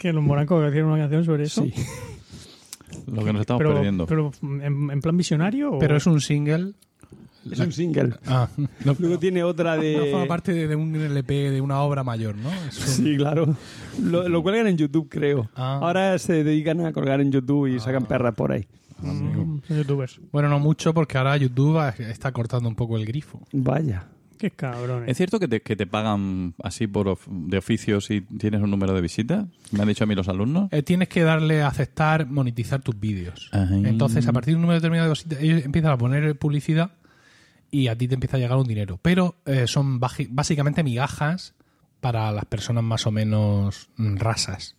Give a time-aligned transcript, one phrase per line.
[0.00, 1.62] que los morancos hicieron una canción sobre eso.
[1.64, 1.74] Sí.
[3.06, 4.06] Lo que nos estamos pero, perdiendo.
[4.06, 6.72] pero ¿en, en plan visionario o- Pero es un single.
[7.50, 8.14] Es un single.
[8.26, 8.48] Ah,
[8.84, 10.26] no, Luego tiene otra no forma de...
[10.26, 12.48] parte de, de un LP de una obra mayor, ¿no?
[12.50, 13.54] Un- Sí, claro.
[14.02, 15.48] Lo, lo cuelgan en YouTube, creo.
[15.54, 15.78] Ah.
[15.82, 18.66] Ahora se dedican a colgar en YouTube y sacan perras por ahí.
[18.98, 20.20] Mm, son youtubers.
[20.32, 23.40] Bueno, no mucho porque ahora YouTube está cortando un poco el grifo.
[23.52, 24.06] Vaya.
[24.40, 25.08] Qué cabrones.
[25.10, 28.70] ¿Es cierto que te, que te pagan así por of- de oficio si tienes un
[28.70, 29.44] número de visitas?
[29.70, 30.68] Me han dicho a mí los alumnos.
[30.72, 33.50] Eh, tienes que darle a aceptar, monetizar tus vídeos.
[33.52, 36.92] Entonces, a partir de un número determinado de visitas, ellos empiezan a poner publicidad
[37.70, 38.98] y a ti te empieza a llegar un dinero.
[39.02, 41.54] Pero eh, son básicamente migajas
[42.00, 44.74] para las personas más o menos mm, rasas.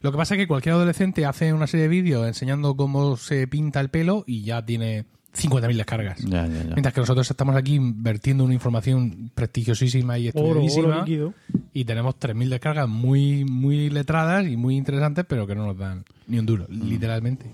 [0.00, 3.46] Lo que pasa es que cualquier adolescente hace una serie de vídeos enseñando cómo se
[3.46, 5.04] pinta el pelo y ya tiene
[5.34, 6.18] 50.000 descargas.
[6.20, 6.70] Ya, ya, ya.
[6.74, 11.32] Mientras que nosotros estamos aquí vertiendo una información prestigiosísima y oro, oro estudiadísima
[11.72, 16.04] y tenemos 3.000 descargas muy, muy letradas y muy interesantes, pero que no nos dan
[16.28, 16.88] ni un duro, Mm.
[16.88, 17.46] literalmente.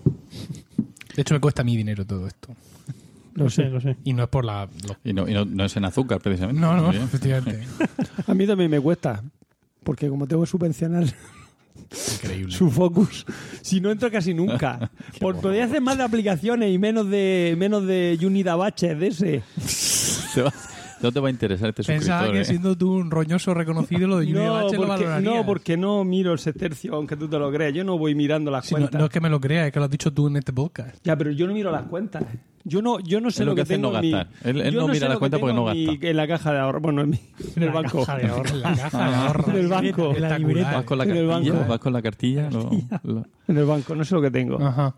[1.14, 2.48] De hecho, me cuesta mi dinero todo esto.
[3.34, 3.96] Lo sé, lo sé.
[4.04, 4.68] Y no es por la...
[4.86, 6.60] lo- Y no, y no, no es en azúcar, precisamente.
[6.60, 7.64] No, no, efectivamente.
[8.26, 9.22] A mí también me cuesta.
[9.84, 11.04] Porque como tengo que subvencionar
[12.22, 12.54] Increíble.
[12.54, 13.24] su focus,
[13.62, 14.90] si no entro casi nunca.
[15.20, 19.42] Por podría hacer más de aplicaciones y menos de menos de Unida Baches de ese.
[20.34, 20.52] Te va-
[21.00, 22.34] no te va a interesar este Pensaba suscriptor.
[22.34, 22.44] que ¿eh?
[22.44, 25.22] siendo tú un roñoso reconocido lo de Junior No Bache lo porque, valorarías.
[25.34, 27.72] no, porque no miro el sextercio, aunque tú te lo creas.
[27.72, 28.98] Yo no voy mirando las Si no, cuentas.
[28.98, 30.96] no es que me lo creas, es que lo has dicho tú en este podcast.
[31.04, 32.24] Ya, pero yo no miro las cuentas.
[32.68, 34.10] Yo no, yo no sé Es lo lo que hace es tengo no en mi-
[34.12, 34.34] gastar.
[34.48, 36.06] Él- él yo no mira las cuentas porque no en mi- gasta.
[36.08, 37.20] En la caja de ahorro, bueno, en, mi-
[37.56, 37.98] en el banco.
[38.04, 38.48] caja de ahorro.
[38.54, 39.48] En la caja de ahorros.
[39.48, 40.14] En el banco.
[40.16, 40.72] En la libreta.
[40.74, 41.68] Vas con la En el cartilla, banco.
[41.68, 42.50] vas con la cartilla.
[42.50, 42.70] lo-
[43.02, 44.62] lo- En el banco, no sé lo que tengo.
[44.64, 44.94] Ajá.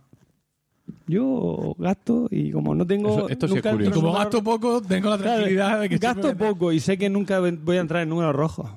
[1.06, 3.10] Yo gasto y como no tengo.
[3.10, 3.98] Eso- esto sí es nunca curioso.
[3.98, 6.98] Y como gasto poco, tengo la Claro, tranquilidad de que gasto siempre- poco y sé
[6.98, 8.68] que nunca voy a entrar en números rojos.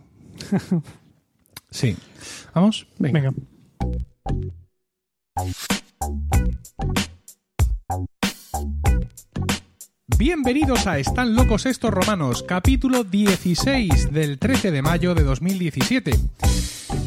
[1.72, 1.96] Sí.
[2.54, 2.86] ¿Vamos?
[3.00, 3.34] Venga.
[10.18, 16.12] Bienvenidos a Están locos estos romanos, capítulo 16 del 13 de mayo de 2017.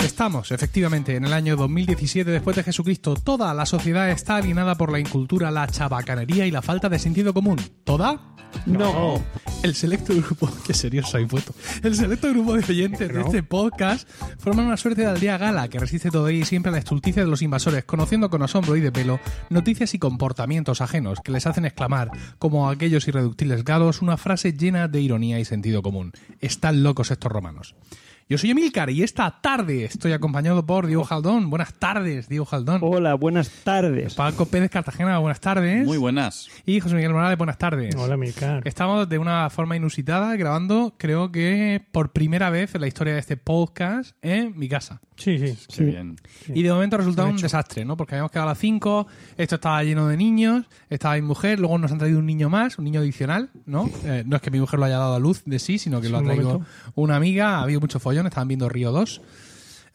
[0.04, 3.16] Estamos, efectivamente, en el año 2017 después de Jesucristo.
[3.16, 7.34] Toda la sociedad está alienada por la incultura, la chabacanería y la falta de sentido
[7.34, 7.60] común.
[7.84, 8.36] ¿Toda?
[8.64, 9.22] No.
[9.62, 10.72] El selecto grupo, qué
[11.28, 11.54] puesto.
[11.82, 14.08] El selecto grupo de oyentes de este podcast
[14.38, 17.30] forman una suerte de aldea gala que resiste todavía y siempre a la estulticia de
[17.30, 19.20] los invasores, conociendo con asombro y de pelo
[19.50, 24.88] noticias y comportamientos ajenos que les hacen exclamar, como aquellos irreductibles galos, una frase llena
[24.88, 26.12] de ironía y sentido común.
[26.40, 27.74] Están locos estos romanos.
[28.28, 31.48] Yo soy Emilcar y esta tarde estoy acompañado por Diego Jaldón.
[31.48, 32.80] Buenas tardes, Diego Jaldón.
[32.82, 34.16] Hola, buenas tardes.
[34.16, 35.86] Paco Pérez Cartagena, buenas tardes.
[35.86, 36.48] Muy buenas.
[36.66, 37.94] Y José Miguel Morales, buenas tardes.
[37.94, 38.66] Hola, Milcar.
[38.66, 43.20] Estamos de una forma inusitada grabando, creo que por primera vez en la historia de
[43.20, 45.00] este podcast, en mi casa.
[45.16, 45.56] Sí, sí.
[45.74, 46.16] Qué bien.
[46.48, 47.96] Y de momento ha resultado un desastre, ¿no?
[47.96, 49.06] Porque habíamos quedado a las 5,
[49.36, 52.78] esto estaba lleno de niños, estaba mi mujer, luego nos han traído un niño más,
[52.78, 53.90] un niño adicional, ¿no?
[54.04, 56.08] Eh, no es que mi mujer lo haya dado a luz de sí, sino que
[56.08, 56.70] lo ha traído momento.
[56.94, 59.20] una amiga, ha habido mucho follón, estaban viendo Río 2.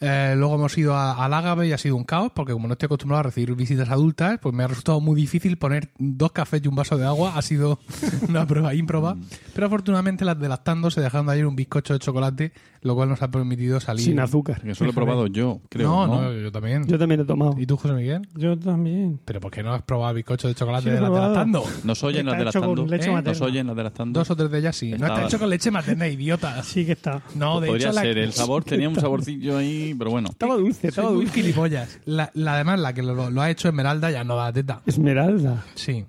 [0.02, 2.74] Eh, luego hemos ido a- al Ágave y ha sido un caos, porque como no
[2.74, 6.62] estoy acostumbrado a recibir visitas adultas, pues me ha resultado muy difícil poner dos cafés
[6.64, 7.34] y un vaso de agua.
[7.36, 7.80] Ha sido
[8.28, 9.16] una prueba ímproba.
[9.54, 12.52] Pero afortunadamente las de lactando se dejaron de ayer un bizcocho de chocolate,
[12.82, 14.04] lo cual nos ha permitido salir.
[14.04, 14.62] Sin azúcar.
[14.62, 15.88] Que eso lo he probado yo, creo.
[15.88, 16.88] no, No, no, yo también.
[16.88, 17.56] Yo también he tomado.
[17.60, 18.28] ¿Y tú, José Miguel?
[18.36, 19.20] Yo también.
[19.24, 21.34] ¿Pero por qué no has probado bizcocho de chocolate Sí, de lo las de probado.
[21.36, 21.64] lactando?
[21.84, 22.92] Nos oyen las Está de hecho con lactando.
[22.98, 23.22] leche ¿Eh?
[23.22, 24.20] Nos oyen las de lactando.
[24.20, 24.92] Dos o tres de ellas sí.
[24.98, 26.64] No está hecho con leche materna, idiota.
[26.64, 27.22] Sí que está.
[27.36, 28.18] No, de Podría hecho la- ser.
[28.18, 30.30] El sabor tenía un saborcillo ahí, pero bueno.
[30.30, 31.42] Estaba dulce, estaba Soy muy dulce.
[31.42, 32.00] gilipollas.
[32.06, 34.82] La, la además, la que lo, lo ha hecho Esmeralda ya no da teta.
[34.86, 35.64] Esmeralda.
[35.76, 36.06] Sí.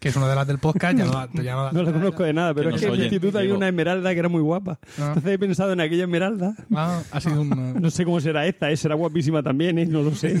[0.00, 1.12] Que es una de las del podcast, ya no
[1.42, 1.92] ya no No la teta.
[2.00, 3.58] conozco de nada, pero Que es que en el oyen, instituto había digo.
[3.58, 4.78] una esmeralda que era muy guapa.
[4.98, 5.08] Ah.
[5.08, 6.54] Entonces he pensado en aquella esmeralda.
[6.74, 7.50] Ah, ha sido un...
[7.80, 8.76] No sé cómo será esta, ¿eh?
[8.78, 9.84] será guapísima también, ¿eh?
[9.84, 10.40] no lo sé.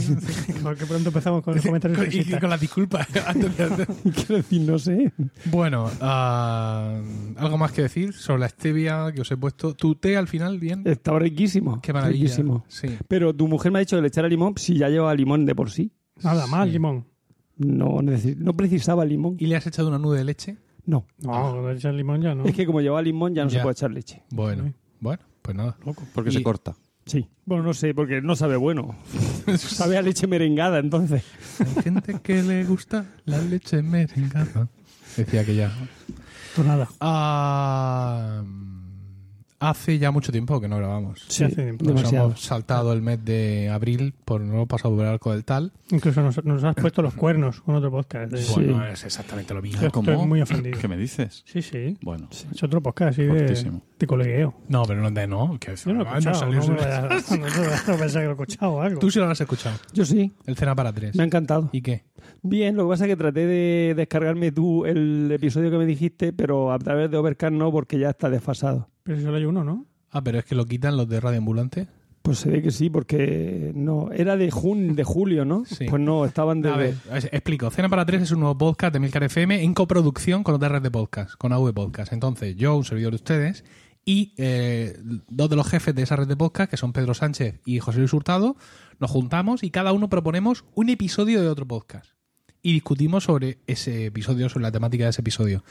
[0.62, 3.06] Porque pronto empezamos con los comentarios y, con las disculpas.
[4.14, 5.12] Quiero decir, no sé.
[5.44, 6.98] bueno, ah,
[7.36, 9.74] algo más que decir sobre la stevia que os he puesto.
[9.74, 10.82] Tu té al final, bien.
[10.86, 11.80] Estaba riquísimo.
[11.82, 12.22] Qué maravilla.
[12.22, 12.64] Riquísimo.
[12.68, 12.88] Sí.
[13.08, 15.54] Pero tu mujer me ha dicho que le echara limón si ya llevaba limón de
[15.54, 15.92] por sí.
[16.22, 17.06] Nada más, limón.
[17.60, 19.36] No, necesi- no precisaba limón.
[19.38, 20.56] ¿Y le has echado una nube de leche?
[20.86, 21.04] No.
[21.18, 22.44] No, cuando le echas limón ya no.
[22.46, 23.58] Es que como llevaba limón ya no Ya.
[23.58, 24.22] se puede echar leche.
[24.30, 25.76] Bueno, bueno, pues nada.
[26.14, 26.74] Porque Y- se corta.
[27.04, 27.28] Sí.
[27.44, 28.94] Bueno, no sé, porque no sabe bueno.
[29.58, 31.22] sabe a leche merengada, entonces.
[31.58, 34.68] Hay gente que le gusta la leche merengada.
[35.16, 35.70] Decía que ya.
[36.56, 36.88] Tú nada.
[37.00, 38.42] Ah,
[39.60, 41.24] hace ya mucho tiempo que no grabamos.
[41.28, 41.84] Sí, hace tiempo.
[41.84, 42.26] Nos demasiado.
[42.28, 45.72] hemos saltado el mes de abril por no pasado por el arco del tal.
[45.90, 48.34] Incluso nos, nos has puesto los cuernos con otro podcast.
[48.36, 48.54] Sí.
[48.54, 49.82] Bueno, es exactamente lo mismo.
[49.82, 50.10] Yo ¿Cómo?
[50.10, 50.78] estoy muy ofendido.
[50.80, 51.42] ¿Qué me dices?
[51.46, 51.96] Sí, sí.
[52.02, 53.82] Bueno, Es otro podcast así de, Fortísimo.
[53.98, 54.54] de colegueo.
[54.68, 55.58] No, pero no, de- no.
[55.60, 56.50] Que Yo no lo he ah, no escuchado.
[57.30, 58.98] No, no, no, no pensaba que lo he escuchado o algo.
[59.00, 59.76] Tú sí lo has escuchado.
[59.92, 61.14] Yo sí, El Cena para tres.
[61.14, 61.68] me ha encantado.
[61.72, 62.04] ¿Y qué?
[62.42, 66.32] Bien, lo que pasa es que traté de descargarme tú el episodio que me dijiste,
[66.32, 68.88] pero a través de Overcast no, porque ya está desfasado.
[69.10, 69.86] Pero si solo hay uno, ¿no?
[70.12, 71.88] Ah, pero es que lo quitan los de Radio Ambulante.
[72.22, 75.64] Pues se ve que sí, porque no, era de jun, de julio, ¿no?
[75.64, 75.86] Sí.
[75.90, 77.18] Pues no, estaban A ver, desde...
[77.18, 77.68] es- explico.
[77.70, 80.82] Cena para tres es un nuevo podcast de Milcar FM en coproducción con otra red
[80.82, 82.12] de podcast, con AV Podcast.
[82.12, 83.64] Entonces, yo, un servidor de ustedes,
[84.04, 84.96] y eh,
[85.28, 87.98] dos de los jefes de esa red de podcast, que son Pedro Sánchez y José
[87.98, 88.54] Luis Hurtado,
[89.00, 92.12] nos juntamos y cada uno proponemos un episodio de otro podcast.
[92.62, 95.64] Y discutimos sobre ese episodio, sobre la temática de ese episodio.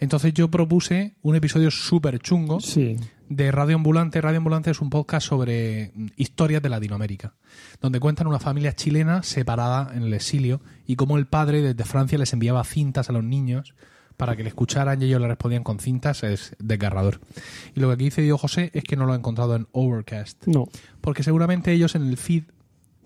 [0.00, 2.96] Entonces yo propuse un episodio súper chungo Sí,
[3.28, 4.20] de Radio Ambulante.
[4.20, 7.34] Radio Ambulante es un podcast sobre historias de Latinoamérica,
[7.80, 12.18] donde cuentan una familia chilena separada en el exilio y cómo el padre desde Francia
[12.18, 13.74] les enviaba cintas a los niños
[14.16, 17.20] para que le escucharan y ellos le respondían con cintas, es desgarrador.
[17.74, 20.46] Y lo que aquí dice Diego José es que no lo ha encontrado en Overcast,
[20.46, 20.68] no.
[21.00, 22.44] porque seguramente ellos en el feed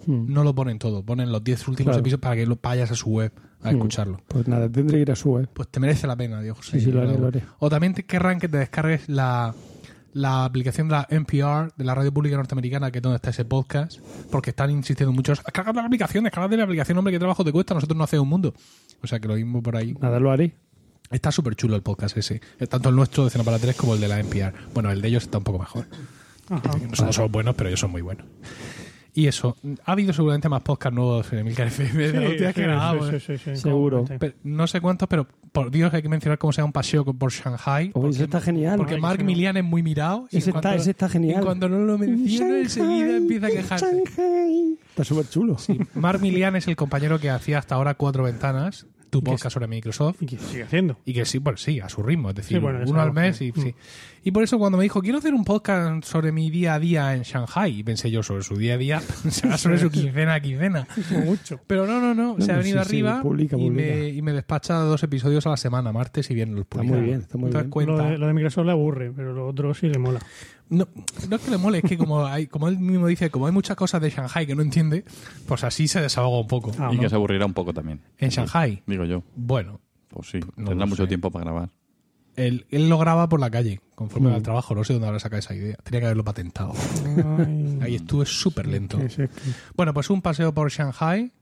[0.06, 0.32] Hmm.
[0.32, 2.00] no lo ponen todo, ponen los 10 últimos Claro.
[2.00, 3.32] episodios para que lo vayas a su web
[3.62, 3.76] a Hmm.
[3.76, 4.20] escucharlo.
[4.28, 5.48] Pues nada, tendré que ir a su web.
[5.52, 6.78] Pues te merece la pena, Diego José.
[6.78, 7.42] Sí, sí, lo haré, lo haré.
[7.58, 9.54] O también te querrán que te descargues la,
[10.12, 13.44] la aplicación de la NPR, de la radio pública norteamericana, que es donde está ese
[13.44, 13.98] podcast,
[14.30, 15.42] porque están insistiendo muchos.
[15.44, 18.30] Descarga la aplicación, descarga la aplicación, hombre, qué trabajo te cuesta, nosotros no hacemos un
[18.30, 18.54] mundo.
[19.02, 19.94] O sea que lo mismo por ahí.
[20.00, 20.54] Nada, lo haré.
[21.10, 22.40] Está súper chulo el podcast ese.
[22.68, 24.52] Tanto el nuestro de Cena para Tres como el de la NPR.
[24.74, 25.86] Bueno, el de ellos está un poco mejor.
[26.48, 26.70] Ajá.
[26.90, 28.26] Nosotros somos buenos, pero ellos son muy buenos.
[29.16, 32.62] Y eso, ha habido seguramente más podcasts nuevos en Emilcar FM de la última que
[32.62, 33.08] grabamos.
[33.08, 33.56] sí, sí, sí, sí.
[33.56, 34.04] Seguro.
[34.18, 37.32] Pero no sé cuántos, pero por Dios hay que mencionar cómo sea un paseo por
[37.32, 37.90] Shanghai.
[37.94, 38.76] Oye, ese está genial.
[38.76, 39.24] Porque Mark.
[39.24, 40.28] Milian es muy mirado.
[40.30, 41.40] y Ese está- ese está genial.
[41.40, 43.86] Y cuando no lo menciona, enseguida empieza a quejarse.
[43.86, 44.78] Shanghai.
[44.90, 45.56] Está súper chulo.
[45.58, 48.86] Sí, Mark Milian es el compañero que hacía hasta ahora Cuatro Ventanas,
[49.20, 50.22] tu podcast sobre Microsoft.
[50.22, 50.98] Y que sigue haciendo.
[51.04, 53.08] Y que sí, pues sí, a su ritmo, es decir, Sí, bueno, eso uno al
[53.08, 53.74] es mes y sí.
[54.24, 57.14] Y por eso cuando me dijo, quiero hacer un podcast sobre mi día a día
[57.14, 59.00] en Shanghai, y pensé yo sobre su día a día,
[59.56, 60.88] sobre su quincena a quincena.
[61.24, 61.60] Mucho.
[61.66, 63.70] Pero no, no, no, No, se ha venido sí, arriba publica, y.
[63.70, 67.00] Me, y me despacha dos episodios a la semana, martes y viernes los Está muy
[67.02, 67.70] bien, está muy ¿Te das bien.
[67.70, 67.92] cuenta?
[67.92, 70.18] Lo de, lo de Microsoft le aburre, pero lo otro sí le mola.
[70.68, 70.88] No,
[71.28, 73.52] no es que le mole, es que como, hay, como él mismo dice, como hay
[73.52, 75.04] muchas cosas de Shanghai que no entiende,
[75.46, 76.72] pues así se desahoga un poco.
[76.78, 77.02] Ah, y ¿no?
[77.02, 78.00] que se aburrirá un poco también.
[78.18, 79.22] En Shanghai, Digo yo.
[79.36, 81.08] bueno, Pues sí, No tendrá mucho sé.
[81.08, 81.70] tiempo para grabar.
[82.36, 84.32] él, él lo graba por la calle, conforme Mm.
[84.32, 84.74] va al trabajo.
[84.74, 85.76] No sé dónde habrá sacado esa idea.
[85.84, 86.72] Tenía que haberlo patentado.
[87.38, 88.98] Ay, Ahí estuve súper lento.
[89.76, 91.32] Bueno, pues un paseo por Shanghai.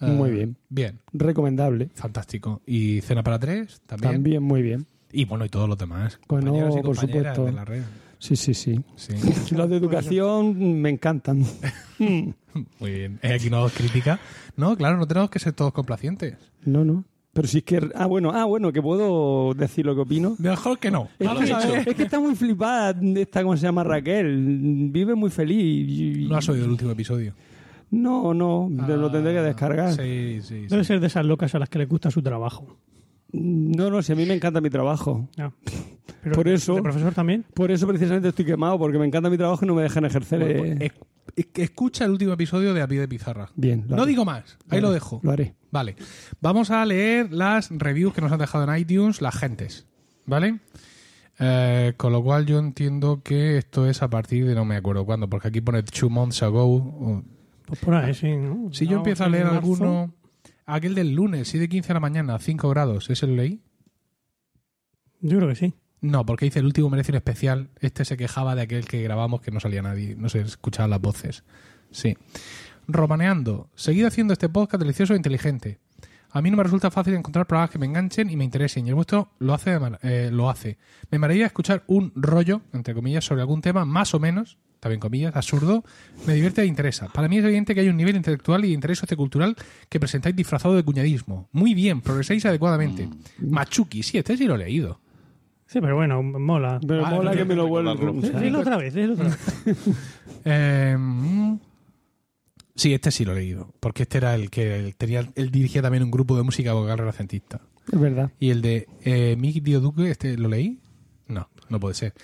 [0.00, 0.56] Muy bien.
[0.68, 1.88] Bien, Recomendable.
[1.94, 2.60] fantástico.
[2.66, 4.12] Y cena para tres también.
[4.12, 4.86] También muy bien.
[5.10, 6.18] Y bueno, y todos los demás.
[6.28, 7.44] Bueno, compañeros y por supuesto.
[7.46, 7.82] de la red.
[8.26, 8.80] Sí, sí, sí.
[8.96, 9.12] Sí,
[9.54, 11.44] Los de educación me encantan.
[11.98, 13.18] muy bien.
[13.22, 14.18] Eh, Aquí no os critica.
[14.56, 16.34] No, claro, no tenemos que ser todos complacientes.
[16.64, 17.04] No, no.
[17.32, 17.90] Pero si es que...
[17.94, 20.36] Ah, bueno, ah, bueno, que puedo decir lo que opino.
[20.38, 21.08] Mejor que no.
[21.18, 23.84] Es que, es que está muy flipada esta, ¿cómo se llama?
[23.84, 24.88] Raquel.
[24.90, 25.86] Vive muy feliz.
[25.88, 27.34] y- No has oído el último episodio.
[27.90, 29.88] No, no, lo tendré que descargar.
[29.88, 30.66] Ah, Sí, sí, sí.
[30.68, 32.78] Debe ser de esas locas a las que les gusta su trabajo.
[33.32, 35.28] No, no, si a mí me encanta mi trabajo.
[35.36, 35.52] Ya.
[36.22, 37.44] Pero, Por eso- ¿De profesor también?
[37.54, 40.38] Por eso precisamente estoy quemado, porque me encanta mi trabajo y no me dejan ejercer.
[40.40, 40.92] Bueno, eh, pues,
[41.36, 43.50] es- es- escucha el último episodio de A Pie de Pizarra.
[43.56, 43.84] Bien.
[43.88, 44.06] No haré.
[44.06, 45.20] digo más, ahí lo dejo.
[45.22, 45.54] Lo haré.
[45.70, 45.96] Vale.
[46.40, 49.86] Vamos a leer las reviews que nos han dejado en iTunes las gentes.
[50.26, 50.60] ¿Vale?
[51.38, 55.04] Eh, con lo cual yo entiendo que esto es a partir de no me acuerdo
[55.04, 56.64] cuándo, porque aquí pone two months ago.
[56.76, 57.22] o-
[57.66, 58.34] Pues por ahí, sí.
[58.36, 58.72] ¿no?
[58.72, 60.14] Si yo empiezo a leer alguno,
[60.64, 63.60] aquel del lunes, 7 de 15 de la mañana, 5 grados, ¿ese lo leí?
[65.20, 65.74] Yo creo que sí.
[66.00, 67.70] No, porque dice el último merece un especial.
[67.80, 71.00] Este se quejaba de aquel que grabamos que no salía nadie, no se escuchaban las
[71.00, 71.44] voces.
[71.90, 72.16] Sí.
[72.86, 73.70] Romaneando.
[73.74, 75.80] Seguid haciendo este podcast delicioso e inteligente.
[76.30, 78.90] A mí no me resulta fácil encontrar programas que me enganchen y me interesen, y
[78.90, 79.78] el vuestro lo hace.
[80.02, 80.76] eh, lo hace.
[81.10, 85.34] Me mararía escuchar un rollo, entre comillas, sobre algún tema más o menos, también comillas,
[85.34, 85.82] absurdo,
[86.26, 87.08] me divierte e interesa.
[87.08, 89.56] Para mí es evidente que hay un nivel intelectual y de interés sociocultural
[89.88, 91.48] que presentáis disfrazado de cuñadismo.
[91.52, 93.08] Muy bien, progresáis adecuadamente.
[93.38, 95.00] Machuki, sí, este sí lo he leído.
[95.66, 96.78] Sí, pero bueno, mola.
[96.86, 97.98] Pero Ah, mola no, que me lo vuelvan.
[98.40, 99.38] Dilo otra vez, dilo otra vez.
[100.48, 100.96] Eh,
[102.76, 103.72] sí, este sí lo he leído.
[103.80, 106.98] Porque este era el que el- tenía, él dirigía también un grupo de música vocal
[106.98, 107.60] renacentista.
[107.92, 108.30] Es verdad.
[108.38, 110.78] Y el de eh, Mick Dioduque, ¿este lo leí?
[111.26, 112.14] No, no puede ser.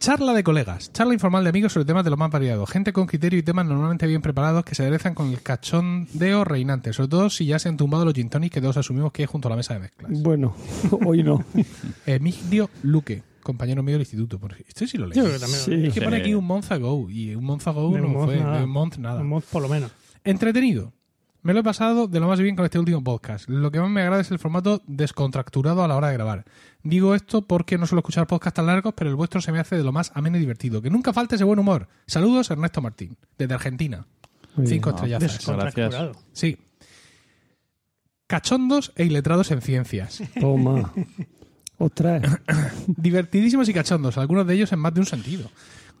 [0.00, 0.90] Charla de colegas.
[0.94, 2.64] Charla informal de amigos sobre temas de lo más variado.
[2.64, 6.94] Gente con criterio y temas normalmente bien preparados que se aderezan con el cachondeo reinante.
[6.94, 9.26] Sobre todo si ya se han tumbado los gin tonics que todos asumimos que hay
[9.26, 10.10] junto a la mesa de mezclas.
[10.22, 10.54] Bueno,
[11.06, 11.44] hoy no.
[12.06, 13.22] Emigdio Luque.
[13.42, 14.38] compañero mío del instituto.
[14.38, 15.18] Por- Esto sí lo leí.
[15.18, 15.60] Yo creo que también.
[15.60, 15.86] Sí.
[15.88, 18.24] Es que pone aquí un month ago y un month ago De no un month
[18.24, 18.56] fue, nada.
[18.58, 19.20] de un month nada.
[19.20, 19.90] Un mod por lo menos.
[20.24, 20.94] Entretenido.
[21.42, 23.48] Me lo he pasado de lo más bien con este último podcast.
[23.48, 26.44] Lo que más me agrada es el formato descontracturado a la hora de grabar.
[26.82, 29.76] Digo esto porque no suelo escuchar podcasts tan largos, pero el vuestro se me hace
[29.76, 30.82] de lo más ameno y divertido.
[30.82, 31.88] Que nunca falte ese buen humor.
[32.06, 34.06] Saludos, Ernesto Martín, desde Argentina.
[34.54, 34.66] Muy.
[34.66, 35.20] Cinco estrellas.
[35.20, 36.12] Descontracturado.
[36.32, 36.58] Sí.
[38.26, 40.22] Cachondos e iletrados en ciencias.
[40.38, 40.92] Toma.
[41.78, 42.22] Ostras.
[42.86, 45.50] Divertidísimos y cachondos, algunos de ellos en más de un sentido.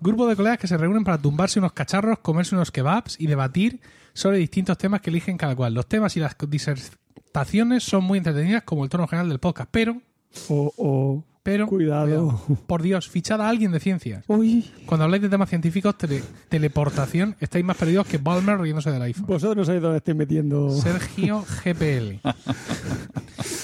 [0.00, 3.80] Grupo de colegas que se reúnen para tumbarse unos cacharros, comerse unos kebabs y debatir
[4.12, 5.74] sobre distintos temas que eligen cada cual.
[5.74, 10.00] Los temas y las disertaciones son muy entretenidas como el tono general del podcast, pero,
[10.48, 12.40] O, o- pero, Cuidado.
[12.66, 14.24] por Dios, fichad a alguien de ciencias.
[14.28, 19.00] Uy, Cuando habláis de temas científicos, tele- teleportación, estáis más perdidos que Balmer riéndose del
[19.02, 19.26] iPhone.
[19.26, 20.70] vosotros no sabéis dónde estoy metiendo.
[20.70, 22.20] Sergio GPL.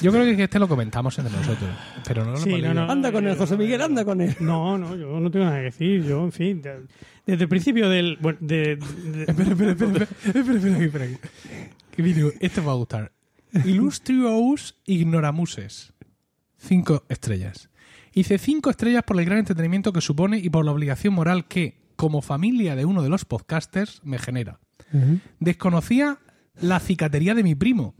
[0.02, 1.70] Yo creo que este lo comentamos entre nosotros,
[2.06, 2.90] pero no lo Sí, hemos no, no.
[2.92, 4.34] Anda con él, José Miguel, anda con él.
[4.40, 6.02] No, no, yo no tengo nada que decir.
[6.04, 6.62] Yo, en fin,
[7.26, 8.16] desde el principio del.
[8.20, 11.30] Bueno, de, de- Espera, espera, espera, espera, espera, espera, espera, espera.
[11.90, 13.12] Que vídeo, este va a gustar.
[13.64, 15.92] Illustrious Ignoramuses.
[16.58, 17.68] Cinco estrellas.
[18.12, 21.78] Hice cinco estrellas por el gran entretenimiento que supone y por la obligación moral que,
[21.96, 24.58] como familia de uno de los podcasters, me genera.
[25.40, 26.18] Desconocía
[26.60, 27.94] la cicatería de mi primo,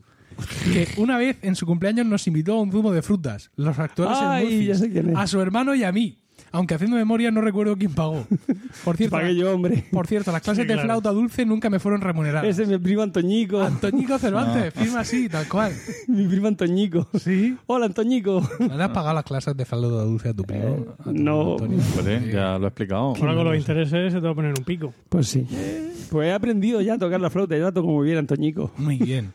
[0.72, 4.16] que una vez en su cumpleaños nos invitó a un zumo de frutas, los actores
[4.18, 5.16] Ay, quién es.
[5.16, 6.18] a su hermano y a mí.
[6.52, 8.26] Aunque haciendo memoria no recuerdo quién pagó.
[8.84, 9.84] Por cierto, Pagué yo, hombre.
[9.90, 12.48] por cierto, las clases Sí, de flauta dulce nunca me fueron remuneradas.
[12.48, 13.60] Ese es mi primo Antoñico.
[13.60, 15.72] Antoñico Cervantes, firma así, tal cual.
[16.08, 17.08] mi primo Antoñico.
[17.18, 17.56] Sí.
[17.66, 18.48] Hola, Antoñico.
[18.60, 20.86] ¿No le has pagado las clases de flauta dulce a tu primo?
[20.98, 21.52] A tu no.
[21.52, 21.78] Antonio?
[21.94, 23.00] Pues, ya lo he explicado.
[23.16, 24.94] ahora con los intereses se te va a poner un pico.
[25.08, 25.46] Pues sí.
[26.10, 27.56] Pues he aprendido ya a tocar la flauta.
[27.56, 28.70] Ya la toco muy bien, Antoñico.
[28.78, 29.32] Muy bien.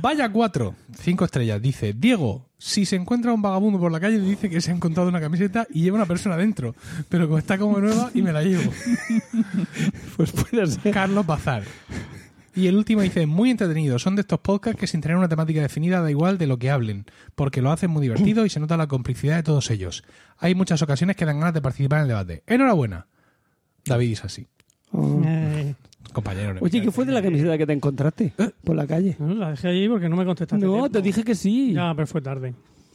[0.00, 1.62] Vaya cuatro, cinco estrellas.
[1.62, 5.08] Dice, Diego, si se encuentra un vagabundo por la calle, dice que se ha encontrado
[5.08, 6.74] una camiseta y lleva una persona dentro.
[7.08, 8.70] Pero como está como nueva y me la llevo.
[10.16, 10.92] Pues puede ser.
[10.92, 11.62] Carlos Bazar.
[12.54, 13.98] Y el último dice, muy entretenido.
[13.98, 16.68] Son de estos podcasts que sin tener una temática definida da igual de lo que
[16.68, 20.04] hablen, porque lo hacen muy divertido y se nota la complicidad de todos ellos.
[20.36, 22.42] Hay muchas ocasiones que dan ganas de participar en el debate.
[22.46, 23.06] Enhorabuena.
[23.86, 24.48] David es así.
[24.92, 25.22] Oh.
[25.24, 25.74] Eh,
[26.12, 26.56] Compañero.
[26.60, 28.32] Oye, ¿qué fue de la camiseta que te encontraste
[28.64, 29.16] por la calle?
[29.18, 30.64] no, la dejé allí porque no me contestaste.
[30.64, 30.90] No, tiempo.
[30.90, 31.72] te dije que sí.
[31.72, 32.54] Ya, pero fue tarde.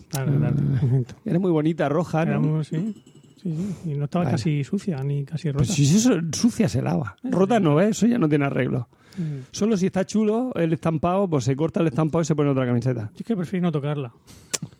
[0.10, 1.06] Tarde, tarde.
[1.26, 2.42] Era muy bonita, roja, Era ¿no?
[2.42, 2.94] muy- sí,
[3.42, 3.92] sí, sí.
[3.92, 4.36] Y no estaba Vale.
[4.38, 5.60] casi sucia ni casi rota.
[5.66, 7.16] Pues si eso sucia se lava.
[7.24, 7.90] Rota no, ¿eh?
[7.90, 8.88] Eso ya no tiene arreglo.
[9.18, 9.48] Mm.
[9.52, 12.66] Solo si está chulo el estampado, pues se corta el estampado y se pone otra
[12.66, 13.10] camiseta.
[13.14, 14.12] Yo es que prefiero no tocarla.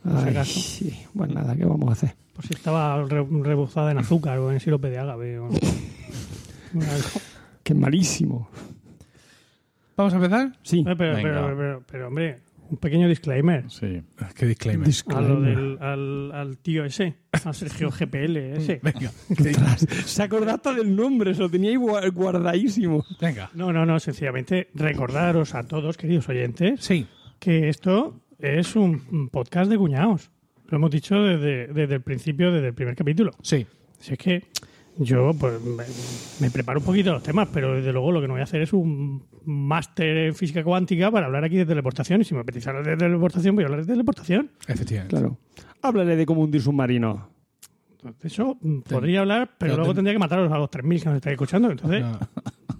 [0.04, 0.60] Ay, acaso.
[0.60, 0.94] sí.
[1.16, 2.16] Pues nada, ¿qué vamos a hacer?
[2.34, 5.40] Por si estaba re- rebozada en azúcar o en sirope de ágave.
[5.40, 5.50] O...
[7.66, 8.48] Que es malísimo.
[9.98, 10.52] ¿Vamos a empezar?
[10.62, 10.82] Sí.
[10.88, 12.38] Eh, pero, pero, pero, pero, hombre,
[12.70, 13.72] un pequeño disclaimer.
[13.72, 14.04] Sí.
[14.36, 14.88] Qué disclaimer.
[15.08, 18.80] A lo del, al, al tío ese, a Sergio GPL ese.
[18.84, 19.12] Venga.
[20.06, 23.04] Se acordaste del nombre, se lo teníais gua- guardadísimo.
[23.20, 23.50] Venga.
[23.56, 27.08] No, no, no, sencillamente recordaros a todos, queridos oyentes, Sí.
[27.40, 30.30] que esto es un un podcast de cuñados.
[30.68, 33.32] Lo hemos dicho desde, desde el principio, desde el primer capítulo.
[33.42, 33.66] Sí.
[33.98, 34.44] Si es que
[34.98, 35.84] yo pues, me,
[36.40, 38.62] me preparo un poquito los temas, pero desde luego lo que no voy a hacer
[38.62, 42.22] es un máster en física cuántica para hablar aquí de teleportación.
[42.22, 44.52] Y si me apetece hablar de teleportación, voy a hablar de teleportación.
[44.68, 45.16] Efectivamente.
[45.16, 45.38] Claro.
[45.82, 47.30] Háblale de cómo hundir submarino.
[48.04, 51.00] De eso mm, podría hablar, pero Pero luego ten- tendría que mataros a los 3.000
[51.02, 51.72] que nos estáis escuchando.
[51.72, 52.20] Entonces, No,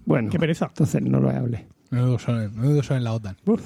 [0.06, 0.68] Bueno, qué pereza.
[0.68, 1.66] entonces no lo hable.
[1.90, 3.36] menudo son, menudo son en la OTAN.
[3.46, 3.62] Uf.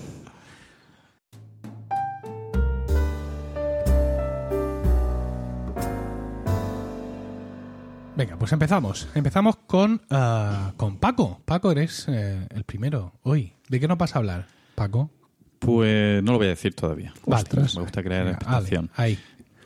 [8.20, 9.08] Venga, pues empezamos.
[9.16, 11.40] Empezamos con, ah, con Paco.
[11.46, 13.54] Paco, eres eh, el primero hoy.
[13.70, 14.46] ¿De qué nos vas a hablar,
[14.76, 15.10] Paco?
[15.58, 17.14] Pues no lo voy a decir todavía.
[17.26, 17.44] Vale.
[17.44, 17.76] Ostras.
[17.78, 18.90] Me gusta crear expectación.
[18.98, 19.20] vale, ahí.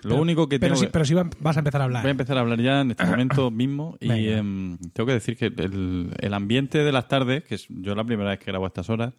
[0.04, 2.04] Lo Pero- único que Pero tengo sí, pero sí va- vas a empezar a hablar.
[2.04, 5.36] Voy a empezar a hablar ya en este momento mismo y em, tengo que decir
[5.36, 8.66] que el, el ambiente de las tardes, que es yo la primera vez que grabo
[8.66, 9.14] a estas horas,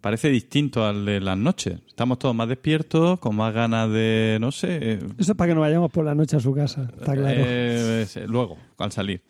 [0.00, 1.80] parece distinto al de las noches.
[1.86, 5.54] Estamos todos más despiertos, con más ganas de, no sé, eh, Eso es para que
[5.54, 7.34] no vayamos por la noche a su casa, está claro.
[7.36, 9.22] eh, luego, al salir.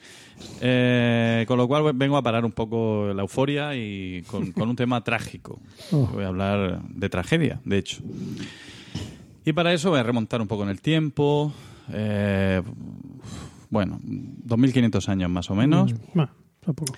[0.61, 4.77] Eh, con lo cual vengo a parar un poco la euforia y con, con un
[4.77, 5.61] tema trágico.
[5.93, 6.07] Oh.
[6.13, 8.03] Voy a hablar de tragedia, de hecho.
[9.45, 11.53] Y para eso voy a remontar un poco en el tiempo.
[11.93, 12.63] eh,
[13.71, 15.93] bueno, 2.500 años más o menos.
[16.15, 16.95] Bueno, tampoco.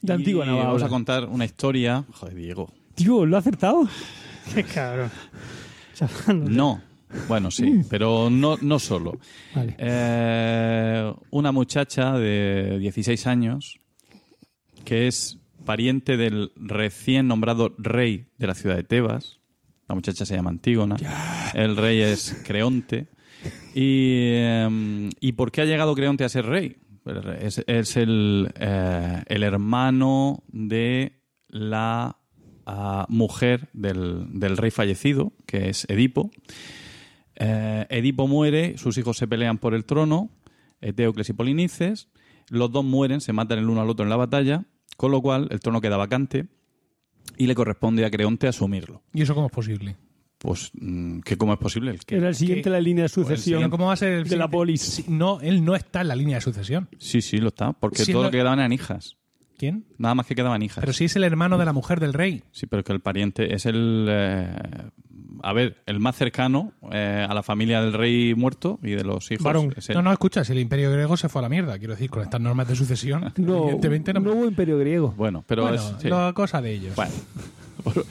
[0.00, 0.66] De antigua Navarra.
[0.66, 2.04] vamos a contar una historia.
[2.12, 2.72] Joder, Diego.
[2.94, 3.88] Tío, ¿lo ha acertado?
[4.54, 5.10] Qué cabrón.
[6.48, 6.82] No.
[7.28, 9.18] Bueno, sí, pero no, no solo.
[9.54, 9.76] Vale.
[9.78, 13.80] Eh, una muchacha de 16 años
[14.84, 19.40] que es pariente del recién nombrado rey de la ciudad de Tebas.
[19.88, 20.96] La muchacha se llama Antígona.
[21.54, 23.08] El rey es Creonte.
[23.74, 26.76] ¿Y, eh, ¿y por qué ha llegado Creonte a ser rey?
[27.40, 32.16] Es, es el, eh, el hermano de la
[32.66, 36.30] ah, mujer del, del rey fallecido, que es Edipo.
[37.36, 40.30] Eh, Edipo muere, sus hijos se pelean por el trono,
[40.80, 42.08] Eteocles y Polinices.
[42.48, 44.64] Los dos mueren, se matan el uno al otro en la batalla,
[44.96, 46.46] con lo cual el trono queda vacante
[47.38, 49.02] y le corresponde a Creonte asumirlo.
[49.14, 49.96] ¿Y eso cómo es posible?
[50.38, 51.92] Pues, mm, ¿qué cómo es posible?
[51.92, 53.70] El que- Era el siguiente en la línea de Pero sucesión.
[53.70, 55.08] ¿Cómo va a ser el de la polis.
[55.08, 56.88] No, él no está en la línea de sucesión.
[56.98, 59.16] Sí, sí, lo está, porque todo lo- lo que quedaban eran hijas.
[59.62, 59.84] ¿Quién?
[59.96, 60.80] Nada más que quedaban hijas.
[60.80, 62.42] Pero si es el hermano de la mujer del rey.
[62.50, 64.08] Sí, pero que el pariente es el.
[64.10, 64.56] eh,
[65.40, 69.30] a ver, el más cercano eh, a la familia del rey muerto y de los
[69.30, 69.44] hijos.
[69.44, 69.72] Varón.
[69.76, 69.88] es.
[69.90, 72.24] No, no, escucha, si el imperio griego se fue a la mierda, quiero decir, con
[72.24, 74.18] estas normas de sucesión, No, evidentemente no.
[74.18, 75.14] no hubo imperio griego.
[75.16, 75.94] Bueno, pero bueno, es.
[76.00, 76.08] sí.
[76.08, 76.96] la cosa de ellos.
[76.96, 77.12] Bueno,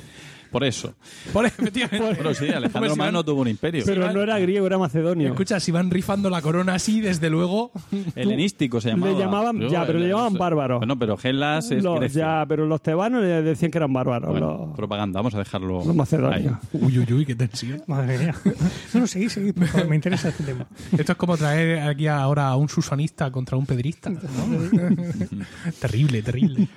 [0.52, 0.94] por, eso.
[1.34, 2.14] Por efectivamente.
[2.16, 3.84] Bueno, sí, Alejandro Hombre, si van- Magno tuvo un imperio.
[3.86, 5.30] Pero no era griego, era macedonio.
[5.30, 7.72] Escucha, si van rifando la corona así, desde luego.
[8.16, 9.12] Helenístico se llamaba.
[9.14, 10.78] Le llamaban- Yo, ya, pero le el- llamaban bárbaro.
[10.80, 12.22] Bueno, pero Gelas es Los- Grecia.
[12.42, 14.30] ya, pero los tebanos le decían que eran bárbaros.
[14.30, 15.84] Bueno, los, propaganda, vamos a dejarlo.
[15.86, 16.54] los macedonios.
[16.74, 16.80] ahí.
[16.82, 17.82] Uy, uy, uy, qué tensión.
[17.88, 18.36] Madre mía.
[18.94, 20.68] No, no, por favor, me interesa este tema.
[20.98, 24.10] Esto es como traer aquí ahora a un susonista contra un pedrista.
[24.10, 24.20] ¿no?
[25.80, 26.68] terrible, terrible.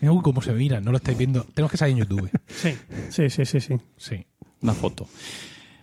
[0.00, 1.44] Mira, Uy, cómo se mira, no lo estáis viendo.
[1.54, 2.30] Tenemos que salir en YouTube.
[2.48, 2.74] Sí,
[3.10, 3.60] sí, sí, sí.
[3.60, 3.76] sí.
[3.96, 4.26] Sí.
[4.62, 5.06] Una foto.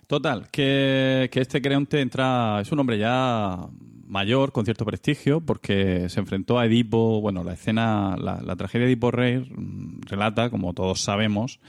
[0.07, 3.67] Total, que, que este Creonte entra, es un hombre ya
[4.07, 8.85] mayor, con cierto prestigio, porque se enfrentó a Edipo, bueno, la escena, la, la tragedia
[8.85, 11.59] de Edipo Rey mm, relata, como todos sabemos,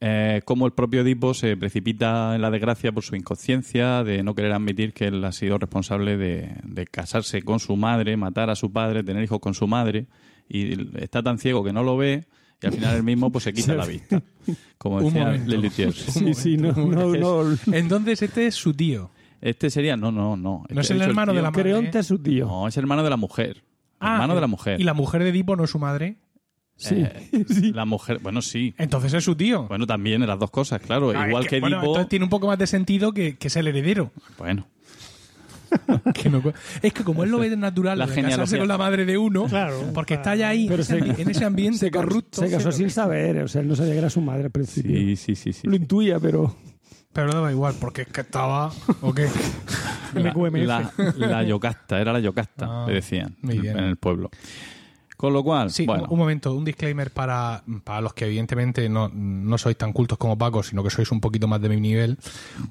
[0.00, 4.34] eh, cómo el propio Edipo se precipita en la desgracia por su inconsciencia, de no
[4.34, 8.56] querer admitir que él ha sido responsable de, de casarse con su madre, matar a
[8.56, 10.06] su padre, tener hijos con su madre,
[10.48, 12.24] y está tan ciego que no lo ve,
[12.62, 14.22] y al final él mismo pues se quita la vista.
[14.78, 15.32] Como decía.
[15.32, 15.92] Lelutier.
[15.92, 17.56] Sí, sí, no, no, no.
[17.72, 19.10] Entonces, este es su tío.
[19.40, 20.64] Este sería, no, no, no.
[20.68, 21.62] No es Este el ha dicho hermano de la madre.
[21.62, 22.46] Creonte es su tío.
[22.46, 23.62] No, es hermano de la mujer.
[24.00, 24.80] Ah, hermano de la mujer.
[24.80, 26.16] ¿Y la mujer de Edipo no es su madre?
[26.76, 26.96] Sí.
[26.98, 28.74] Eh, La mujer, bueno, sí.
[28.76, 29.66] Entonces es su tío.
[29.66, 31.10] Bueno, también en las dos cosas, claro.
[31.16, 31.86] Ah, Igual es que, bueno, Edipo.
[31.92, 34.12] entonces tiene un poco más de sentido que, que es el heredero.
[34.38, 34.66] Bueno,
[36.14, 36.42] Que no-
[36.82, 39.80] es que como él lo ve natural, La casarse con la madre de uno, Claro,
[39.94, 40.22] porque claro.
[40.22, 42.40] está ya ahí, Pero en, ese se- ambi- en ese ambiente Se, corrupto.
[42.42, 44.90] se casó sin saber, o sea, él no sabía que era su madre al principio.
[44.96, 45.52] sí, sí, sí.
[45.52, 45.66] sí.
[45.66, 46.54] Lo intuía, pero
[47.12, 48.70] Pero daba igual, porque es que estaba.
[49.00, 49.26] ¿O qué?
[50.14, 54.30] La, la, la Yocasta, era la Yocasta, Ah, le decían en el pueblo.
[55.26, 59.10] Con lo cual, Sí, bueno, un, momento, un disclaimer para, para los que evidentemente no,
[59.12, 62.16] no sois tan cultos como Paco, sino que sois un poquito más de mi nivel.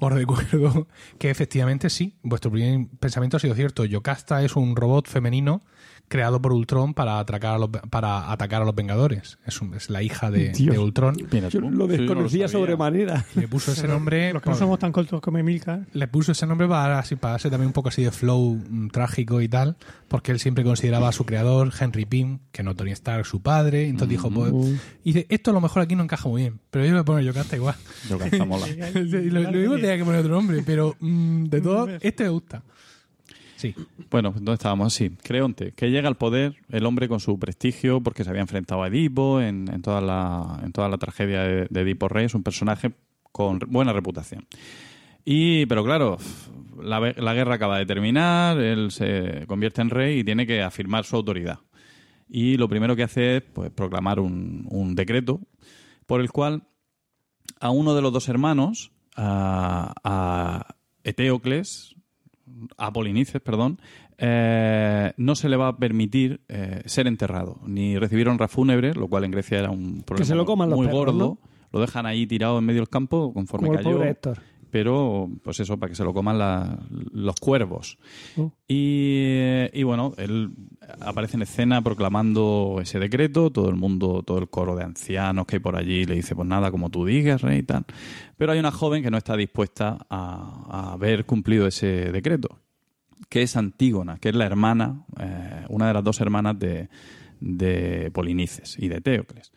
[0.00, 0.86] Os recuerdo
[1.18, 3.84] que efectivamente sí, vuestro primer pensamiento ha sido cierto.
[3.84, 5.60] Yocasta es un robot femenino
[6.08, 9.38] creado por Ultron para atacar a los, para atacar a los Vengadores.
[9.46, 10.74] Es, un- es la hija de, Dios.
[10.74, 11.16] de Ultron.
[11.32, 12.48] mira yo lo sí, yo no desconocía sabía.
[12.66, 13.24] sobremanera.
[13.34, 14.32] Le puso ese nombre.
[14.32, 15.86] Los que no somos tan cortos como Emilcar.
[15.92, 18.88] Le puso ese nombre para, así, para darse también un poco así de flow mm,
[18.88, 19.76] trágico y tal,
[20.08, 23.88] porque él siempre consideraba a su creador, Henry Pym, que no Tony Stark, su padre.
[23.88, 24.52] Entonces dijo, pues,
[25.02, 27.20] y dice, esto a lo mejor aquí no encaja muy bien, pero yo le pongo
[27.20, 27.74] Yocasta igual.
[28.08, 28.66] Yocasta mola.
[28.94, 32.62] Lo, lo mismo tenía que poner otro nombre, pero mm, de todo, este me gusta.
[33.56, 33.74] Sí.
[34.10, 34.92] Bueno, ¿dónde estábamos?
[34.92, 38.82] Sí, Creonte, que llega al poder el hombre con su prestigio porque se había enfrentado
[38.82, 42.26] a Edipo en, en toda, la, en toda la tragedia de, de Edipo Rey.
[42.26, 42.92] Es un personaje
[43.32, 44.46] con buena reputación.
[45.24, 46.18] Y, pero claro,
[46.80, 51.04] la, la guerra acaba de terminar, él se convierte en rey y tiene que afirmar
[51.04, 51.58] su autoridad.
[52.28, 55.40] Y lo primero que hace es pues, proclamar un, un decreto
[56.06, 56.64] por el cual
[57.58, 61.95] a uno de los dos hermanos, a Eteocles,
[62.78, 63.78] a Polinices, perdón,
[64.18, 69.08] eh, no se le va a permitir eh, ser enterrado ni recibir honra fúnebre, lo
[69.08, 71.18] cual en Grecia era un problema se lo coman los muy perros, gordo.
[71.18, 71.38] ¿no?
[71.72, 73.96] Lo dejan ahí tirado en medio del campo conforme Como el cayó.
[73.96, 74.16] pobre.
[74.70, 76.78] Pero, pues eso, para que se lo coman la-
[77.12, 77.98] los cuervos.
[78.36, 78.52] Oh.
[78.68, 80.50] Y, y bueno, él
[81.00, 85.56] aparece en escena proclamando ese decreto, todo el mundo, todo el coro de ancianos que
[85.56, 87.84] hay por allí le dice, pues nada, como tú digas, rey y tal.
[88.36, 92.60] Pero hay una joven que no está dispuesta a, a haber cumplido ese decreto,
[93.28, 96.88] que es Antígona, que es la hermana, eh, una de las dos hermanas de,
[97.40, 99.52] de Polinices y de Teocles.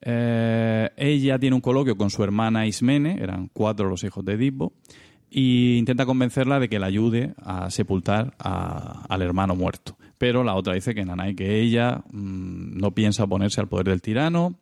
[0.00, 4.72] Eh, ella tiene un coloquio con su hermana Ismene, eran cuatro los hijos de Edipo,
[5.30, 9.96] y intenta convencerla de que la ayude a sepultar a- al hermano muerto.
[10.22, 14.00] Pero la otra dice que Nanay, que ella mm, no piensa oponerse al poder del
[14.00, 14.56] tirano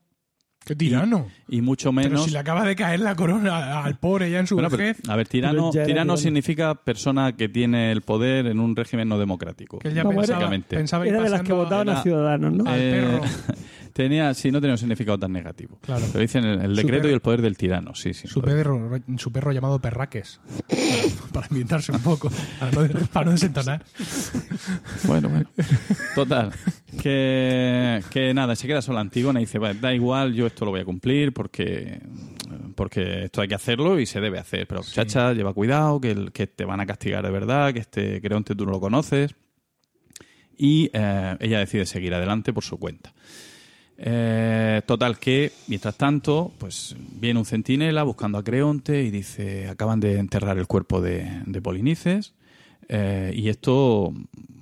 [0.65, 1.27] ¡Qué tirano!
[1.49, 2.25] y mucho Pero menos.
[2.25, 5.03] si le acaba de caer la corona al pobre ya en su Bueno, pero, vejez,
[5.07, 6.17] a ver, Pero tirano, era tirano tirano.
[6.17, 9.81] significa persona que tiene el poder en un régimen no democrático.
[9.81, 10.77] que él ya Vamos, pensaba, básicamente.
[10.77, 12.65] pensaba Era de las que votaban era- a Ciudadanos, ¿no?
[12.67, 13.21] al Eh, perro.
[13.93, 15.79] Tenía, sí, no tenía un significado tan negativo.
[15.83, 16.05] Claro.
[16.13, 18.29] Pero dicen el, decreto perro- y el poder del tirano, sí, sí.
[18.29, 20.41] Su perro, su perro llamado Perraques.
[21.33, 22.31] Para, ambientarse un poco.
[22.59, 23.85] Para no, para no desentonar.
[25.05, 25.49] Bueno, bueno.
[26.15, 26.51] Total.
[27.01, 30.73] Que, que nada, se queda sola Antígona y dice, "Bueno, da igual, yo esto lo
[30.73, 32.01] voy a cumplir porque,
[32.75, 34.67] porque esto hay que hacerlo y se debe hacer.
[34.67, 38.21] Pero chacha, lleva cuidado, que, el- que te van a castigar de verdad, que este
[38.21, 39.35] Creonte tú no lo conoces.
[40.57, 43.15] Y eh, ella decide seguir adelante por su cuenta.
[44.03, 50.01] Eh, total que, mientras tanto, pues viene un centinela buscando a Creonte y dice, acaban
[50.01, 52.33] de enterrar el cuerpo de, de Polinices
[52.89, 54.15] eh, y esto,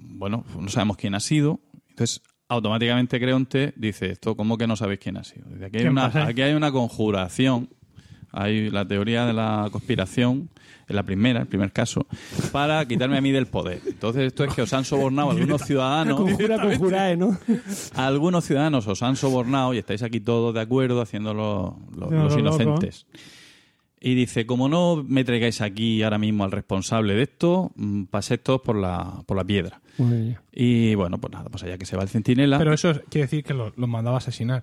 [0.09, 1.61] bueno, no sabemos quién ha sido.
[1.90, 5.48] Entonces, automáticamente Creonte dice, esto ¿cómo que no sabéis quién ha sido?
[5.51, 6.27] Dice, aquí, hay ¿Quién una, pasa?
[6.27, 7.68] aquí hay una conjuración,
[8.32, 10.48] hay la teoría de la conspiración,
[10.88, 12.06] en la primera, el primer caso,
[12.52, 13.80] para quitarme a mí del poder.
[13.86, 17.36] Entonces, esto es que os han sobornado algunos ciudadanos Conjura, conjura, ¿eh, ¿no?
[17.94, 22.24] algunos ciudadanos os han sobornado y estáis aquí todos de acuerdo haciendo los, los- No,
[22.24, 23.06] los lo inocentes.
[24.00, 28.40] Y dice, como no me traigáis aquí ahora mismo al responsable de esto, mm, paséis
[28.42, 29.80] todos por la, por la piedra.
[30.52, 32.58] Y bueno, pues nada, pues allá que se va el centinela.
[32.58, 34.62] Pero eso quiere decir que lo- los mandaba a asesinar.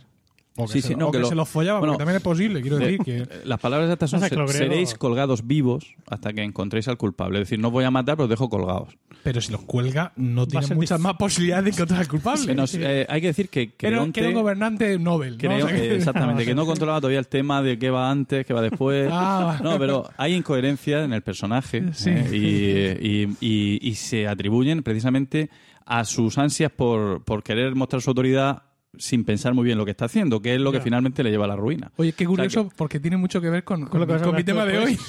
[0.58, 2.02] O que, Sí, se, sí, no, o que que lo- se los follaba, bueno, porque
[2.04, 3.28] también es posible, quiero de- decir que...
[3.44, 6.88] Las palabras estas son, Pasa que "Se- los griegos- seréis colgados vivos hasta que encontréis
[6.88, 7.39] al culpable.
[7.41, 8.96] Es decir, no os voy a matar, pero os dejo colgados.
[9.22, 12.56] Pero si los cuelga, no tiene muchas más posibilidades de encontrar al culpable.
[12.80, 14.20] Eh, hay que decir que Creonte...
[14.22, 15.34] era un gobernante Nobel.
[15.34, 15.38] ¿no?
[15.39, 18.10] Creo, O sea que- eh, exactamente, que no controlaba todavía el tema de qué va
[18.10, 19.10] antes, qué va después.
[19.12, 22.12] Ah, no, pero hay incoherencias en el personaje Sí.
[22.12, 22.96] ¿eh?
[23.02, 25.50] y, y- y- y se atribuyen precisamente
[25.86, 28.63] a sus ansias por, por querer mostrar su autoridad
[28.97, 31.45] sin pensar muy bien lo que está haciendo, que es lo que finalmente le lleva
[31.45, 31.91] a la ruina.
[31.97, 34.65] Oye, qué curioso, O sea porque tiene mucho que ver con, con, con mi tema
[34.65, 34.97] de hoy.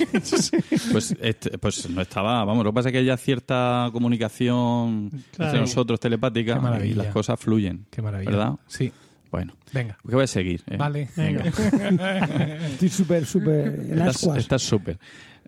[0.92, 5.10] Pues, este- pues no estaba, vamos, lo que pasa es que hay ya cierta comunicación
[5.32, 5.50] Claro.
[5.50, 6.92] entre nosotros telepática Qué maravilla.
[6.92, 7.86] y las cosas fluyen.
[7.90, 8.30] Qué maravilla.
[8.30, 8.52] ¿Verdad?
[8.66, 8.92] Sí,
[9.30, 9.98] Bueno, venga.
[10.08, 10.62] que voy a seguir.
[10.70, 10.76] ¿eh?
[10.76, 11.08] Vale.
[11.16, 11.42] Venga.
[12.66, 13.86] Estoy súper, súper.
[14.36, 14.98] Estás súper.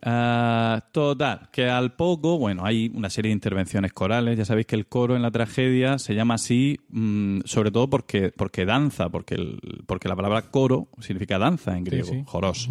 [0.03, 4.39] Ah, total, que al poco, bueno, hay una serie de intervenciones corales.
[4.39, 8.31] Ya sabéis que el coro en la tragedia se llama así, mm, sobre todo porque,
[8.37, 12.23] porque danza, porque, el- porque la palabra coro significa danza en griego, sí.
[12.27, 12.69] joros.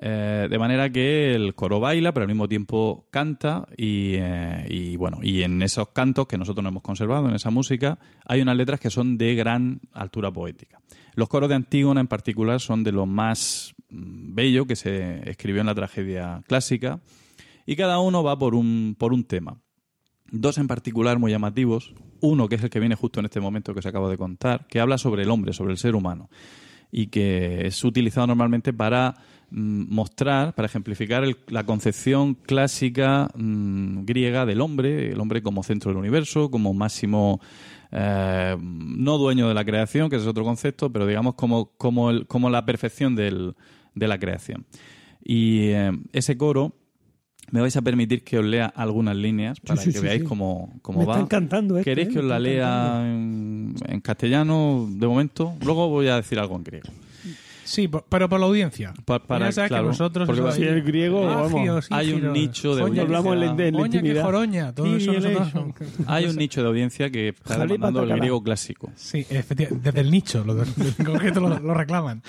[0.00, 4.96] Eh, de manera que el coro baila, pero al mismo tiempo canta y, eh, y,
[4.96, 8.56] bueno, y en esos cantos que nosotros no hemos conservado, en esa música, hay unas
[8.56, 10.80] letras que son de gran altura poética.
[11.14, 15.66] Los coros de Antígona en particular son de lo más bello que se escribió en
[15.66, 17.00] la tragedia clásica
[17.66, 19.60] y cada uno va por un, por un tema.
[20.30, 21.94] Dos en particular muy llamativos.
[22.20, 24.66] Uno que es el que viene justo en este momento que os acabo de contar,
[24.66, 26.28] que habla sobre el hombre, sobre el ser humano
[26.90, 29.14] y que es utilizado normalmente para
[29.50, 35.90] mm, mostrar, para ejemplificar la concepción clásica mm, griega del hombre, el hombre como centro
[35.90, 37.40] del universo, como máximo,
[37.92, 42.26] eh, no dueño de la creación, que es otro concepto, pero digamos como, como, el-
[42.26, 43.54] como la perfección del-
[43.94, 44.66] de la creación.
[45.22, 46.74] Y eh, ese coro,
[47.50, 50.26] me vais a permitir que os lea algunas líneas para sí, que sí, veáis sí.
[50.28, 51.14] cómo, cómo Me va.
[51.14, 52.12] está encantando esto, ¿Queréis ¿eh?
[52.12, 55.54] que os la lea en, en castellano de momento?
[55.64, 56.88] Luego voy a decir algo en griego.
[57.64, 58.94] Sí, pero por la audiencia.
[59.04, 60.26] Pa- para- ya sabes claro, que nosotros...
[60.26, 61.86] porque Si el griego, vamos.
[61.90, 63.02] Hay un nicho de audiencia.
[63.02, 65.52] Hablamos en la- en la Oña que joroña, todo eso nosotros...
[66.06, 68.90] Hay un nicho de audiencia que está demandando el griego clásico.
[68.96, 70.54] Sí, efectivamente, desde el nicho, lo,
[71.62, 72.22] lo reclaman.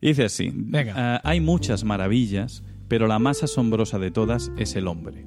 [0.00, 0.92] Y dice así, Venga.
[0.96, 5.26] "Ah, hay muchas maravillas, pero la más asombrosa de todas es el hombre.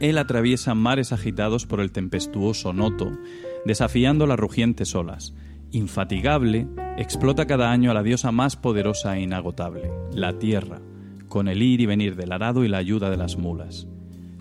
[0.00, 3.10] Él atraviesa mares agitados por el tempestuoso Noto,
[3.64, 5.34] desafiando las rugientes olas.
[5.70, 6.66] Infatigable,
[6.98, 10.80] explota cada año a la diosa más poderosa e inagotable, la tierra,
[11.28, 13.86] con el ir y venir del arado y la ayuda de las mulas.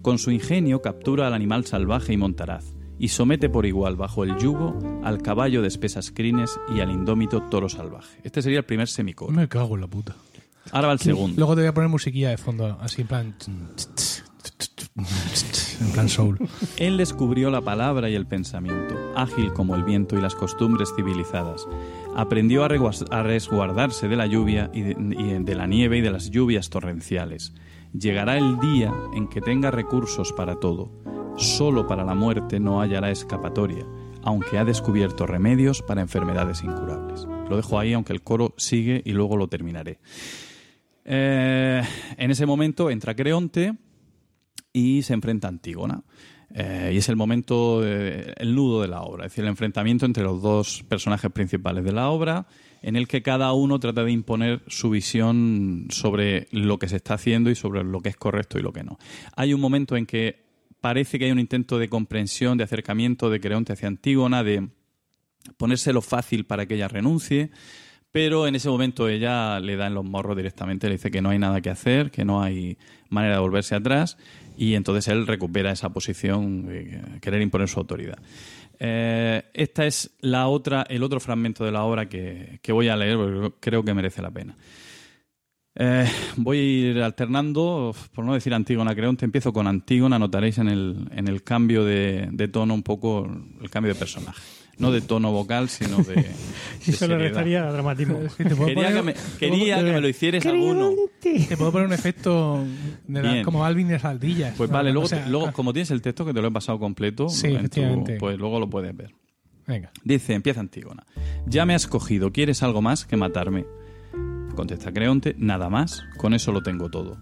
[0.02, 4.38] Con su ingenio captura al animal salvaje y montaraz, y somete por igual bajo el
[4.38, 8.19] yugo al caballo de espesas crines y al indómito toro salvaje.
[8.23, 9.32] Este sería el primer semicoro.
[9.32, 10.15] Me cago en la puta.
[10.71, 11.36] Ahora va el segundo.
[11.38, 13.36] Luego te voy a poner musiquilla de fondo, así en plan...
[14.95, 16.38] En plan soul.
[16.77, 21.67] Él descubrió la palabra y el pensamiento, ágil como el viento y las costumbres civilizadas.
[22.15, 22.67] Aprendió a,
[23.23, 27.53] resguardarse de la lluvia y de, y de la nieve y de las lluvias torrenciales.
[27.97, 30.91] Llegará el día en que tenga recursos para todo.
[31.38, 33.86] Solo para la muerte no hallará escapatoria,
[34.23, 37.27] aunque ha descubierto remedios para enfermedades incurables.
[37.49, 39.99] Lo dejo ahí, aunque el coro sigue y luego lo terminaré.
[41.06, 41.84] Eh,
[42.17, 43.75] en ese momento entra Creonte,
[44.73, 46.03] y se enfrenta a Antígona.
[46.56, 50.06] Eh, y es el momento, eh, el nudo de la obra, es decir, el enfrentamiento
[50.06, 52.45] entre los dos personajes principales de la obra,
[52.84, 57.15] en el que cada uno trata de imponer su visión sobre lo que se está
[57.15, 59.00] haciendo y sobre lo que es correcto y lo que no.
[59.36, 60.43] Hay un momento en que
[60.82, 64.67] parece que hay un intento de comprensión, de acercamiento de Creonte hacia Antígona, de,
[65.58, 67.52] ponérselo fácil para que ella renuncie,
[68.12, 71.30] pero en ese momento ella le da en los morros directamente, le dice que no
[71.30, 72.78] hay nada que hacer, que no hay
[73.10, 74.17] manera de volverse atrás,
[74.58, 76.69] y entonces él recupera esa posición,
[77.22, 78.19] querer imponer su autoridad.
[78.79, 82.95] Eh, esta es la otra, el otro fragmento de la obra que, que voy a
[82.95, 84.55] leer, porque creo que merece la pena.
[85.75, 86.07] Eh,
[86.38, 91.09] voy a ir alternando, por no decir Antígona Creonte, empiezo con Antígona, notaréis en el,
[91.12, 93.27] en el cambio de, de tono un poco
[93.62, 94.41] el cambio de personaje.
[94.79, 96.13] No de tono vocal, sino de.
[96.15, 97.19] de Eso le seriedad.
[97.19, 98.19] restaría dramatismo.
[98.38, 100.91] ¿Te puedo Quería, poner- que me, quería que me lo hicieras alguno.
[101.21, 102.63] Te puedo poner un efecto
[103.07, 104.55] de la- como Alvin de las ardillas.
[104.57, 106.47] Pues vale, luego, O sea, te- luego ah, como tienes el texto que te lo
[106.47, 109.13] he pasado completo, Sí, tu- pues luego lo puedes ver.
[109.67, 109.91] Venga.
[110.03, 111.05] Dice, empieza Antígona.
[111.45, 113.65] Ya me has cogido, ¿quieres algo más que matarme?
[114.55, 117.17] Contesta Creonte, nada más, con eso lo tengo todo.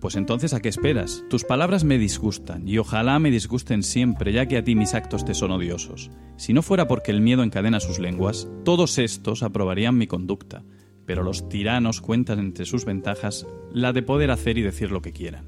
[0.00, 1.24] Pues entonces, ¿a qué esperas?
[1.28, 5.24] Tus palabras me disgustan, y ojalá me disgusten siempre, ya que a ti mis actos
[5.24, 6.10] te son odiosos.
[6.36, 10.62] Si no fuera porque el miedo encadena sus lenguas, todos estos aprobarían mi conducta,
[11.04, 15.12] pero los tiranos cuentan entre sus ventajas la de poder hacer y decir lo que
[15.12, 15.46] quieran.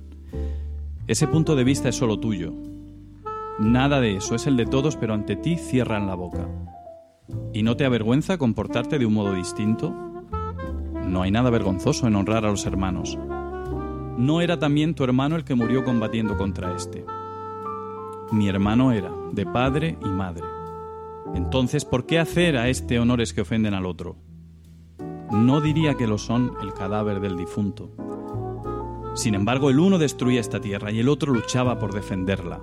[1.07, 2.53] Ese punto de vista es solo tuyo.
[3.61, 6.49] Nada de eso, es el de todos, pero ante ti cierran la boca.
[7.53, 9.95] ¿Y no te avergüenza comportarte de un modo distinto?
[11.07, 13.19] No hay nada vergonzoso en honrar a los hermanos.
[14.21, 17.07] ¿No era también tu hermano el que murió combatiendo contra este?
[18.31, 20.45] Mi hermano era, de padre y madre.
[21.35, 24.19] Entonces, ¿por qué hacer a este honores que ofenden al otro?
[25.31, 27.93] No diría que lo son el cadáver del difunto.
[29.15, 32.61] Sin embargo, el uno destruía esta tierra y el otro luchaba por defenderla.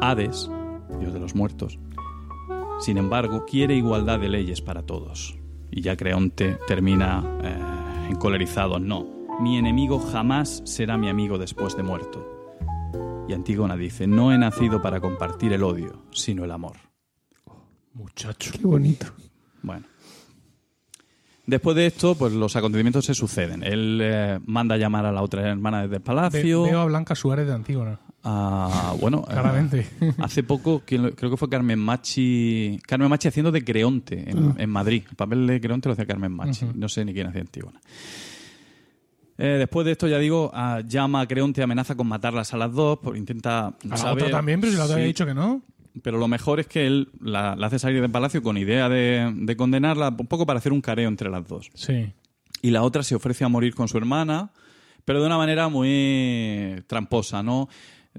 [0.00, 0.50] Hades,
[0.98, 1.78] dios de los muertos,
[2.80, 5.36] sin embargo, quiere igualdad de leyes para todos.
[5.70, 8.78] Y ya Creonte termina eh, encolerizado.
[8.78, 12.26] No, mi enemigo jamás será mi amigo después de muerto.
[13.28, 16.76] Y Antígona dice, no he nacido para compartir el odio, sino el amor.
[17.92, 18.52] Muchacho.
[18.52, 19.06] Qué bonito.
[19.62, 19.84] Bueno.
[21.46, 23.62] Después de esto, pues los acontecimientos se suceden.
[23.62, 26.62] Él eh, manda a llamar a la otra hermana desde el Ve- palacio.
[26.64, 27.98] veo a Blanca Suárez de Antígona.
[28.24, 29.86] Ah, bueno, eh, Claramente.
[30.18, 34.54] hace poco, ¿quién lo- creo que fue Carmen Machi, Carmen Machi haciendo de Creonte en,
[34.58, 35.04] en Madrid.
[35.08, 36.66] El papel de Creonte lo hacía Carmen Machi.
[36.74, 37.80] No sé ni quién hacía Antígona.
[39.38, 42.72] Eh, después de esto, ya digo, ah, llama a Creonte, amenaza con matarlas a las
[42.72, 45.24] dos, porque intenta A la saber- otra también, pero si la otra Sí, había dicho
[45.26, 45.62] que no.
[46.02, 49.32] Pero lo mejor es que él la, la hace salir del palacio con idea de,
[49.34, 51.70] de condenarla, un poco para hacer un careo entre las dos.
[51.74, 52.12] Sí.
[52.62, 54.50] Y la otra se ofrece a morir con su hermana,
[55.04, 57.68] pero de una manera muy tramposa, ¿no?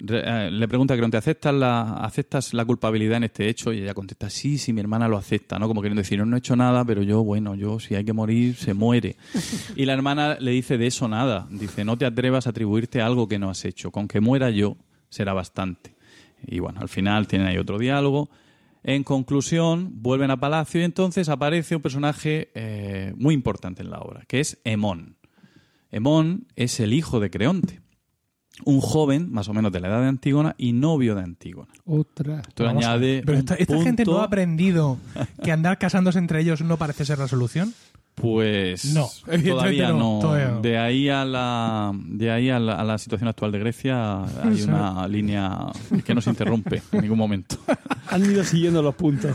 [0.07, 3.73] Eh, le pregunta a Creonte, ¿aceptas la, ¿aceptas la culpabilidad en este hecho?
[3.73, 5.67] Y ella contesta, sí, sí, mi hermana lo acepta, ¿no?
[5.67, 8.13] Como queriendo decir, no, no he hecho nada, pero yo, bueno, yo, si hay que
[8.13, 9.15] morir, se muere.
[9.75, 11.47] Y la hermana le dice, de eso nada.
[11.49, 13.91] Dice, no te atrevas a atribuirte algo que no has hecho.
[13.91, 14.77] Con que muera yo,
[15.09, 15.95] será bastante.
[16.45, 18.29] Y bueno, al final tienen ahí otro diálogo.
[18.83, 23.99] En conclusión, vuelven a Palacio y entonces aparece un personaje eh, muy importante en la
[23.99, 25.17] obra, que es Hemón.
[25.91, 27.81] Hemón es el hijo de Creonte,
[28.65, 31.69] un joven más o menos de la edad de Antígona y novio de Antígona.
[31.86, 32.41] Otra.
[32.60, 33.24] A añade.
[33.26, 34.98] Pero esta, gente no ha aprendido
[35.43, 37.74] que andar casándose entre ellos no parece ser la solución.
[38.15, 40.19] Pues No, evidentemente todavía no, no.
[40.19, 40.62] todavía no.
[40.62, 44.62] De ahí a la de ahí a la, a la situación actual de Grecia hay
[44.63, 45.67] una línea
[46.04, 47.56] que no se interrumpe en ningún momento.
[48.10, 49.32] Han ido siguiendo los puntos.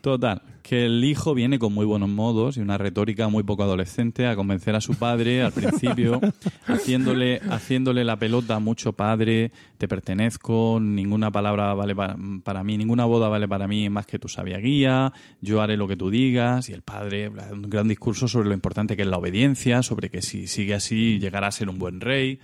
[0.00, 4.26] Total, que el hijo viene con muy buenos modos y una retórica muy poco adolescente
[4.26, 6.20] a convencer a su padre al principio,
[6.66, 13.06] haciéndole, haciéndole la pelota mucho padre, te pertenezco, ninguna palabra vale para, para mí, ninguna
[13.06, 16.68] boda vale para mí más que tu sabia guía, yo haré lo que tú digas,
[16.68, 20.20] y el padre un gran discurso sobre lo importante que es la obediencia, sobre que
[20.20, 22.40] si sigue así llegará a ser un buen rey.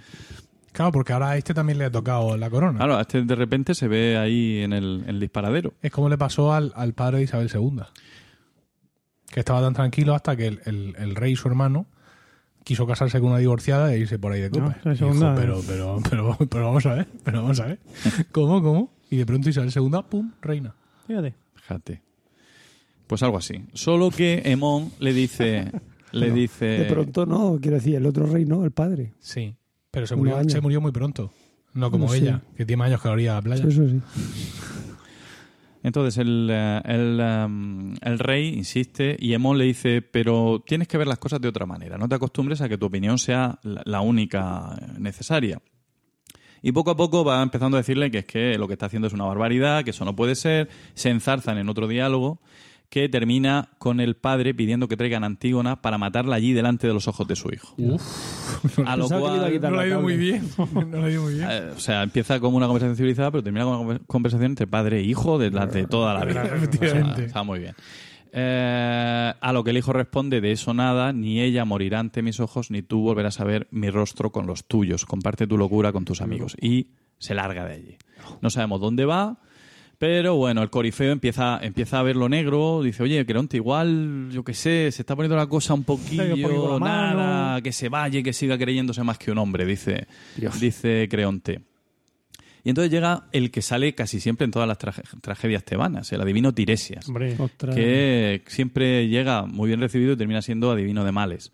[0.72, 2.78] Claro, porque ahora a este también le ha tocado la corona.
[2.78, 5.74] Claro, este de repente se ve ahí en el, en el disparadero.
[5.82, 7.82] Es como le pasó al, al padre de Isabel II.
[9.34, 11.86] Que estaba tan tranquilo hasta que el, el- el rey, su hermano,
[12.62, 14.76] quiso casarse con una divorciada e irse por ahí de copa.
[14.84, 17.80] No, Y dijo, pero, pero, pero, pero vamos a ver, pero vamos a ver.
[18.32, 18.92] ¿Cómo, cómo?
[19.10, 20.72] Y de pronto Isabel II, pum, reina.
[21.08, 21.34] Fíjate.
[21.56, 22.00] Fíjate.
[23.08, 23.64] Pues algo así.
[23.74, 25.72] Solo que Emón le dice...
[26.12, 26.64] Le dice...
[26.66, 29.14] De pronto no, quiero decir, el otro rey no, el padre.
[29.18, 29.56] Sí.
[29.90, 31.32] Pero se murió, se murió muy pronto.
[31.72, 33.64] No como No ella, que tiene más años que la orilla de la playa.
[33.66, 34.00] Eso sí.
[35.84, 41.06] Entonces el, eh, em, el rey insiste y Emón le dice, pero tienes que ver
[41.06, 44.00] las cosas de otra manera, no te acostumbres a que tu opinión sea la, la
[44.00, 45.60] única eh, necesaria.
[46.62, 49.08] Y poco a poco va empezando a decirle que es que lo que está haciendo
[49.08, 52.40] es una barbaridad, que eso no puede ser, se enzarzan en otro diálogo
[52.90, 56.94] que termina con el padre pidiendo que traigan a Antígona para matarla allí delante de
[56.94, 57.74] los ojos de su hijo.
[58.86, 60.48] A lo cual, No lo ha ido muy bien.
[60.58, 61.48] No lo ha ido muy bien.
[61.50, 64.66] eh, o sea, empieza como una conversación civilizada, pero termina con una conver- conversación entre
[64.68, 66.44] padre e hijo delante de toda la vida.
[66.44, 67.12] Efectivamente.
[67.12, 67.74] O sea, está muy bien.
[68.36, 72.40] Eh, a lo que el hijo responde, de eso nada, ni ella morirá ante mis
[72.40, 75.04] ojos, ni tú volverás a ver mi rostro con los tuyos.
[75.06, 76.56] Comparte tu locura con tus amigos.
[76.60, 77.96] Y se larga de allí.
[78.40, 79.38] No sabemos dónde va,
[80.04, 84.44] pero bueno, el corifeo empieza, empieza a ver lo negro, dice, oye, Creonte, igual, yo
[84.44, 87.16] qué sé, se está poniendo la cosa un poquillo, la mano".
[87.16, 90.06] nada, que se vaya y que siga creyéndose más que un hombre, dice,
[90.60, 91.62] dice Creonte.
[92.64, 94.76] Y entonces llega el que sale casi siempre en todas las
[95.22, 97.74] tragedias tebanas, el adivino Tiresias, Hombre, Ostras.
[97.74, 101.50] que siempre llega muy bien recibido y termina siendo adivino de males.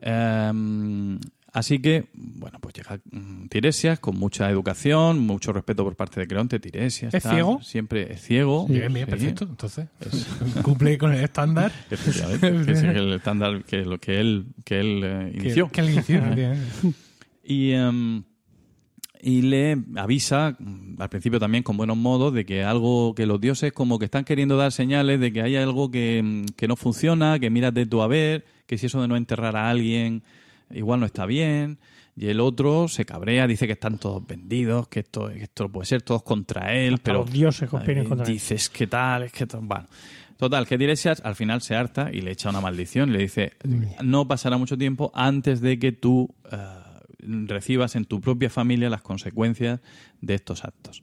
[0.00, 1.20] Em,
[1.56, 6.28] así que, bueno, pues llega mm, Tiresias con mucha educación, mucho respeto por parte de
[6.28, 6.60] Creonte.
[6.60, 7.62] Tiresias ¿Es ciego?
[7.62, 8.66] Siempre es ciego.
[8.68, 9.10] Bien, bien, sí.
[9.10, 9.44] perfecto.
[9.44, 9.86] Entonces,
[10.62, 15.32] cumple con el estándar Efectivamente, es el estándar que, lo que él, que él eh,
[15.34, 15.70] inició.
[15.70, 16.22] que él inició.
[17.48, 18.24] Y, em,
[19.22, 23.40] y le avisa, mm, al principio también con buenos modos, de que algo que los
[23.40, 26.74] dioses como que están queriendo dar señales de que hay algo que, mm, que no
[26.74, 30.24] funciona, que mírate tú a ver, que si eso de no enterrar a alguien
[30.70, 31.78] igual no está bien.
[32.18, 35.84] Y el otro se cabrea, dice que están todos vendidos, que esto, que esto puede
[35.86, 38.32] ser todos contra él, Hasta pero los dioses conspiran eh, contra él.
[38.32, 39.86] dices que tal, es que tal, bueno.
[40.38, 43.52] Total, que Tiresias al final se harta y le echa una maldición y le dice,
[44.02, 46.56] no pasará mucho tiempo antes de que tú eh,
[47.18, 49.80] recibas en tu propia familia las consecuencias
[50.20, 51.02] de estos actos.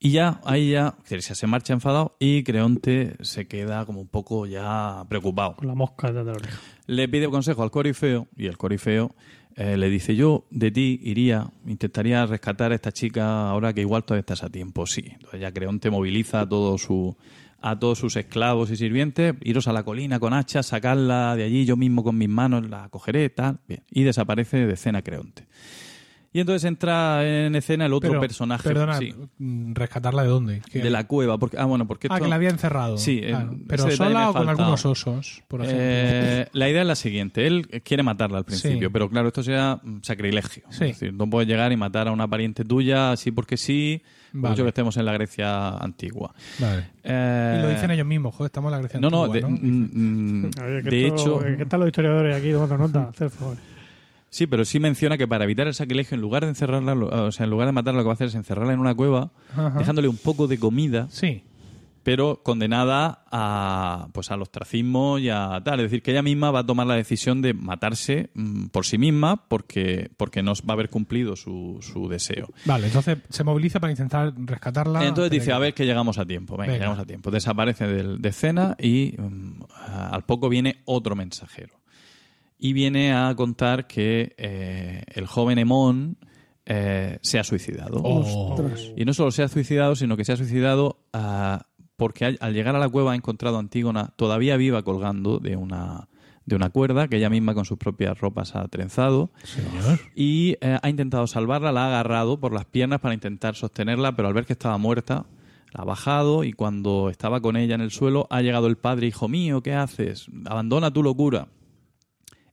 [0.00, 4.46] Y ya, ahí ya, Tiresias se marcha enfadado y Creonte se queda como un poco
[4.46, 5.56] ya preocupado.
[5.56, 6.60] con la mosca de la oreja.
[6.86, 9.14] Le pide consejo al corifeo y el corifeo
[9.56, 14.04] eh, le dice, yo de ti iría, intentaría rescatar a esta chica ahora que igual
[14.04, 14.86] todavía estás a tiempo.
[14.86, 17.16] Sí, entonces ya Creonte moviliza a, todo su,
[17.60, 21.64] a todos sus esclavos y sirvientes, iros a la colina con hachas, sacarla de allí,
[21.64, 23.82] yo mismo con mis manos la cogeré, tal, bien.
[23.90, 25.48] Y desaparece de escena Creonte.
[26.30, 30.62] Y entonces entra en escena el otro Pero, personaje Perdona, sí, mm, ¿rescatarla de dónde?
[30.70, 31.38] ¿Qué- de la cueva.
[31.38, 32.98] Porque, ah, bueno, porque Ah, esto- que la había encerrado.
[32.98, 33.52] Sí, Claro.
[33.52, 35.82] eh, pero sola o con algunos osos, por ejemplo.
[35.82, 37.46] Eh, la idea es la siguiente.
[37.46, 38.92] Él quiere matarla al principio, Sí.
[38.92, 40.64] pero claro, esto sería mm, sacrilegio.
[40.68, 40.84] Sí.
[40.84, 44.50] Es decir, no puedes llegar y matar a una pariente tuya así porque sí, Vale.
[44.50, 46.34] mucho que estemos en la Grecia antigua.
[46.58, 46.88] Vale.
[47.04, 49.54] Eh, Y lo dicen ellos mismos, joder, estamos en la Grecia No, no, antigua, de,
[49.54, 49.58] ¿no?
[49.62, 50.50] mm, mm,
[50.84, 53.08] que de esto- hecho, ¿Qué están los historiadores aquí tomando nota?
[53.08, 53.56] Hacer favor.
[54.30, 57.44] Sí, pero sí menciona que para evitar el sacrilegio, en lugar de encerrarla, o sea,
[57.44, 59.70] en lugar de matarla, lo que va a hacer es encerrarla en una cueva, Ajá.
[59.78, 61.42] dejándole un poco de comida Sí.
[62.04, 65.80] pero condenada a pues al ostracismo y a tal.
[65.80, 68.96] Es decir, que ella misma va a tomar la decisión de matarse mm, por sí
[68.96, 72.48] misma porque, porque no va a haber cumplido su, su deseo.
[72.64, 75.06] Vale, entonces se moviliza para intentar rescatarla.
[75.06, 76.84] Entonces dice, a ver que llegamos a tiempo, venga, Venga.
[76.86, 77.30] llegamos a tiempo.
[77.30, 79.62] Desaparece del- de escena y mm,
[80.10, 81.77] al poco viene otro mensajero.
[82.58, 86.18] Y viene a contar que eh, el joven Emón
[86.66, 88.00] eh, se ha suicidado.
[88.02, 88.56] Oh.
[88.96, 91.62] Y no solo se ha suicidado, sino que se ha suicidado ah,
[91.96, 95.56] porque al, al llegar a la cueva ha encontrado a Antígona todavía viva colgando de
[95.56, 96.08] una,
[96.48, 99.30] de una cuerda que ella misma con sus propias ropas ha trenzado.
[99.44, 100.00] Señor.
[100.14, 104.28] Y eh, ha intentado salvarla, la ha agarrado por las piernas para intentar sostenerla, pero
[104.28, 105.26] al ver que estaba muerta,
[105.74, 109.06] la ha bajado y cuando estaba con ella en el suelo ha llegado el padre,
[109.06, 110.26] hijo mío, ¿qué haces?
[110.46, 111.48] Abandona tu locura.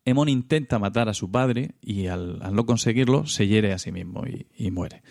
[0.05, 3.91] Emón intenta matar a su padre y al, al no conseguirlo se hiere a sí
[3.91, 5.01] mismo y, y muere.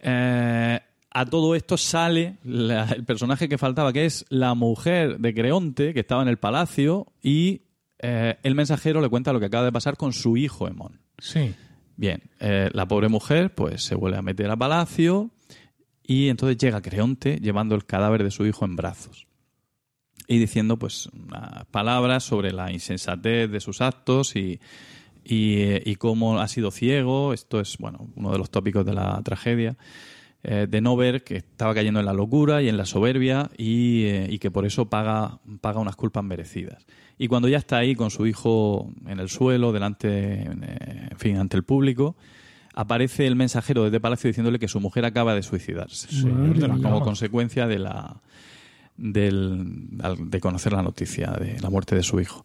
[0.00, 0.80] Eh,
[1.14, 5.92] a todo esto sale la- el personaje que faltaba, que es la mujer de Creonte,
[5.94, 7.62] que estaba en el palacio, y
[7.98, 11.00] eh, el mensajero le cuenta lo que acaba de pasar con su hijo Emón.
[11.18, 11.54] Sí.
[11.96, 15.30] Bien, eh, la pobre mujer pues se vuelve a meter a palacio
[16.02, 19.28] y entonces llega Creonte llevando el cadáver de su hijo en brazos
[20.28, 24.60] y diciendo pues unas palabras sobre la insensatez de sus actos y,
[25.24, 27.32] y, eh, y cómo ha sido ciego.
[27.32, 29.76] Esto es bueno uno de los tópicos de la tragedia.
[30.44, 34.04] eh, de no ver que estaba cayendo en la locura y en la soberbia y,
[34.04, 36.84] eh, y que por eso paga, paga unas culpas merecidas.
[37.16, 41.56] Y cuando ya está ahí con su hijo en el suelo, delante, en fin, ante
[41.56, 42.16] el público,
[42.74, 46.08] aparece el mensajero desde Palacio diciéndole que su mujer acaba de suicidarse
[46.82, 48.16] como consecuencia de la
[48.96, 52.44] del, de conocer la noticia de la muerte de su hijo.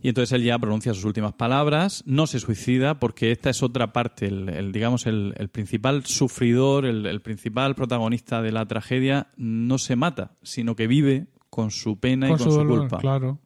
[0.00, 3.92] Y entonces él ya pronuncia sus últimas palabras, no se suicida porque esta es otra
[3.92, 9.26] parte, el, el, digamos el, el principal sufridor, el, el principal protagonista de la tragedia
[9.36, 12.98] no se mata, sino que vive con su pena Con y con su dolor, culpa.
[12.98, 13.40] claro.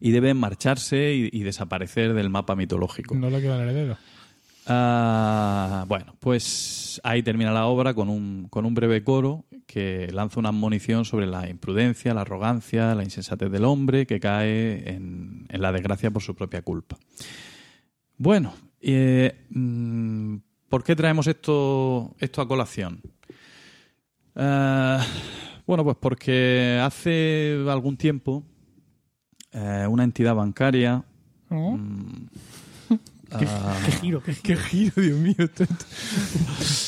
[0.00, 3.16] Y debe marcharse y, y desaparecer del mapa mitológico.
[3.16, 3.96] No le queda el heredero.
[4.70, 10.40] Ah, bueno, pues ahí termina la obra con un, con un breve coro que lanza
[10.40, 15.60] una admonición sobre la imprudencia, la arrogancia, la insensatez del hombre que cae en, en
[15.60, 16.96] la desgracia por su propia culpa.
[18.16, 20.36] Bueno, eh, mm,
[20.70, 23.02] ¿por qué traemos esto, esto a colación?
[24.34, 25.04] Ah,
[25.66, 28.44] bueno, pues porque hace algún tiempo
[29.52, 31.04] eh, una entidad bancaria
[31.50, 31.72] ¿No?
[31.72, 32.28] mm,
[33.38, 35.34] Qué, ah, qué giro, qué, Qué giro, Dios mío.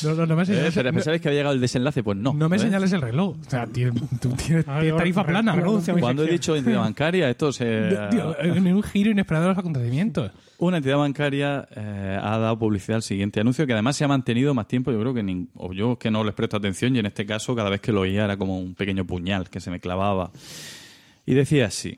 [0.03, 2.01] No, no, no me eh, señales, pero no- ¿Pensabais que había llegado el desenlace?
[2.03, 2.33] Pues no.
[2.33, 2.59] no me ¿eh?
[2.59, 3.35] señales el reloj.
[3.45, 5.55] O sea, tío, tú tienes, tienes tarifa plana,
[5.99, 7.95] Cuando he dicho entidad bancaria, esto se...
[8.11, 10.31] Tío, en un giro inesperado de los acontecimientos.
[10.57, 14.53] Una entidad bancaria eh, ha dado publicidad al siguiente anuncio que además se ha mantenido
[14.53, 14.91] más tiempo.
[14.91, 17.55] Yo creo que nin- o yo que no les presto atención y en este caso
[17.55, 20.31] cada vez que lo oía era como un pequeño puñal que se me clavaba.
[21.25, 21.97] Y decía así.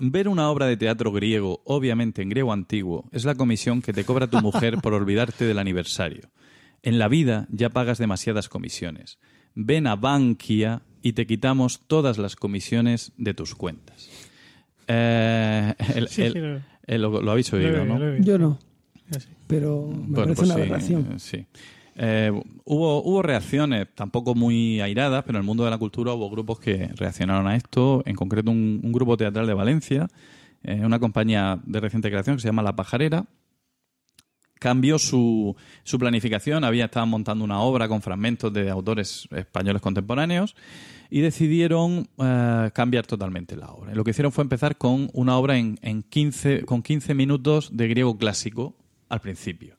[0.00, 4.04] Ver una obra de teatro griego, obviamente en griego antiguo, es la comisión que te
[4.04, 6.30] cobra tu mujer por olvidarte del aniversario.
[6.82, 9.18] En la vida ya pagas demasiadas comisiones.
[9.54, 14.10] Ven a Bankia y te quitamos todas las comisiones de tus cuentas.
[14.88, 17.98] Eh, el- Sí, el- sí, lo- eh, lo, lo habéis lo he oído, ¿no?
[17.98, 18.24] lo he oído.
[18.24, 18.58] Yo no,
[19.46, 21.20] pero me Bueno, parece pues una sí, aberración.
[21.20, 21.46] sí.
[21.96, 22.32] Eh,
[22.64, 26.88] hubo, reacciones, tampoco muy airadas, pero en el mundo de la cultura hubo grupos que
[26.96, 28.02] reaccionaron a esto.
[28.06, 30.08] En concreto, un, grupo teatral de Valencia,
[30.62, 33.26] eh, una compañía de reciente creación que se llama La Pajarera,
[34.58, 36.64] cambió su, su planificación.
[36.64, 40.56] Había, estaban montando una obra con fragmentos de autores españoles contemporáneos
[41.10, 43.94] y decidieron eh, cambiar totalmente la obra.
[43.94, 47.86] Lo que hicieron fue empezar con una obra en, en 15, con 15 minutos de
[47.86, 48.74] griego clásico
[49.08, 49.76] al principio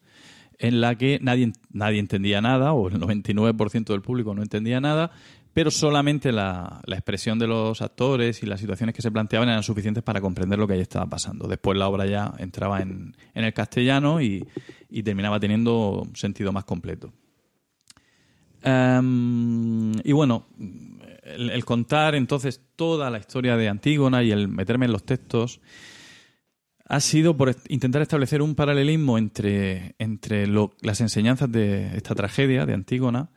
[0.59, 5.11] en la que nadie, nadie entendía nada, o el 99% del público no entendía nada,
[5.53, 9.63] pero solamente la, la expresión de los actores y las situaciones que se planteaban eran
[9.63, 11.47] suficientes para comprender lo que ahí estaba pasando.
[11.47, 14.45] Después la obra ya entraba en, en el castellano y,
[14.89, 17.13] y terminaba teniendo sentido más completo.
[18.63, 20.47] Em, y bueno,
[21.23, 25.61] el contar entonces toda la historia de Antígona y el meterme en los textos
[26.87, 32.65] ha sido por intentar establecer un paralelismo entre, entre lo- las enseñanzas de esta tragedia
[32.65, 33.29] de Antígona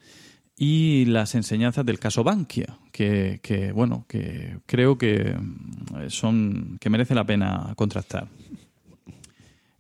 [0.57, 6.91] y las enseñanzas del caso Bankia, que, que, bueno, que creo que mm, son que
[6.91, 8.29] merece la pena contrastar.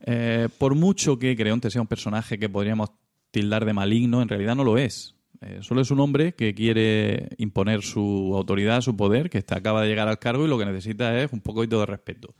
[0.00, 2.90] Eh, por mucho que Creonte sea un personaje que podríamos
[3.30, 5.14] tildar de maligno, en realidad no lo es.
[5.40, 9.82] Eh, solo es un hombre que quiere imponer su autoridad, su poder, que está, acaba
[9.82, 12.34] de llegar al cargo y lo que necesita es un poquito de respeto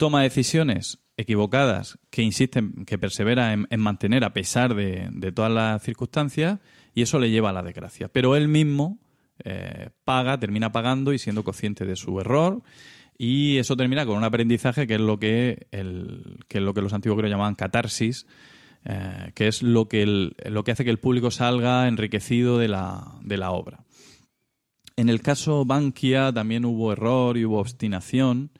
[0.00, 5.82] toma decisiones equivocadas que insisten, que persevera en, en mantener a pesar de, todas las
[5.82, 6.58] circunstancias
[6.94, 8.08] y eso le lleva a la desgracia.
[8.08, 8.98] Pero él mismo
[9.44, 12.62] eh, paga, termina pagando y siendo consciente de su error
[13.18, 17.34] y eso termina con un aprendizaje que es lo que, el, que, los antiguos griegos
[17.34, 18.26] llamaban catarsis,
[18.86, 22.68] eh, que es lo que, el- lo que hace que el público salga enriquecido de
[22.68, 23.84] la, de la obra.
[24.96, 28.50] En el caso Bankia también hubo error y hubo obstinación,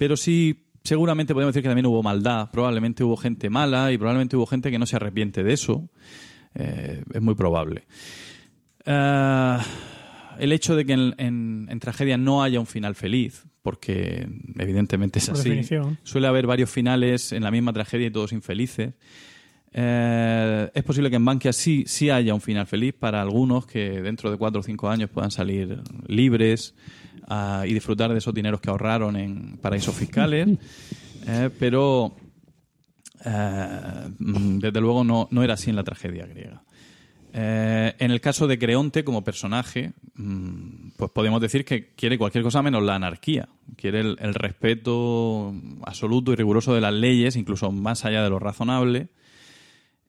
[0.00, 2.48] pero sí, seguramente podemos decir que también hubo maldad.
[2.50, 5.90] Probablemente hubo gente mala y probablemente hubo gente que no se arrepiente de eso.
[6.54, 7.84] Eh, es muy probable.
[8.86, 9.58] Eh,
[10.38, 14.26] el hecho de que en, en- en tragedia no haya un final feliz, porque
[14.58, 15.50] evidentemente es Por así.
[15.50, 15.98] definición.
[16.02, 18.94] Suele haber varios finales en la misma tragedia y todos infelices.
[19.72, 24.00] Eh, es posible que en Bankia sí, sí haya un final feliz para algunos que
[24.00, 26.74] dentro de cuatro o cinco años puedan salir libres
[27.66, 30.48] y disfrutar de esos dineros que ahorraron en paraísos fiscales.
[31.26, 32.16] Eh, pero
[33.26, 36.62] eh, mm, desde luego no, no era así en la tragedia griega.
[37.34, 42.42] Eh, en el caso de Creonte como personaje, mm, pues podemos decir que quiere cualquier
[42.42, 43.50] cosa menos la anarquía.
[43.76, 45.54] Quiere el, el respeto
[45.84, 49.10] absoluto y riguroso de las leyes, incluso más allá de lo razonable.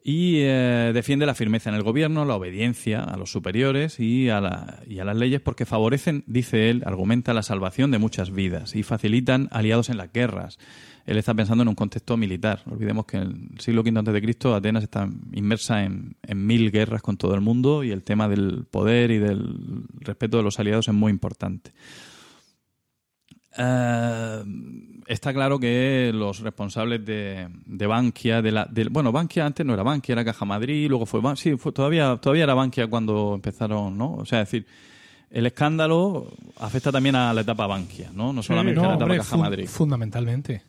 [0.04, 4.41] Y eh, defiende la firmeza en el gobierno, la obediencia a los superiores y a,
[4.41, 8.76] la- y a las leyes porque favorecen, dice él, argumenta la salvación de muchas vidas
[8.76, 10.58] y facilitan aliados en las guerras.
[11.06, 12.62] Él está pensando en un contexto militar.
[12.66, 14.54] Olvidemos que en el siglo V a.C.
[14.56, 18.66] Atenas está inmersa en, en mil guerras con todo el mundo y el tema del
[18.70, 21.72] poder y del respeto de los aliados es muy importante.
[23.58, 24.43] Eh,
[25.08, 29.74] está claro que los responsables de, de Bankia, de la, del- bueno, Bankia antes no
[29.74, 33.34] era Bankia, era Caja Madrid, luego fue, Ban- sí, fue, todavía, todavía era Bankia cuando
[33.36, 34.14] empezaron, ¿no?
[34.16, 34.66] O sea, es decir,
[35.30, 38.32] el escándalo afecta también a la etapa Bankia, ¿no?
[38.34, 39.68] No solamente No, a la etapa hombre, Caja Madrid.
[39.68, 40.64] fundamentalmente.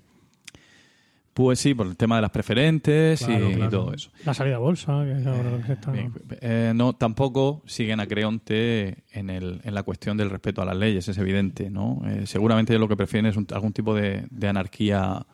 [1.35, 3.71] Pues sí, por el tema de las preferentes y- Claro, y, claro.
[3.71, 4.11] todo eso.
[4.27, 5.91] La salida a bolsa, que es ahora que se está...
[5.91, 6.13] Bien,
[6.43, 10.77] eh, no, tampoco siguen a Creonte en, el, en la cuestión del respeto a las
[10.77, 12.03] leyes, es evidente, ¿no?
[12.07, 15.25] Eh, seguramente lo que prefieren es un- algún tipo de, de anarquía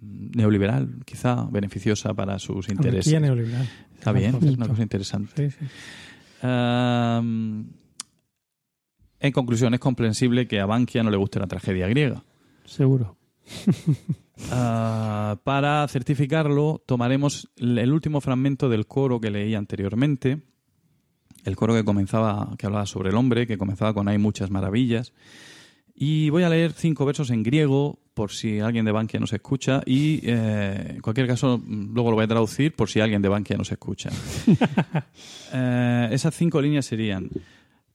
[0.00, 3.12] neoliberal, quizá beneficiosa para sus intereses.
[3.14, 3.68] Anarquía neoliberal.
[3.94, 5.50] Está bien, es una cosa interesante.
[5.50, 5.66] Sí, sí.
[6.42, 7.66] Am,
[9.20, 12.22] en conclusión, es comprensible que a Bankia no le guste la tragedia griega.
[12.66, 13.16] Seguro.
[14.50, 20.42] Ah, para certificarlo, tomaremos el último fragmento del coro que leí anteriormente.
[21.44, 25.12] El coro que comenzaba, que hablaba sobre el hombre, que comenzaba con hay muchas maravillas.
[25.94, 29.80] Y voy a leer cinco versos en griego, por si alguien de Bankia nos escucha.
[29.86, 33.56] Y eh, en cualquier caso, luego lo voy a traducir por si alguien de Bankia
[33.56, 34.10] nos escucha.
[35.50, 37.30] Eh, esas cinco líneas serían: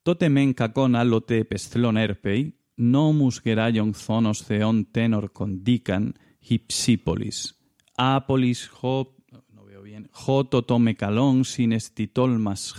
[0.01, 6.15] Tote men kakon allote pestlon erpei, nomus geraion zonos theon tenor condican
[6.47, 7.55] hipsípolis.
[7.97, 9.15] Apolis ho,
[9.53, 10.09] no veo bien,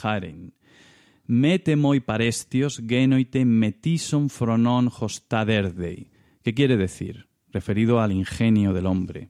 [0.03, 0.55] haren.
[2.05, 6.11] Parestios genoite metison fronon hostaderdei.
[6.43, 7.27] ¿Qué quiere decir?
[7.53, 9.29] Referido al ingenio del hombre.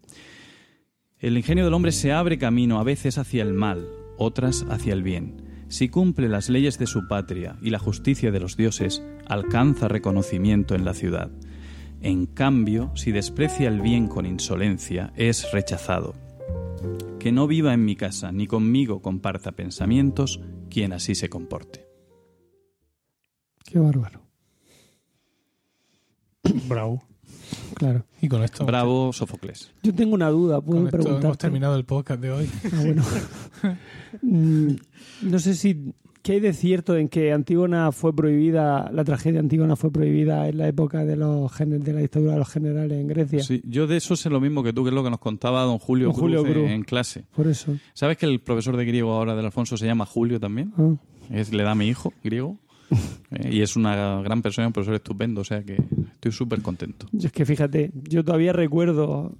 [1.19, 5.03] El ingenio del hombre se abre camino a veces hacia el mal, otras hacia el
[5.03, 5.67] bien.
[5.69, 10.75] Si cumple las leyes de su patria y la justicia de los dioses, alcanza reconocimiento
[10.75, 11.31] en la ciudad.
[12.05, 16.15] En cambio, si desprecia el bien con insolencia, es rechazado.
[17.19, 20.39] Que no viva en mi casa ni conmigo comparta pensamientos
[20.69, 21.87] quien así se comporte.
[23.65, 24.21] Qué bárbaro.
[26.69, 27.03] Bravo.
[27.75, 28.05] Claro.
[28.21, 29.73] Y con esto, Bravo, Sófocles.
[29.83, 31.37] Yo tengo una duda, puedo esto hemos preguntar.
[31.39, 32.51] terminado el podcast de hoy.
[32.71, 33.03] Ah, bueno.
[34.23, 34.77] Mm,
[35.23, 35.93] no sé si.
[36.25, 40.57] ¿Qué hay de cierto en que Antígona fue prohibida, la tragedia Antígona fue prohibida en
[40.57, 43.43] la época de los de la dictadura de los generales en Grecia?
[43.43, 45.61] Sí, yo de eso sé lo mismo que tú, que es lo que nos contaba
[45.65, 46.71] don Julio, Don Julio Cruz en- Cruz.
[46.71, 47.25] en clase.
[47.37, 47.77] Por eso.
[47.93, 50.73] ¿Sabes que el profesor de griego ahora del Alfonso se llama Julio también?
[50.79, 50.95] Ah.
[51.31, 52.57] Es, le da a mi hijo griego.
[53.31, 55.77] Eh, y es una gran persona, un profesor estupendo, o sea que
[56.13, 57.07] estoy súper contento.
[57.13, 59.33] Yo es que fíjate, yo todavía recuerdo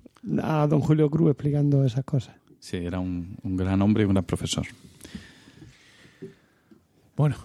[0.43, 2.35] a don Julio Cruz explicando esas cosas.
[2.59, 4.67] Sí, era un, un gran hombre y un gran profesor.
[7.17, 7.37] Bueno,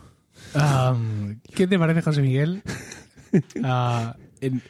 [0.54, 2.64] am, ¿qué te parece, José Miguel?
[3.64, 4.64] Ah, en-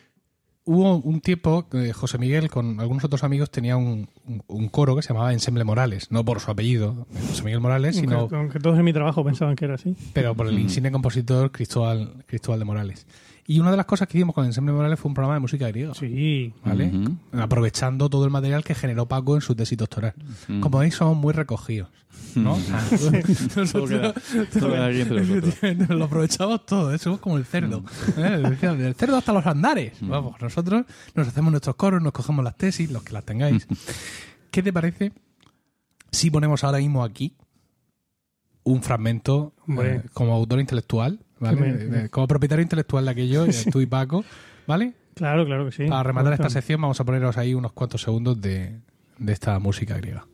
[0.66, 4.98] hubo un tiempo que José Miguel con algunos otros amigos tenía un, un- un coro
[4.98, 8.60] que se llamaba Ensemble Morales, no por su apellido, José Miguel Morales, sino Aunque, aunque
[8.60, 9.96] todos en mi trabajo pensaban que era así.
[10.14, 13.08] pero por el insigne compositor Cristóbal, Cristóbal de Morales.
[13.50, 15.68] Y una de las cosas que hicimos con Ensemble Morales fue un programa de música
[15.70, 15.96] griega.
[15.96, 16.54] Sí.
[16.64, 16.92] ¿Vale?
[17.32, 20.14] Aprovechando todo el material que generó Paco en su tesis doctoral.
[20.60, 21.90] Como veis, somos muy recogidos.
[22.36, 22.56] ¿no?
[23.56, 24.14] Nosotros.
[24.36, 27.00] Efectivamente, lo aprovechamos todo, ¿eh?
[27.00, 27.84] somos como el cerdo.
[28.18, 28.38] ¿eh?
[28.78, 29.94] Del cerdo hasta los andares.
[30.02, 30.86] Vamos, nosotros
[31.16, 33.68] nos hacemos nuestros coros, nos cogemos las tesis, los que las tengáis.
[34.52, 35.12] ¿Qué te parece
[36.12, 37.36] si ponemos ahora mismo aquí
[38.62, 41.58] un fragmento eh, como autor intelectual, ¿vale?
[41.78, 44.24] Que me- como propietario intelectual de aquello, tú y Paco,
[44.68, 44.94] ¿vale?
[45.16, 45.86] Claro, claro que sí.
[45.88, 48.80] Para rematar esta sección vamos a poneros ahí unos cuantos segundos de,
[49.18, 50.26] de esta música griega.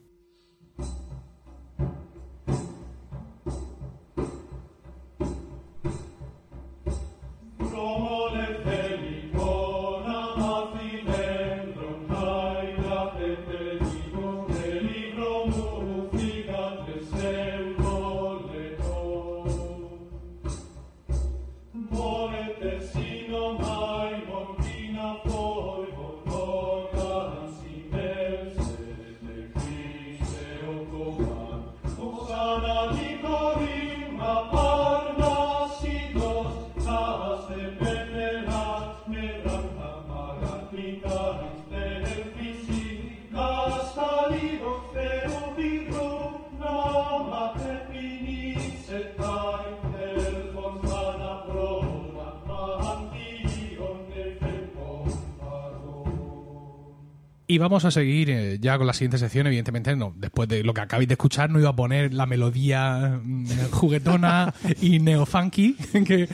[57.56, 59.48] Y vamos a seguir eh, ya con la siguiente sección.
[59.48, 63.18] Evidentemente, no, después de lo que acabáis de escuchar, no iba a poner la melodía
[63.24, 65.76] mm, juguetona y neofunky
[66.06, 66.28] que,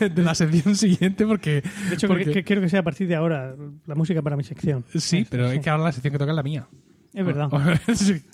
[0.00, 1.62] de, de la sección siguiente, porque.
[1.88, 3.54] De hecho, porque- que- que quiero que sea a partir de ahora
[3.86, 4.84] la música para mi sección.
[4.96, 6.66] sí, pero es que ahora la sección que toca es la mía.
[7.12, 7.48] Es verdad.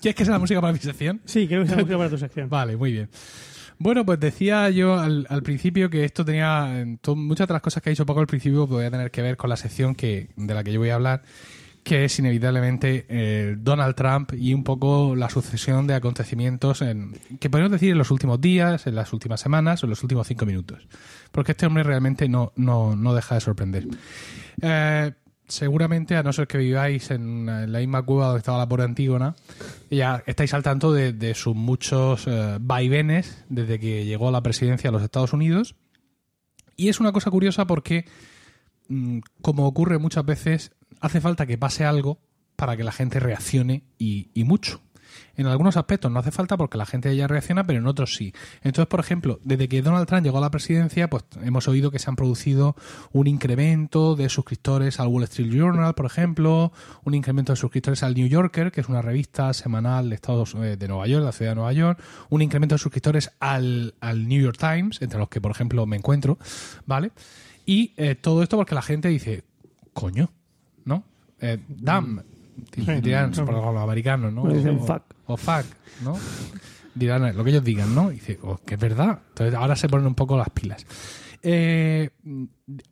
[0.01, 1.21] ¿Quieres que sea la música para mi sección?
[1.25, 2.49] Sí, quiero que sea música para tu sección.
[2.49, 3.09] Vale, muy bien.
[3.77, 6.79] Bueno, pues decía yo al, al principio que esto tenía.
[6.81, 9.21] en to- muchas de las cosas que ha dicho Paco al principio podía tener que
[9.21, 11.21] ver con la sección que, de la que yo voy a hablar,
[11.83, 17.49] que es inevitablemente eh, Donald Trump y un poco la sucesión de acontecimientos en, que
[17.49, 20.45] podemos decir en los últimos días, en las últimas semanas o en los últimos cinco
[20.45, 20.87] minutos.
[21.31, 23.87] Porque este hombre realmente no, no, no deja de sorprender.
[24.61, 25.11] Eh,
[25.47, 29.35] seguramente, a no ser que viváis en, la misma cueva donde estaba la pobre Antígona,
[29.89, 34.43] ya estáis al tanto de, de sus muchos eh, vaivenes desde que llegó a la
[34.43, 35.75] presidencia de los Estados Unidos.
[36.77, 38.05] Y es una cosa curiosa porque,
[38.87, 40.71] mm, como ocurre muchas veces,
[41.01, 42.19] hace falta que pase algo
[42.55, 44.81] para que la gente reaccione y, mucho.
[45.35, 48.33] En algunos aspectos no hace falta porque la gente ya reacciona, pero en otros sí.
[48.61, 51.99] Entonces, por ejemplo, desde que Donald Trump llegó a la presidencia, pues hemos oído que
[51.99, 52.75] se han producido
[53.11, 56.71] un incremento de suscriptores al Wall Street Journal, por ejemplo,
[57.03, 60.77] un incremento de suscriptores al New Yorker, que es una revista semanal de Estados eh,
[60.77, 61.99] de Nueva York, de la ciudad de Nueva York,
[62.29, 65.97] un incremento de suscriptores al, al New York Times, entre los que, por ejemplo, me
[65.97, 66.37] encuentro,
[66.85, 67.11] ¿vale?
[67.65, 69.43] Y eh, todo esto porque la gente dice,
[69.93, 70.31] coño,
[70.85, 71.03] ¿no?
[71.39, 72.23] Eh, damn,
[73.01, 74.47] dirán por los americanos, ¿no?
[74.47, 75.03] Dicen O- fuck.
[75.27, 75.65] O fuck,
[76.03, 76.17] ¿no?
[76.93, 78.11] Dirán lo que ellos digan, ¿no?
[78.11, 79.19] Y dice, oh, que es verdad.
[79.29, 80.85] Entonces ahora se ponen un poco las pilas.
[81.43, 82.09] Eh,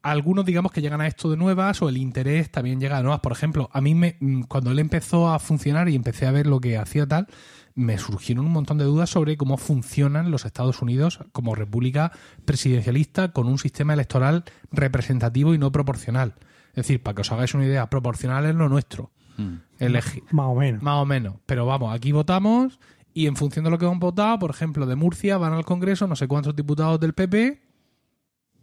[0.01, 3.19] algunos digamos que llegan a esto de nuevas o el interés también llega de nuevas.
[3.19, 6.47] Por ejemplo, a mí me, mm, cuando él empezó a funcionar y empecé a ver
[6.47, 7.27] lo que hacía tal,
[7.75, 12.11] me surgieron un montón de dudas sobre cómo funcionan los Estados Unidos como república
[12.45, 16.33] presidencialista con un sistema electoral representativo y no proporcional.
[16.79, 19.11] Es decir, para que os hagáis una idea, proporcional es lo nuestro.
[19.37, 19.55] Mm.
[19.79, 20.81] Elegi- Más o menos.
[20.83, 21.35] más o menos.
[21.45, 22.79] Pero vamos, aquí votamos
[23.13, 26.07] y en función de lo que hemos votado, por ejemplo, de Murcia van al Congreso
[26.07, 27.61] no sé cuántos diputados del PP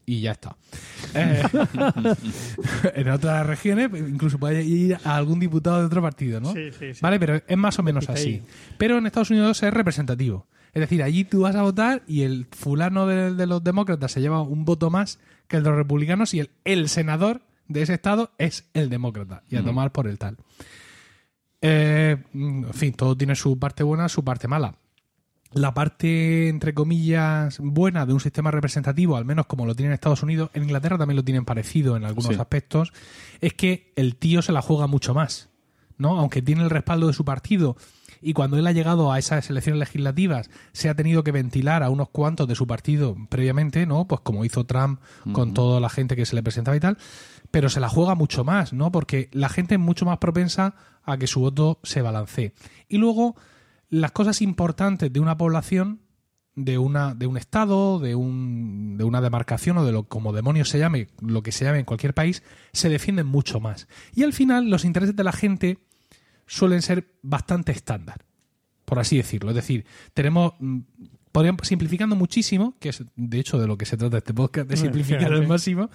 [0.06, 0.56] y ya está.
[1.14, 1.42] Eh,
[2.94, 6.52] en otras regiones incluso puede ir a algún diputado de otro partido, ¿no?
[6.52, 7.00] Sí, sí, sí.
[7.02, 8.42] Vale, pero es más o menos así.
[8.78, 10.46] Pero en Estados Unidos es representativo.
[10.74, 14.20] Es decir, allí tú vas a votar y el fulano de, de los demócratas se
[14.20, 17.94] lleva un voto más que el de los republicanos y el, el senador de ese
[17.94, 19.42] estado es el demócrata.
[19.48, 20.36] Y a tomar por el tal.
[21.60, 24.74] Eh, en fin, todo tiene su parte buena, su parte mala.
[25.52, 29.94] La parte, entre comillas, buena de un sistema representativo, al menos como lo tiene en
[29.94, 32.40] Estados Unidos, en Inglaterra también lo tienen parecido en algunos Sí.
[32.40, 32.92] aspectos,
[33.40, 35.48] es que el tío se la juega mucho más.
[35.98, 36.18] ¿no?
[36.18, 37.74] Aunque tiene el respaldo de su partido
[38.20, 41.88] y cuando él ha llegado a esas elecciones legislativas se ha tenido que ventilar a
[41.88, 44.06] unos cuantos de su partido previamente, ¿no?
[44.06, 45.00] Pues como hizo Trump
[45.32, 46.98] con toda la gente que se le presentaba y tal,
[47.50, 48.90] pero se la juega mucho más, ¿no?
[48.92, 50.74] Porque la gente es mucho más propensa
[51.04, 52.52] a que su voto se balancee.
[52.88, 53.36] Y luego,
[53.88, 56.00] las cosas importantes de una población,
[56.54, 60.70] de una, de un estado, de un, de una demarcación o de lo como demonios
[60.70, 62.42] se llame, lo que se llame en cualquier país,
[62.72, 63.88] se defienden mucho más.
[64.14, 65.78] Y al final, los intereses de la gente
[66.46, 68.24] suelen ser bastante estándar,
[68.84, 69.50] por así decirlo.
[69.50, 69.84] Es decir,
[70.14, 70.80] tenemos, mm,
[71.62, 75.32] simplificando muchísimo, que es de hecho de lo que se trata este podcast, de simplificar
[75.32, 75.90] al máximo,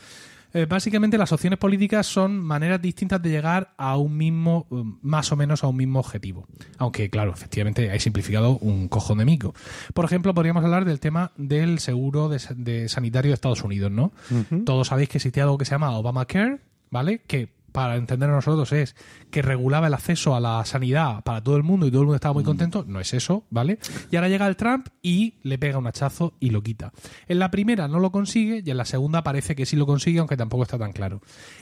[0.54, 5.32] eh, básicamente las opciones políticas son maneras distintas de llegar a un mismo, eh, más
[5.32, 6.48] o menos a un mismo objetivo.
[6.78, 9.54] Aunque, claro, efectivamente hay simplificado un cojón de mico.
[9.94, 13.92] Por ejemplo, podríamos hablar del tema del seguro de, sa- de sanitario de Estados Unidos,
[13.92, 14.12] ¿no?
[14.66, 17.20] Todos sabéis que existía algo que se llama Obamacare, ¿vale?
[17.28, 18.96] Que para entender a nosotros es
[19.30, 22.16] que regulaba el acceso a la sanidad para todo el mundo y todo el mundo
[22.16, 22.84] estaba muy contento.
[22.88, 23.80] No es eso, ¿vale?
[24.10, 26.92] Y ahora llega el Trump y le pega un hachazo y lo quita.
[27.28, 30.20] En la primera no lo consigue y en la segunda parece que sí lo consigue,
[30.20, 31.22] aunque tampoco está tan claro.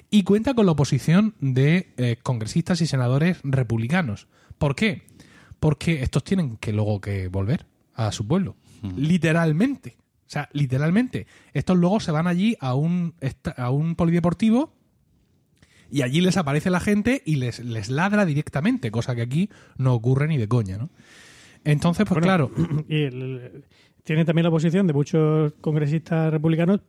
[0.10, 4.28] Y cuenta con la oposición de eh, congresistas y senadores republicanos.
[4.57, 5.03] ¿Por qué?
[5.60, 8.55] Porque estos tienen que luego que volver a su pueblo.
[8.95, 9.97] Literalmente.
[9.99, 11.28] O sea, literalmente.
[11.53, 13.16] Estos luego se van allí a un,
[13.57, 14.74] a un polideportivo
[15.91, 19.93] y allí les aparece la gente y les, les ladra directamente, cosa que aquí no
[19.93, 20.89] ocurre ni de coña, ¿no?
[21.63, 22.51] Entonces, pues Bueno, claro,
[22.87, 23.63] Y el-
[24.03, 26.79] tiene también la posición de muchos congresistas republicanos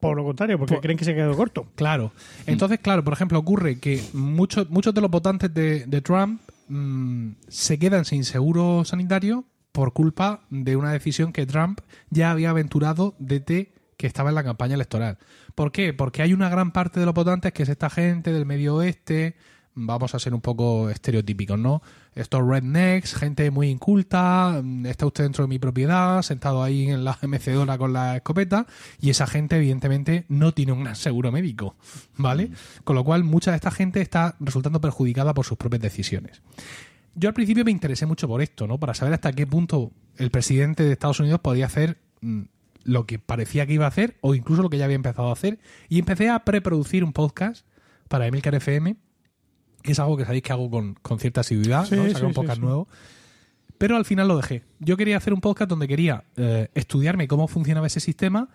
[0.00, 1.68] por lo contrario, porque Por- creen que se quedó corto.
[1.76, 2.12] Claro.
[2.46, 7.32] Entonces, claro, por ejemplo, ocurre que muchos, muchos de los votantes de, de Trump mm,
[7.46, 11.80] se quedan sin seguro sanitario por culpa de una decisión que Trump
[12.10, 15.18] ya había aventurado desde que estaba en la campaña electoral.
[15.54, 15.92] ¿Por qué?
[15.92, 19.36] Porque hay una gran parte de los votantes que es esta gente del medio oeste,
[19.74, 21.82] vamos a ser un poco estereotípicos, ¿no?
[22.14, 27.04] Estos rednecks, gente muy inculta, mm, está usted dentro de mi propiedad, sentado ahí en
[27.04, 28.66] la mecedora con la escopeta,
[29.00, 31.76] y esa gente, evidentemente, no tiene un seguro médico,
[32.16, 32.50] ¿vale?
[32.84, 36.42] Con lo cual, mucha de esta gente está resultando perjudicada por sus propias decisiones.
[37.14, 38.78] Yo al principio me interesé mucho por esto, ¿no?
[38.78, 42.42] Para saber hasta qué punto el presidente de Estados Unidos podía hacer mm,
[42.84, 45.32] lo que parecía que iba a hacer, o incluso lo que ya había empezado a
[45.32, 45.58] hacer,
[45.88, 47.66] y empecé a preproducir un podcast
[48.08, 48.96] para Emilcar FM,
[49.82, 52.04] que es algo que sabéis que hago con, con cierta asiduidad, Sí, ¿no?
[52.04, 52.62] sí, Sacar un podcast sí.
[52.64, 52.88] nuevo.
[53.78, 54.62] Pero al final lo dejé.
[54.78, 58.48] Yo quería hacer un podcast donde quería eh, estudiarme cómo funcionaba ese sistema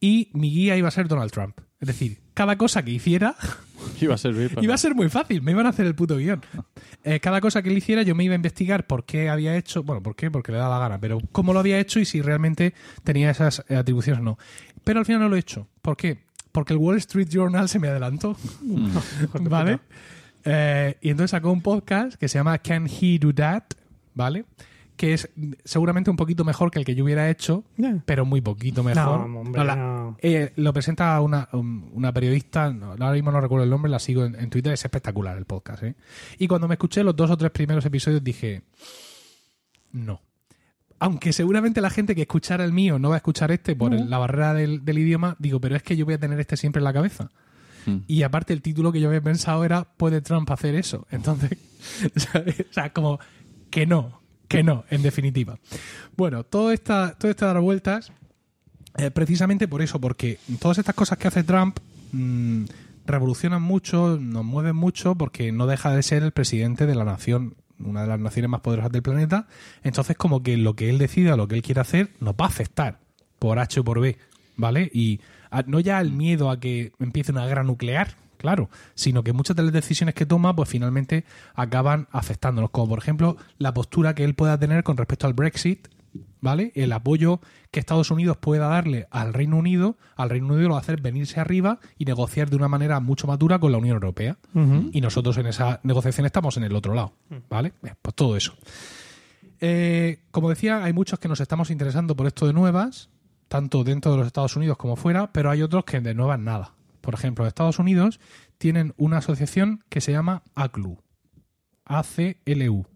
[0.00, 1.58] y mi guía iba a ser Donald Trump.
[1.80, 3.34] Es decir, cada cosa que hiciera
[4.00, 4.62] Iba a servir para...
[4.62, 6.40] Iba a ser muy fácil, me iban a hacer el puto guion.
[7.04, 9.84] Eh, cada cosa que él hiciera yo me iba a investigar por qué había hecho,
[9.84, 12.20] bueno, por qué, porque le da la gana, pero cómo lo había hecho y si
[12.20, 12.74] realmente
[13.04, 14.38] tenía esas atribuciones o no.
[14.84, 15.68] Pero al final no lo he hecho.
[15.80, 16.18] ¿Por qué?
[16.50, 18.36] Porque el Wall Street Journal se me adelantó.
[19.40, 19.78] ¿Vale?
[20.44, 23.62] Eh, y entonces sacó un podcast que se llama Can He Do That?
[24.14, 24.44] ¿Vale?
[24.98, 25.30] Que es
[25.64, 27.64] seguramente un poquito mejor que el que yo hubiera hecho,
[28.04, 29.26] pero muy poquito mejor.
[29.28, 30.16] No, hombre, No, la- no.
[30.20, 34.00] eh, lo presenta una, un- una periodista, no, ahora mismo no recuerdo el nombre, la
[34.00, 35.84] sigo en, en Twitter, es espectacular el podcast.
[35.84, 35.94] ¿eh?
[36.38, 38.64] Y cuando me escuché los dos o tres primeros episodios dije,
[39.92, 40.20] no.
[41.00, 44.10] Aunque seguramente la gente que escuchara el mío no va a escuchar este por el-
[44.10, 46.80] la barrera del, del idioma, digo, pero es que yo voy a tener este siempre
[46.80, 47.30] en la cabeza.
[47.86, 47.98] Mm.
[48.08, 51.06] Y aparte el título que yo había pensado era ¿Puede Trump hacer eso?
[51.12, 51.56] Entonces,
[52.16, 52.64] ¿sabes?
[52.68, 53.20] o sea, como
[53.70, 54.17] que no,
[54.48, 55.58] que no, en definitiva.
[56.16, 58.12] Bueno, todo esta, todo esto de dar vueltas,
[58.96, 61.78] eh, precisamente por eso, porque todas estas cosas que hace Trump
[62.12, 62.64] mm,
[63.06, 67.54] revolucionan mucho, nos mueven mucho, porque no deja de ser el presidente de la nación,
[67.78, 69.46] una de las naciones más poderosas del planeta.
[69.82, 72.48] Entonces, como que lo que él decida, lo que él quiera hacer, nos va a
[72.48, 72.98] afectar
[73.38, 74.18] por H o por B,
[74.56, 74.90] ¿vale?
[74.92, 75.20] Y
[75.66, 79.64] no ya el miedo a que empiece una guerra nuclear, claro, sino que muchas de
[79.64, 81.24] las decisiones que toma, pues finalmente
[81.54, 85.88] acaban afectándonos, como por ejemplo la postura que él pueda tener con respecto al Brexit,
[86.40, 86.72] ¿vale?
[86.74, 90.80] El apoyo que Estados Unidos pueda darle al Reino Unido, al Reino Unido lo va
[90.80, 93.94] a hacer venirse arriba y negociar de una manera mucho más dura con la Unión
[93.94, 94.38] Europea.
[94.92, 97.12] Y nosotros en esa negociación estamos en el otro lado,
[97.48, 97.72] ¿vale?
[98.00, 98.54] Pues todo eso.
[99.60, 103.10] Eh, como decía, hay muchos que nos estamos interesando por esto de nuevas,
[103.48, 106.74] tanto dentro de los Estados Unidos como fuera, pero hay otros que de nuevas nada.
[107.08, 108.20] Por ejemplo, Estados Unidos
[108.58, 110.98] tienen una asociación que se llama ACLU.
[111.86, 112.86] ACLU.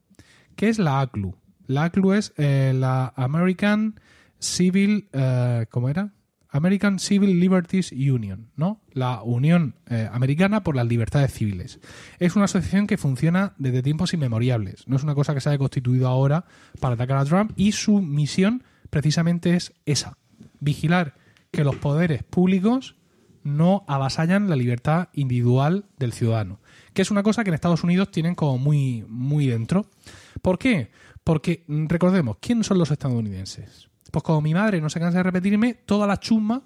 [0.55, 1.39] ¿Qué es la ACLU?
[1.67, 3.99] La ACLU es eh, la American
[4.39, 6.13] Civil, eh, ¿cómo era?
[6.51, 8.83] American Civil Liberties Union, ¿no?
[8.93, 11.81] La Unión eh, Americana por las Libertades Civiles.
[12.19, 14.87] Es una asociación que funciona desde tiempos inmemoriales.
[14.87, 16.45] No es una cosa que se haya constituido ahora
[16.81, 20.19] para atacar a Trump y su misión precisamente es esa.
[20.61, 21.15] Vigilar
[21.51, 22.97] que los poderes públicos
[23.45, 26.61] no avasallan la libertad individual del ciudadano.
[26.95, 29.87] Que es una cosa que en Estados Unidos tienen como muy, muy dentro.
[30.43, 30.91] ¿Por qué?
[31.25, 33.89] Porque mm, recordemos, ¿quiénes son los estadounidenses?
[34.11, 36.63] Pues como mi madre no se cansa de repetirme, toda la chusma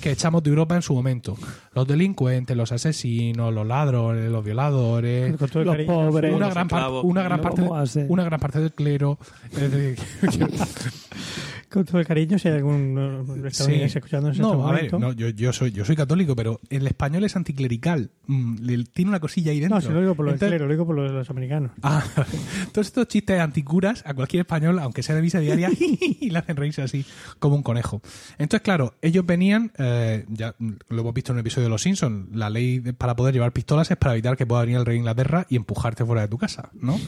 [0.00, 1.36] que echamos de Europa en su momento.
[1.74, 6.32] Los delincuentes, los asesinos, los ladrones, los violadores, Los cariño, pobres.
[6.34, 9.18] una los gran, par- una, gran No parte, una gran parte del clero.
[11.70, 12.96] Con todo el cariño, si hay algún
[13.44, 13.98] eh, estadounidense Sí.
[13.98, 14.98] escuchándonos en No, este a ver, momento.
[14.98, 18.10] no, yo, yo soy, yo soy católico, pero el español es anticlerical.
[18.26, 19.76] Mm, le- tiene una cosilla ahí dentro.
[19.76, 21.72] No, si lo digo por los Entonces- clero, lo digo por los, los americanos.
[21.82, 22.02] Ah,
[22.72, 25.68] todos estos chistes anticuras a cualquier español, aunque sea de visa diaria,
[26.20, 27.04] y le hacen reírse así
[27.38, 28.00] como un conejo.
[28.38, 32.28] Entonces, claro, ellos venían, eh, ya lo hemos visto en un episodio de Los Simpsons,
[32.34, 34.98] la ley para poder llevar pistolas es para evitar que pueda venir el rey de
[35.00, 36.98] Inglaterra y empujarte fuera de tu casa, ¿no?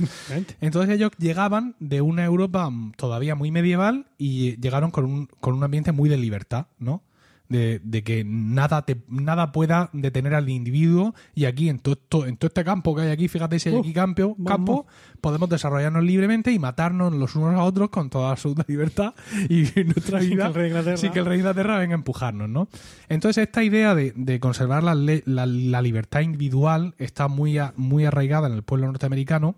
[0.60, 5.54] Entonces ellos llegaban de una Europa mm, todavía muy medieval y llegaron con un, con
[5.54, 7.02] un ambiente muy de libertad, ¿no?
[7.48, 12.36] De, de que nada te, nada pueda detener al individuo y aquí en todo, en
[12.36, 14.86] todo este campo que hay aquí, fíjate si hay Uf, aquí campo, campo,
[15.20, 19.14] podemos desarrollarnos libremente y matarnos los unos a otros con toda absoluta libertad
[19.48, 20.52] y nuestra Sin vida que
[20.96, 22.68] sin que el rey de Inglaterra venga a empujarnos, ¿no?
[23.08, 28.04] Entonces esta idea de, de conservar la, la- la libertad individual está muy, a- muy
[28.04, 29.56] arraigada en el pueblo norteamericano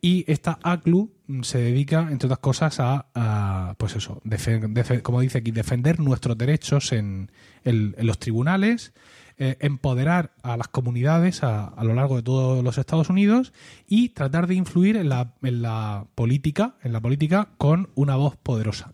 [0.00, 1.10] y esta ACLU
[1.42, 4.22] se dedica, entre otras cosas, a, pues eso,
[5.02, 7.30] como dice aquí, defender nuestros derechos en,
[7.64, 8.92] los tribunales,
[9.36, 13.52] eh, empoderar a las comunidades a, a lo largo de todos los Estados Unidos
[13.88, 18.36] y tratar de influir en la, en la política, en la política con una voz
[18.36, 18.92] poderosa.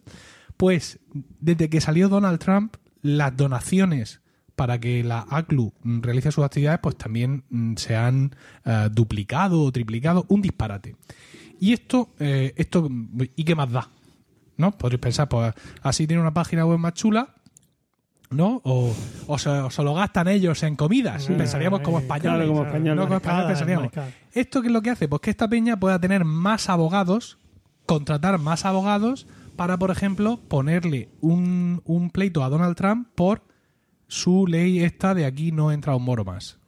[0.56, 1.00] Pues
[1.40, 4.20] desde que salió Donald Trump, las donaciones
[4.60, 9.72] para que la ACLU realice sus actividades, pues también mm, se han eh, duplicado o
[9.72, 10.96] triplicado, un disparate.
[11.61, 12.88] Y esto, eh, esto,
[13.36, 13.88] ¿y qué más da?
[14.56, 14.72] ¿No?
[14.72, 17.34] Podréis pensar, pues así tiene una página web más chula,
[18.30, 18.61] ¿no?
[18.64, 18.94] O,
[19.26, 21.26] o, se, o se lo gastan ellos en comidas.
[21.26, 22.46] Pensaríamos como españoles.
[22.46, 22.96] claro, como españoles.
[22.96, 23.92] No, como españoles pensaríamos.
[24.32, 25.08] ¿Esto qué es lo que hace?
[25.08, 27.38] Pues que esta peña pueda tener más abogados,
[27.86, 33.42] contratar más abogados para, por ejemplo, ponerle un, un pleito a Donald Trump por
[34.06, 36.58] su ley esta de aquí no entra un moro más.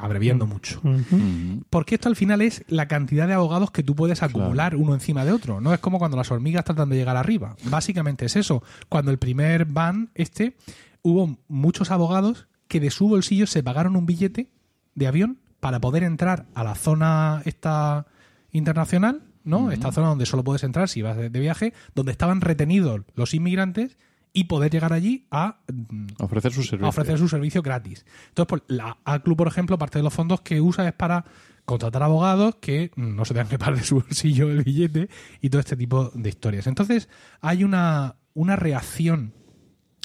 [0.00, 0.80] Abreviando mucho.
[0.82, 1.62] Mm.
[1.68, 5.24] Porque esto al final es la cantidad de abogados que tú puedes acumular uno encima
[5.24, 5.60] de otro.
[5.60, 7.56] No es como cuando las hormigas tratan de llegar arriba.
[7.64, 8.62] Básicamente es eso.
[8.88, 10.56] Cuando el primer ban este,
[11.02, 14.48] hubo muchos abogados que de su bolsillo se pagaron un billete
[14.94, 18.06] de avión para poder entrar a la zona esta
[18.52, 19.70] internacional, ¿no?
[19.70, 23.34] Esta zona donde solo puedes entrar si vas de, de viaje, donde estaban retenidos los
[23.34, 23.98] inmigrantes
[24.32, 26.88] y poder llegar allí a mm, Ofrecer su servicio.
[26.88, 28.04] ofrecer su servicio gratis.
[28.28, 31.24] Entonces, pues, la ACLU, por ejemplo, parte de los fondos que usa es para
[31.64, 35.08] contratar abogados que mm, no se tengan que pagar de su bolsillo el billete
[35.40, 36.66] y todo este tipo de historias.
[36.66, 37.08] Entonces,
[37.40, 39.34] hay una, una reacción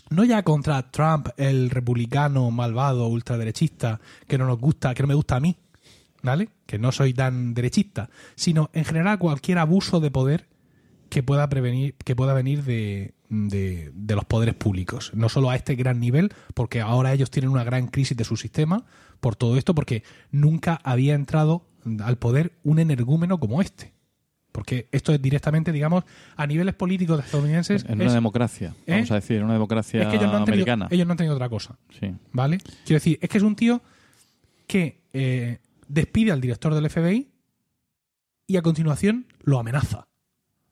[0.10, 5.16] no ya contra Trump, el republicano malvado, ultraderechista, que no nos gusta, que no me
[5.16, 5.58] gusta a mí,
[6.22, 6.50] ¿vale?
[6.66, 10.48] Que no soy tan derechista, sino en general cualquier abuso de poder
[11.10, 15.12] que pueda prevenir, que pueda venir de, de, de los poderes públicos.
[15.14, 18.38] No solo a este gran nivel, porque ahora ellos tienen una gran crisis de su
[18.38, 18.86] sistema
[19.20, 21.66] por todo esto, porque nunca había entrado
[22.04, 23.94] al poder un energúmeno como este.
[24.52, 26.06] Porque esto es directamente, digamos,
[26.38, 27.84] a niveles políticos estadounidenses.
[27.90, 28.94] En una es- democracia, ¿Eh?
[28.94, 30.88] vamos a decir, en una democracia es que ellos no, tenido, americana.
[30.92, 31.78] ellos no han tenido otra cosa.
[32.00, 32.14] Sí.
[32.32, 32.58] ¿Vale?
[32.86, 33.82] Quiero decir, es que es un tío
[34.66, 37.30] que eh, despide al director del FBI
[38.48, 40.08] y a continuación lo amenaza.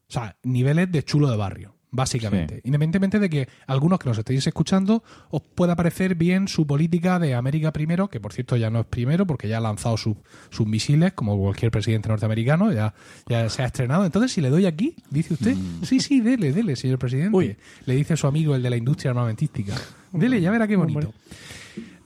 [0.08, 2.56] O sea, niveles de chulo de barrio, básicamente.
[2.56, 2.60] Sí.
[2.64, 7.34] Independientemente de que algunos que nos estéis escuchando os pueda parecer bien su política de
[7.34, 10.16] América primero, que por cierto ya no es primero porque ya ha lanzado sus,
[10.50, 12.94] sus misiles, como cualquier presidente norteamericano, ya,
[13.28, 14.04] ya se ha estrenado.
[14.04, 17.36] Entonces, si le doy aquí, dice usted, sí, sí, dele, dele, señor presidente.
[17.36, 17.56] Uy.
[17.86, 19.74] Le dice su amigo, el de la industria armamentística.
[20.12, 21.12] Dele, ya verá qué bonito.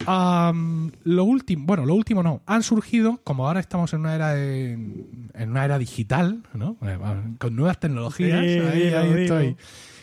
[0.07, 2.43] Lo último, bueno, lo último no.
[2.47, 6.77] Han surgido, como ahora estamos en una era de- en una era digital, ¿no?
[6.83, 6.99] Eh,
[7.39, 8.41] Con nuevas tecnologías.
[8.41, 9.19] Sí, ahí, dilo, ahí dilo.
[9.21, 9.57] estoy.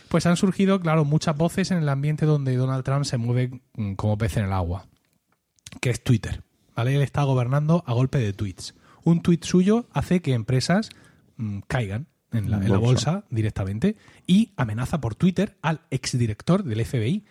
[0.09, 3.93] Pues han surgido, claro, muchas voces en el ambiente donde Donald Trump se mueve mm,
[3.93, 4.85] como pez en el agua,
[5.81, 6.41] que es Twitter.
[6.75, 6.95] ¿Vale?
[6.95, 8.75] Él está gobernando a golpe de tweets.
[9.03, 10.89] Un tweet suyo hace que empresas
[11.37, 13.11] mm, caigan en la, en la Bolsa.
[13.11, 13.95] bolsa directamente
[14.27, 17.23] y amenaza por Twitter al exdirector del FBI.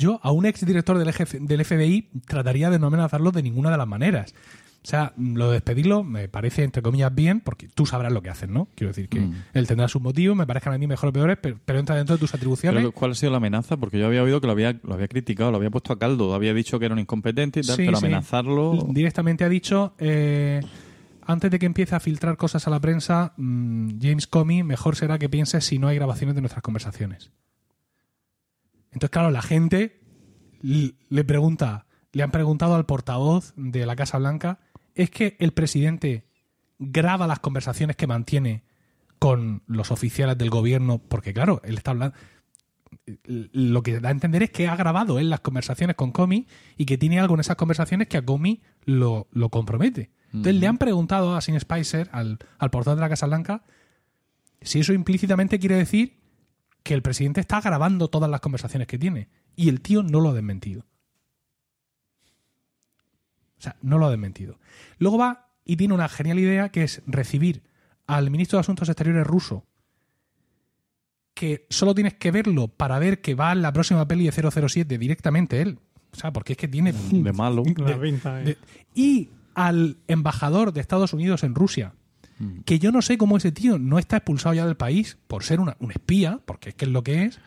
[0.00, 1.12] Yo a un exdirector del,
[1.46, 4.34] del FBI trataría de no amenazarlo de ninguna de las maneras.
[4.82, 8.22] O sea, mm, lo de despedirlo me parece, entre comillas, bien, porque tú sabrás lo
[8.22, 8.66] que haces, ¿no?
[8.74, 9.34] Quiero decir que Mm.
[9.52, 12.16] él tendrá sus motivos, me parezcan a mí mejor o peores, pero, pero entra dentro
[12.16, 12.80] de tus atribuciones.
[12.80, 13.76] Pero, ¿Cuál ha sido la amenaza?
[13.76, 16.32] Porque yo había oído que lo había, lo había criticado, lo había puesto a caldo,
[16.34, 18.06] había dicho que era un incompetente y tal, Sí, pero sí.
[18.06, 18.86] amenazarlo...
[18.88, 20.62] Directamente ha dicho, eh,
[21.26, 25.18] antes de que empiece a filtrar cosas a la prensa, mm, James Comey, mejor será
[25.18, 27.30] que pienses si no hay grabaciones de nuestras conversaciones.
[28.92, 30.00] Entonces, claro, la gente
[30.62, 34.60] le pregunta, le han preguntado al portavoz de la Casa Blanca,
[34.94, 36.26] ¿es que el presidente
[36.78, 38.64] graba las conversaciones que mantiene
[39.18, 40.98] con los oficiales del gobierno?
[40.98, 42.16] Porque, claro, él está hablando
[43.24, 46.86] lo que da a entender es que ha grabado él las conversaciones con Comey y
[46.86, 50.10] que tiene algo en esas conversaciones que a Comey lo, lo compromete.
[50.32, 53.64] Entonces le han preguntado a Sin Spicer, al, al portador de la Casa Blanca,
[54.60, 56.19] si eso implícitamente quiere decir
[56.82, 59.28] que el presidente está grabando todas las conversaciones que tiene.
[59.56, 60.84] Y el tío no lo ha desmentido.
[63.58, 64.58] O sea, no lo ha desmentido.
[64.98, 67.62] Luego va y tiene una genial idea que es recibir
[68.06, 69.66] al ministro de Asuntos Exteriores ruso
[71.34, 74.98] que solo tienes que verlo para ver que va en la próxima peli de 007
[74.98, 75.78] directamente él.
[76.12, 76.92] O sea, porque es que tiene...
[76.92, 77.62] de malo.
[77.76, 78.44] La pinta, eh.
[78.44, 78.58] de-
[78.94, 81.94] y al embajador de Estados Unidos en Rusia,
[82.40, 82.60] Mm.
[82.64, 85.60] que yo no sé cómo ese tío no está expulsado ya del país por ser
[85.60, 87.38] una- un espía, porque es que es lo que es,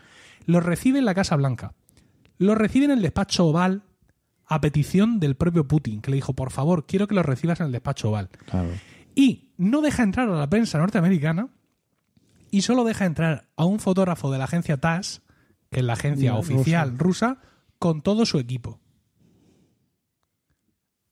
[0.46, 1.74] lo recibe en la Casa Blanca.
[2.38, 3.82] Lo recibe en el despacho oval
[4.46, 7.66] a petición del propio Putin, que le dijo, por favor, quiero que lo recibas en
[7.68, 8.30] el despacho oval.
[8.46, 8.70] Claro.
[9.16, 11.48] Y no deja entrar a la prensa norteamericana
[12.52, 15.22] y solo deja entrar a un fotógrafo de la agencia TASS,
[15.72, 17.38] que es la agencia oficial rusa,
[17.80, 18.80] con todo su equipo.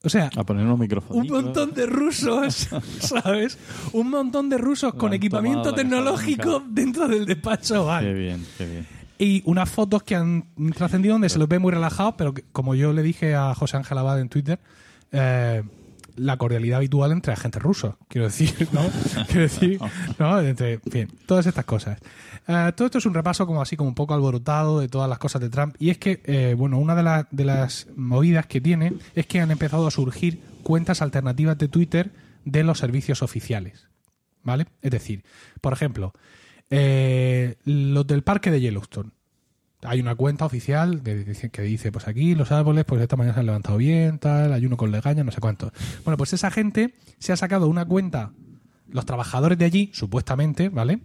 [0.03, 1.23] O sea, A poner unos micrófonos.
[1.23, 3.57] un montón de rusos, ¿sabes?
[3.93, 8.13] Un montón de rusos con equipamiento tecnológico dentro del despacho Qué oval.
[8.15, 8.87] bien, qué bien.
[9.19, 10.45] Y unas fotos que han
[10.75, 13.77] trascendido donde se los ve muy relajados, pero que, como yo le dije a José
[13.77, 14.59] Ángel Abad en Twitter,
[15.11, 15.61] eh,
[16.15, 18.81] la cordialidad habitual entre agentes rusos, quiero decir, ¿no?
[19.27, 19.79] quiero decir,
[20.19, 20.39] ¿no?
[20.39, 21.99] Entre, en fin, todas estas cosas.
[22.47, 25.19] Eh, todo esto es un repaso como así, como un poco alborotado de todas las
[25.19, 25.75] cosas de Trump.
[25.79, 29.39] Y es que, eh, bueno, una de, las de las movidas que tiene es que
[29.39, 32.11] han empezado a surgir cuentas alternativas de Twitter
[32.45, 33.87] de los servicios oficiales.
[34.43, 34.65] ¿Vale?
[34.81, 35.23] Es decir,
[35.61, 36.13] por ejemplo,
[36.71, 39.11] eh, los del parque de Yellowstone.
[39.83, 43.33] Hay una cuenta oficial que dice, que dice, pues aquí los árboles, pues esta mañana
[43.33, 45.71] se han levantado bien, tal, hay uno con legaña, no sé cuánto.
[46.03, 48.33] Bueno, pues esa gente se ha sacado una cuenta,
[48.87, 51.01] los trabajadores de allí, supuestamente, ¿vale?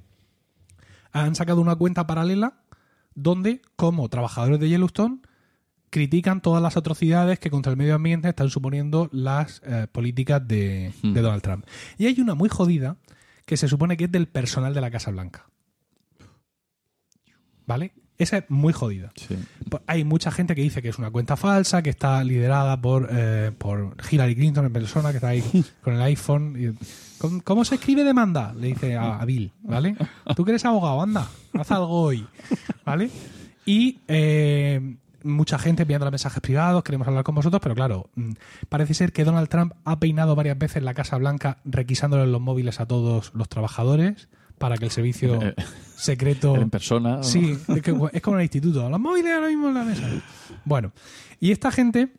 [1.13, 2.61] Han sacado una cuenta paralela
[3.15, 5.21] donde, como trabajadores de Yellowstone,
[5.89, 10.93] critican todas las atrocidades que contra el medio ambiente están suponiendo las eh, políticas de,
[11.03, 11.15] Hmm.
[11.15, 11.65] de Donald Trump.
[11.97, 12.97] Y hay una muy jodida
[13.47, 15.49] que se supone que es del personal de la Casa Blanca.
[17.67, 17.95] ¿Vale?
[18.19, 19.13] Esa es muy jodida.
[19.15, 19.37] Sí.
[19.87, 23.53] Hay mucha gente que dice que es una cuenta falsa, que está liderada por, eh,
[23.57, 25.43] por Hillary Clinton en persona, que está ahí
[25.83, 26.79] con el iPhone.
[27.19, 28.55] ¿Cómo, cómo se escribe demanda?
[28.55, 29.97] Le dice a, a Bill, ¿vale?
[30.35, 32.27] Tú que eres abogado, anda, haz algo hoy,
[32.85, 33.11] ¿vale?
[33.67, 38.33] Y eh, mucha gente enviando mensajes privados, queremos hablar con vosotros, pero claro, mm,
[38.69, 42.81] parece ser que Donald Trump ha peinado varias veces la Casa Blanca requisándole los móviles
[42.81, 44.29] a todos los trabajadores
[44.59, 45.55] para que el servicio Eh,
[45.97, 46.57] secreto...
[46.57, 47.23] En persona.
[47.23, 48.89] Sí, es, que- es como en el instituto.
[48.89, 50.09] Los móviles ahora mismo en la mesa.
[50.65, 50.93] Bueno,
[51.41, 52.13] y esta gente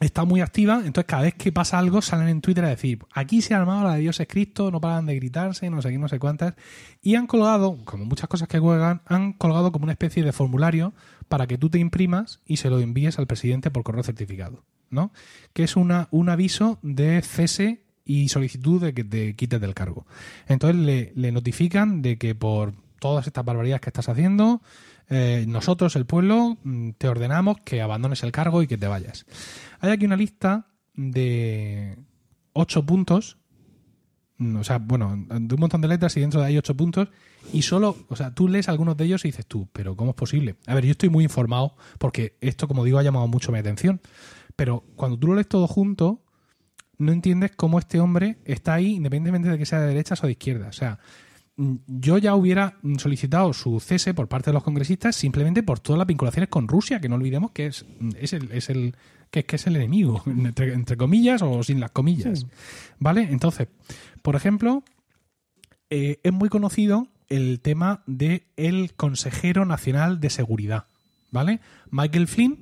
[0.00, 3.42] está muy activa, entonces cada vez que pasa algo salen en Twitter a decir, aquí
[3.42, 5.98] se ha armado la de Dios es Cristo, no paran de gritarse, no sé qué,
[5.98, 6.54] no sé cuántas,
[7.02, 10.94] y han colgado, como muchas cosas que juegan, han colgado como una especie de formulario
[11.28, 15.12] para que tú te imprimas y se lo envíes al presidente por correo certificado, ¿no?
[15.52, 20.04] Que es una, un aviso de cese y solicitud de que te quites del cargo.
[20.48, 24.62] Entonces le, notifican de que por todas estas barbaridades que estás haciendo,
[25.08, 29.26] eh, nosotros, el pueblo, mm, te ordenamos que abandones el cargo y que te vayas.
[29.78, 31.98] Hay aquí una lista de
[32.52, 33.38] ocho puntos,
[34.38, 37.10] mm, o sea, bueno, de un montón de letras y dentro de ahí ocho puntos,
[37.52, 40.16] y solo, o sea, tú lees algunos de ellos y dices tú, pero ¿cómo es
[40.16, 40.56] posible?
[40.66, 44.00] A ver, yo estoy muy informado porque esto, como digo, ha llamado mucho mi atención,
[44.56, 46.24] pero cuando tú lo lees todo junto,
[47.00, 50.32] no entiendes cómo este hombre está ahí independientemente de que sea de derechas o de
[50.32, 50.68] izquierdas.
[50.68, 50.98] O sea,
[51.56, 55.98] mm, yo ya hubiera solicitado su cese por parte de los congresistas simplemente por todas
[55.98, 58.94] las vinculaciones con Rusia, que no olvidemos que es, mm, es el, es el
[59.30, 62.46] que, que es el enemigo, entre, entre comillas o sin las comillas.
[62.98, 63.22] ¿Vale?
[63.22, 63.68] Entonces,
[64.20, 64.84] por ejemplo,
[65.88, 70.84] eh, es muy conocido el tema de el consejero nacional de seguridad.
[71.30, 71.60] ¿Vale?
[71.90, 72.58] Michael Flynn,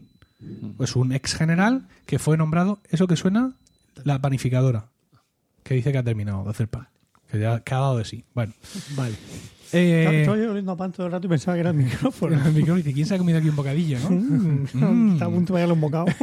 [0.77, 3.55] pues un ex general que fue nombrado, ¿eso que suena?
[4.09, 4.89] La panificadora,
[5.63, 6.89] que dice que ha terminado de hacer pan.
[7.31, 8.25] Que ya que ha dado de sí.
[8.35, 8.55] Bueno.
[8.97, 9.15] Vale.
[9.75, 12.35] Eh, Estaba yo oliendo a pan todo el rato y pensaba que era el micrófono.
[12.47, 14.09] el micrófono dice, ¿quién se ha comido aquí un bocadillo, no?
[14.09, 16.07] Mm, Está a punto de pegarle un bocado.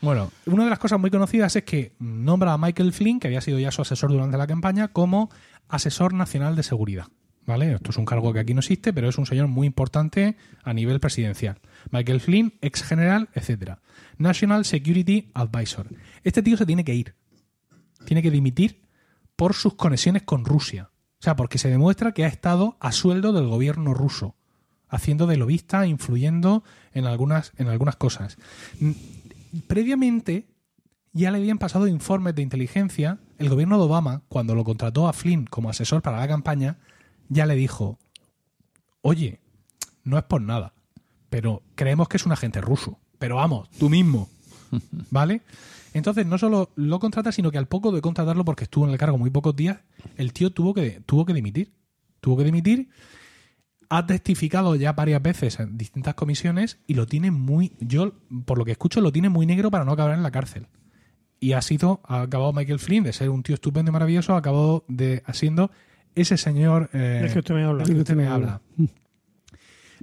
[0.00, 3.40] Bueno, una de las cosas muy conocidas es que nombra a Michael Flynn, que había
[3.40, 5.28] sido ya su asesor durante la campaña, como
[5.68, 7.06] asesor nacional de seguridad.
[7.46, 7.74] ¿Vale?
[7.74, 10.72] Esto es un cargo que aquí no existe, pero es un señor muy importante a
[10.74, 11.58] nivel presidencial.
[11.90, 13.80] Michael Flynn, ex general, etcétera.
[14.18, 15.88] National Security Advisor.
[16.24, 17.14] Este tío se tiene que ir.
[18.04, 18.82] Tiene que dimitir
[19.36, 20.90] por sus conexiones con Rusia.
[21.20, 24.36] O sea, porque se demuestra que ha estado a sueldo del gobierno ruso,
[24.88, 26.62] haciendo de lobista, influyendo
[26.92, 28.36] en algunas, en algunas cosas.
[29.66, 30.48] Previamente
[31.12, 33.18] ya le habían pasado informes de inteligencia.
[33.38, 36.78] El gobierno de Obama, cuando lo contrató a Flynn como asesor para la campaña,
[37.28, 37.98] ya le dijo,
[39.02, 39.40] oye,
[40.04, 40.74] no es por nada,
[41.30, 42.98] pero creemos que es un agente ruso.
[43.18, 44.28] Pero vamos, tú mismo.
[45.10, 45.42] ¿Vale?
[45.94, 48.98] Entonces, no solo lo contrata, sino que al poco de contratarlo, porque estuvo en el
[48.98, 49.78] cargo muy pocos días,
[50.16, 51.72] el tío tuvo que, tuvo que dimitir.
[52.20, 52.88] Tuvo que dimitir.
[53.88, 57.72] Ha testificado ya varias veces en distintas comisiones y lo tiene muy.
[57.80, 58.12] Yo,
[58.44, 60.66] por lo que escucho, lo tiene muy negro para no acabar en la cárcel.
[61.40, 64.38] Y ha sido, ha acabado Michael Flynn de ser un tío estupendo y maravilloso, ha
[64.38, 65.70] acabado de siendo
[66.14, 67.84] ese señor eh, Es que usted me habla.
[67.84, 68.60] del que usted me habla.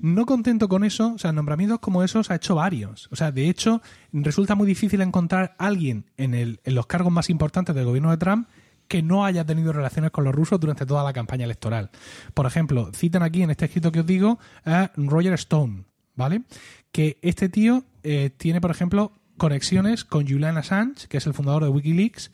[0.01, 3.07] No contento con eso, o sea, nombramientos como esos ha hecho varios.
[3.11, 3.81] O sea, de hecho,
[4.11, 8.17] resulta muy difícil encontrar alguien en, el, en los cargos más importantes del gobierno de
[8.17, 8.47] Trump
[8.87, 11.89] que no haya tenido relaciones con los rusos durante toda la campaña electoral.
[12.33, 15.85] Por ejemplo, citan aquí en este escrito que os digo a Roger Stone,
[16.15, 16.43] ¿vale?
[16.91, 21.63] Que este tío eh, tiene, por ejemplo, conexiones con Julian Assange, que es el fundador
[21.63, 22.31] de Wikileaks,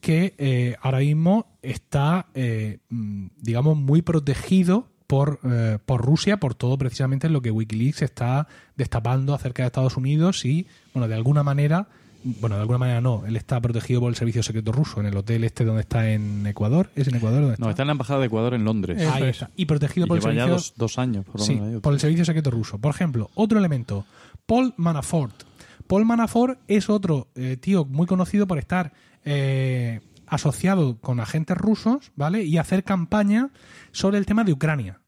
[0.00, 6.54] que eh, ahora mismo está, eh, mm, digamos, muy protegido por, eh, por Rusia, por
[6.54, 11.42] todo precisamente lo que Wikileaks está destapando acerca de Estados Unidos y, bueno, de alguna
[11.42, 11.86] manera,
[12.24, 15.14] bueno, de alguna manera no, él está protegido por el servicio secreto ruso en el
[15.14, 16.88] hotel este donde está en Ecuador.
[16.96, 17.42] ¿Es en Ecuador?
[17.42, 19.06] ¿Dónde No, está en la embajada de Ecuador en Londres.
[19.06, 19.50] Ahí está.
[19.54, 21.82] Y protegido Y por el servicio dos, dos años, por lo Sí, menos.
[21.82, 22.78] por el servicio secreto ruso.
[22.78, 24.06] Por ejemplo, otro elemento,
[24.46, 25.42] Paul Manafort.
[25.88, 28.94] Paul Manafort es otro eh, tío muy conocido por estar
[29.26, 32.44] eh, asociado con agentes rusos, ¿vale?
[32.44, 33.50] Y hacer campaña
[33.90, 35.01] sobre el tema de Ucrania.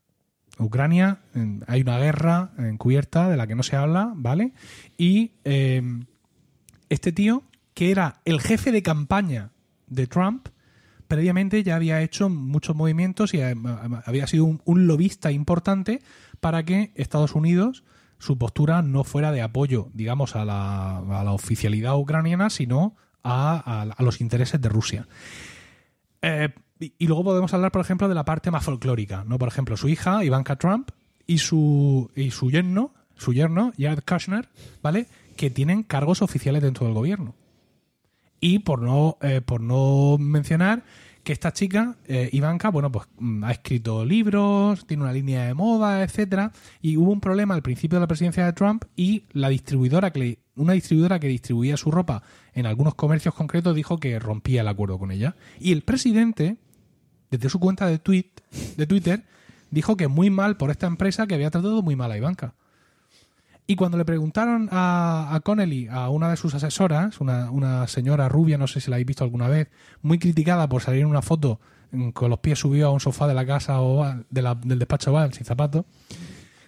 [0.58, 1.18] Ucrania,
[1.66, 4.52] hay una guerra encubierta de la que no se habla, ¿vale?
[4.96, 5.82] Y eh,
[6.88, 7.42] este tío,
[7.74, 9.50] que era el jefe de campaña
[9.88, 10.48] de Trump,
[11.08, 13.54] previamente ya había hecho muchos movimientos y eh,
[14.06, 16.00] había sido un, lobista importante
[16.40, 17.82] para que Estados Unidos
[18.18, 23.56] su postura no fuera de apoyo, digamos, a la, a la oficialidad ucraniana, sino a,
[23.56, 25.08] a- a los intereses de Rusia.
[26.22, 26.50] Eh,
[26.98, 29.38] y, luego podemos hablar, por ejemplo, de la parte más folclórica, ¿no?
[29.38, 30.90] Por ejemplo, su hija, Ivanka Trump,
[31.26, 34.48] y su, y su yerno, su yerno, Jared Kushner,
[34.82, 35.06] ¿vale?
[35.36, 37.34] Que tienen cargos oficiales dentro del gobierno.
[38.40, 40.82] Y por no, eh, por no mencionar
[41.22, 45.54] que esta chica, eh, Ivanka, bueno, pues mm, ha escrito libros, tiene una línea de
[45.54, 49.48] moda, etcétera, y hubo un problema al principio de la presidencia de Trump y la
[49.48, 52.22] distribuidora que le- una distribuidora que distribuía su ropa
[52.52, 55.34] en algunos comercios concretos dijo que rompía el acuerdo con ella.
[55.58, 56.58] Y el presidente,
[57.36, 58.00] desde su cuenta de,
[58.76, 59.24] de Twitter,
[59.70, 62.54] dijo que muy mal por esta empresa que había tratado muy mal a Ivanka.
[63.66, 68.66] Y cuando le preguntaron a, Connelly, a una de sus asesoras, una, señora rubia, no
[68.66, 69.68] sé si la habéis visto alguna vez,
[70.02, 71.60] muy criticada por salir en una foto
[72.12, 75.46] con los pies subidos a un sofá de la casa o del despacho Oval sin
[75.46, 75.86] zapatos,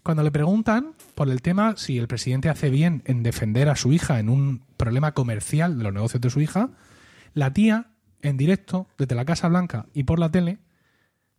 [0.02, 3.92] cuando le preguntan por el tema si el presidente hace bien en defender a su
[3.92, 6.70] hija en un problema comercial de los negocios de su hija,
[7.34, 7.88] la tía,
[8.22, 10.58] en directo, desde la Casa Blanca y por la tele,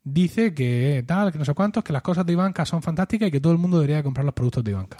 [0.03, 3.31] dice que tal, que no sé cuántos, que las cosas de Ivanka son fantásticas y
[3.31, 4.97] que todo el mundo debería comprar los productos de Ivanka.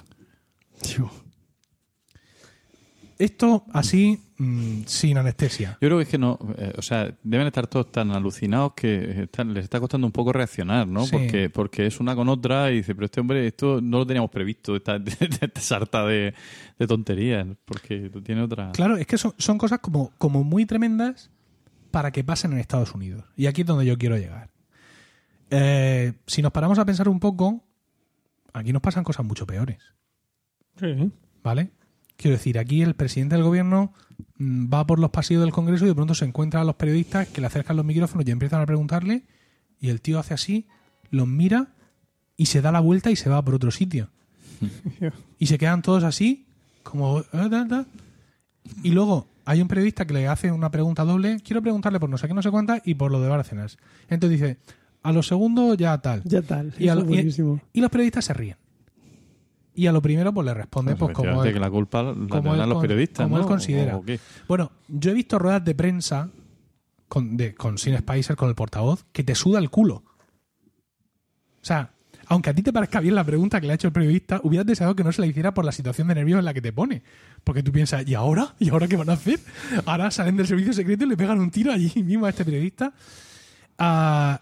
[3.18, 5.76] Esto así, mm, sin anestesia.
[5.80, 9.22] Yo creo que es que no, eh, o sea, deben estar todos tan alucinados que
[9.24, 11.04] están- les está costando un poco reaccionar, ¿no?
[11.04, 11.10] Sí.
[11.10, 14.30] Porque, porque es una con otra y dice, pero este hombre, esto no lo teníamos
[14.30, 15.00] previsto, esta,
[15.40, 16.32] esta sarta de,
[16.78, 18.70] de tonterías, porque tú tienes otra...
[18.70, 21.28] Claro, es que son, son cosas como, como muy tremendas
[21.98, 23.24] para que pasen en Estados Unidos.
[23.36, 24.50] Y aquí es donde yo quiero llegar.
[25.50, 27.64] Eh, si nos paramos a pensar un poco,
[28.52, 29.78] aquí nos pasan cosas mucho peores.
[30.78, 31.10] Sí.
[31.42, 31.72] ¿Vale?
[32.16, 33.92] Quiero decir, aquí el presidente del gobierno
[34.36, 37.26] mm, va por los pasillos del Congreso y de pronto se encuentra a los periodistas
[37.26, 39.24] que le acercan los micrófonos y empiezan a preguntarle
[39.80, 40.68] y el tío hace así,
[41.10, 41.74] los mira
[42.36, 44.08] y se da la vuelta y se va por otro sitio.
[45.40, 46.46] y se quedan todos así,
[46.84, 47.24] como...
[47.32, 47.86] "Ah, da, da".
[48.84, 52.18] Y luego hay un periodista que le hace una pregunta doble, quiero preguntarle por no
[52.18, 53.78] sé qué, no sé cuántas y por lo de Bárcenas.
[54.08, 54.58] Entonces dice,
[55.02, 56.22] a los segundos ya tal.
[56.24, 56.74] Ya tal.
[56.78, 57.42] Y, a lo- es y-
[57.72, 58.56] y los periodistas se ríen.
[59.74, 62.12] Y a lo primero pues le responde Pues pues como él- que la culpa la
[62.28, 63.42] como él los periodistas, como ¿no?
[63.42, 64.00] él considera.
[64.48, 66.28] Bueno, yo he visto ruedas de prensa
[67.08, 70.02] con, de, con Sin Spicer, con el portavoz, que te suda el culo.
[71.62, 71.92] O sea,
[72.28, 74.66] aunque a ti te parezca bien la pregunta que le ha hecho el periodista, hubieras
[74.66, 76.72] deseado que no se la hiciera por la situación de nervios en la que te
[76.72, 77.02] pone.
[77.42, 78.54] Porque tú piensas, ¿y ahora?
[78.58, 79.40] ¿Y ahora qué van a hacer?
[79.86, 82.92] Ahora salen del servicio secreto y le pegan un tiro allí mismo a este periodista.
[83.78, 84.40] Ah,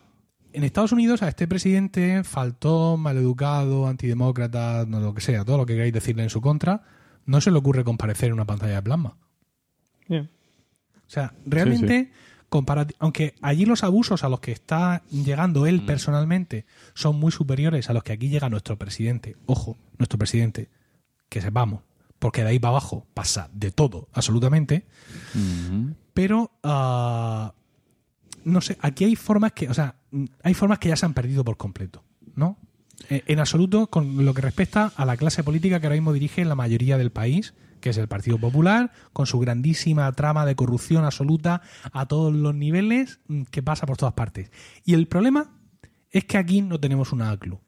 [0.53, 5.67] en Estados Unidos a este presidente faltó, maleducado, antidemócrata, no lo que sea, todo lo
[5.67, 6.83] que queráis decirle en su contra,
[7.27, 9.17] no se le ocurre comparecer en una pantalla de plasma.
[10.09, 10.31] Bien.
[11.07, 12.11] O sea, realmente,
[12.99, 17.93] aunque allí los abusos a los que está llegando él personalmente son muy superiores a
[17.93, 20.71] los que aquí llega nuestro presidente, ojo, nuestro presidente,
[21.29, 21.83] que sepamos,
[22.19, 24.87] porque de ahí para abajo pasa de todo, absolutamente,
[25.35, 25.95] Ujú.
[26.15, 27.53] pero ah,
[28.45, 31.15] no sé, aquí hay formas que, o sea, mm, hay formas que ya se han
[31.15, 32.59] perdido por completo, ¿no?
[33.11, 36.45] Eh, En absoluto con lo que respecta a la clase política que ahora mismo dirige
[36.45, 41.05] la mayoría del país, que es el Partido Popular, con su grandísima trama de corrupción
[41.05, 41.63] absoluta
[41.93, 44.51] a todos los niveles mm, que pasa por todas partes.
[44.85, 45.53] Y el problema
[46.11, 47.61] es que aquí no tenemos una ACLU.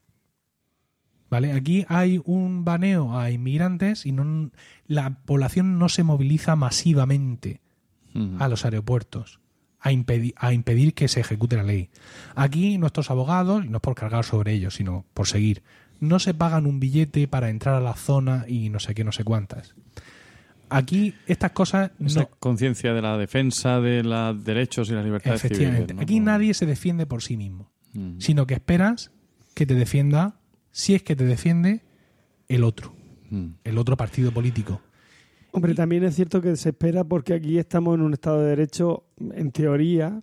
[1.31, 1.53] ¿Vale?
[1.53, 4.51] Aquí hay un baneo a inmigrantes y no,
[4.87, 7.61] la población no se moviliza masivamente
[8.41, 9.39] a los aeropuertos
[9.79, 11.91] a, impedi- a impedir que se ejecute la ley.
[12.35, 15.63] Aquí nuestros abogados, y no es por cargar sobre ellos, sino por seguir,
[16.01, 19.13] no se pagan un billete para entrar a la zona y no sé qué, no
[19.13, 19.75] sé cuántas.
[20.71, 25.45] Aquí estas cosas Esa no, conciencia de la defensa de los derechos y las libertades
[25.45, 25.97] efectivamente, civiles.
[25.97, 26.03] ¿no?
[26.03, 27.71] aquí nadie se defiende por sí mismo,
[28.19, 29.11] sino que esperas
[29.55, 30.41] que te defienda,
[30.71, 31.83] si es que te defiende,
[32.49, 32.95] el otro,
[33.65, 34.81] el otro partido político.
[35.51, 39.05] Hombre, también es cierto que se espera porque aquí estamos en un Estado de Derecho,
[39.19, 40.23] en teoría,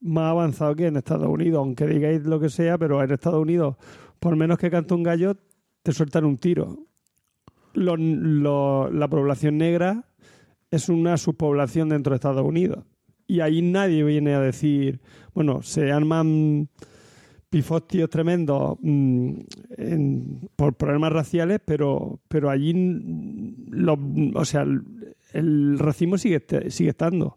[0.00, 3.76] más avanzado que en Estados Unidos, aunque digáis lo que sea, pero en Estados Unidos,
[4.20, 5.36] por menos que cante un gallo,
[5.82, 6.78] te sueltan un tiro.
[7.74, 10.04] Los- los- la población negra
[10.70, 12.84] es una subpoblación dentro de Estados Unidos.
[13.26, 15.00] Y ahí nadie viene a decir,
[15.34, 16.68] bueno, se arman
[17.50, 19.30] pifostios tremendos mm,
[19.78, 22.72] en- por problemas raciales, pero, pero allí,
[24.34, 24.82] o sea, el,
[25.32, 27.36] el racismo sigue, este- sigue estando.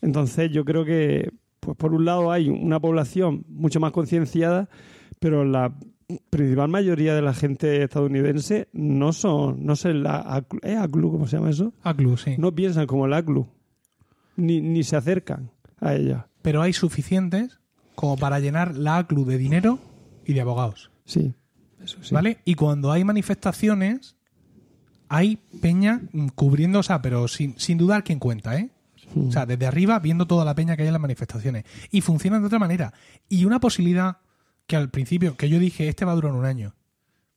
[0.00, 1.30] Entonces yo creo que,
[1.60, 4.68] pues por un lado hay una población mucho más concienciada,
[5.18, 5.74] pero la
[6.30, 11.12] principal mayoría de la gente estadounidense no son, no sé, la ACLU, ¿es ACLU?
[11.12, 11.72] ¿cómo se llama eso?
[11.82, 12.36] ACLU, sí.
[12.38, 13.46] No piensan como el ACLU,
[14.36, 15.50] ni, ni se acercan
[15.80, 16.28] a ella.
[16.42, 17.58] Pero hay suficientes
[17.94, 19.78] como para llenar la ACLU de dinero
[20.24, 20.90] y de abogados.
[21.04, 21.34] Sí,
[21.82, 22.14] eso sí.
[22.14, 22.38] ¿Vale?
[22.44, 24.16] Y cuando hay manifestaciones,
[25.08, 26.02] hay peña
[26.34, 28.70] cubriendo, o sea, pero sin, sin dudar quién cuenta, ¿eh?
[29.16, 31.64] O sea, desde arriba viendo toda la peña que hay en las manifestaciones.
[31.90, 32.92] Y funcionan de otra manera.
[33.28, 34.18] Y una posibilidad
[34.68, 36.74] que al principio, que yo dije, este va a durar un año.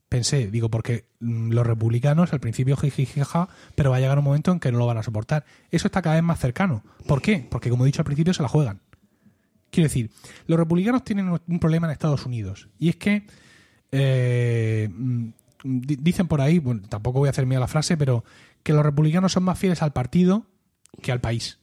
[0.09, 4.51] Pensé, digo, porque mm, los republicanos al principio jijijija, pero va a llegar un momento
[4.51, 5.45] en que no lo van a soportar.
[5.71, 6.84] Eso está cada vez más cercano.
[7.07, 7.47] ¿Por qué?
[7.49, 8.82] Porque como he dicho al principio, se la juegan.
[9.69, 10.11] Quiero decir,
[10.47, 12.67] los republicanos tienen un problema en Estados Unidos.
[12.77, 13.25] Y es que
[13.93, 15.29] eh, mm,
[15.63, 18.25] di- dicen por ahí, bueno, tampoco voy a hacer mía la frase, pero
[18.63, 20.45] que los republicanos son más fieles al partido
[21.01, 21.59] que al país.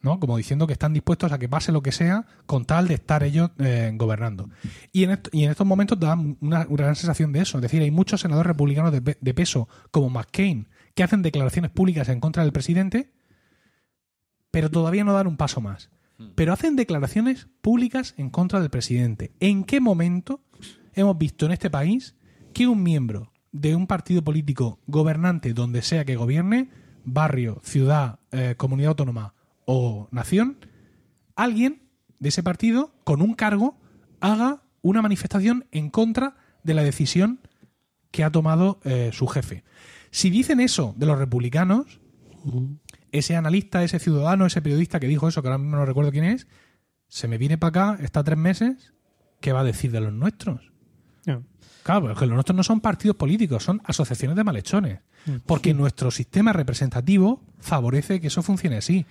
[0.00, 0.20] ¿No?
[0.20, 3.22] Como diciendo que están dispuestos a que pase lo que sea con tal de estar
[3.22, 4.48] ellos eh, gobernando.
[4.92, 7.58] Y en, y en estos momentos dan una, una gran sensación de eso.
[7.58, 11.70] Es decir, hay muchos senadores republicanos de, pe- de peso, como McCain, que hacen declaraciones
[11.70, 13.12] públicas en contra del presidente,
[14.50, 15.90] pero todavía no dan un paso más.
[16.34, 19.30] Pero hacen declaraciones públicas en contra del presidente.
[19.38, 20.40] ¿En qué momento
[20.94, 22.16] hemos visto en este país
[22.52, 26.70] que un miembro de un partido político gobernante donde sea que gobierne,
[27.04, 29.34] barrio, ciudad, eh, comunidad autónoma
[29.70, 30.56] o nación,
[31.36, 31.82] alguien
[32.20, 33.78] de ese partido con un cargo
[34.18, 37.40] haga una manifestación en contra de la decisión
[38.10, 39.64] que ha tomado eh, su jefe.
[40.10, 42.00] Si dicen eso de los republicanos,
[43.12, 46.24] ese analista, ese ciudadano, ese periodista que dijo eso, que ahora mismo no recuerdo quién
[46.24, 46.46] es,
[47.08, 48.94] se me viene para acá, está tres meses,
[49.40, 50.72] ¿qué va a decir de los nuestros?
[51.26, 51.44] No.
[51.82, 55.00] Claro, porque los nuestros no son partidos políticos, son asociaciones de malhechones.
[55.26, 55.36] Mm.
[55.44, 59.04] Porque nuestro sistema representativo favorece que eso funcione así.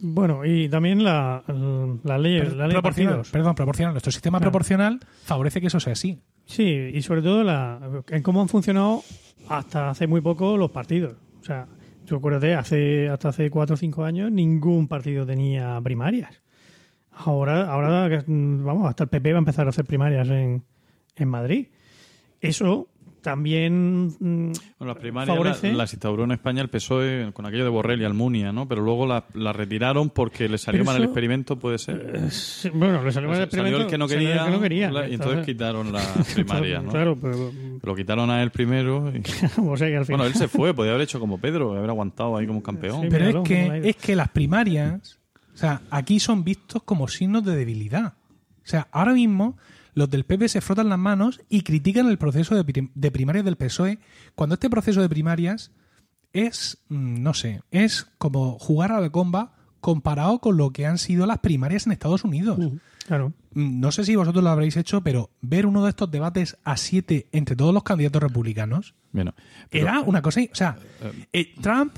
[0.00, 1.42] Bueno, y también la,
[2.02, 3.94] la ley, la ley de proporcional, perdón, proporcional.
[3.94, 4.50] Nuestro sistema Claro.
[4.50, 6.20] proporcional favorece que eso sea así.
[6.46, 9.02] Sí, y sobre todo la, en cómo han funcionado
[9.48, 11.16] hasta hace muy poco los partidos.
[11.40, 11.66] O sea,
[12.06, 16.42] yo acuérdate, hace, hasta hace cuatro o cinco años ningún partido tenía primarias.
[17.12, 20.64] Ahora, ahora vamos, hasta el PP va a empezar a hacer primarias en,
[21.16, 21.68] en Madrid.
[22.40, 22.88] Eso
[23.24, 25.72] también mm, Bueno, las primarias favorece.
[25.72, 28.68] la- las instauró en España el PSOE con aquello de Borrell y Almunia, ¿no?
[28.68, 32.30] Pero luego la, la retiraron porque le salió Pero mal el experimento, puede ser.
[32.30, 34.50] Sí, bueno, le salió mal el Salió el experimento, que no salió el quería, que
[34.52, 34.90] no quería.
[34.92, 36.90] la- y entonces quitaron las primarias, ¿no?
[36.92, 37.50] Claro, pero
[37.82, 39.10] Lo quitaron a él primero.
[39.12, 39.18] y-
[39.60, 40.18] o sea que al final.
[40.20, 43.00] Bueno, él se fue, podía haber hecho como Pedro, haber aguantado ahí como un campeón.
[43.02, 45.18] Sí, Pero es que, es que las primarias,
[45.54, 48.12] o sea, aquí son vistos como signos de debilidad.
[48.62, 49.56] O sea, ahora mismo
[49.94, 53.44] los del PP se frotan las manos y critican el proceso de, prim- de primarias
[53.44, 53.98] del PSOE,
[54.34, 55.70] cuando este proceso de primarias
[56.32, 60.98] es, mm, no sé, es como jugar a la comba comparado con lo que han
[60.98, 62.58] sido las primarias en Estados Unidos.
[63.06, 63.32] Claro.
[63.52, 66.76] Mm, No sé si vosotros lo habréis hecho, pero ver uno de estos debates a
[66.76, 69.34] siete entre todos los candidatos republicanos Bueno,
[69.70, 70.40] pero- era una cosa.
[70.40, 70.76] O sea,
[71.32, 71.94] eh, Trump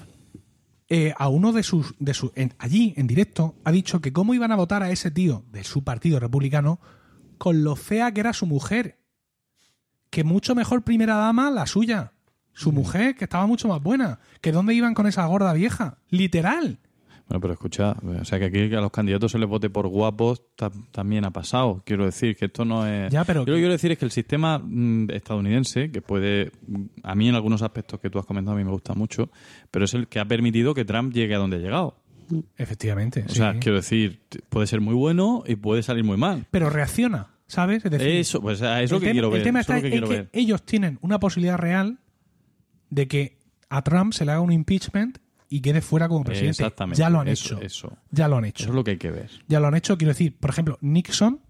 [0.88, 1.94] eh, a uno de sus.
[1.98, 5.10] De su, en- allí, en directo, ha dicho que cómo iban a votar a ese
[5.10, 6.78] tío de su partido republicano
[7.38, 8.98] con lo fea que era su mujer.
[10.10, 12.12] Que mucho mejor primera dama la suya.
[12.52, 14.18] Su mujer, que estaba mucho más buena.
[14.40, 15.98] Que dónde iban con esa gorda vieja.
[16.08, 16.78] Literal.
[17.28, 20.42] Bueno, pero escucha, o sea, que aquí a los candidatos se les vote por guapos
[20.54, 21.82] ta- también ha pasado.
[21.84, 23.10] Quiero decir que esto no es...
[23.12, 26.52] Ya, pero Yo lo que quiero decir es que el sistema mm, estadounidense, que puede...
[26.68, 29.28] mm, A mí en algunos aspectos que tú has comentado a mí me gusta mucho,
[29.72, 31.96] pero es el que ha permitido que Trump llegue a donde ha llegado.
[32.56, 33.24] Efectivamente.
[33.26, 33.36] O sí.
[33.36, 36.46] sea, quiero decir, puede ser muy bueno y puede salir muy mal.
[36.50, 37.84] Pero reacciona, ¿sabes?
[37.84, 39.42] Es decir, Eso, pues ah, es lo el que tema- quiero el ver.
[39.42, 40.28] tema eso es está lo que en quiero que ver.
[40.32, 41.98] ellos tienen una posibilidad real
[42.90, 43.38] de que
[43.68, 46.62] a Trump se le haga un impeachment y quede fuera como presidente.
[46.62, 46.98] Exactamente.
[46.98, 47.62] Ya lo han Eso- hecho.
[47.64, 47.98] Eso.
[48.10, 48.68] Ya lo han Eso hecho.
[48.70, 49.30] es lo que hay que ver.
[49.48, 49.96] Ya lo han hecho.
[49.96, 51.40] Quiero decir, por ejemplo, Nixon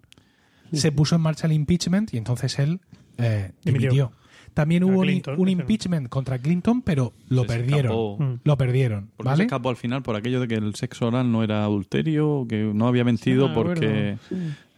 [0.72, 2.80] se puso en marcha el impeachment y entonces él
[3.18, 4.12] eh, Dimitió.
[4.56, 7.92] También hubo un, Clinton, impeachment contra Clinton, pero lo Se perdieron.
[7.92, 8.16] escapó.
[8.18, 8.40] Mm.
[8.42, 9.06] Lo perdieron.
[9.08, 9.44] ¿Por qué se ¿Vale?
[9.44, 10.02] escapó al final?
[10.02, 13.54] Por aquello de que el sexo oral no era adulterio, que no había mentido Ah,
[13.54, 14.16] porque...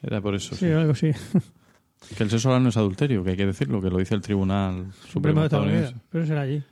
[0.03, 0.57] Era por eso.
[0.57, 0.73] Sí, sí.
[0.73, 1.13] algo así.
[2.17, 4.21] Que el sexo oral no es adulterio, que hay que decirlo, que lo dice el
[4.21, 5.95] Tribunal Supremo Supremo de Estados Unidos.
[6.11, 6.63] Pero será allí.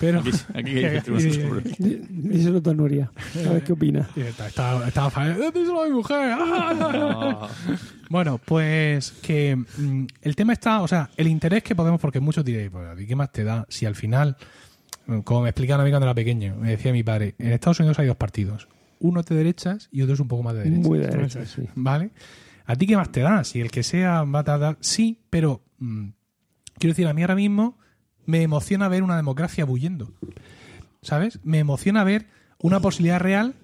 [0.00, 0.20] Pero
[0.54, 2.02] Aquí, aquí.
[2.08, 3.10] Díselo tú a Nuria.
[3.46, 4.08] A ver qué opina.
[4.16, 4.82] Y está- estaba,
[5.28, 6.36] ¡Eh, díselo a mi mujer!
[6.38, 7.48] Ah,
[8.10, 12.44] Bueno, pues que mm, el tema está, o sea, el interés que podemos, porque muchos
[12.44, 13.66] diréis, pues, ¿a ti ¿qué más te da?
[13.68, 14.36] Si al final,
[15.06, 17.80] mm, como me explicaban a mí cuando era pequeño, me decía mi padre, en Estados
[17.80, 18.68] Unidos hay dos partidos,
[19.00, 20.86] uno es de derechas y otro es un poco más de derechas.
[20.86, 21.62] Muy de derecha, sí.
[21.74, 22.10] ¿Vale?
[22.64, 23.44] ¿A ti qué más te da?
[23.44, 26.08] Si el que sea va a dar, sí, pero mm,
[26.78, 27.78] quiero decir, a mí ahora mismo
[28.26, 30.12] me emociona ver una democracia bulliendo.
[31.02, 31.40] ¿Sabes?
[31.44, 32.26] Me emociona ver
[32.58, 33.54] una posibilidad real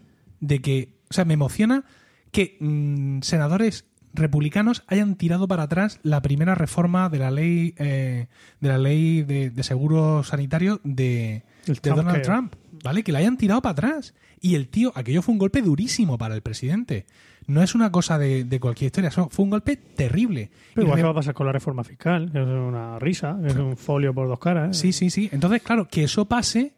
[0.41, 1.85] de que, o sea, me emociona
[2.31, 3.85] que mm, senadores
[4.15, 8.29] republicanos hayan tirado para atrás la primera reforma de la ley eh,
[8.61, 11.45] de la ley de, de seguro sanitario de,
[11.83, 13.03] Donald Trump, ¿vale?
[13.03, 14.15] Que la hayan tirado para atrás.
[14.41, 17.07] Y el tío, aquello fue un golpe durísimo para el presidente.
[17.47, 20.51] No es una cosa de, de cualquier historia, eso fue un golpe terrible.
[20.75, 23.39] Pero Y igual que va a pasar con la reforma fiscal, que es una risa,
[23.41, 24.77] que es un folio por dos caras.
[24.77, 24.81] ¿eh?
[24.81, 25.29] Sí, sí, sí.
[25.33, 26.75] Entonces, claro, que eso pase,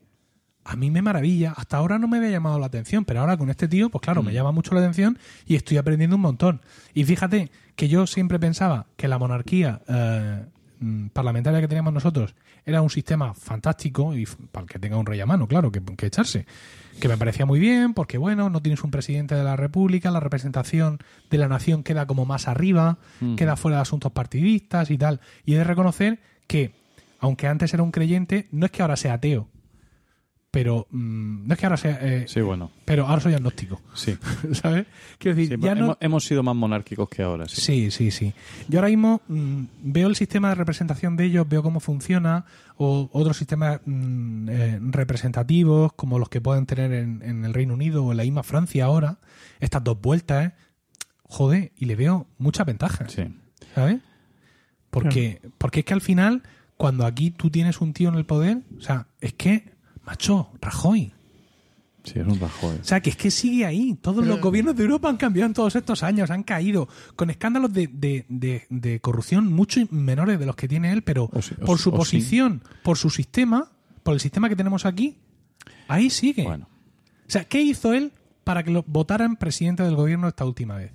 [0.65, 1.53] a mí me maravilla.
[1.57, 4.23] Hasta ahora no me había llamado la atención, pero ahora con este tío, pues claro,
[4.23, 6.63] me llama mucho la atención y estoy aprendiendo un montón.
[6.95, 10.45] Y fíjate que yo siempre pensaba que la monarquía eh,
[10.81, 12.35] mm, parlamentaria que teníamos nosotros
[12.67, 15.83] era un sistema fantástico y para el que tenga un rey a mano, claro, que,
[15.83, 16.47] que echarse.
[17.01, 20.21] Que me parecía muy bien, porque bueno, no tienes un presidente de la República, la
[20.21, 22.99] representación de la nación queda como más arriba,
[23.37, 25.21] queda fuera de asuntos partidistas y tal.
[25.45, 26.73] Y he de reconocer que,
[27.19, 29.49] aunque antes era un creyente, no es que ahora sea ateo,
[30.55, 34.17] pero mm, no es que ahora sea, eh, sí, bueno, pero ahora soy agnóstico, sí.
[34.53, 34.87] ¿sabes?
[35.19, 37.61] Quiero decir, Sí, ya no, hemos, hemos sido más monárquicos que ahora, sí.
[37.61, 38.33] Sí, sí, sí.
[38.69, 42.45] Yo ahora mismo mm, veo el sistema de representación de ellos, veo cómo funciona,
[42.77, 47.75] o otros sistemas mm, eh, representativos, como los que pueden tener en, en el Reino
[47.75, 49.19] Unido o en la misma Francia ahora,
[49.59, 50.53] estas dos vueltas, ¿eh?
[51.25, 53.25] joder, y le veo muchas ventajas, Sí.
[53.75, 53.99] ¿sabes?
[54.91, 56.45] Porque, porque es que al final,
[56.77, 59.74] cuando aquí tú tienes un tío en el poder, o sea, es que,
[60.07, 61.13] macho, Rajoy.
[62.05, 62.77] Sí, es un Rajoy.
[62.81, 63.97] O sea, que es que sigue ahí.
[64.01, 66.87] Todos los gobiernos de Europa han cambiado en todos estos años, han caído
[67.17, 71.31] con escándalos de, de- de- de corrupción mucho menores de los que tiene él, pero
[71.33, 71.97] O sí- o por su o sí.
[71.99, 73.71] posición, por su sistema,
[74.03, 75.17] por el sistema que tenemos aquí,
[75.89, 76.43] ahí sigue.
[76.45, 76.69] Bueno,
[77.27, 78.13] O sea, ¿qué hizo él
[78.45, 80.93] para que lo votaran presidente del gobierno esta última vez?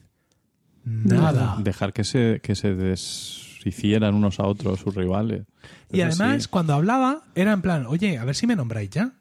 [0.86, 1.58] Nada.
[1.64, 5.44] dejar que se, que se deshicieran unos a otros sus rivales.
[5.92, 6.50] Y Eso además, sí.
[6.50, 9.14] cuando hablaba, era en plan, oye, a ver si me nombráis ya.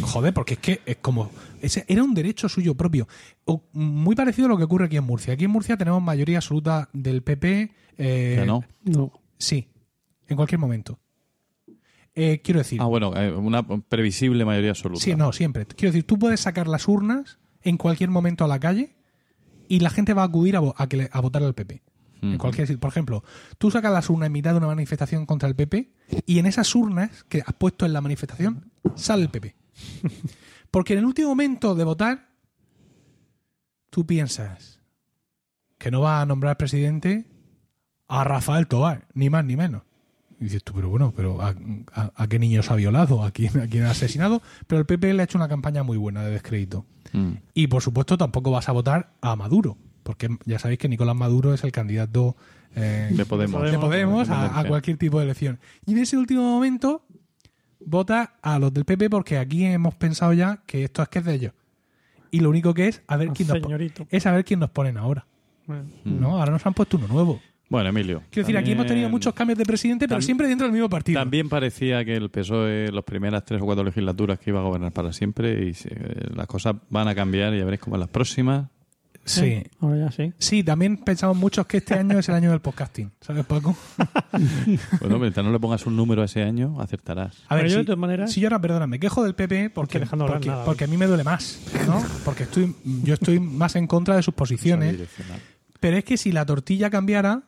[0.00, 1.30] Joder, porque es que es como.
[1.60, 3.06] Ese era un derecho suyo propio.
[3.44, 5.34] O, muy parecido a lo que ocurre aquí en Murcia.
[5.34, 7.70] Aquí en Murcia tenemos mayoría absoluta del PP.
[7.98, 8.64] eh, Que no.
[8.84, 9.12] No.
[9.38, 9.68] Sí,
[10.26, 10.98] en cualquier momento.
[12.14, 12.80] Eh, quiero decir.
[12.80, 15.00] Ah, bueno, eh, una previsible mayoría absoluta.
[15.02, 15.66] Sí, no, siempre.
[15.66, 18.94] Quiero decir, tú puedes sacar las urnas en cualquier momento a la calle
[19.68, 21.82] y la gente va a acudir a, vo- a que le- a votar al PP.
[22.24, 22.38] En Ujú.
[22.38, 22.80] cualquier sitio.
[22.80, 23.22] Por ejemplo,
[23.58, 25.92] tú sacas las urnas en mitad de una manifestación contra el PP
[26.26, 29.54] y en esas urnas que has puesto en la manifestación sale el PP.
[30.70, 32.28] Porque en el último momento de votar,
[33.90, 34.80] tú piensas
[35.78, 37.26] que no va a nombrar presidente
[38.08, 39.82] a Rafael Tobar, ni más ni menos.
[40.40, 41.54] Y dices tú, pero bueno, pero ¿a,
[41.92, 43.22] a- a qué niños ha violado?
[43.24, 44.42] ¿A quién, ¿A quién ha asesinado?
[44.66, 46.86] Pero el PP le ha hecho una campaña muy buena de descrédito.
[47.12, 47.32] Mm.
[47.54, 51.52] Y por supuesto tampoco vas a votar a Maduro, porque ya sabéis que Nicolás Maduro
[51.52, 52.36] es el candidato
[52.76, 53.62] eh, De Podemos.
[53.70, 55.58] de Podemos a, cualquier tipo de elección.
[55.86, 57.04] Y en ese último momento
[57.80, 61.24] vota a los del PP porque aquí hemos pensado ya que esto es que es
[61.24, 61.52] de ellos.
[62.30, 63.58] Y lo único que es a ver quién nos,
[64.10, 65.26] es a ver quién nos ponen ahora.
[65.66, 65.84] Bueno.
[66.04, 66.38] ¿no?
[66.38, 67.40] Ahora nos han puesto uno nuevo.
[67.70, 68.22] Bueno, Emilio.
[68.30, 71.18] Quiero decir, aquí hemos tenido muchos cambios de presidente, pero siempre dentro del mismo partido.
[71.20, 74.92] También parecía que el PSOE, las primeras tres o cuatro legislaturas que iba a gobernar
[74.92, 75.90] para siempre, y se-
[76.34, 78.68] las cosas van a cambiar y ya veréis cómo en las próximas.
[79.24, 79.62] Sí.
[79.80, 80.32] Ahora ya sí.
[80.38, 83.10] Sí, también pensamos muchos que este año es el año del podcasting.
[83.20, 83.76] ¿Sabes, Paco?
[85.00, 87.42] Bueno, mientras no le pongas un número a ese año, acertarás.
[87.48, 89.34] A ver, Pero yo, si, de todas maneras- si yo ahora, perdona, me quejo del
[89.34, 92.02] PP porque, hablar porque, nada, porque a mí me duele más, ¿no?
[92.24, 94.96] Porque estoy, yo estoy más en contra de sus posiciones.
[95.80, 97.42] Pero es que si la tortilla cambiara,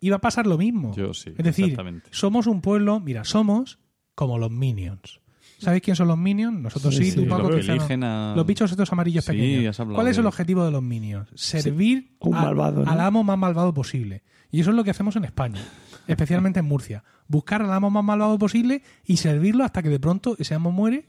[0.00, 0.94] iba a pasar lo mismo.
[0.94, 1.76] Yo sí, Es decir,
[2.10, 3.78] somos un pueblo, mira, somos
[4.14, 5.20] como los Minions.
[5.64, 6.60] ¿Sabéis quién son los Minions?
[6.60, 8.32] Nosotros sí, Sí, tú, Paco, Los a...
[8.36, 9.76] Los bichos estos amarillos Sí, pequeños.
[9.94, 11.28] ¿Cuál es de el objetivo de los Minions?
[11.34, 12.90] Servir Un a- malvado, ¿no?
[12.90, 14.22] al amo más malvado posible.
[14.50, 15.60] Y eso es lo que hacemos en España,
[16.06, 17.02] especialmente en Murcia.
[17.26, 21.08] Buscar al amo más malvado posible y servirlo hasta que de pronto ese amo muere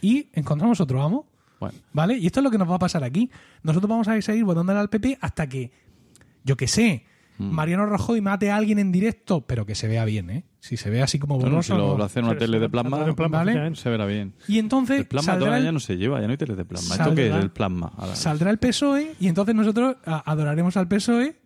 [0.00, 1.30] y encontramos otro amo.
[1.60, 2.16] Bueno, ¿Vale?
[2.16, 3.30] Y esto es lo que nos va a pasar aquí.
[3.64, 5.72] Nosotros vamos a seguir votándole al PP hasta que,
[6.44, 7.04] yo que sé,
[7.38, 7.50] Mm.
[7.52, 10.44] Mariano Rajoy mate a alguien en directo, pero que se vea bien, ¿eh?
[10.60, 11.74] Si se ve así como borroso.
[11.74, 13.76] si lo, lo hace en una tele de plasma, en plasma, ¿vale?
[13.76, 14.34] se verá bien.
[14.48, 16.56] Y entonces El plasma saldrá todavía el, ya no se lleva, ya no hay tele
[16.56, 16.94] de plasma.
[16.96, 17.92] ¿Esto Saldrá- qué es el plasma?
[17.96, 21.36] Ahora, saldrá el PSOE y entonces nosotros adoraremos al PSOE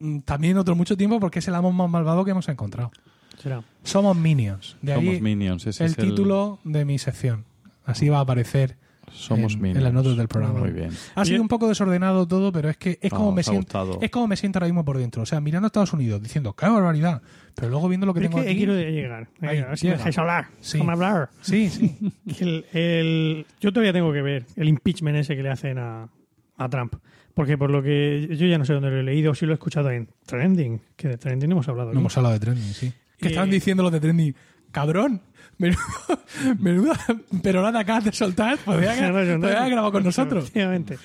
[0.00, 2.90] mm, también otro mucho tiempo porque es el amo más malvado que hemos encontrado.
[3.38, 3.62] Será.
[3.84, 4.76] Somos Minions.
[4.82, 5.66] De Somos ahí Minions.
[5.66, 7.44] Ese el es título de mi sección.
[7.84, 8.78] Así va a aparecer
[9.10, 10.60] Somos en, en las notas del programa.
[10.60, 10.90] Muy bien.
[11.14, 14.10] Ha sido un poco desordenado todo, pero es que es Ah, como me siento es
[14.10, 15.22] como me siento ahora mismo por dentro.
[15.22, 17.20] O sea, mirando a Estados Unidos, diciendo, qué barbaridad.
[17.54, 18.58] Pero luego viendo lo que Pero es tengo que aquí.
[18.58, 19.28] quiero llegar.
[19.42, 19.98] Ahí, a ver si me llega.
[19.98, 20.46] dejáis hablar.
[20.60, 20.78] Sí.
[20.78, 21.30] Déjame hablar.
[21.42, 21.96] Sí, sí.
[22.40, 26.08] El- el- yo todavía tengo que ver el impeachment ese que le hacen a,
[26.56, 26.94] a Trump.
[27.34, 29.54] Porque por lo que yo ya no sé dónde lo he leído, si lo he
[29.54, 31.92] escuchado en Trending, que de Trending hemos hablado.
[31.92, 32.92] No hemos hablado de trending, sí.
[33.18, 34.34] Que Y- estaban diciendo los de trending,
[34.70, 35.20] cabrón.
[35.62, 35.78] Menudo,
[36.58, 36.98] menuda
[37.42, 38.58] perorada acabas de soltar.
[38.58, 40.44] Podría haber grabado con nosotros.
[40.44, 40.98] Efectivamente.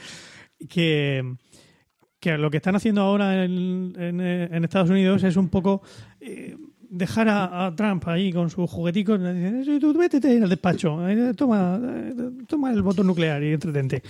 [0.69, 1.35] Que,
[2.19, 5.81] que lo que están haciendo ahora en, en, en Estados Unidos es un poco
[6.19, 6.57] eh,
[6.89, 9.19] dejar a, a Trump ahí con sus jugueticos.
[9.19, 12.13] dicen, "Sí, Tú métete en el despacho, eh, toma, eh,
[12.47, 14.01] toma el botón nuclear y entretente.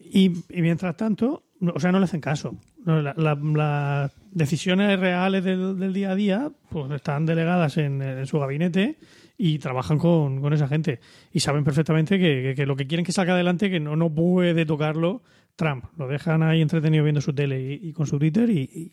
[0.00, 2.56] Y, y mientras tanto, o sea, no le hacen caso.
[2.84, 8.00] No, la- la- las decisiones reales del, del día a día pues están delegadas en,
[8.00, 8.96] en su gabinete
[9.40, 10.98] y trabajan con, con esa gente.
[11.32, 14.66] Y saben perfectamente que, que- lo que quieren que salga adelante, que no, no puede
[14.66, 15.22] tocarlo
[15.56, 15.84] Trump.
[15.96, 18.92] Lo dejan ahí entretenido viendo su tele y, con su Twitter y, y-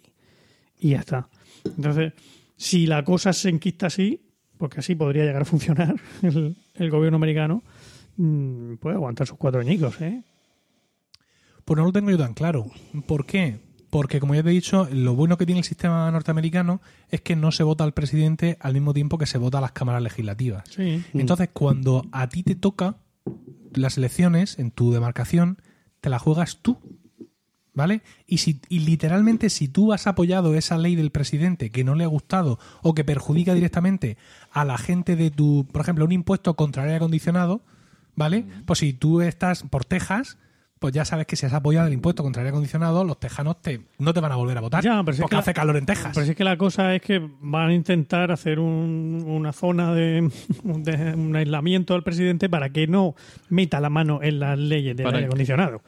[0.79, 1.27] y ya está.
[1.65, 2.13] Entonces,
[2.55, 4.21] si la cosa se enquista así,
[4.57, 7.63] porque así podría llegar a funcionar el, el gobierno americano,
[8.17, 10.21] mm, puede aguantar sus cuatro añicos, ¿eh?
[11.65, 12.67] Pues no lo tengo yo tan claro.
[13.07, 13.57] ¿Por qué?
[13.89, 17.35] Porque, como ya te he dicho, lo bueno que tiene el sistema norteamericano es que
[17.35, 20.63] no se vota al presidente al mismo tiempo que se vota a las cámaras legislativas.
[20.69, 21.03] Sí.
[21.13, 22.97] Entonces, cuando a ti te toca
[23.73, 25.61] las elecciones en tu demarcación,
[26.01, 26.77] te la juegas tú.
[27.73, 28.03] ¿Vale?
[28.25, 32.05] Y, si, y literalmente, si tú has apoyado esa ley del presidente que no le
[32.05, 34.15] ha gustado o que perjudica directamente
[34.51, 37.65] a la gente de tu, por ejemplo, un impuesto contra el aire acondicionado,
[38.15, 38.45] ¿vale?
[38.65, 40.37] Pues si tú estás por Texas,
[40.85, 43.59] pues ya sabes que si has apoyado el impuesto contra el aire acondicionado, los tejanos
[43.59, 44.83] te, no te van a volver a votar.
[44.83, 46.11] Ya, pero si es porque que la- hace calor en Texas.
[46.13, 50.29] Pero sí que la cosa es que van a intentar hacer un- una zona de,
[50.63, 53.15] de un aislamiento al presidente para que no
[53.49, 55.81] meta la mano en las leyes del Para aire que- acondicionado.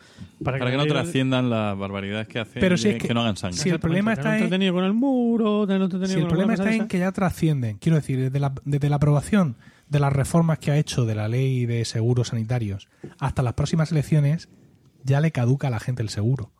[0.43, 3.37] Para que no trasciendan las barbaridades que hacen Pero y si es que- no hagan
[3.37, 3.59] sangre.
[3.59, 4.43] si el problema está en...
[4.43, 7.97] entretenido con el muro, entretenido Si el con problema está en que ya trascienden, quiero
[7.97, 9.57] decir, desde la, desde la aprobación
[9.89, 13.91] de las reformas que ha hecho de la ley de seguros sanitarios hasta las próximas
[13.91, 14.49] elecciones,
[15.07, 16.51] ya le caduca a la gente el seguro.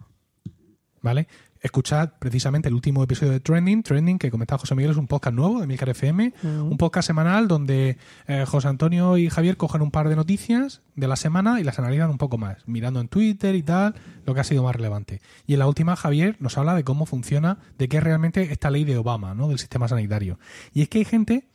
[1.01, 1.27] ¿Vale?
[1.61, 3.83] Escuchad precisamente el último episodio de Trending.
[3.83, 6.33] Trending, que comentaba José Miguel, es un podcast nuevo de Milcar FM.
[6.43, 7.97] Un podcast semanal donde
[8.27, 11.77] eh, José Antonio y Javier cogen un par de noticias de la semana y las
[11.77, 13.95] analizan un poco más, mirando en Twitter y tal,
[14.25, 15.21] lo que ha sido más relevante.
[15.45, 18.69] Y en la última, Javier nos habla de cómo funciona, de qué es realmente esta
[18.69, 19.49] ley de Obama, ¿no?
[19.49, 20.39] Del sistema sanitario.
[20.73, 21.47] Y es que hay gente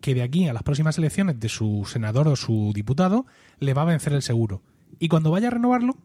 [0.00, 3.26] que de aquí a las próximas elecciones de su senador o su diputado
[3.58, 4.62] le va a vencer el seguro.
[4.98, 5.96] Y cuando vaya a renovarlo,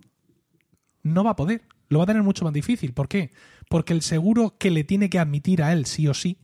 [1.04, 1.64] no va a poder.
[1.90, 2.94] Lo va a tener mucho más difícil.
[2.94, 3.32] ¿Por qué?
[3.70, 6.38] Porque el seguro que le tiene que admitir a él sí o sí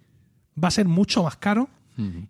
[0.62, 1.70] va a ser mucho más caro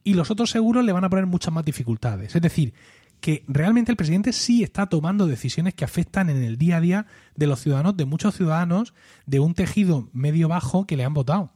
[0.03, 2.35] y los otros seguros le van a poner muchas más dificultades.
[2.35, 2.73] Es decir,
[3.19, 7.05] que realmente el presidente sí está tomando decisiones que afectan en el día a día
[7.35, 8.95] de los ciudadanos, de muchos ciudadanos,
[9.27, 11.53] de un tejido medio bajo que le han votado.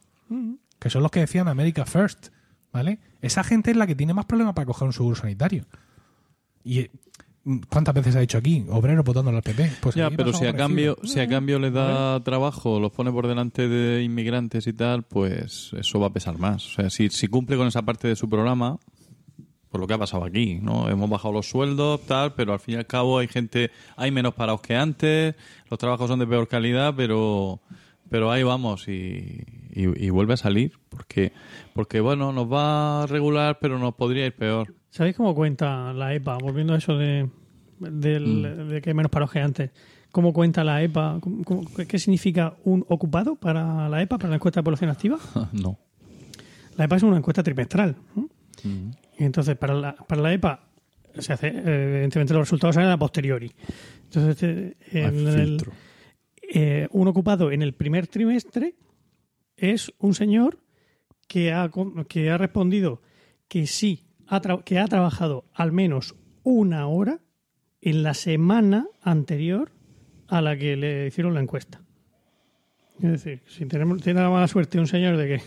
[0.78, 2.28] Que son los que decían America First.
[2.72, 3.00] ¿Vale?
[3.22, 5.66] Esa gente es la que tiene más problemas para coger un seguro sanitario.
[6.64, 6.90] Y
[7.70, 8.66] ¿cuántas veces ha dicho aquí?
[8.70, 9.72] Obreros votando al PP.
[9.82, 13.28] Pues ya, pero si a cambio, si a cambio les da trabajo, los pone por
[13.28, 16.66] delante de inmigrantes y tal, pues eso va a pesar más.
[16.66, 18.78] O sea, si, si cumple con esa parte de su programa,
[19.70, 20.90] pues lo que ha pasado aquí, ¿no?
[20.90, 24.34] Hemos bajado los sueldos, tal, pero al fin y al cabo hay gente, hay menos
[24.36, 25.36] parados que antes,
[25.70, 27.60] los trabajos son de peor calidad, pero
[28.14, 31.32] pero ahí vamos y, y, y vuelve a salir porque
[31.74, 36.14] porque bueno nos va a regular pero nos podría ir peor ¿Sabéis cómo cuenta la
[36.14, 36.38] EPA?
[36.38, 37.28] Volviendo a eso de,
[37.80, 39.72] del- de que hay menos paros que antes.
[40.12, 41.18] ¿Cómo cuenta la EPA?
[41.20, 45.18] ¿Cómo- cómo- ¿Qué significa un ocupado para la EPA, para la encuesta de población activa?
[45.54, 45.80] no
[46.78, 47.96] La EPA es una encuesta trimestral.
[48.16, 48.30] ¿no?
[48.64, 48.92] Mm.
[49.18, 50.60] Y entonces, para la, para la EPA,
[51.18, 53.52] se hace, evidentemente, los resultados salen a posteriori.
[54.04, 55.72] Entonces, en Hay el- filtro.
[56.56, 58.76] Eh, un ocupado en el primer trimestre
[59.58, 60.60] es un señor
[61.28, 61.72] que ha,
[62.08, 63.02] que ha respondido
[63.48, 66.14] que sí, ha que ha trabajado al menos
[66.44, 67.22] una hora
[67.82, 69.72] en la semana anterior
[70.28, 71.82] a la que le hicieron la encuesta.
[73.02, 75.42] Es decir, si tenemos, tiene la mala suerte un señor de que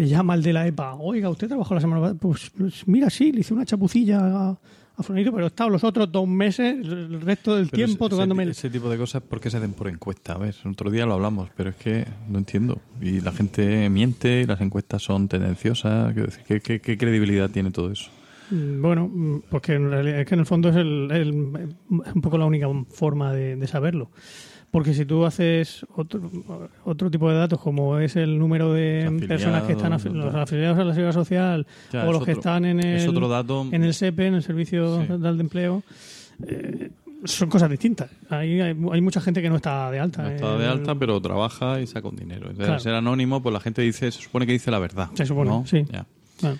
[0.00, 3.10] le llama al de la EPA, oiga, usted trabajó la semana pasada, pues, pues mira,
[3.10, 4.58] sí, le hice una chapucilla
[4.98, 8.10] a Fulanito, pero he estado los otros dos meses, el resto del Pero tiempo ese-
[8.16, 8.48] tocándome el...
[8.50, 10.32] ese, tipo de cosas ¿por qué se hacen por encuesta?
[10.34, 12.78] A ver, otro día lo hablamos, pero es que no entiendo.
[13.00, 16.14] Y la gente miente, y las encuestas son tendenciosas.
[16.46, 18.10] ¿qué, qué, qué credibilidad tiene todo eso?
[18.50, 21.32] Mm, Bueno, mm, porque en realidad es que en el fondo es el, el-
[21.90, 24.10] un poco la única forma de, de saberlo.
[24.70, 26.30] Porque si tú haces otro,
[26.84, 30.78] otro tipo de datos, como es el número de personas que están afili- los afiliados
[30.78, 33.66] a la seguridad social Ya, o los que están en es el, otro dato.
[33.72, 35.12] en el SEPE, en el Servicio Sí.
[35.18, 35.82] De Empleo,
[36.46, 36.90] eh,
[37.24, 38.10] son cosas distintas.
[38.28, 40.22] Hay, hay mucha gente que no está de alta.
[40.24, 42.42] No está de el- alta, pero trabaja y saca un dinero.
[42.42, 42.74] Entonces, Claro.
[42.74, 45.08] al ser anónimo, pues la gente dice, se supone que dice la verdad.
[45.14, 45.64] Se supone, ¿no?
[45.66, 45.84] sí.
[45.90, 46.04] Ya.
[46.42, 46.58] Bueno.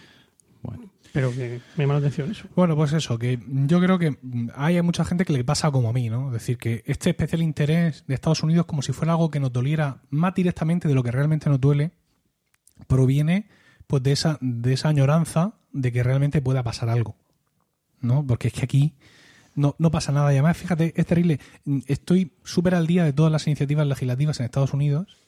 [1.12, 2.46] Pero que me llama la atención eso.
[2.54, 4.18] Bueno, pues eso, que yo creo que
[4.54, 6.28] hay mucha gente que le pasa como a mí, ¿no?
[6.28, 9.52] Es decir, que este especial interés de Estados Unidos, como si fuera algo que nos
[9.52, 11.92] doliera más directamente de lo que realmente nos duele,
[12.86, 13.48] proviene
[13.86, 17.16] pues de esa, de esa añoranza de que realmente pueda pasar algo,
[18.00, 18.26] ¿no?
[18.26, 18.94] Porque es que aquí
[19.54, 20.32] no, no pasa nada.
[20.32, 21.40] Y además, fíjate, es terrible.
[21.86, 25.18] Estoy súper al día de todas las iniciativas legislativas en Estados Unidos,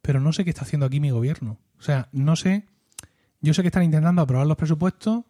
[0.00, 1.58] pero no sé qué está haciendo aquí mi gobierno.
[1.78, 2.66] O sea, no sé.
[3.40, 5.24] Yo sé que están intentando aprobar los presupuestos,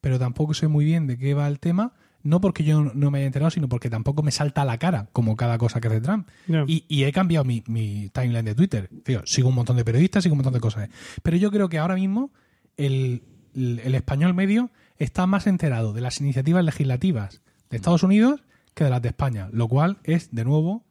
[0.00, 1.92] pero tampoco sé muy bien de qué va el tema.
[2.22, 5.08] No porque yo no me haya enterado, sino porque tampoco me salta a la cara,
[5.14, 6.28] como cada cosa que hace Trump.
[6.68, 8.90] Y, y he cambiado mi, mi timeline de Twitter.
[9.04, 10.90] Tío, sigo un montón de periodistas, sigo un montón de cosas.
[11.22, 12.30] Pero yo creo que ahora mismo
[12.76, 13.22] el,
[13.54, 17.40] el- el español medio está más enterado de las iniciativas legislativas
[17.70, 18.42] de Estados Unidos
[18.74, 20.84] que de las de España, lo cual es, de nuevo,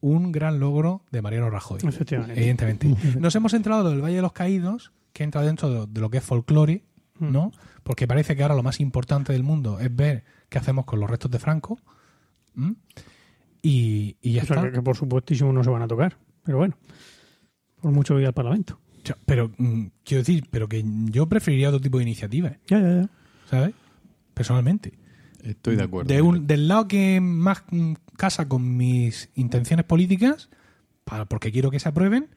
[0.00, 1.80] un gran logro de Mariano Rajoy.
[1.82, 2.38] Efectivamente.
[2.38, 2.94] Evidentemente.
[3.18, 6.18] Nos hemos enterado del Valle de los Caídos, que entra dentro de, de lo que
[6.18, 6.84] es folclore,
[7.18, 7.52] ¿no?
[7.82, 11.10] Porque parece que ahora lo más importante del mundo es ver qué hacemos con los
[11.10, 11.78] restos de Franco.
[13.62, 14.68] Y, y ya O sea, está.
[14.68, 16.16] que, que por supuestísimo no se van a tocar.
[16.44, 16.76] Pero bueno,
[17.80, 18.78] por mucho que ir al Parlamento.
[19.02, 22.80] O sea, Pero, mm, quiero decir, pero que yo preferiría otro tipo de iniciativas, Ya,
[22.80, 23.08] ya, ya.
[23.50, 23.74] ¿sabes?
[24.34, 24.98] Personalmente.
[25.42, 26.12] Estoy de acuerdo.
[26.12, 30.50] De un- del lado que más mm, casa con mis intenciones políticas,
[31.04, 32.28] para, porque quiero que se aprueben,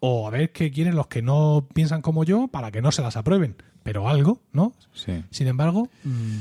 [0.00, 3.02] o a ver qué quieren los que no piensan como yo para que no se
[3.02, 3.56] las aprueben.
[3.82, 4.72] Pero algo, ¿no?
[4.92, 5.24] Sí.
[5.30, 6.36] Sin embargo, mm,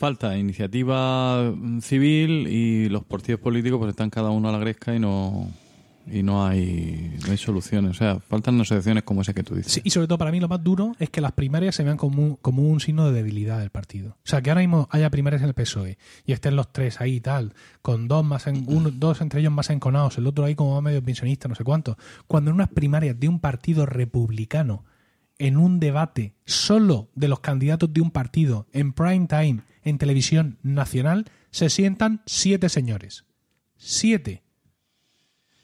[0.00, 1.52] Falta iniciativa
[1.82, 5.46] civil y los partidos políticos pues están cada uno a la gresca y no
[6.12, 7.92] y no hay, no hay soluciones.
[7.92, 9.72] O sea, faltan negociaciones como esa que tú dices.
[9.72, 11.96] Sí, y sobre todo para mí lo más duro es que las primarias se vean
[11.96, 14.16] como un, como un signo de debilidad del partido.
[14.24, 17.16] O sea, que ahora mismo haya primarias en el PSOE y estén los tres ahí
[17.16, 20.54] y tal, con dos más en, uno, dos entre ellos más enconados, el otro ahí
[20.54, 21.96] como medio pensionista, no sé cuánto.
[22.26, 24.84] Cuando en unas primarias de un partido republicano,
[25.38, 30.58] en un debate solo de los candidatos de un partido, en prime time, en televisión
[30.62, 33.24] nacional, se sientan siete señores.
[33.76, 34.42] Siete.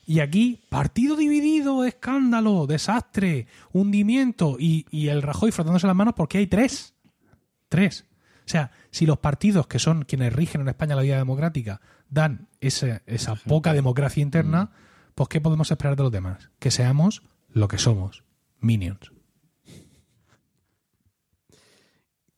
[0.08, 6.38] Y aquí, partido dividido, escándalo, desastre, hundimiento y, y el Rajoy frotándose las manos porque
[6.38, 6.94] hay tres.
[7.68, 8.06] Tres.
[8.44, 12.46] O sea, si los partidos que son quienes rigen en España la vida democrática dan
[12.60, 14.70] ese- esa poca democracia interna,
[15.16, 16.50] pues ¿qué podemos esperar de los demás?
[16.60, 18.22] Que seamos lo que somos,
[18.60, 19.10] minions.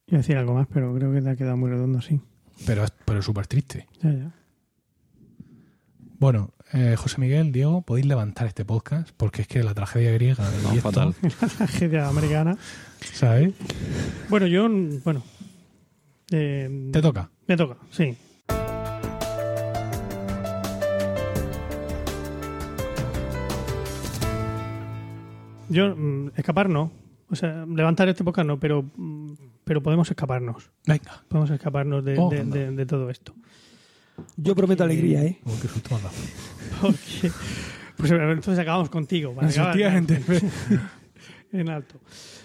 [0.07, 2.19] Iba a decir algo más, pero creo que te ha quedado muy redondo así.
[2.65, 3.87] Pero es pero es súper triste.
[4.03, 4.35] Ya, ya.
[6.19, 10.45] Bueno, eh, José Miguel, Diego, podéis levantar este podcast porque es que la tragedia griega
[10.63, 11.15] No, y esto, fatal.
[11.41, 12.57] La tragedia americana.
[13.13, 13.55] ¿sabes?
[14.29, 14.69] Bueno, yo,
[15.05, 15.23] bueno.
[16.31, 17.31] eh, Te toca.
[17.47, 18.17] me toca, sí.
[25.69, 26.91] Yo, mm, escapar no.
[27.31, 29.33] O sea, levantar este podcast no, pero, mm,
[29.65, 30.71] pero podemos escaparnos.
[30.87, 31.23] Venga.
[31.29, 32.57] Podemos escaparnos de, Oh, de- anda.
[32.57, 33.35] de- de todo esto.
[34.37, 35.39] Yo prometo alegría, ¿eh?
[35.45, 35.99] Oh, qué susto.
[36.81, 37.31] Porque,
[37.97, 39.35] pues entonces acabamos contigo.
[39.35, 40.23] para acabar Efectivamente.
[41.53, 41.97] En alto.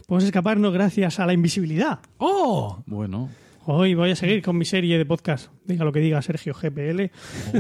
[0.08, 2.00] Podemos escaparnos gracias a la invisibilidad.
[2.18, 2.82] ¡Oh!
[2.86, 3.30] Bueno,
[3.66, 5.50] Hoy voy a seguir con mi serie de podcast.
[5.64, 7.10] Diga lo que diga Sergio GPL.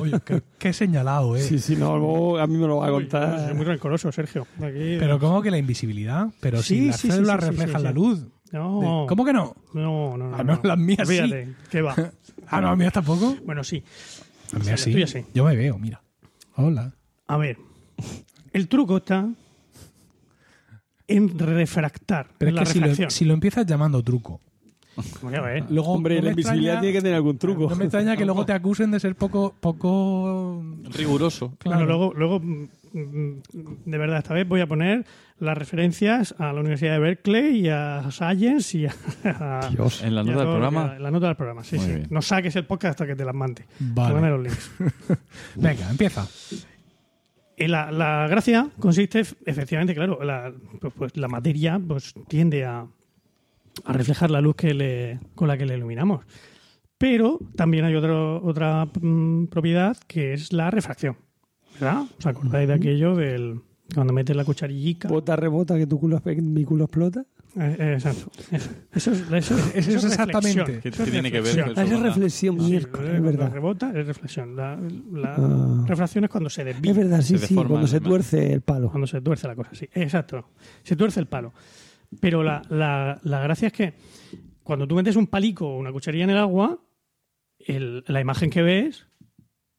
[0.01, 1.41] Oye, qué, qué señalado, ¿eh?
[1.41, 3.49] Sí, sí, no, a mí me lo va a Uy, contar.
[3.51, 4.45] es muy rencoroso, Sergio.
[4.57, 6.27] Aquí- Pero ¿cómo que la invisibilidad?
[6.41, 7.95] Pero Sí, si las sí, sí, células sí, sí, reflejan sí, la sí.
[7.95, 8.27] luz.
[8.53, 9.05] No.
[9.09, 9.55] ¿Cómo que no?
[9.73, 10.35] No, no, no.
[10.37, 11.19] Ah, no, las mías sí.
[11.19, 11.95] Olvídate, ¿qué va?
[12.47, 13.35] Ah, no, a mí tampoco.
[13.45, 13.81] Bueno, sí.
[14.53, 15.25] A mí Sí, sí.
[15.33, 16.01] Yo me veo, mira.
[16.55, 16.93] Hola.
[17.27, 17.57] A ver.
[18.51, 19.27] El truco está
[21.07, 22.27] en refractar.
[22.37, 23.11] Pero en es la que si lo, refracción.
[23.11, 24.39] si lo empiezas llamando truco,
[25.23, 25.65] Voy a ver.
[25.71, 27.67] luego Hombre, no la invisibilidad extraña- tiene que tener algún truco.
[27.69, 30.63] No me extraña que luego te acusen de ser poco, poco.
[30.95, 31.47] riguroso.
[31.65, 31.85] Bueno, Claro.
[31.85, 32.41] luego, luego,
[32.93, 35.05] de verdad, esta vez voy a poner
[35.39, 38.93] las referencias a la Universidad de Berkeley y a Science y a.
[39.25, 40.03] a- Dios.
[40.03, 40.93] En la nota del programa.
[40.95, 41.91] en la nota del programa, sí, Muy sí.
[41.93, 42.07] bien.
[42.11, 43.65] No saques el podcast hasta que te las mande.
[43.79, 44.29] Vale.
[44.29, 44.71] Los links.
[45.55, 46.27] Venga, empieza.
[47.57, 52.65] Y la, la gracia consiste, ef- efectivamente, claro, la, pues, pues la materia pues, tiende
[52.65, 52.85] a,
[53.85, 56.25] a reflejar la luz que le, con la que le iluminamos.
[56.97, 61.17] Pero también hay otro- otra mm, propiedad que es la refracción.
[61.79, 62.03] ¿Verdad?
[62.19, 63.61] ¿Os acordáis de aquello del
[63.93, 65.07] cuando metes la cucharillica?
[65.07, 67.25] Bota, rebota, que tu culo, mi culo explota.
[67.55, 68.31] Eh, eh, exacto.
[68.51, 70.05] Eso, eso es, eso, Eso es reflexión.
[70.11, 70.79] exactamente.
[70.81, 71.71] ¿Qué, qué es tiene que ver reflexión.
[71.71, 73.53] eso esa es reflexión, Sí, miércoles, es cuando verdad.
[73.53, 74.55] rebota es reflexión.
[74.55, 74.79] La,
[75.11, 75.85] la Ah.
[75.87, 76.91] refracción es cuando se desvía.
[76.91, 78.89] Es verdad, sí, Se sí, cuando el- se tuerce el palo.
[78.89, 79.87] Cuando se tuerce la cosa, sí.
[79.93, 80.49] Exacto.
[80.81, 81.53] Se tuerce el palo.
[82.19, 83.93] Pero la, la- la gracia es que
[84.63, 86.79] cuando tú metes un palico o una cucharilla en el agua,
[87.59, 89.05] el- la imagen que ves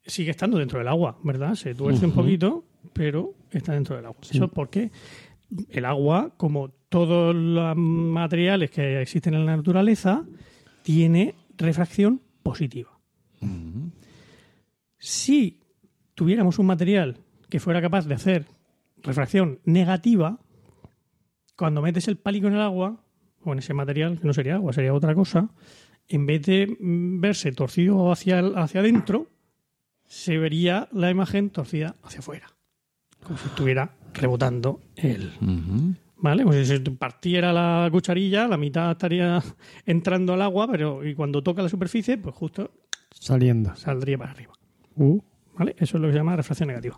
[0.06, 1.54] sigue estando dentro del agua, ¿verdad?
[1.54, 4.20] Se tuerce un poquito, pero está dentro del agua.
[4.30, 4.90] Eso porque
[5.70, 10.24] el agua, como todos los materiales que existen en la naturaleza,
[10.82, 12.90] tiene refracción positiva.
[14.98, 15.60] Si
[16.14, 17.18] tuviéramos un material
[17.48, 18.46] que fuera capaz de hacer
[19.02, 20.38] refracción negativa,
[21.56, 23.04] cuando metes el pálico en el agua,
[23.42, 25.50] o en ese material, que no sería agua, sería otra cosa,
[26.08, 29.28] en vez de mm, verse torcido hacia, hacia adentro,
[30.06, 32.46] se vería la imagen torcida hacia afuera.
[33.22, 35.32] Como si estuviera rebotando el.
[35.40, 35.94] Ujú.
[36.18, 36.42] ¿Vale?
[36.44, 39.42] Como si se partiera la cucharilla, la mitad estaría
[39.86, 42.70] entrando al agua, pero y cuando toca la superficie, pues justo
[43.10, 43.74] Saliendo.
[43.76, 44.52] saldría para arriba.
[44.96, 45.20] Uh,
[45.58, 45.74] ¿Vale?
[45.78, 46.96] Eso es lo que se llama refracción negativa.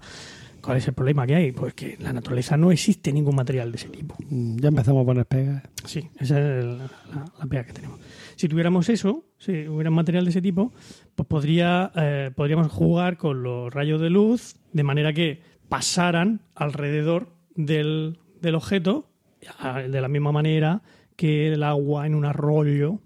[0.61, 1.53] ¿Cuál es el problema que hay?
[1.53, 4.17] Pues que en la naturaleza no existe ningún material de ese tipo.
[4.29, 5.63] mm, ya empezamos a poner pegas.
[5.85, 8.01] Sí, esa es la pega que tenemos.
[8.37, 10.73] Si tuviéramos eso, si hubiera un material de ese tipo,
[11.15, 17.29] pues podría, eh, podríamos jugar con los rayos de luz de manera que pasaran alrededor
[17.55, 19.09] del, del objeto
[19.89, 20.83] de la misma manera
[21.17, 22.99] que el agua en un arroyo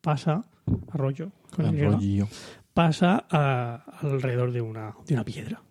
[0.00, 0.44] pasa,
[0.92, 2.28] arroyo, Arroyo.
[2.74, 5.62] pasa a- alrededor de una, de una piedra.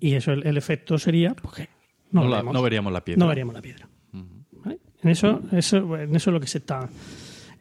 [0.00, 1.68] Y eso, el, el efecto sería, pues que
[2.10, 3.20] no, No, la- no veríamos la piedra.
[3.20, 3.88] No veríamos la piedra.
[4.12, 4.80] ¿Vale?
[5.02, 6.88] En eso, eso, en eso es lo que se está,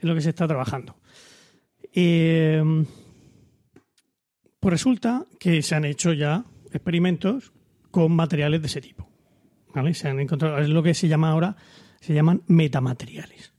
[0.01, 0.97] en lo que se está trabajando.
[1.93, 2.63] Eh,
[4.59, 7.53] pues resulta que se han hecho ya experimentos
[7.91, 9.09] con materiales de ese tipo.
[9.73, 9.93] ¿Vale?
[9.93, 11.55] Se han encontrado, es lo que se llama ahora,
[11.99, 13.53] se llaman metamateriales.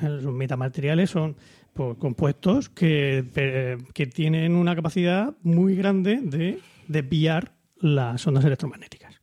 [0.00, 1.36] Los metamateriales son
[1.74, 9.20] por compuestos que, que tienen una capacidad muy grande de desviar las ondas electromagnéticas.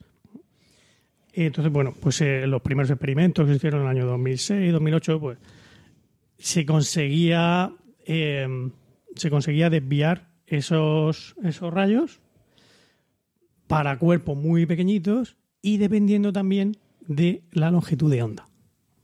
[1.34, 5.20] Entonces, bueno, pues eh, los primeros experimentos que se hicieron en el año 2006, 2008,
[5.20, 5.38] pues
[6.38, 7.74] se conseguía
[8.06, 8.48] eh,
[9.16, 12.20] se conseguía desviar esos, esos rayos
[13.68, 16.78] para cuerpos muy pequeñitos y dependiendo también
[17.08, 18.48] de la longitud de onda,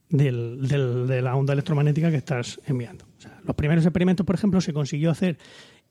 [0.09, 3.05] del- de la onda electromagnética que estás enviando.
[3.45, 5.37] Los primeros experimentos, por ejemplo, se consiguió hacer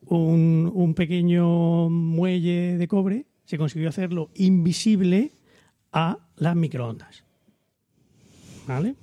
[0.07, 5.33] un, un pequeño muelle de cobre, se consiguió hacerlo invisible
[5.93, 7.25] a las microondas.
[8.67, 8.95] ¿Vale?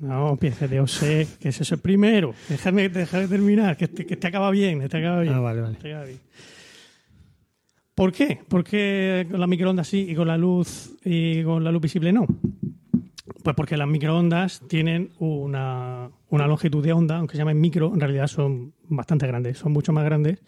[0.00, 2.34] No, piense de sé que es eso el primero.
[2.48, 5.34] Déjame, déjame terminar, que te, que te acaba bien, te acaba bien.
[5.34, 5.76] Ah, vale, vale.
[5.76, 6.20] Te acaba bien.
[7.94, 8.38] ¿Por qué?
[8.48, 12.12] ¿Por qué con la microondas sí y con la luz y con la luz visible
[12.12, 12.26] no?
[13.42, 17.98] Pues porque las microondas tienen una, una longitud de onda, aunque se llamen micro, en
[17.98, 20.42] realidad son bastante grandes, son mucho más grandes.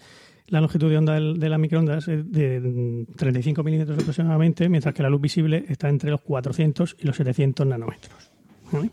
[0.46, 5.10] La longitud de onda de las microondas es de 35 milímetros aproximadamente, mientras que la
[5.10, 8.29] luz visible está entre los 400 y los 700 nanómetros.
[8.72, 8.90] ¿Vale?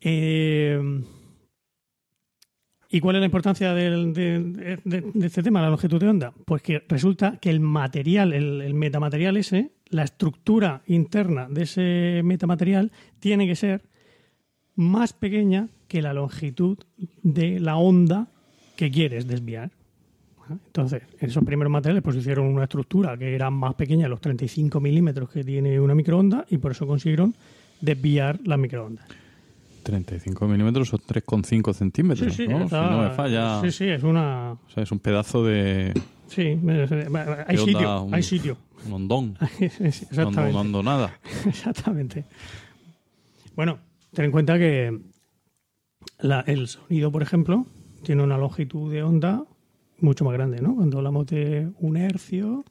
[0.00, 1.02] Eh,
[2.92, 6.32] ¿Y cuál es la importancia del- de, de- de este tema, la longitud de onda?
[6.44, 12.20] Pues que resulta que el material, el, el metamaterial ese, la estructura interna de ese
[12.24, 13.82] metamaterial tiene que ser
[14.74, 16.78] más pequeña que la longitud
[17.22, 18.28] de la onda
[18.76, 19.70] que quieres desviar.
[20.48, 24.80] Entonces, en esos primeros materiales pues hicieron una estructura que era más pequeña los 35
[24.80, 27.36] milímetros que tiene una microonda y por eso consiguieron
[27.80, 29.06] desviar las microondas.
[29.82, 32.34] 35 milímetros son 3,5 centímetros, ¿no?
[32.34, 33.60] Si está- no me falla.
[33.62, 34.52] Sí, sí, es una.
[34.52, 35.94] O sea, es un pedazo de,
[36.28, 36.42] Sí,
[37.46, 38.56] hay sitio, un- hay sitio.
[38.86, 39.38] un hondón.
[39.58, 40.52] Sí, sí, No, Exactamente.
[40.52, 41.18] no ando nada.
[41.46, 42.24] Exactamente.
[43.56, 43.78] Bueno,
[44.12, 44.98] ten en cuenta que
[46.20, 47.66] la- el sonido, por ejemplo,
[48.02, 49.44] tiene una longitud de onda
[50.00, 50.76] mucho más grande, ¿no?
[50.76, 52.64] Cuando hablamos de un hercio,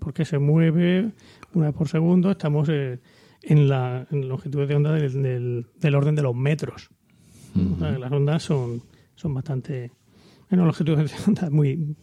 [0.00, 1.10] porque se mueve
[1.54, 2.98] una vez por segundo, estamos eh,
[3.46, 6.90] en la en longitud de onda del, del- del orden de los metros.
[7.56, 8.82] O sea, que las ondas son,
[9.14, 9.92] son bastante...
[10.50, 11.96] Bueno, longitudes de onda muy,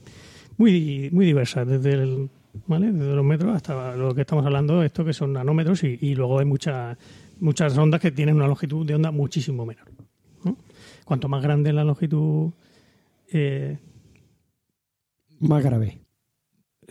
[0.57, 2.29] muy, muy diversas, desde, el,
[2.67, 2.91] ¿vale?
[2.91, 6.39] desde los metros hasta lo que estamos hablando, esto que son nanómetros, y, y luego
[6.39, 6.97] hay muchas
[7.39, 9.87] muchas ondas que tienen una longitud de onda muchísimo menor.
[10.43, 10.57] ¿no?
[11.05, 12.51] Cuanto más grande la longitud...
[13.31, 13.77] eh,
[15.39, 16.01] Más grave.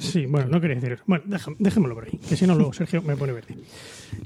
[0.00, 1.02] Sí, bueno, no quería decir eso.
[1.06, 3.56] Bueno, deja- dejémoslo por ahí, que si no luego Sergio me pone verde.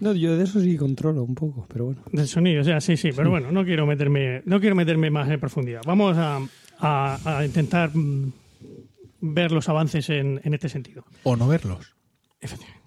[0.00, 2.02] No, yo de eso sí controlo un poco, pero bueno.
[2.12, 5.28] Del sonido, o sea, sí, sí, pero bueno, no quiero meterme, no quiero meterme más
[5.30, 5.82] en profundidad.
[5.86, 6.40] Vamos a,
[6.78, 8.32] a- a intentar mm,
[9.20, 11.04] ver los avances en, en este sentido.
[11.24, 11.94] O no verlos.
[12.40, 12.82] Efectivamente.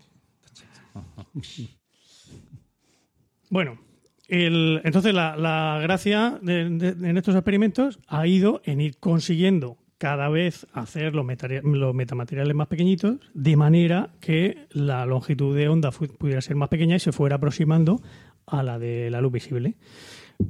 [3.50, 3.80] Bueno,
[4.28, 9.78] el- entonces la, la gracia de- de- en estos experimentos ha ido en ir consiguiendo
[9.98, 11.26] cada vez hacer los,
[11.64, 16.96] los metamateriales más pequeñitos, de manera que la longitud de onda pudiera ser más pequeña
[16.96, 18.02] y se fuera aproximando
[18.46, 19.76] a la de la luz visible.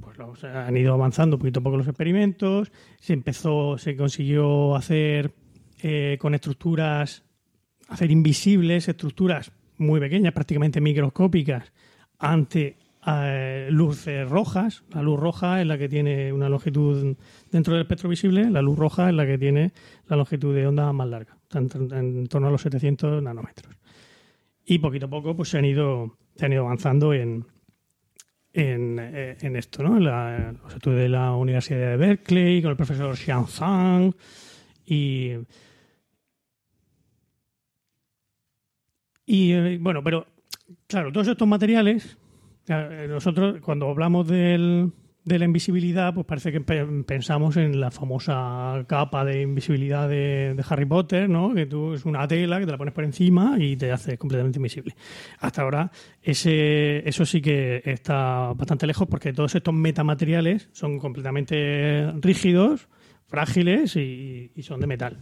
[0.02, 5.32] Pues los- han ido avanzando poquito a poco los experimentos, se empezó, se consiguió hacer
[5.82, 7.24] eh, con estructuras
[7.88, 11.72] hacer invisibles estructuras muy pequeñas, prácticamente microscópicas,
[12.19, 12.76] ante
[13.06, 14.84] eh, luces rojas.
[14.94, 17.15] La luz roja es la que tiene una longitud
[17.52, 19.74] dentro del espectro visible, la luz roja es la que tiene
[20.07, 23.76] la longitud de onda más larga, en, torno a los 700 nanómetros.
[24.65, 27.45] Y poquito a poco pues, se, han ido, se han ido avanzando en,
[28.52, 29.98] en, eh, esto, ¿no?
[29.98, 34.14] En la- los estudios de la Universidad de Berkeley, con el profesor Xiang Zhang
[34.86, 35.36] y
[39.30, 40.26] Y eh, bueno, pero
[40.88, 42.18] claro, todos estos materiales,
[42.68, 44.91] nosotros cuando hablamos del-
[45.23, 50.53] de la invisibilidad, pues parece que pe- pensamos en la famosa capa de invisibilidad de,
[50.56, 51.53] de Harry Potter, ¿no?
[51.53, 54.57] Que tú es una tela que te la pones por encima y te hace completamente
[54.60, 54.95] invisible.
[55.39, 55.91] Hasta ahora
[56.22, 62.88] ese, eso sí que está bastante lejos porque todos estos metamateriales son completamente rígidos,
[63.27, 65.18] frágiles y, son de metal.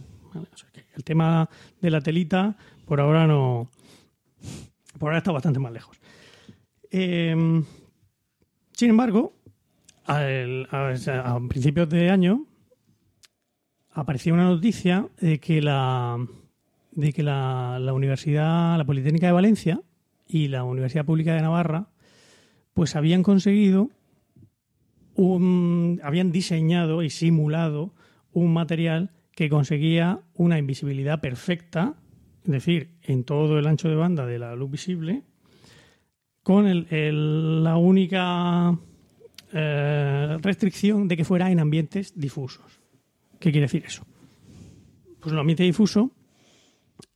[0.94, 1.48] el tema
[1.80, 3.72] de la telita por ahora no,
[5.00, 6.00] por ahora está bastante más lejos.
[6.98, 7.36] Eh,
[8.72, 9.34] sin embargo,
[10.06, 12.46] a, principios de año
[13.92, 16.16] apareció una noticia de que la
[16.92, 19.82] de que la Universidad, la Politécnica de Valencia
[20.26, 21.90] y la Universidad Pública de Navarra,
[22.72, 23.90] pues habían conseguido
[25.16, 27.92] un, habían diseñado y simulado
[28.32, 31.96] un material que conseguía una invisibilidad perfecta,
[32.44, 35.24] es decir, en todo el ancho de banda de la luz visible,
[36.46, 38.78] con el- la única
[39.52, 42.80] eh, restricción de que fuera en ambientes difusos.
[43.40, 44.04] ¿Qué quiere decir eso?
[45.18, 46.12] Pues un ambiente difuso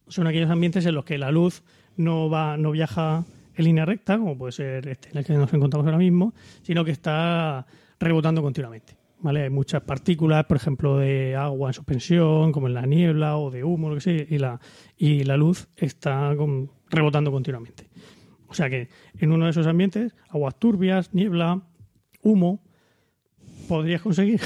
[0.08, 1.62] son aquellos ambientes en los que la luz
[1.96, 3.24] no va, no viaja
[3.54, 6.84] en línea recta, como puede ser este en el que nos encontramos ahora mismo, sino
[6.84, 7.66] que está
[8.00, 8.96] rebotando continuamente.
[9.20, 9.44] ¿vale?
[9.44, 13.62] Hay muchas partículas, por ejemplo, de agua en suspensión, como en la niebla o de
[13.62, 14.58] humo, lo que sea, y la,
[14.96, 16.34] y la luz está
[16.90, 17.88] rebotando continuamente.
[18.50, 21.62] O sea que en uno de esos ambientes, aguas turbias, niebla,
[22.22, 22.62] humo,
[23.68, 24.40] podrías conseguir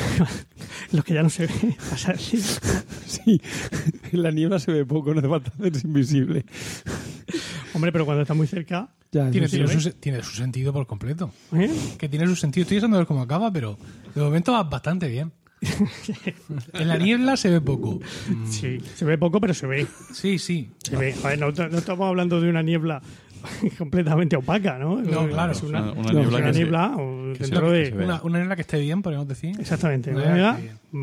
[0.93, 2.19] los que ya no se ve pasar.
[2.19, 3.41] Sí,
[4.13, 6.45] en la niebla se ve poco, no hace falta hacerse invisible.
[7.73, 10.73] Hombre, pero cuando está muy cerca, Ya, Tiene, eso tiene su, se- tiene su sentido
[10.73, 11.33] por completo.
[11.55, 11.71] ¿eh?
[11.99, 12.63] Que tiene su sentido.
[12.63, 13.79] Estoy pensando a ver cómo acaba, pero
[14.15, 15.33] de momento va bastante bien.
[16.75, 18.01] en la niebla se ve poco.
[18.29, 19.87] Mm, sí, se ve poco, pero se ve.
[20.13, 20.71] Sí, sí.
[20.83, 21.15] Se ve.
[21.25, 23.01] A ver, no, no estamos hablando de una niebla
[23.79, 25.01] completamente opaca, ¿no?
[25.01, 25.53] No, claro.
[25.53, 26.95] Es una, Una, niebla una que se- niebla
[27.37, 27.93] se- dentro de...
[27.93, 29.55] Una, una niebla que esté bien, podríamos decir.
[29.61, 30.59] Exactamente, Una una niebla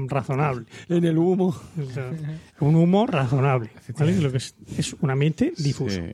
[0.07, 0.65] razonable.
[0.89, 1.47] En el humo.
[1.79, 2.11] O sea,
[2.59, 4.19] un humo razonable, ¿vale?
[4.21, 6.01] Lo que es, es un ambiente difuso.
[6.01, 6.11] Sí.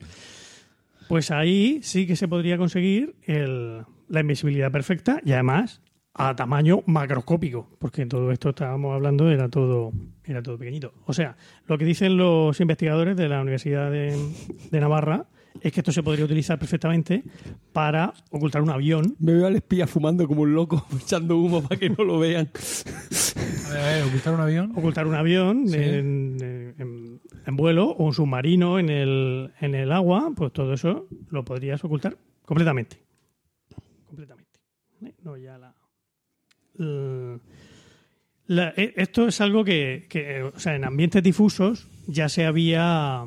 [1.08, 5.80] Pues ahí sí que se podría conseguir el- la invisibilidad perfecta y además
[6.14, 9.92] a tamaño macroscópico, porque todo esto estábamos hablando era todo
[10.24, 10.92] era todo pequeñito.
[11.06, 11.36] O sea,
[11.66, 14.14] lo que dicen los investigadores de la Universidad de,
[14.70, 15.26] de Navarra
[15.62, 17.22] es que esto se podría utilizar perfectamente
[17.72, 19.16] para ocultar un avión.
[19.18, 22.50] Me veo al espía fumando como un loco, echando humo para que no lo vean.
[23.66, 24.72] A ver, a ver, ocultar un avión.
[24.76, 25.76] Ocultar un avión Sí.
[25.76, 31.06] en, en- en vuelo o un submarino en el, en el agua, pues todo eso
[31.30, 32.98] lo podrías ocultar completamente.
[34.06, 34.60] Completamente.
[35.00, 35.14] ¿Vale?
[35.22, 35.74] No ya la,
[36.74, 37.40] la-
[38.46, 43.24] la- e- esto es algo que, que, o sea, en ambientes difusos ya se había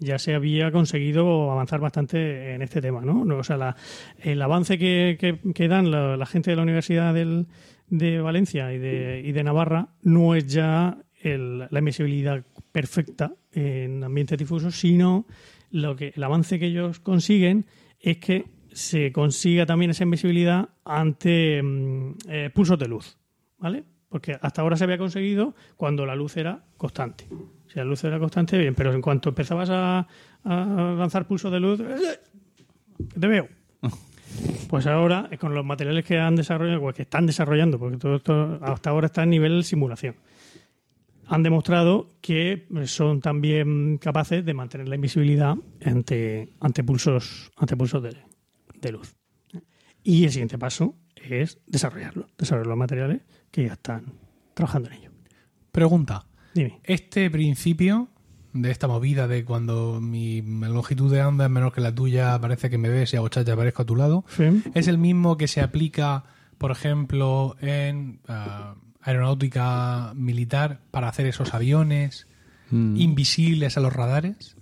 [0.00, 3.22] ya se había conseguido avanzar bastante en este tema, ¿no?
[3.36, 3.76] O sea, la-
[4.22, 5.18] el avance que,
[5.54, 7.46] que- dan la, la gente de la Universidad del-
[7.88, 14.04] de Valencia y de, y de Navarra no es ya el- la invisibilidad perfecta en
[14.04, 15.26] ambientes difusos, sino
[15.70, 17.66] lo que el avance que ellos consiguen
[18.00, 23.18] es que se consiga también esa invisibilidad ante mm, eh, pulsos de luz,
[23.58, 23.84] ¿vale?
[24.08, 27.26] Porque hasta ahora se había conseguido cuando la luz era constante.
[27.68, 30.06] Si la luz era constante, bien, pero en cuanto empezabas a,
[30.44, 32.20] a lanzar pulsos de luz, ¡eh!
[33.12, 33.48] que te veo.
[34.68, 38.16] Pues ahora, eh, con los materiales que han desarrollado, pues que están desarrollando, porque todo
[38.16, 40.16] esto hasta ahora está a nivel simulación,
[41.26, 48.02] han demostrado que son también capaces de mantener la invisibilidad ante, ante pulsos, ante pulsos
[48.02, 48.16] de,
[48.80, 49.16] de luz.
[50.02, 54.12] Y el siguiente paso es desarrollarlo, desarrollar los materiales que ya están
[54.54, 55.10] trabajando en ello.
[55.72, 56.27] Pregunta.
[56.58, 56.80] Dime.
[56.84, 58.08] Este principio
[58.52, 62.68] de esta movida de cuando mi longitud de onda es menor que la tuya, parece
[62.70, 64.62] que me ves y hago chacha, aparezco a tu lado, Sí.
[64.74, 66.24] es el mismo que se aplica,
[66.56, 72.26] por ejemplo, en ah, aeronáutica militar para hacer esos aviones
[72.70, 72.96] Mm.
[72.96, 74.56] invisibles a los radares.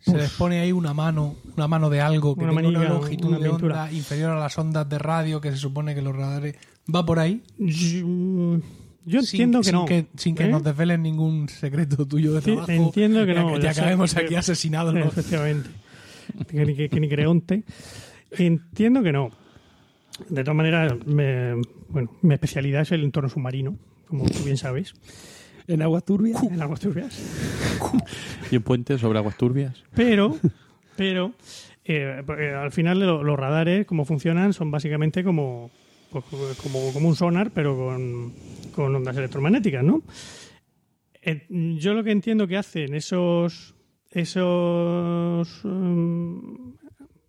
[0.00, 3.28] Se les pone ahí una mano, una mano de algo que Una tenga una longitud
[3.28, 6.56] una de onda inferior a las ondas de radio que se supone que los radares
[6.92, 7.42] va por ahí.
[9.08, 9.84] Yo, yo Sin- entiendo que sin no.
[9.86, 10.48] Que, sin que ¿eh?
[10.48, 12.70] nos desvelen ningún secreto tuyo de Sí, trabajo.
[12.70, 14.94] entiendo que ya no, ya acabemos aquí asesinados.
[14.94, 15.04] ¿no?
[15.06, 15.68] Efectivamente.
[16.48, 17.62] Que ni, que, que ni creonte.
[18.32, 19.30] Entiendo que no.
[20.28, 21.54] De todas maneras, me-
[21.88, 23.76] bueno, mi especialidad es el entorno submarino,
[24.08, 24.92] como tú bien sabes,
[25.68, 26.42] En aguas turbias.
[26.42, 27.18] en aguas turbias.
[28.50, 29.82] ¿Y un puente sobre aguas turbias?
[29.94, 30.36] Pero,
[30.96, 31.32] pero
[31.84, 35.70] eh, porque al final lo- los radares, como funcionan, son básicamente como,
[36.10, 36.24] pues,
[36.62, 37.76] como, como un sonar, pero
[38.74, 40.02] con, ondas electromagnéticas, ¿no?
[41.22, 41.46] Eh,
[41.78, 43.74] yo lo que entiendo que hacen esos
[44.10, 46.70] esos mm,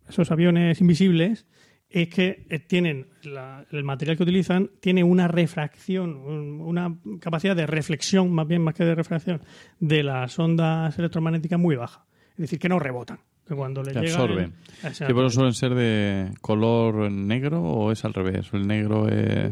[0.07, 1.45] esos aviones invisibles
[1.89, 7.55] es que eh, tienen la- el material que utilizan tiene una refracción, un- una capacidad
[7.55, 9.41] de reflexión, más bien más que de refracción,
[9.79, 12.05] de las ondas electromagnéticas muy baja.
[12.31, 13.19] Es decir, que no rebotan.
[13.49, 14.53] Que cuando les Que llega absorben.
[14.83, 18.47] el- ¿Que por eso suelen ser de color negro o es al revés?
[18.53, 19.51] El negro es...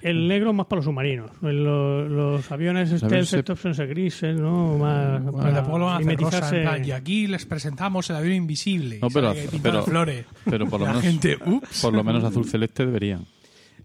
[0.00, 1.30] El negro más para los submarinos.
[1.42, 4.78] Los, los aviones stealth se- estos ser grises, ¿no?
[4.78, 8.08] Más Bueno, para después lo van a hacer rosa, en plan, y aquí les presentamos
[8.10, 8.98] el avión invisible.
[9.02, 10.24] No, pero- pero- flores.
[10.46, 11.82] Pero por lo menos, gente, ups.
[11.82, 13.26] por lo menos azul celeste deberían.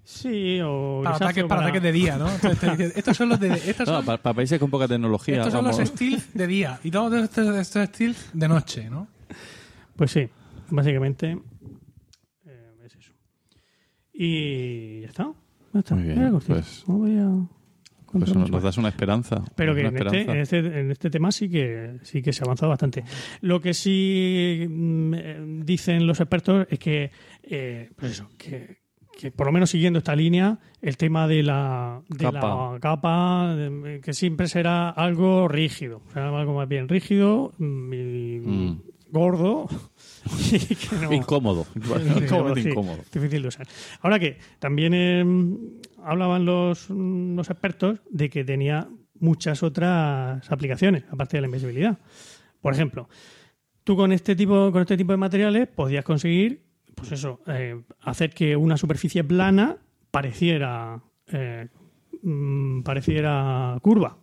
[0.04, 2.28] Sí, o Para ataques, para ataques de día, ¿no?
[2.44, 3.50] Entonces estos son los de.
[3.54, 5.36] Estos No, son, para, para países con poca tecnología.
[5.38, 6.80] estos son los stealth de día.
[6.84, 9.08] Y todos estos, estos stealth de noche, ¿no?
[10.00, 10.30] Pues sí,
[10.70, 11.38] básicamente
[12.46, 13.14] eh, es eso.
[14.14, 15.34] Y ya está.
[15.74, 15.96] Ya está.
[15.96, 17.30] Muy bien, pues- No voy a
[18.12, 19.44] Pues nos, das una esperanza.
[19.58, 22.46] Pero que en este, en, este, en este tema sí que sí que se ha
[22.46, 23.04] avanzado bastante.
[23.42, 27.12] Lo que sí mm, eh, dicen los expertos es que,
[27.44, 28.78] eh, pues eso, que,
[29.16, 32.72] que por lo menos siguiendo esta línea, el tema de la, de Capa.
[32.74, 38.40] la capa, de- que siempre será algo rígido, será algo más bien rígido mm, y
[38.40, 38.82] Mm.
[39.12, 39.68] Gordo
[40.52, 41.66] y que no- Incómodo.
[41.76, 42.70] Incómodo, sí.
[42.70, 42.98] incómodo.
[43.12, 43.68] difícil de usar.
[44.02, 45.26] Ahora que también eh,
[46.04, 48.88] hablaban los, los expertos de que tenía
[49.20, 51.98] muchas otras aplicaciones, aparte de la invisibilidad.
[52.62, 53.10] Por ejemplo,
[53.84, 56.64] tú con este tipo, con este tipo de materiales podías conseguir,
[56.96, 59.78] pues eso, eh, hacer que una superficie plana
[60.12, 61.68] pareciera, eh,
[62.24, 64.18] mm, pareciera curva.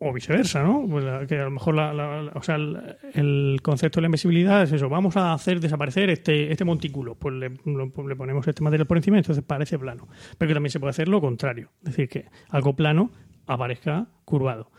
[0.00, 0.86] O viceversa, ¿no?
[0.88, 2.78] Pues la- que a lo mejor la, la- o sea, el,
[3.14, 7.34] el concepto de la invisibilidad es eso, vamos a hacer desaparecer este, este montículo, pues
[7.34, 10.06] le, pues le ponemos este material por encima entonces parece plano.
[10.38, 13.10] Pero que también se puede hacer lo contrario, es decir, que algo plano
[13.46, 14.70] aparezca curvado.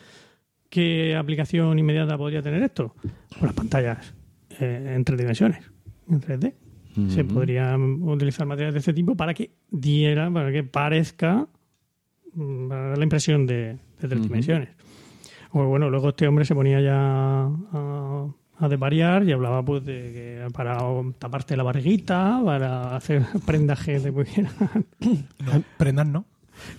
[0.70, 2.96] ¿Qué aplicación inmediata podría tener esto?
[3.02, 4.14] Pues las pantallas
[4.60, 5.70] eh, en tres dimensiones,
[6.10, 6.54] en 3D.
[7.10, 11.48] Se podrían utilizar materiales de este tipo para que diera, para que parezca,
[12.34, 13.56] mm, para dar la impresión de,
[14.02, 14.70] de tres dimensiones.
[15.52, 18.28] O bueno, luego este hombre se ponía ya a,
[18.60, 20.78] a desvariar y hablaba pues de que para
[21.18, 24.52] taparte la barriguita, para hacer prendas que te pudieran...
[25.00, 26.26] No, prendas no.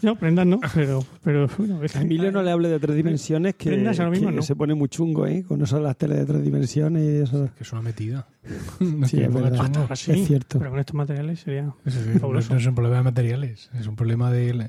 [0.03, 1.03] No, prendas no, pero...
[1.25, 4.37] pero bueno, es- Emilio no le hable de tres dimensiones que, Prendas ahora mismo que
[4.37, 4.43] no.
[4.43, 5.43] se pone muy chungo, ¿eh?
[5.43, 7.49] Con eso de las teles de tres dimensiones y eso.
[7.57, 8.27] Que es una metida.
[8.81, 9.91] No Sí, es verdad.
[9.91, 10.59] es cierto.
[10.59, 11.73] Pero con estos materiales sería...
[11.87, 12.53] Es Fabuloso.
[12.53, 14.69] no es un problema de materiales, es un problema de,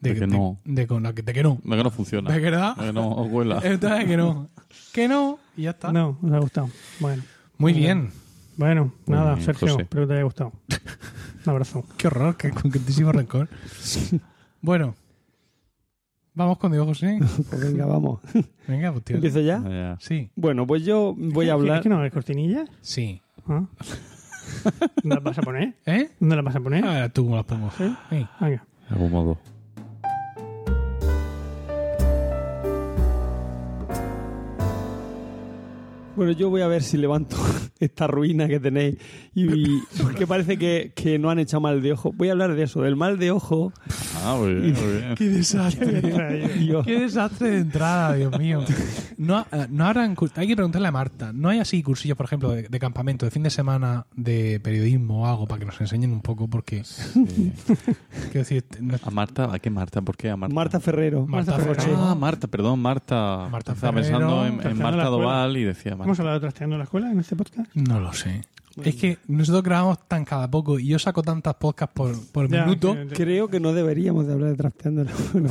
[0.00, 0.58] de, De que no.
[0.64, 1.58] de, que, de que no.
[1.64, 2.30] De que no funciona.
[2.32, 2.76] ¿De verdad?
[2.76, 3.60] De que no huela.
[3.64, 4.48] Entonces, que no.
[4.92, 5.92] Que no, y ya está.
[5.92, 6.70] No, os ha gustado.
[7.00, 7.22] Bueno,
[7.56, 8.10] Muy bien.
[8.56, 9.82] bueno Muy nada, bien, Sergio, José.
[9.82, 10.52] espero que te haya gustado.
[11.46, 11.84] Un abrazo.
[11.96, 13.48] Qué horror, qué concretísimo rencor.
[14.60, 14.96] Bueno,
[16.34, 17.16] vamos con Diego José.
[17.48, 18.20] Pues venga, vamos.
[18.66, 19.14] Venga, pues tío.
[19.16, 19.62] ¿Empiezo ya?
[19.62, 19.96] Ya.
[20.00, 21.80] Sí, Bueno, pues yo voy a ¿Es hablar.
[21.82, 22.68] que no hay cortinillas?
[22.80, 23.22] sí.
[23.46, 23.64] ¿Ah?
[25.02, 25.74] ¿Dónde las vas a poner?
[25.86, 26.10] ¿Eh?
[26.20, 26.84] ¿Dónde las vas a poner?
[26.84, 27.70] Ahora tú cómo las pongo.
[27.78, 27.84] Sí.
[28.10, 28.28] Venga.
[28.40, 28.60] De
[28.90, 29.38] algún modo.
[36.18, 37.36] Bueno, yo voy a ver si levanto
[37.78, 38.96] esta ruina que tenéis.
[39.36, 42.12] Y, porque parece que, que no han echado mal de ojo.
[42.12, 43.72] Voy a hablar de eso, del mal de ojo.
[44.24, 45.14] Ah, muy bien, muy bien.
[45.14, 46.02] Qué desastre.
[46.84, 48.64] Qué desastre de entrada, Dios mío.
[49.16, 51.32] No, eh, no habrán hay que preguntarle a Marta.
[51.32, 55.22] ¿No hay así cursillos, por ejemplo, de, de campamento, de fin de semana de periodismo
[55.22, 56.48] o algo para que nos enseñen un poco?
[56.48, 57.52] Porque, Sí.
[58.32, 59.54] quiero decir, no- ¿A Marta?
[59.54, 60.02] ¿A qué Marta?
[60.02, 60.52] ¿Por qué a Marta?
[60.52, 61.26] Marta Ferrero.
[61.28, 61.96] Marta Marta Ferrero.
[62.02, 63.48] Ah, Marta, perdón, Marta.
[63.52, 65.04] Marta Estaba Ferrero, pensando en, en Marta.
[65.04, 66.07] Doval y decía Marta.
[66.08, 67.70] ¿Hemos hablado de trasteando la escuela en este podcast?
[67.74, 68.40] No lo sé.
[68.82, 72.64] Es que nosotros grabamos tan cada poco y yo saco tantas podcasts por, por Ya,
[72.64, 72.96] minuto.
[73.12, 75.04] Creo que no deberíamos de hablar de trasteando.
[75.34, 75.50] Bueno,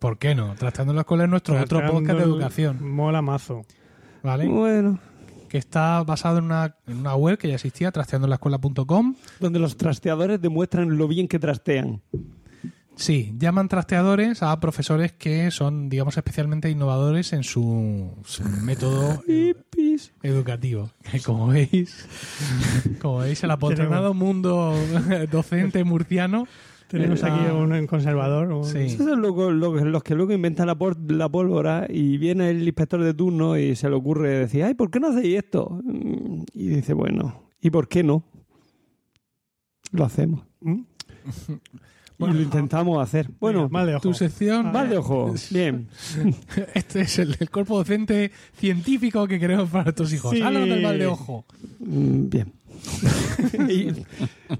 [0.00, 0.56] ¿Por qué no?
[0.56, 3.62] Trasteando la escuela es nuestro otro podcast de educación, Mola mazo.
[4.24, 4.48] ¿vale?
[4.48, 4.98] bueno,
[5.48, 9.14] Que está basado en una, en una web que ya existía, trasteandoenlaescuela.com.
[9.38, 12.02] donde los trasteadores demuestran lo bien que trastean.
[12.94, 19.54] Sí, llaman trasteadores a profesores que son, digamos, especialmente innovadores en su, su método eh,
[20.22, 20.90] educativo.
[21.10, 22.06] Que como veis,
[23.00, 24.74] como veis, el apotronado mundo
[25.30, 26.46] docente murciano.
[26.88, 28.52] Tenemos está- aquí un, un conservador.
[28.52, 28.78] un- Sí.
[28.80, 29.22] Esos son
[29.92, 33.74] los que luego inventan la, por- la pólvora y viene el inspector de turno y
[33.74, 35.80] se le ocurre decir, ay, ¿por qué no hacéis esto?
[35.82, 38.22] Mm, Y dice, bueno, ¿y por qué no?
[39.92, 40.42] Lo hacemos.
[40.60, 40.82] ¿Mm?
[42.18, 43.28] y lo intentamos hacer.
[43.40, 44.02] Bueno, Venga, mal de ojo.
[44.02, 44.70] Tu sección.
[44.72, 45.34] mal de ojo.
[45.50, 45.88] Bien.
[46.74, 50.30] Este es el, el cuerpo docente científico que queremos para nuestros hijos.
[50.32, 50.40] Sí.
[50.40, 51.44] Háblanos del mal de ojo.
[51.80, 52.52] Mm, Bien.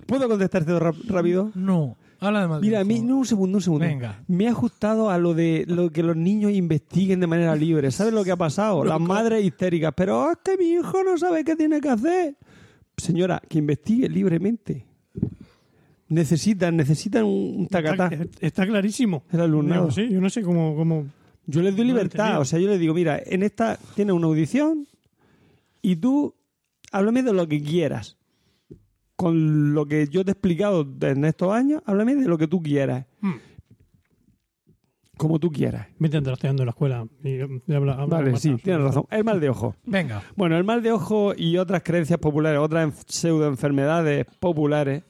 [0.06, 1.51] ¿Puedo contestarte rápido?
[1.55, 2.86] No, habla del mal de Mira, ojo.
[2.89, 3.86] mí, no, un segundo, un segundo.
[3.86, 4.23] Venga.
[4.28, 7.90] Me ha ajustado a lo de lo que los niños investiguen de manera libre.
[7.90, 8.85] ¿Sabes lo que ha pasado?
[8.85, 9.93] Las madres histéricas.
[9.97, 12.36] Pero es que mi hijo no sabe qué tiene que hacer.
[12.97, 14.86] Señora, que investigue libremente.
[16.12, 18.09] Necesitan, necesitan un, tacatá.
[18.09, 19.24] Está, está clarísimo.
[19.32, 19.89] El alumnado.
[19.89, 20.76] Digo, sí, yo no sé cómo...
[20.76, 21.06] cómo...
[21.47, 22.40] Yo les doy libertad.
[22.40, 24.86] O sea, yo les digo, mira, en esta tienes una audición
[25.80, 26.34] y tú
[26.93, 28.16] háblame de lo que quieras.
[29.16, 32.62] Con lo que yo te he explicado en estos años, háblame de lo que tú
[32.62, 33.06] quieras.
[33.20, 33.36] Hmm.
[35.16, 35.86] Como tú quieras.
[35.98, 37.06] Vete trasteando en la escuela.
[37.22, 39.05] Y, y habla- habla Vale, sí, tienes razón.
[39.10, 39.76] El mal de ojo.
[39.84, 40.22] Venga.
[40.36, 45.05] Bueno, el mal de ojo y otras creencias populares, otras en- pseudoenfermedades populares.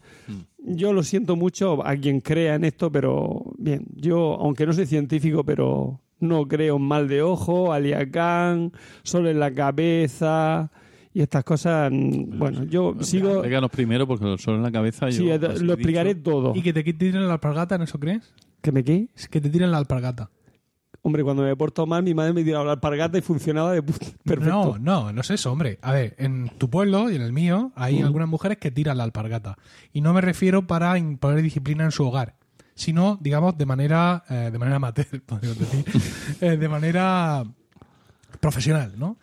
[0.64, 4.86] Yo lo siento mucho a quien crea en esto, pero bien, yo, aunque no soy
[4.86, 8.72] científico, pero no creo en mal de ojo, aliacán,
[9.02, 10.70] sol en la cabeza
[11.12, 11.90] y estas cosas.
[11.92, 13.32] mm, Bueno, yo sigo.
[13.32, 15.10] Explícanos primero porque el sol en la cabeza.
[15.10, 16.52] Sí, yo, lo explicaré dicho, todo.
[16.54, 18.32] ¿Y que te tiren la alpargata, en eso crees?
[18.60, 19.08] ¿Que me qué?
[19.16, 20.30] Es que te tiren la alpargata.
[21.04, 24.06] Hombre, cuando me porto mal, mi madre me tiraba la alpargata y funcionaba de puta-
[24.24, 24.76] perfecto.
[24.78, 25.78] No, no, no es eso, hombre.
[25.82, 29.04] A ver, en tu pueblo y en el mío hay algunas mujeres que tiran la
[29.04, 29.58] alpargata.
[29.92, 32.36] Y no me refiero para imponer disciplina en su hogar,
[32.76, 35.84] sino, digamos, de manera, eh, de manera amateur, podríamos decir,
[36.40, 37.42] eh, de manera
[38.40, 39.18] profesional, ¿no?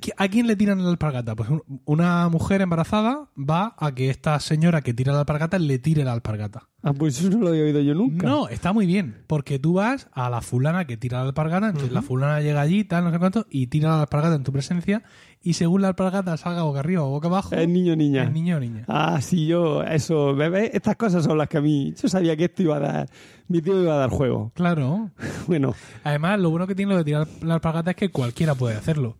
[0.00, 1.34] ¿Qui- ¿A quién le tiran la alpargata?
[1.34, 5.80] Pues un- una mujer embarazada va a que esta señora que tira la alpargata le
[5.80, 6.68] tire la alpargata.
[6.80, 8.24] Ah, pues eso no lo había oído yo nunca.
[8.26, 11.90] No, está muy bien, porque tú vas a la fulana que tira la alpargata, entonces
[11.92, 15.02] la fulana llega allí, tal, no sé cuánto, y tira la alpargata en tu presencia,
[15.42, 18.22] y según la alpargata salga boca arriba o boca abajo, Es niño o niña.
[18.22, 18.84] es niño o niña.
[18.86, 22.44] Ah, sí, yo, eso, bebé, estas cosas son las que a mí, yo sabía que
[22.44, 23.08] esto iba a dar,
[23.48, 24.52] mi tío iba a dar juego.
[24.54, 25.10] Claro.
[25.48, 25.74] Bueno,
[26.04, 29.16] Además, lo bueno que tiene lo de tirar la alpargata es que cualquiera puede hacerlo.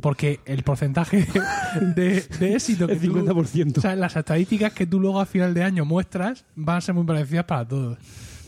[0.00, 1.26] Porque el porcentaje
[1.96, 3.78] de, de éxito que el tú- 50%.
[3.78, 6.94] O sea, las estadísticas que tú luego a final de año muestras van a ser
[6.94, 7.98] muy parecidas para todos.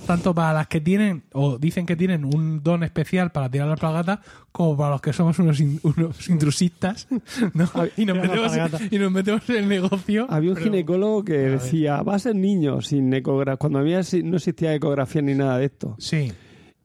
[0.06, 3.72] Tanto para las que tienen o dicen que tienen un don especial para tirar la
[3.74, 4.20] alpargata,
[4.52, 7.08] como para los que somos unos, in- unos intrusistas,
[7.54, 7.68] ¿no?
[7.96, 8.52] Y nos, metemos,
[8.90, 10.26] y nos metemos en el negocio.
[10.28, 14.36] había un Pero- ginecólogo que decía, va a ser niño sin ecografía, cuando había, no
[14.36, 15.96] existía ecografía ni nada de esto.
[15.98, 16.30] Sí.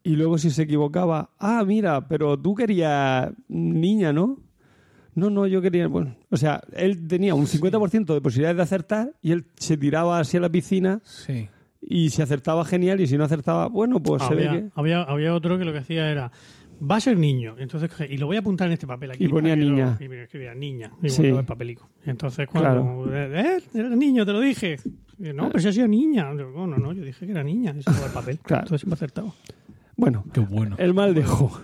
[0.03, 4.39] Y luego si se equivocaba, ah, mira, pero tú querías niña, ¿no?
[5.13, 9.11] No, no, yo quería, bueno, o sea, él tenía un 50% de posibilidades de acertar
[9.21, 11.49] y él se tiraba así a la piscina Sí.
[11.81, 14.69] y si acertaba genial y si no acertaba, bueno, pues se ve había, que...
[14.75, 16.31] había, había otro que lo que hacía era
[16.83, 19.25] va a ser niño entonces coge- y lo voy a apuntar en este papel aquí
[19.25, 19.97] Y ponía que lo- niña.
[19.99, 21.25] y me escribía niña y Sí.
[21.27, 23.15] el papelico entonces cuando Claro.
[23.15, 24.77] eh, eres niño te lo dije
[25.19, 27.43] Y, no pero si ha sido niña Digo, no no no yo dije que era
[27.43, 28.63] niña y se el papel Claro.
[28.63, 29.35] entonces siempre acertado
[29.95, 30.75] Bueno, Qué bueno.
[30.79, 31.61] el mal de ojo.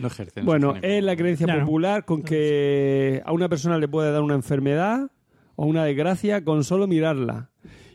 [0.00, 0.44] No ejercen.
[0.44, 1.64] Bueno, es la creencia Ya no.
[1.66, 5.10] popular con que a una persona le puede dar una enfermedad
[5.56, 7.50] o una desgracia con solo mirarla.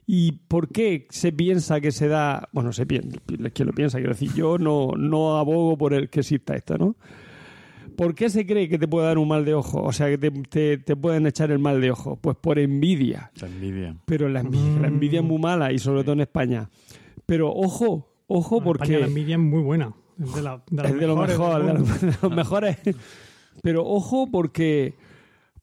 [0.08, 2.48] ¿Y por qué se piensa que se da?
[2.52, 3.18] Bueno, se piensa,
[3.54, 3.98] ¿quién lo piensa?
[3.98, 6.96] Quiero decir, yo no, no abogo por el que exista esto, ¿no?
[7.98, 9.82] ¿Por qué se cree que te puede dar un mal de ojo?
[9.82, 12.18] O sea, que te, te- te pueden echar el mal de ojo.
[12.18, 13.32] Pues por envidia.
[13.42, 13.96] La envidia.
[14.06, 16.70] Pero la envidia, la envidia es muy mala y sobre todo en España.
[17.26, 20.92] Pero ojo, ojo, En España porque la envidia es muy buena de, la, de las
[20.92, 21.74] es de lo mejor, de
[22.08, 22.78] de los mejores.
[23.62, 24.94] Pero ojo porque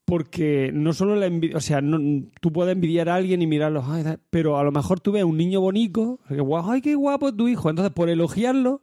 [0.05, 3.85] porque no solo la envidia, o sea, no- tú puedes envidiar a alguien y mirarlo,
[4.31, 7.29] pero a lo mejor tú ves a un niño bonito, que guau, ay, qué guapo
[7.29, 8.83] es tu hijo, entonces por elogiarlo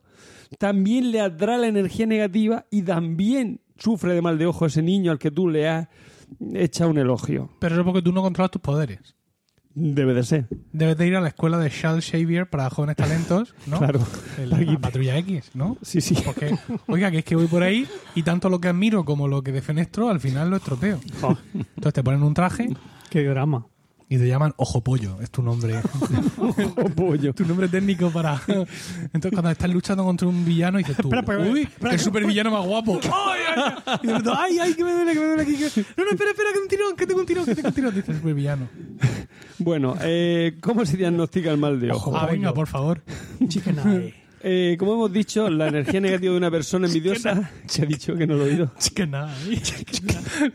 [0.57, 5.11] también le atrae la energía negativa y también sufre de mal de ojo ese niño
[5.11, 5.87] al que tú le has
[6.53, 7.49] echado un elogio.
[7.59, 9.15] Pero eso es porque tú no controlas tus poderes.
[9.81, 13.55] Debe de ser, Debes de ir a la escuela de Charles Xavier para jóvenes talentos,
[13.65, 13.77] ¿no?
[13.79, 13.99] claro.
[14.37, 15.77] El- la patrulla X, ¿no?
[15.81, 16.15] Sí, sí.
[16.25, 16.55] Porque,
[16.87, 19.51] oiga, que es que voy por ahí y tanto lo que admiro como lo que
[19.51, 20.99] defenestro, al final lo estropeo.
[21.21, 22.69] Jo, Entonces te ponen un traje
[23.09, 23.65] qué drama
[24.09, 25.79] y te llaman Ojo Pollo, es tu nombre.
[26.41, 27.33] Oh, pollo.
[27.33, 28.41] tu nombre técnico para.
[28.47, 32.65] Entonces cuando estás luchando contra un villano dices tú, uy, espera, qué super villano más
[32.65, 32.99] guapo.
[33.03, 33.73] ¡Ay, ay!
[33.85, 33.99] ay!
[34.03, 35.55] Y de pronto, ay, ay, que me duele, que me duele aquí.
[35.57, 37.73] que- No, no, espera, espera, que un tirón, que tengo un tirón, que tengo un
[37.73, 38.69] tirón, dice el super villano.
[39.59, 42.15] Bueno, eh, ¿cómo se diagnostica el mal de ojo?
[42.17, 43.03] Ah, venga, por favor.
[43.47, 47.51] chicken eye Eh, como hemos dicho, la energía negativa de una persona envidiosa.
[47.65, 48.71] Se ha dicho que no lo he oído.
[48.79, 49.35] Es que nada.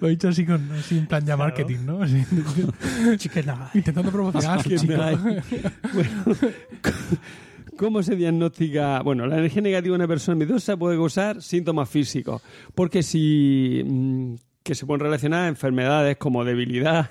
[0.00, 2.02] Lo he dicho así, con, así en plan ya marketing, ¿no?
[2.02, 3.44] Así, eye
[3.74, 4.62] intentando promocionar.
[5.92, 6.24] Bueno,
[7.76, 9.02] ¿Cómo se diagnostica?
[9.02, 12.40] Bueno, la energía negativa de una persona envidiosa puede causar síntomas físicos.
[12.74, 13.82] Porque si.
[13.84, 17.10] mm, que se pueden relacionar a enfermedades como debilidad,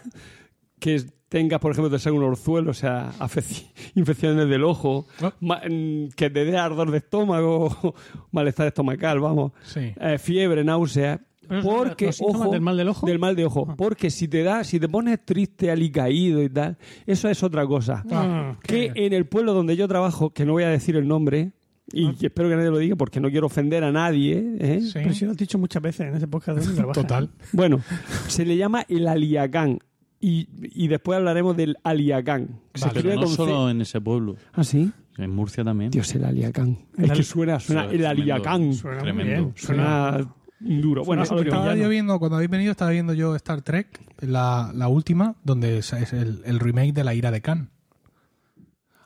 [0.79, 1.03] que
[1.33, 3.11] tengas, por ejemplo, te salga un orzuelo, o sea,
[3.95, 5.33] infecciones del ojo, Ah.
[5.41, 7.95] mm, que te dé ardor de estómago,
[8.31, 9.91] malestar estomacal, vamos, Sí.
[9.99, 11.19] eh, fiebre, náusea.
[11.61, 13.05] Porque, los ojo, del mal del ojo.
[13.05, 13.65] del mal de ojo.
[13.69, 13.75] Ah.
[13.75, 18.03] Porque si te da, si te pones triste, alicaído y tal, eso es otra cosa.
[18.11, 21.51] Ah, Que en el pueblo donde yo trabajo, que no voy a decir el nombre,
[21.91, 22.13] y Ah.
[22.21, 24.79] espero que nadie lo diga porque no quiero ofender a nadie, ¿eh?
[24.81, 24.91] Sí.
[24.93, 27.03] pero si lo has dicho muchas veces en ese podcast donde trabajas.
[27.03, 27.29] Total.
[27.51, 27.81] bueno,
[28.27, 29.79] se le llama el aliacán.
[30.25, 32.61] Y, y después hablaremos del aliacán.
[32.71, 33.35] que se Vale, escribe Pero no con C.
[33.35, 34.35] solo en ese pueblo.
[34.53, 34.89] ¿Ah, sí?
[35.17, 35.91] En Murcia también.
[35.91, 36.77] Dios, el aliacán.
[36.97, 38.09] El es que ali- suena, suena el tremendo.
[38.09, 38.73] aliacán.
[38.73, 39.33] Suena muy Tremendo.
[39.43, 39.53] bien.
[39.57, 41.03] Suena duro.
[41.03, 45.35] Bueno, Estaba yo viendo, cuando habéis venido, estaba viendo yo Star Trek, la, la última,
[45.43, 47.69] donde es, es el, el remake de La Ira de Khan.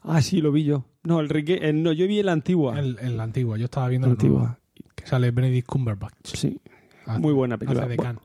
[0.03, 0.85] Ah, sí, lo vi yo.
[1.03, 2.80] No, el, Rique- el- no, yo vi el antigua.
[2.80, 3.57] El, el antiguo.
[3.57, 4.60] Yo estaba viendo La antigua.
[4.95, 6.14] que sale Benedict Cumberbatch.
[6.35, 6.60] Sí.
[7.06, 7.81] Hace- Muy buena película.
[7.85, 8.19] hace de Khan.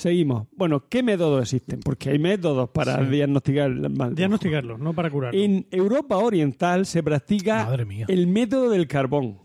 [0.00, 0.48] Seguimos.
[0.56, 1.80] Bueno, ¿qué métodos existen?
[1.80, 3.10] Porque hay métodos para Sí.
[3.10, 4.14] diagnosticar el mal.
[4.14, 5.38] Diagnosticarlo, no para curarlo.
[5.38, 7.68] En Europa Oriental se practica
[8.08, 9.38] el método del carbón.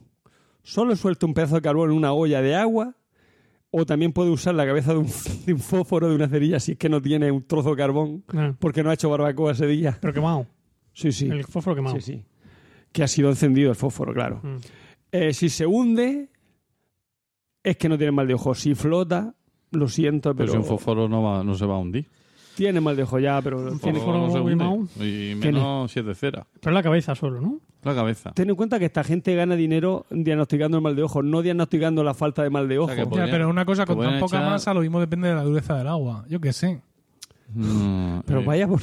[0.64, 2.96] Solo suelta un pedazo de carbón en una olla de agua
[3.70, 5.08] o también puede usar la cabeza de un,
[5.46, 8.24] de un fósforo de una cerilla si es que no tiene un trozo de carbón
[8.30, 9.98] Ah, porque no ha hecho barbacoa ese día.
[10.00, 10.48] pero quemado.
[10.94, 11.28] Sí, sí.
[11.28, 11.98] El fósforo quemado.
[11.98, 12.24] Sí, sí.
[12.94, 14.40] Que ha sido encendido el fósforo, claro.
[14.42, 14.56] Mm.
[15.12, 16.30] Eh, si se hunde,
[17.62, 18.56] es que no tiene mal de ojo.
[18.56, 19.36] Si flota,
[19.76, 22.06] lo siento, Pero pero, si un fósforo no, va- no se va a hundir.
[22.56, 25.06] tiene mal de ojo ya, pero tiene- fósforo no se hunde.
[25.06, 26.46] Y menos si es de cera.
[26.62, 27.60] Pero la cabeza solo, ¿no?
[27.84, 28.32] La cabeza.
[28.34, 32.04] ten en cuenta que esta gente gana dinero diagnosticando el mal de ojo, no diagnosticando
[32.04, 32.88] la falta de mal de ojo.
[32.88, 35.28] sea, que Ya, Podrían- pero una cosa con tan poca echar- masa, lo mismo depende
[35.28, 36.26] de la dureza del agua.
[36.28, 36.82] Yo qué sé.
[37.54, 38.82] Mm, Pero eh, vaya por...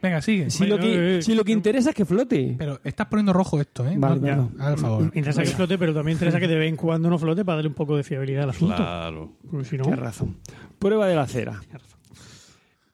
[0.00, 0.48] Venga, sigue.
[0.50, 2.54] Si lo, Bueno, que, eh, si lo que interesa es que flote.
[2.56, 3.94] Pero estás poniendo rojo esto, ¿eh?
[3.98, 4.70] Vale, No- ya.
[4.70, 5.02] El favor.
[5.06, 7.68] Interesa que flote, pero también interesa que de vez en cuando no flote para darle
[7.68, 8.76] un poco de fiabilidad al asunto.
[8.76, 9.32] Claro.
[9.50, 10.36] Porque si no, Tienes razón.
[10.78, 11.60] Prueba de la cera.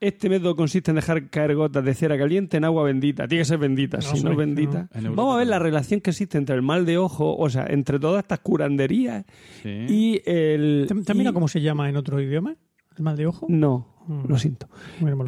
[0.00, 3.26] Este método consiste en dejar caer gotas de cera caliente en agua bendita.
[3.26, 4.88] Tiene que ser bendita, No, si no es bendita.
[5.00, 5.14] no.
[5.14, 7.98] Vamos a ver la relación que existe entre el mal de ojo, o sea, entre
[7.98, 9.24] todas estas curanderías
[9.62, 9.68] Sí.
[9.88, 10.86] y el.
[10.88, 12.54] ¿Te, te cómo se llama en otro idioma?
[12.96, 13.46] ¿El mal de ojo?
[13.48, 14.24] No, Mm.
[14.28, 14.68] lo siento.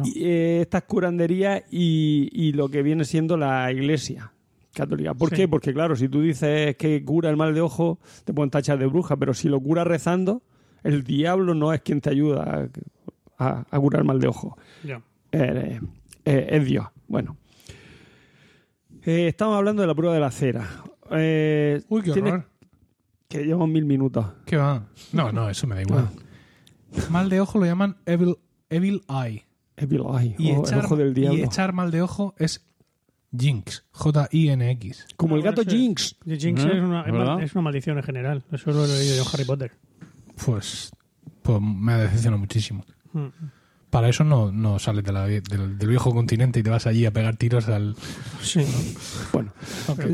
[0.05, 4.31] Y, eh, estas curanderías y, y lo que viene siendo la iglesia
[4.73, 5.13] católica.
[5.15, 5.35] ¿Por Sí.
[5.35, 5.47] qué?
[5.47, 8.85] Porque, claro, si tú dices que cura el mal de ojo, te pueden tachar de
[8.85, 10.43] bruja, pero si lo cura rezando,
[10.83, 12.69] el diablo no es quien te ayuda
[13.37, 14.57] a, a- a curar el mal de ojo.
[15.31, 15.79] Eh,
[16.25, 16.85] eh, es Dios.
[17.07, 17.37] Bueno.
[19.03, 20.67] Eh, estamos hablando de la prueba de la cera.
[21.09, 22.45] Uy, qué horror.
[23.27, 24.25] Que llevamos mil minutos.
[24.45, 24.85] ¿Qué va?
[25.13, 26.09] No, no, eso me da igual.
[27.09, 28.37] Mal de ojo lo llaman Evil,
[28.69, 29.45] evil Eye.
[29.75, 31.43] Evil Eye, Y, o echar, el ojo del y diablo.
[31.43, 32.65] echar mal de ojo es
[33.37, 33.85] Jinx.
[33.91, 35.05] J-I-N-X.
[35.17, 35.63] Como el gato.
[35.63, 36.15] Jinx.
[36.25, 37.35] The Jinx es, una, es, ¿verdad?
[37.35, 38.43] mal- es una maldición en general.
[38.51, 39.71] Eso lo he leído yo en Harry Potter.
[40.43, 40.91] Pues,
[41.43, 42.83] pues me ha decepcionado muchísimo.
[43.13, 43.27] Mm.
[43.89, 47.05] Para eso no, no sales de la- del, del viejo continente y te vas allí
[47.05, 47.95] a pegar tiros al...
[48.41, 48.65] Sí.
[49.31, 49.53] Bueno,
[49.97, 50.05] en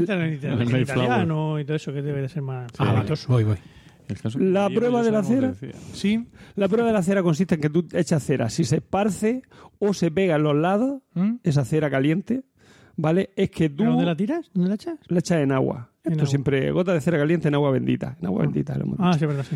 [0.62, 3.58] El italiano y todo eso que debe de ser más Ah, vale, voy, voy.
[4.36, 5.54] La prueba de la cera.
[5.94, 6.28] ¿Sí?
[6.56, 8.50] La prueba de la cera consiste en que tú echas cera.
[8.50, 9.44] Si se esparce
[9.80, 11.36] o se pega en los lados, ¿Mm?
[11.44, 12.44] esa cera caliente,
[12.96, 13.32] ¿vale?
[13.36, 14.50] Es que tú ¿Pero ¿Dónde la tiras?
[14.54, 15.00] ¿Dónde la echas?
[15.08, 15.90] la echas en agua.
[16.04, 16.30] En Esto agua.
[16.30, 18.18] siempre, gota de cera caliente en agua bendita.
[18.20, 19.56] En agua bendita, lo hemos Ah, sí, verdad, sí.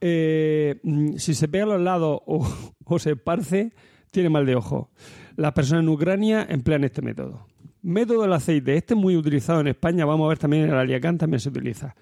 [0.00, 2.46] Eh, mm, si se pega a los lados o,
[2.84, 3.72] o se esparce,
[4.10, 4.90] tiene mal de ojo.
[5.36, 7.46] Las personas en Ucrania emplean este método.
[7.82, 8.76] Método del aceite.
[8.76, 10.04] Este es muy utilizado en España.
[10.04, 11.94] Vamos a ver también en el Aliacán también se utiliza.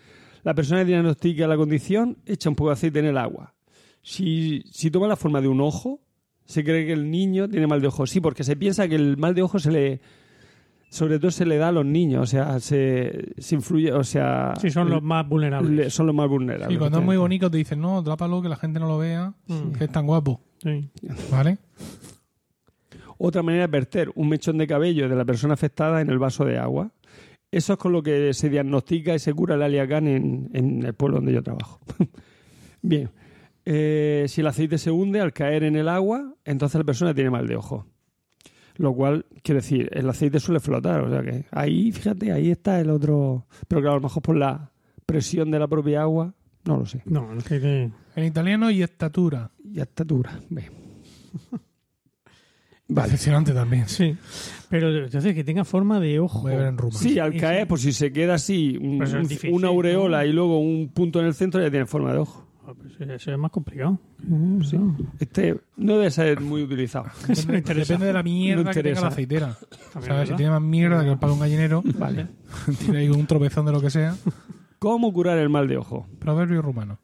[0.46, 3.52] La persona que diagnostica la condición echa un poco de aceite en el agua.
[4.00, 6.00] Si, si toma la forma de un ojo,
[6.44, 8.06] se cree que el niño tiene mal de ojo.
[8.06, 10.00] Sí, porque se piensa que el mal de ojo se le...
[10.88, 14.54] Sobre todo se le da a los niños, o sea, se, se influye, o sea...
[14.60, 15.70] Sí, son los más vulnerables.
[15.72, 16.70] le- son los más vulnerables.
[16.74, 19.34] Y cuando es muy bonito te dicen, no, trápalo, que la gente no lo vea,
[19.76, 20.40] que es tan guapo.
[20.62, 20.88] Sí.
[21.32, 21.58] ¿Vale?
[23.18, 26.44] Otra manera es verter un mechón de cabello de la persona afectada en el vaso
[26.44, 26.92] de agua.
[27.50, 30.94] Eso es con lo que se diagnostica y se cura el aliacán en, en el
[30.94, 31.80] pueblo donde yo trabajo.
[32.82, 33.10] Bien.
[33.68, 37.30] Eh, si el aceite se hunde al caer en el agua, entonces la persona tiene
[37.30, 37.86] mal de ojo.
[38.76, 41.00] Lo cual, quiero decir, el aceite suele flotar.
[41.00, 43.46] O sea que ahí, fíjate, ahí está el otro.
[43.66, 44.70] Pero claro, a lo mejor por la
[45.04, 47.02] presión de la propia agua, no lo sé.
[47.06, 47.90] No, es que.
[48.14, 49.50] En italiano y estatura.
[49.64, 49.80] Y.
[50.50, 50.70] Ve.
[52.88, 53.10] Vale.
[53.12, 53.88] Decepcionante también.
[53.88, 54.16] Sí.
[54.68, 56.48] Pero entonces que tenga forma de ojo.
[56.48, 56.98] En rumano.
[56.98, 57.66] Sí, al caer, sí.
[57.68, 60.24] pues si se queda así, un- Pero eso es un- difícil, una aureola ¿no?
[60.26, 62.46] y luego un punto en el centro, ya tiene forma de ojo.
[62.68, 63.98] Ah, pues eso es más complicado.
[64.68, 64.76] Sí.
[65.20, 67.06] Este no debe ser muy utilizado.
[67.28, 67.46] Eso.
[67.52, 69.56] Depende de la mierda No que tenga la aceitera.
[70.04, 70.28] ¿Sabes?
[70.30, 72.26] Si tiene más mierda que el palo de un gallinero, Vale.
[72.80, 74.16] tiene ahí un tropezón de lo que sea.
[74.80, 76.06] ¿Cómo curar el mal de ojo?
[76.18, 76.98] Proverbio rumano.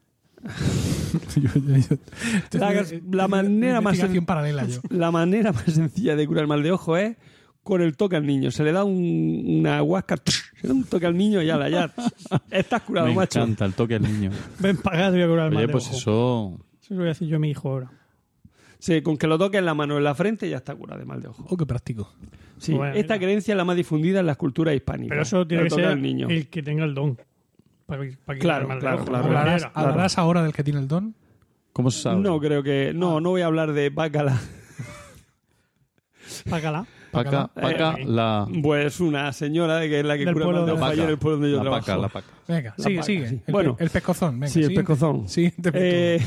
[1.35, 1.97] Yo- yo- yo-
[2.37, 4.79] estoy La- la manera más sen- paralela yo.
[4.89, 7.15] La manera más sencilla de curar el mal de ojo es
[7.63, 8.51] con el toque al niño.
[8.51, 11.57] Se le da un- una huasca, se le da un toque al niño y ya,
[11.57, 11.93] la ya.
[12.51, 13.39] Estás curado, Me macho.
[13.39, 14.31] encanta el toque al niño.
[14.59, 15.95] Ven pagado, voy a curar el mal Oye, de pues ojo.
[15.97, 16.59] eso...
[16.81, 17.91] Eso lo voy a decir yo a mi hijo ahora.
[18.79, 20.99] Sí, con que lo toque en la mano o en la frente ya está curado
[20.99, 21.45] de mal de ojo.
[21.49, 22.11] Oh, qué práctico.
[22.57, 23.25] Sí, Bueno, esta mira.
[23.27, 25.09] creencia es la más difundida en las culturas hispánicas.
[25.09, 26.27] Pero eso tiene El que ser niño.
[26.29, 27.17] el que tenga el don.
[28.25, 29.25] Para, Claro, claro, claro.
[29.25, 31.15] ¿Hablarás, hablarás ahora del que tiene el don?
[31.73, 32.21] ¿Cómo se sabe?
[32.21, 32.91] No, creo que.
[32.93, 34.39] No, no voy a hablar de bacala.
[36.49, 36.85] Págala.
[37.11, 38.47] Paca, paca, Eh, la...
[38.63, 41.01] Pues una señora que es la que cura pueblo mal de de ojo la allí
[41.01, 41.85] en el pueblo donde yo la trabajo.
[41.85, 42.27] paca, la paca.
[42.47, 43.27] Venga, La sigue, sigue.
[43.29, 43.41] sí.
[43.45, 43.75] El, Bueno.
[43.79, 44.39] el pescozón.
[44.39, 45.27] Venga, Sí, el siguiente- pescozón.
[45.29, 46.19] Siguiente Eh,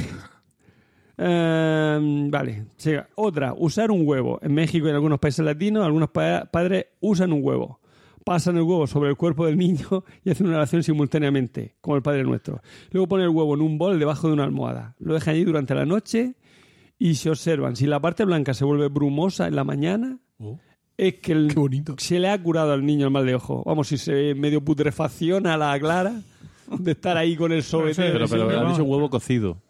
[1.18, 3.08] eh, vale, siga.
[3.16, 4.38] otra, usar un huevo.
[4.42, 7.80] En México y en algunos países latinos, algunos pa- padres usan un huevo.
[8.26, 12.02] Pasan el huevo sobre el cuerpo del niño y hacen una oración simultáneamente, como el
[12.02, 12.60] Padre Nuestro.
[12.90, 14.96] Luego ponen el huevo en un bol debajo de una almohada.
[14.98, 16.34] Lo dejan allí durante la noche
[16.98, 17.76] y se observan.
[17.76, 20.58] Si la parte blanca se vuelve brumosa en la mañana, Oh,
[20.96, 21.54] es que el-
[21.98, 23.62] se le ha curado al niño el mal de ojo.
[23.64, 26.20] Vamos, si se medio putrefacciona la clara
[26.80, 28.12] de estar ahí con el sobeteo.
[28.12, 28.70] Pero, pero Sí, ha no.
[28.70, 29.62] dicho huevo cocido.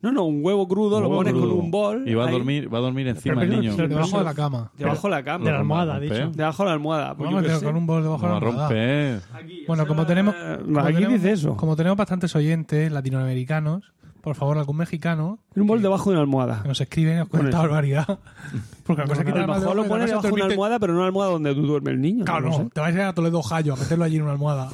[0.00, 1.48] No, no, un huevo crudo lo pones crudo.
[1.56, 2.08] con un bol.
[2.08, 3.70] Y va a ahí, dormir, va a dormir encima Pero el niño.
[3.72, 4.70] no- pero- Debajo de la cama.
[4.78, 5.44] Debajo de la cama.
[5.44, 6.30] De la almohada, dicho.
[6.30, 7.14] Debajo de la almohada.
[7.16, 8.68] Pues tener con un bol debajo de No la almohada.
[8.68, 9.20] romper.
[9.34, 10.34] Aquí, Bueno, como tenemos-
[10.64, 11.56] como Aquí tenemos- dice eso.
[11.56, 16.62] Como tenemos bastantes oyentes latinoamericanos, por favor, algún mexicano Un bol debajo de una almohada.
[16.62, 18.06] que nos escribe y nos cuenta barbaridad.
[18.86, 20.92] Porque la cosa es A lo mejor lo pones debajo es de una almohada, pero
[20.92, 22.24] no una almohada donde tú duermes el niño.
[22.24, 24.70] Claro, no te vas a ir a Toledo Jayo a meterlo allí en una almohada.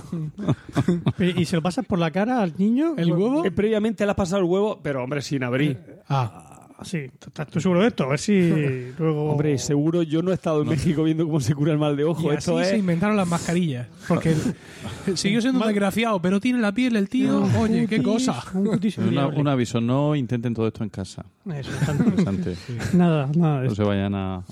[1.19, 2.95] ¿Y y se lo pasas por la cara al niño?
[2.97, 3.45] ¿El huevo?
[3.45, 6.01] Eh, previamente le has pasado el huevo, pero hombre, sin abrir.
[6.09, 6.54] Ah,
[6.85, 8.05] Sí, ¿estás tú seguro de esto?
[8.05, 9.31] A ver si luego...
[9.31, 12.05] Hombre, seguro yo no he estado en México viendo cómo se cura el mal de
[12.05, 12.32] ojo.
[12.32, 13.86] y Esto así se inventaron las mascarillas.
[14.06, 14.35] Porque
[15.15, 17.43] siguió siendo un desgraciado, pero tiene la piel el tío.
[17.59, 18.43] Oye, qué cosa.
[18.55, 18.69] Un
[19.09, 21.24] Una- un aviso, no intenten todo esto en casa.
[21.52, 21.70] Eso.
[21.97, 22.56] Interesante.
[22.94, 24.43] Nada, nada de No se vayan a...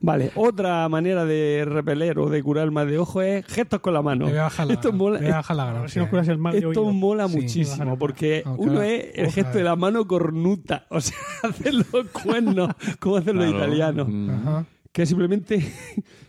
[0.00, 3.92] Vale, otra manera de repeler o de curar el mal de ojo es gestos con
[3.94, 4.26] la mano.
[4.26, 4.98] Me voy a bajar la Esto gana.
[4.98, 5.80] mola, Me voy a bajar la A gana.
[5.80, 6.92] ver si nos curas el mal de esto oído.
[6.92, 7.36] mola Sí.
[7.36, 9.58] muchísimo porque uno es el gesto eh.
[9.58, 12.70] de la mano cornuta, o sea, hacer los cuernos
[13.00, 13.58] como hacen los Claro.
[13.64, 14.30] italianos, Mm.
[14.30, 14.64] Ajá.
[14.92, 15.72] que simplemente,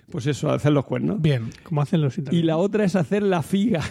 [0.10, 1.22] pues eso, hacer los cuernos.
[1.22, 1.50] Bien.
[1.64, 2.48] Como hacen los Y italianos.
[2.48, 3.82] la otra es hacer la figa,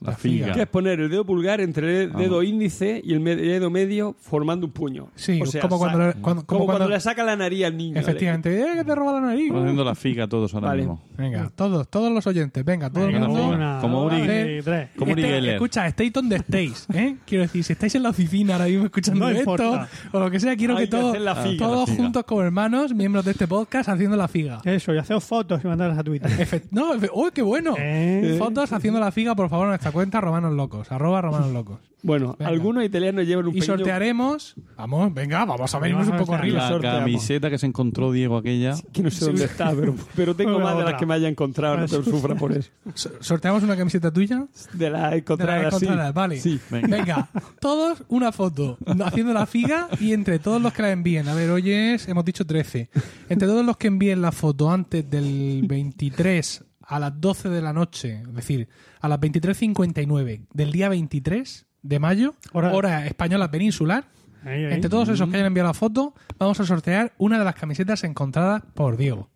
[0.00, 0.52] La figa.
[0.52, 2.18] que es poner el dedo pulgar entre el Ah.
[2.18, 5.08] dedo índice y el dedo medio formando un puño.
[5.16, 7.64] Sí, O sea, como, cuando, le, cuando, como como cuando cuando- le saca la nariz
[7.64, 7.98] al niño.
[8.00, 9.42] Efectivamente, ¡eh, que te roba la nariz!
[9.46, 10.82] Estamos haciendo la figa todos ahora Vale.
[10.82, 11.02] mismo.
[11.18, 13.48] Venga, todos, todos los oyentes, venga, todo Venga, el mundo.
[13.48, 14.88] una, Como dos, Uri- tres, tres.
[14.96, 15.54] Como Uri Geller.
[15.54, 17.16] escucha, estéis donde estéis, ¿eh?
[17.26, 19.88] Quiero decir, si estáis en la oficina ahora mismo escuchando No esto importa.
[20.12, 22.02] o lo que sea, quiero Hay que que todos, figa, todos la figa.
[22.04, 24.60] juntos como hermanos, miembros de este podcast, haciendo la figa.
[24.64, 26.30] Eso, y haceos fotos y mandarlas a Twitter.
[26.38, 27.74] Efe- no, efe- ¡oh, qué bueno!
[27.78, 28.36] Eh.
[28.38, 31.78] Fotos haciendo la figa, por favor, en nuestra cuenta, Romanos Locos, arroba Romanos Locos.
[32.06, 32.48] Bueno, Venga.
[32.50, 33.76] algunos italianos llevan un Y pequeño...
[33.78, 36.62] sortearemos, vamos, venga, vamos a venirnos un poco arriba.
[36.62, 37.00] La sorteamos.
[37.00, 38.74] camiseta que se encontró Diego aquella.
[38.92, 41.76] Que no sé dónde está, pero, pero tengo más de las que me haya encontrado,
[41.78, 42.70] no te sufra por eso.
[42.94, 44.46] So- ¿Sorteamos una camiseta tuya?
[44.72, 45.84] De las De las encontradas, sí.
[45.86, 46.40] encontradas, vale.
[46.40, 46.60] Sí.
[46.70, 46.88] Venga.
[46.96, 47.28] Venga,
[47.60, 51.28] todos una foto haciendo la figa y entre todos los que la envíen.
[51.28, 52.88] A ver, hoy es, hemos dicho 13.
[53.28, 57.72] Entre todos los que envíen la foto antes del 23 a las 12 de la
[57.72, 58.68] noche, es decir,
[59.00, 64.04] a las 23.59 del día 23 de mayo, Hora- hora, española peninsular,
[64.44, 64.72] Ahí, ahí.
[64.74, 68.04] entre todos esos que hayan enviado la foto, vamos a sortear una de las camisetas
[68.04, 69.28] encontradas por Diego.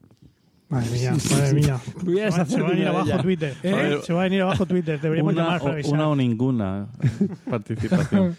[0.68, 1.80] Madre mía, madre mía.
[2.00, 3.18] Se va, deshacer se va a venir abajo.
[3.22, 3.56] Twitter.
[3.64, 3.98] ¿Eh?
[4.04, 5.00] Se va a venir abajo Twitter.
[5.00, 5.92] Deberíamos Una, llamar para avisar.
[5.94, 6.86] una o ninguna
[7.50, 8.36] participación.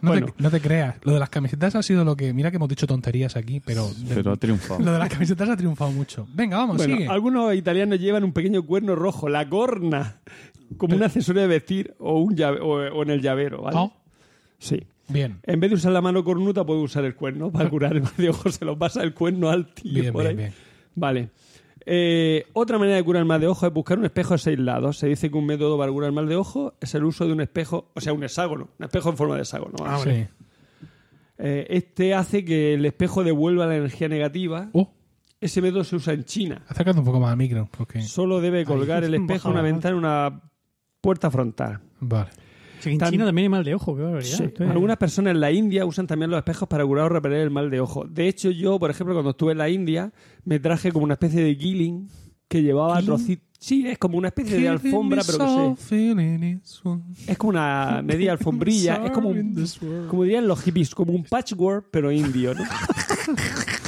[0.00, 0.26] No, Bueno.
[0.28, 2.68] te, no te creas, lo de las camisetas ha sido lo que, mira que hemos
[2.68, 4.80] dicho tonterías aquí, pero, de- Pero ha triunfado.
[4.80, 6.26] lo de las camisetas ha triunfado mucho.
[6.34, 7.08] Venga, vamos, Bueno, sigue.
[7.08, 10.16] algunos italianos llevan un pequeño cuerno rojo, la corna,
[10.76, 13.76] como un accesorio de vestir o, un llave- o, o en el llavero, ¿vale?
[13.78, 13.92] Oh,
[14.58, 14.86] Sí.
[15.08, 15.38] bien.
[15.42, 18.12] En vez de usar la mano cornuta, puede usar el cuerno para curar el mal
[18.16, 18.50] de ojo.
[18.50, 20.36] Se lo pasa el cuerno al tío Bien, por bien, ahí.
[20.36, 20.52] bien.
[20.94, 21.30] Vale.
[21.86, 24.58] Eh, otra manera de curar el mal de ojo es buscar un espejo de seis
[24.58, 24.96] lados.
[24.96, 27.32] Se dice que un método para curar el mal de ojo es el uso de
[27.34, 29.74] un espejo, o sea, un hexágono, un espejo en forma de hexágono.
[29.80, 30.24] Ah, ¿vale?
[30.24, 30.86] Sí.
[31.36, 34.70] Eh, este hace que el espejo devuelva la energía negativa.
[34.72, 34.92] Oh,
[35.40, 36.62] Ese método se usa en China.
[36.68, 37.68] acércate un poco más al micro.
[37.76, 38.00] Porque...
[38.02, 40.40] Solo debe colgar el espejo en una ventana en una
[41.04, 41.78] puerta frontal.
[42.00, 42.30] Vale.
[42.80, 44.36] Sí, en Tan- China también hay mal de ojo, qué barbaridad.
[44.36, 44.62] Sí.
[44.64, 47.70] Algunas personas en la India usan también los espejos para curar o repeler el mal
[47.70, 48.04] de ojo.
[48.04, 50.12] De hecho, yo, por ejemplo, cuando estuve en la India,
[50.44, 52.08] me traje como una especie de killing
[52.48, 53.44] que llevaba trocitos.
[53.58, 55.44] Sí, es como una especie de alfombra, pero que
[55.80, 56.12] se...
[57.26, 58.96] Es como una media alfombrilla.
[59.06, 59.64] es como, un-
[60.08, 62.62] como dirían los hippies, como un patchwork, pero indio, ¿no?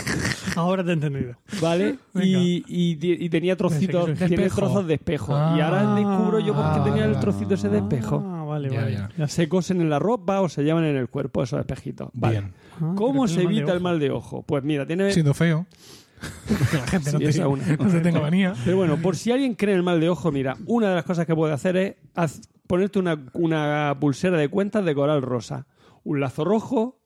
[0.56, 1.36] Ahora te he entendido.
[1.60, 1.96] ¿Vale?
[2.14, 4.56] Y, y, y tenía trocitos, tiene espejo.
[4.56, 5.34] trozos de espejo.
[5.36, 5.54] Ah.
[5.56, 8.22] y ahora descubro yo por qué Ah, tenía el vale, trocito ese de espejo.
[8.26, 9.08] Ah, vale, Ya, vale.
[9.16, 9.28] ya.
[9.28, 12.08] Se cosen en la ropa o se llevan en el cuerpo esos espejitos.
[12.14, 12.40] Vale.
[12.40, 12.52] Bien.
[12.80, 14.42] Ah, ¿Cómo se evita el mal de ojo?
[14.42, 15.10] Pues mira, tiene...
[15.12, 15.66] Siendo feo.
[16.70, 17.64] que la gente no, Sí, te, esa una.
[17.76, 18.54] no te tenga manía.
[18.64, 21.04] Pero bueno, por si alguien cree en el mal de ojo, mira, una de las
[21.04, 25.66] cosas que puede hacer es haz- ponerte una, una pulsera de cuentas de coral rosa,
[26.04, 26.98] un lazo rojo.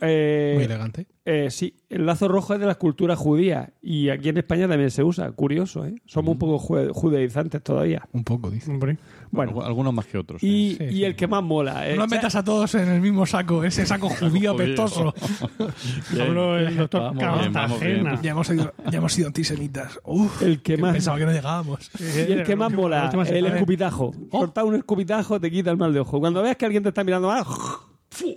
[0.00, 1.06] Eh, Muy elegante.
[1.24, 4.90] eh, sí, el lazo rojo es de las culturas judías y aquí en España también
[4.90, 5.30] se usa.
[5.32, 5.94] Curioso, ¿eh?
[6.06, 8.02] Somos un poco jue- judaizantes todavía.
[8.12, 8.70] Un poco, dice.
[8.70, 8.98] Hombre.
[9.30, 10.42] Bueno, Algunos más que otros.
[10.42, 11.04] y, Sí, y sí.
[11.04, 11.88] el que más mola.
[11.88, 15.12] eh, No metas a todos en el mismo saco, ese saco judío apestoso.
[16.20, 17.16] Habló el doctor.
[17.18, 18.20] Cartagena.
[18.22, 19.98] Ya hemos, sido, ya hemos sido antisemitas.
[20.04, 21.90] Uf, El que más- Pensaba que no llegábamos.
[22.00, 24.12] Y el que más La mola, el escupitajo.
[24.30, 24.48] Oh.
[24.64, 26.18] Un escupitajo te quita el mal de ojo.
[26.20, 28.36] Cuando veas que alguien te está mirando mal, ¡fu!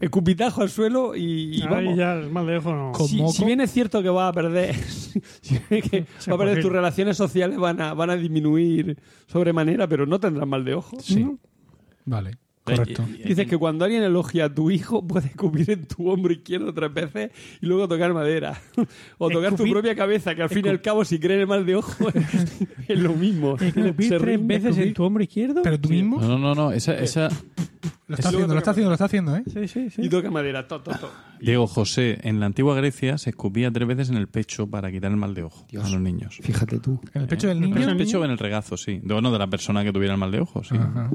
[0.00, 1.96] Escupitajo al suelo y, y Ahí vamos.
[1.96, 2.92] ya el mal de ojo no.
[2.92, 3.32] Con Si, moco.
[3.32, 4.74] si bien es cierto que vas a perder,
[5.40, 6.62] si bien que Sí, va a perder posible.
[6.62, 8.96] tus relaciones sociales van a, van a disminuir
[9.26, 10.96] sobremanera, pero no tendrás mal de ojo.
[11.00, 11.26] Sí.
[12.06, 12.32] Vale,
[12.64, 13.04] correcto.
[13.24, 16.92] Dices que cuando alguien elogia a tu hijo, puede escupir en tu hombro izquierdo tres
[16.92, 17.30] veces
[17.60, 18.60] y luego tocar madera.
[19.18, 21.64] o tocar tu propia cabeza, que al fin y al cabo, si creen el mal
[21.66, 22.08] de ojo,
[22.88, 23.56] es lo mismo.
[23.58, 24.88] Escupir Se tres veces escupir.
[24.88, 25.62] en tu hombro izquierdo.
[25.62, 26.20] ¿Pero tú mismo?
[26.20, 26.72] No, no, no.
[26.72, 27.28] Esa, esa,
[28.06, 29.42] Lo está haciendo, lo está haciendo, lo está haciendo, ¿eh?
[29.46, 30.02] Sí, sí, sí.
[30.02, 31.10] Y toca madera, to, to, to.
[31.40, 35.10] Diego José, en la antigua Grecia se escupía tres veces en el pecho para quitar
[35.10, 35.84] el mal de ojo Dios.
[35.84, 36.38] a los niños.
[36.42, 37.00] Fíjate tú.
[37.12, 37.88] En el pecho del En niño.
[37.90, 39.00] el pecho o en el regazo, sí.
[39.02, 40.74] De, bueno, de la persona que tuviera el mal de ojo, sí.
[40.76, 41.10] Ajá.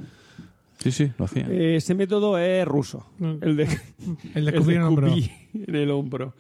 [0.80, 1.46] Sí, sí, lo hacía.
[1.50, 3.06] Eh, Ese método es ruso.
[3.20, 3.34] Mm.
[3.42, 3.64] El de,
[4.36, 5.08] El de en el hombro.
[5.14, 6.34] en el hombro.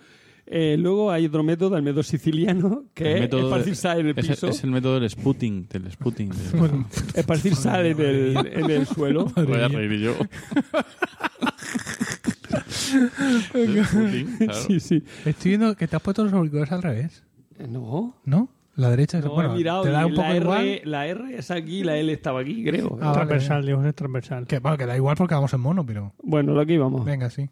[0.51, 4.07] Eh, luego hay otro método, el método siciliano, que El es método esparcir sal en
[4.07, 4.47] el es, piso.
[4.47, 6.29] es el método del sputting, del sputting.
[6.29, 9.25] del- Bueno, Esparcir sal en el, en el suelo.
[9.35, 10.15] Voy a reír yo.
[13.51, 14.53] Claro.
[14.67, 15.03] Sí, sí.
[15.25, 17.23] Estoy viendo que te has puesto los auriculares al revés,
[17.59, 18.49] Eh, No, ¿no?
[18.79, 19.83] La derecha es no bueno, he mirado.
[19.83, 20.65] te da y un poco la, igual.
[20.65, 22.97] R, la R es aquí, la L estaba aquí, creo.
[23.01, 24.47] Ah, transversal, Dios, es transversal.
[24.47, 27.03] Que, bueno, que da igual porque vamos en mono, pero Bueno, lo que íbamos.
[27.03, 27.49] venga, sí.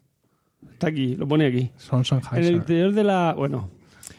[0.72, 1.70] Está aquí, lo pone aquí.
[1.76, 2.02] Son
[2.32, 3.34] En el interior de la.
[3.36, 3.68] Bueno,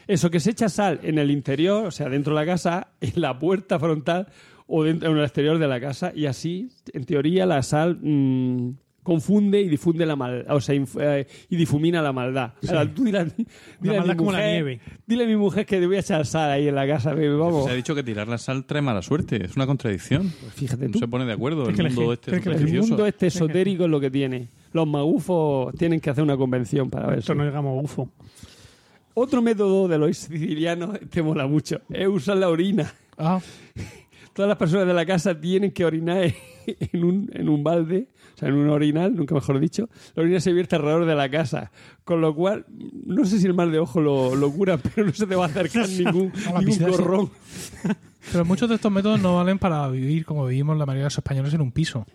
[0.06, 3.20] eso que se echa sal en el interior, o sea, dentro de la casa, en
[3.20, 4.28] la puerta frontal
[4.68, 8.70] o dentro, en el exterior de la casa, y así, en teoría, la sal mm,
[9.02, 12.52] confunde y difunde la maldad, o sea, inf- eh, y difumina la maldad.
[12.68, 14.80] Ahora, tú dile, a- dile a maldad mi como la mujer, nieve.
[15.06, 17.28] Dile a mi mujer que le voy a echar sal ahí en la casa, baby,
[17.28, 17.64] vamos.
[17.64, 19.44] Se ha dicho que tirar la sal trae mala suerte.
[19.44, 20.28] Es una contradicción.
[20.54, 20.98] Fíjate No tú.
[20.98, 21.68] se pone de acuerdo.
[21.68, 24.48] El Tienes que mundo este que El mundo este esotérico es lo que tiene.
[24.72, 27.38] Los magufos tienen que hacer una convención para ver Esto eso.
[27.42, 28.08] no digamos UFO.
[29.14, 32.92] Otro método de los sicilianos, este mola mucho, es usar la orina.
[33.18, 33.40] Ah,
[34.32, 36.32] Todas las personas de la casa tienen que orinar
[36.66, 38.06] en un, en un balde,
[38.40, 39.88] sea, en un orinal, nunca mejor dicho.
[40.14, 41.70] La orina se vierte alrededor de la casa.
[42.04, 42.66] Con lo cual,
[43.06, 45.44] no sé si el mal de ojo lo, lo cura, pero no se te va
[45.44, 47.30] a acercar ningún, A la ningún gorrón.
[48.32, 51.18] pero muchos de estos métodos no valen para vivir como vivimos la mayoría de los
[51.18, 52.06] españoles en un piso.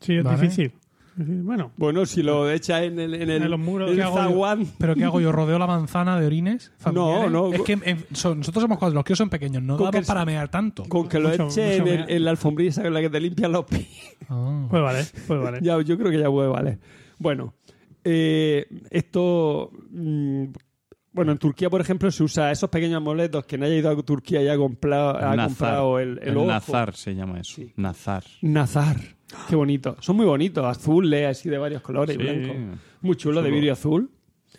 [0.00, 0.40] Sí, es Vale.
[0.40, 0.72] difícil.
[1.16, 4.16] Bueno, Bueno, si lo echas en el, en el, En los muros, el ¿qué hago
[4.16, 4.22] yo?
[4.22, 5.30] zaguán, ¿Pero qué hago yo?
[5.32, 6.72] ¿Rodeo la manzana de orines?
[6.78, 7.30] familiares?
[7.30, 7.52] No, no.
[7.54, 10.06] Es que en- son- nosotros somos cuatro, los que son pequeños, no Con damos que-
[10.06, 10.84] para mear tanto.
[10.88, 12.06] con que lo Mucho- eches mucho en, el- mea.
[12.16, 13.88] en la alfombrilla esa con la que te limpian los pies.
[14.28, 14.66] Ah.
[14.70, 15.58] pues vale, pues vale.
[15.60, 16.78] Ya, yo creo que ya puede valer.
[17.18, 17.54] Bueno,
[18.04, 19.70] eh, esto.
[19.90, 20.44] mm,
[21.12, 23.44] bueno, en Turquía, por ejemplo, se usa esos pequeños amuletos.
[23.44, 25.46] Quien haya ido a Turquía y ha comprado, ha Nazar.
[25.48, 26.46] comprado el, el El ojo.
[26.46, 27.56] nazar se llama eso.
[27.56, 27.72] Sí.
[27.76, 28.24] Nazar.
[28.40, 28.96] Nazar.
[29.48, 29.96] Qué bonito.
[30.00, 32.22] Son muy bonitos, azules, así de varios colores, Sí.
[32.22, 32.56] blancos.
[33.00, 34.10] Muy chulo, de vidrio azul.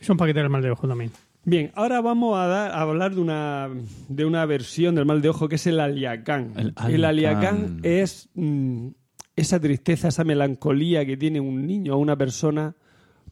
[0.02, 1.12] Son paquetes del mal de ojo también.
[1.46, 3.70] Bien, ahora vamos a, dar- a hablar de una,
[4.08, 6.54] de una versión del mal de ojo que es el aliacán.
[6.58, 8.88] El El aliacán es mm,
[9.36, 12.76] esa tristeza, esa melancolía que tiene un niño o una persona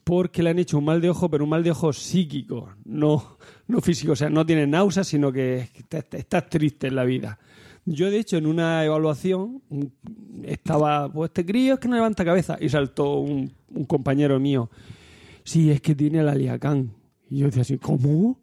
[0.04, 3.38] porque le han hecho un mal de ojo, pero un mal de ojo psíquico, no,
[3.68, 4.12] no físico.
[4.12, 7.38] O sea, no tiene náuseas, sino que estás, estás triste en la vida.
[7.84, 9.60] Yo, de hecho, en una evaluación
[10.44, 14.70] estaba, pues este crío es que no levanta cabeza y saltó un, un compañero mío.
[15.44, 16.92] Sí, es que tiene el aliacán.
[17.28, 18.38] Y yo decía así, ¿cómo?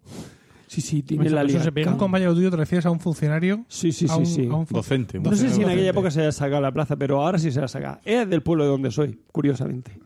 [0.68, 1.74] Sí, sí, tiene el se aliacán.
[1.74, 1.92] pega.
[1.94, 3.66] Un compañero tuyo te refieres a un funcionario.
[3.70, 4.48] Sí, sí, a sí, un, sí.
[4.48, 5.18] a un fu- Docente.
[5.18, 7.52] un No sé si en aquella época se haya sacado la plaza, pero ahora sí
[7.52, 8.02] se la saca.
[8.04, 9.98] Es del pueblo de donde soy, curiosamente.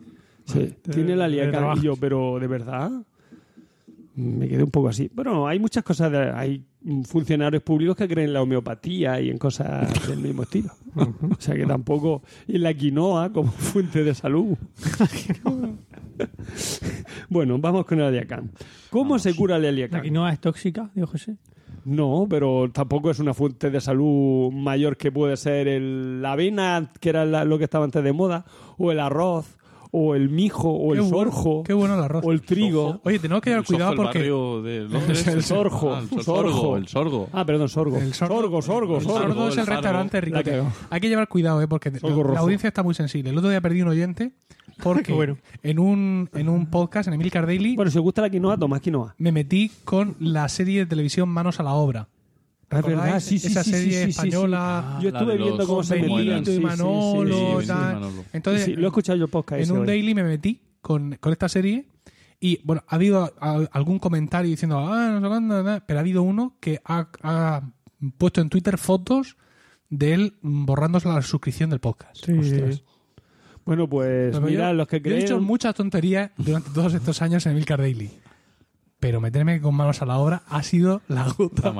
[0.45, 1.77] Sí, De- tiene el aliacán.
[1.77, 2.91] Y yo, pero ¿de verdad?
[4.15, 5.09] Me quedé un poco así.
[5.13, 6.63] Bueno, hay muchas cosas, de- hay
[7.05, 10.69] funcionarios públicos que creen en la homeopatía y en cosas del mismo estilo.
[10.95, 12.21] O sea que tampoco...
[12.47, 14.57] Y la quinoa como fuente de salud.
[17.29, 18.51] bueno, vamos con el aliacán.
[18.89, 20.01] ¿Cómo se cura el La aliacán?
[20.01, 21.37] quinoa es tóxica, dijo José.
[21.85, 26.91] No, pero tampoco es una fuente de salud mayor que puede ser el- la avena,
[26.99, 28.45] que era la- lo que estaba antes de moda,
[28.77, 29.57] o el arroz,
[29.95, 32.23] o el mijo, o Qué el bueno, sorjo, Qué bueno el arroz.
[32.25, 32.99] o el trigo.
[33.03, 34.27] Oye, tenemos que tener El Sojo, cuidado el porque.
[34.89, 35.27] Londres.
[35.27, 36.77] El sorjo, Ah, el sorgo.
[36.77, 37.29] El sorgo.
[37.31, 37.97] Ah, perdón, sorgo.
[37.97, 39.47] El sorgo, sorgo, sorgo, el sorgo.
[39.49, 40.39] es el el restaurante rico.
[40.89, 41.67] Hay que llevar cuidado, ¿eh?
[41.67, 43.29] porque la audiencia está muy sensible.
[43.29, 44.31] El otro día perdí un oyente
[44.81, 45.37] porque bueno.
[45.61, 48.81] en, un, en un podcast, en Emilcar Daily, Bueno, si os gusta la quinoa, tomad
[48.81, 49.13] quinoa.
[49.19, 52.07] me metí con la serie de televisión Manos a la Obra.
[52.75, 54.09] Ah, es verdad, sí, sí, Esa sí, serie sí, sí, sí.
[54.27, 54.99] española.
[55.01, 56.43] Yo la estuve viendo cómo se metían.
[56.47, 57.67] Y Manolo, sí, sí, sí, sí.
[57.67, 57.93] tal.
[57.93, 58.25] Manolo.
[58.33, 59.57] Entonces, Sí, lo he escuchado yo el podcast.
[59.59, 59.87] en ese un hoy.
[59.87, 61.85] daily me metí con, con esta serie
[62.39, 66.01] y, bueno, ha habido a- algún comentario diciendo, ah, no sé cuándo, nada", pero ha
[66.01, 67.61] habido uno que ha, ha
[68.17, 69.37] puesto en Twitter fotos
[69.89, 72.25] de él borrándose la suscripción del podcast.
[72.25, 72.33] Sí.
[72.33, 72.83] Ostras.
[73.65, 75.43] Bueno, pues mira, yo- los que yo he dicho creen...
[75.43, 78.11] muchas tonterías durante todos estos años en Emilcar Daily.
[79.03, 81.73] Pero meterme con manos a la obra ha sido la gota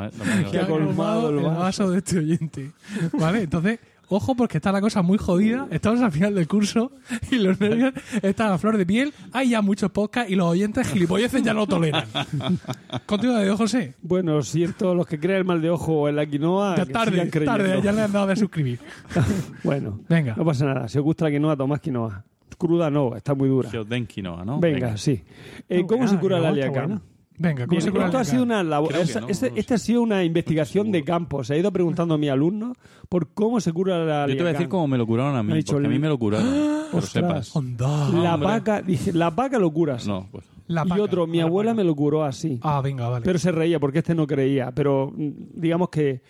[0.51, 1.89] Que ha colmado el el vaso.
[1.89, 2.71] de este oyente.
[3.13, 3.43] ¿Vale?
[3.43, 3.79] Entonces,
[4.09, 5.65] ojo porque está la cosa muy jodida.
[5.71, 6.91] Estamos al final del curso
[7.31, 9.13] y los nervios están a flor de piel.
[9.31, 12.03] Hay ya muchos podcasts y los oyentes gilipolleces ya no toleran.
[13.05, 13.93] Continúa, de José.
[14.01, 16.75] Bueno, siento los que creen el mal de ojo en la quinoa.
[16.75, 18.79] Ya tarde, tarde, ya le han dado de suscribir.
[19.63, 20.35] Bueno, Venga.
[20.35, 20.89] no pasa nada.
[20.89, 22.25] Si os gusta la quinoa, tomad quinoa.
[22.57, 23.69] Cruda no, está muy dura.
[23.69, 24.59] Geoden quinoa, ¿no?
[24.59, 25.23] Venga, sí.
[25.69, 27.01] Eh, ¿Cómo buena, se cura la la
[27.37, 28.93] Venga, ¿cómo Bien, se cura esto el ha sido una labor.
[28.93, 29.27] No, este- no
[29.57, 31.43] esta ha sido una investigación de campo.
[31.43, 32.73] Se ha ido preguntando a mi alumno
[33.09, 35.41] por cómo se cura la Yo te voy a decir cómo me lo curaron a
[35.43, 36.47] mí, dicho porque a mí me lo curaron.
[36.91, 37.11] que Ostras.
[37.11, 37.55] sepas.
[37.55, 37.87] Onda.
[38.09, 38.47] La hombre.
[38.49, 40.07] vaca, dije, la vaca lo curas.
[40.07, 40.45] No, pues.
[40.67, 41.77] La y otro, mi La abuela paca.
[41.77, 42.59] me lo curó así.
[42.61, 43.25] Ah, venga, vale.
[43.25, 44.71] Pero se reía porque este no creía.
[44.71, 46.21] Pero mm, digamos que,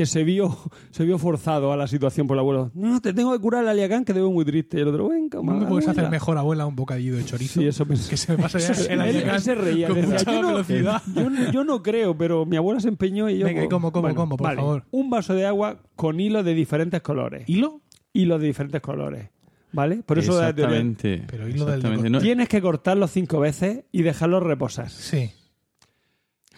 [0.00, 0.56] que se vio
[0.92, 2.70] se vio forzado a la situación por el abuelo.
[2.74, 4.78] No, te tengo que curar la liacán que debo muy triste.
[4.78, 6.10] Y el otro, venga, ¿No me puedes hacer abuela".
[6.10, 7.60] mejor, abuela, un bocadillo de chorizo?
[7.60, 8.08] Sí, eso pensé.
[8.08, 9.88] Que se me pasa ya el Él- él Alacán se reía.
[9.88, 11.02] con decía, mucha yo, no, velocidad.
[11.14, 13.44] yo no- yo no creo, pero mi abuela se empeñó y yo...
[13.46, 14.56] Venga, ¿y pues, cómo, cómo, cómo, por vale.
[14.60, 14.84] favor?
[14.90, 17.46] Un vaso de agua con hilos de diferentes colores.
[17.48, 17.80] ¿Hilo?
[18.14, 19.28] Hilos de diferentes colores.
[19.72, 20.02] ¿Vale?
[20.04, 21.22] Por eso la Exactamente.
[21.28, 22.08] Pero hilo del exactamente.
[22.08, 24.90] deco- No, Tienes que cortarlo cinco veces y dejarlo reposar.
[24.90, 25.30] Sí.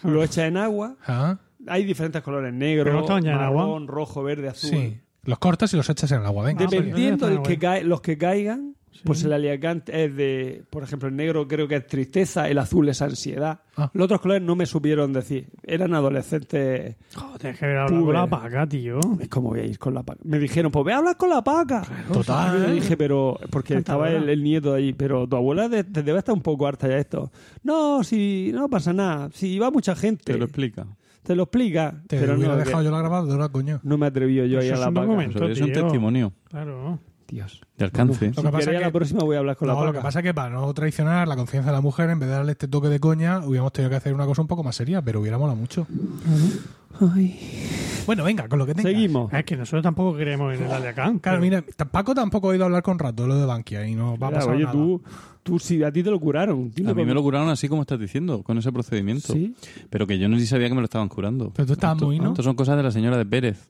[0.02, 0.96] Lo echas en agua.
[1.06, 3.06] Ah, Hay diferentes colores, negro, no
[3.40, 3.64] agua.
[3.66, 4.70] marrón, rojo, verde, azul.
[4.70, 4.98] sí.
[5.24, 6.44] Los cortas y los echas en el agua.
[6.44, 6.66] Venga.
[6.66, 8.74] Dependiendo del que cae, los que caigan,
[9.04, 12.88] pues el aliacán es de, por ejemplo, el negro creo que es tristeza, el azul
[12.88, 13.60] es ansiedad.
[13.76, 13.88] Ah.
[13.94, 15.46] Los otros colores no me supieron decir.
[15.62, 16.96] Eran adolescentes.
[17.14, 18.98] Joder, que hablar con la paca, tío.
[19.30, 20.20] ¿Cómo voy a ir con la paca?
[20.24, 21.82] Me dijeron, pues ve a hablar con la paca.
[22.12, 22.58] Total.
[22.58, 26.02] Y yo dije, pero, porque estaba el, el nieto ahí, pero tu abuela de- te
[26.02, 27.30] debe estar un poco harta ya de esto.
[27.62, 30.86] No, si no pasa nada, si va mucha gente, te lo explica.
[31.22, 32.02] Te lo explica.
[32.06, 33.80] Te pero no, dejado que- yo la grabadora, coño.
[33.82, 35.38] no me atreví yo a ir Eso a es la documento.
[35.38, 36.98] Eso es un testimonio Claro.
[37.32, 37.60] Dios.
[37.78, 38.26] de alcance.
[38.36, 39.98] Lo que pasa la que- próxima voy a hablar con la No, lo paca.
[39.98, 42.34] que pasa es que para no traicionar la confianza de la mujer, en vez de
[42.36, 45.00] darle este toque de coña, hubiéramos tenido que hacer una cosa un poco más seria,
[45.02, 45.86] pero hubiera molado mucho.
[47.00, 47.38] Ay.
[48.06, 48.92] Bueno, venga, con lo que tengas.
[48.92, 49.32] Seguimos.
[49.32, 51.18] Es que nosotros tampoco creemos en el Aliacán.
[51.20, 53.94] Claro, pero- mira, Paco tampoco ha ido a hablar con Rato, lo de Bankia, y
[53.94, 54.72] no va a pasar oye, nada.
[54.72, 55.02] tú,
[55.42, 56.70] tú si a ti te lo curaron.
[56.86, 59.32] A mí me lo curaron así como estás diciendo, con ese procedimiento.
[59.32, 59.54] Sí.
[59.88, 61.50] Pero que yo no ni sabía que me lo estaban curando.
[61.54, 62.28] Pero tú estabas Esto- muy, ¿no?
[62.30, 63.68] Esto son cosas de la señora de Pérez.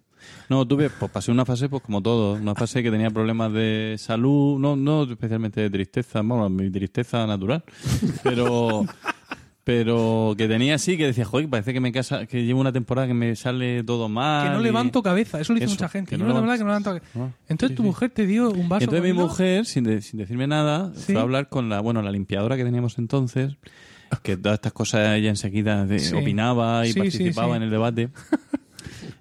[0.49, 3.97] No, tuve, pues pasé una fase, pues como todo, una fase que tenía problemas de
[3.99, 7.63] salud, no, no especialmente de tristeza, bueno, mi tristeza natural,
[8.23, 8.85] pero,
[9.65, 13.07] pero que tenía así, que decía, joder, parece que me casa, que llevo una temporada
[13.07, 14.49] que me sale todo mal.
[14.49, 16.11] Que no y- levanto cabeza, eso lo dice Eso, mucha gente.
[16.11, 17.07] que Yo no no, levanto- verdad que no levanto cabeza.
[17.17, 17.87] Ah, Entonces sí, tu sí.
[17.89, 21.13] mujer te dio un vaso Entonces mi mujer, sin, de- sin decirme nada, Sí.
[21.13, 23.57] fue a hablar con la, bueno, la limpiadora que teníamos entonces,
[24.23, 28.09] que todas estas cosas ella enseguida de- opinaba y participaba en el debate.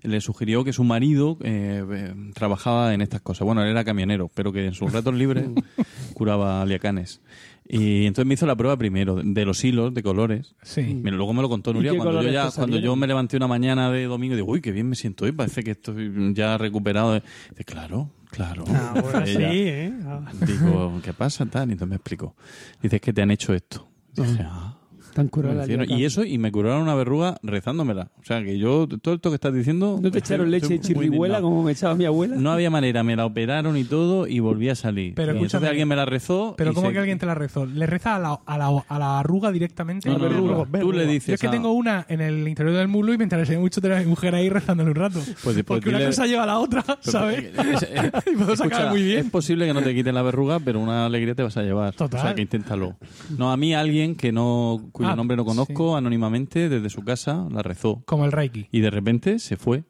[0.03, 3.45] Le sugirió que su marido eh, eh, trabajaba en estas cosas.
[3.45, 5.45] Bueno, él era camionero, pero que en sus ratos libres
[6.13, 7.21] curaba aliacanes.
[7.67, 10.55] Y entonces me hizo la prueba primero de- los hilos de colores.
[10.63, 10.81] Sí.
[10.81, 13.89] Mira, luego me lo contó Nuria cuando yo ya cuando yo me levanté una mañana
[13.91, 17.13] de domingo y digo, uy, qué bien me siento hoy, parece que estoy ya recuperado.
[17.51, 18.65] Dice, claro, claro.
[18.67, 19.43] Ah, Dice sí.
[19.43, 19.93] ¿eh?
[20.05, 20.31] Ah.
[20.45, 21.45] Digo, ¿qué pasa?
[21.45, 22.35] Tal, y entonces me explicó.
[22.81, 23.87] Dice, es que te han hecho esto.
[24.15, 24.77] Dije, ah,
[25.13, 28.09] Tan me curada la y eso, y me curaron una verruga rezándomela.
[28.21, 29.99] O sea, que yo, todo esto que estás diciendo...
[30.01, 32.35] ¿No te estoy- echaron leche estoy muy chirrihuela como me echaba mi abuela?
[32.37, 35.13] No había manera, me la operaron y todo y volví a salir.
[35.15, 36.55] Pero y entonces alguien me la rezó.
[36.57, 37.65] Pero y ¿cómo se- que alguien te la rezó?
[37.65, 40.09] ¿Le reza a la, a la, a la arruga directamente?
[40.09, 40.79] No, no, no, verruga, no.
[40.79, 41.27] Tú le dices...
[41.27, 43.81] Yo es que a- tengo una en el interior del muslo y me interesaría mucho
[43.81, 45.19] tener a mi mujer ahí rezándole un rato.
[45.19, 47.45] Pues, pues Porque una dile- cosa lleva a la otra, ¿sabes?
[47.57, 47.89] Es- es-
[48.33, 49.25] y puedo sacar escucha, muy bien.
[49.25, 51.93] Es posible que no te quiten la verruga, pero una alegría te vas a llevar.
[51.95, 52.19] Total.
[52.19, 52.95] O sea, que inténtalo.
[53.37, 57.47] No, a mí alguien que no, cuyo Ah, nombre no conozco, anónimamente, desde su casa,
[57.51, 58.01] la rezó.
[58.05, 58.67] Como el Reiki.
[58.71, 59.83] Y de repente se fue.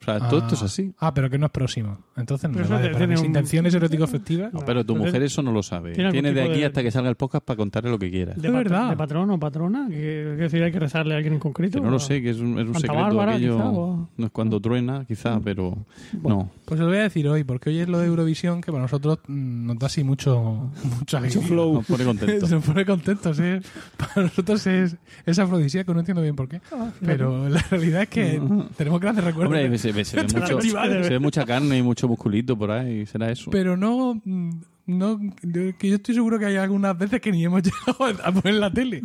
[0.00, 0.94] O sea, todo esto es así.
[0.98, 1.98] Ah, pero que no es próximo.
[2.16, 2.86] Entonces no Pero eso vale.
[2.86, 4.50] te- Para tiene mis un- intenciones erótico efectivas.
[4.52, 5.92] No, pero tu Entonces, mujer eso no lo sabe.
[5.92, 8.10] ¿tiene algún de tipo aquí de- hasta que salga el podcast para contarle lo que
[8.10, 8.32] quiera.
[8.32, 8.88] ¿De, Es verdad.
[8.90, 9.88] ¿De patrón o patrona?
[9.90, 11.78] ¿Que, que decir, hay que rezarle a alguien en concreto?
[11.78, 13.56] Que no lo sé, que es un, es un Santa secreto Bárbara, aquello.
[13.56, 15.76] quizá, o- No es cuando truena, quizá, pero
[16.22, 16.50] no.
[16.64, 18.82] Pues os lo voy a decir hoy, porque hoy es lo de Eurovisión que para
[18.82, 21.42] nosotros mm, nos da así mucho, mucho alegría.
[21.46, 21.74] flow.
[21.74, 22.46] Nos pone contento.
[22.46, 23.42] Se pone contentos, ¿sí?
[23.98, 24.96] Para nosotros es,
[25.26, 26.62] es afrodisíaco, no entiendo bien por qué.
[27.04, 28.40] Pero la realidad es que
[28.78, 29.52] tenemos grandes recuerdos.
[29.54, 31.06] Hombre, se, ve- se ve mucho, festivales.
[31.06, 33.50] se ve mucha carne y mucho musculito por ahí, será eso.
[33.50, 34.50] pero no, mm,
[34.86, 38.32] no yo- que yo estoy seguro que hay algunas veces que ni hemos llegado a
[38.32, 39.02] poner la tele.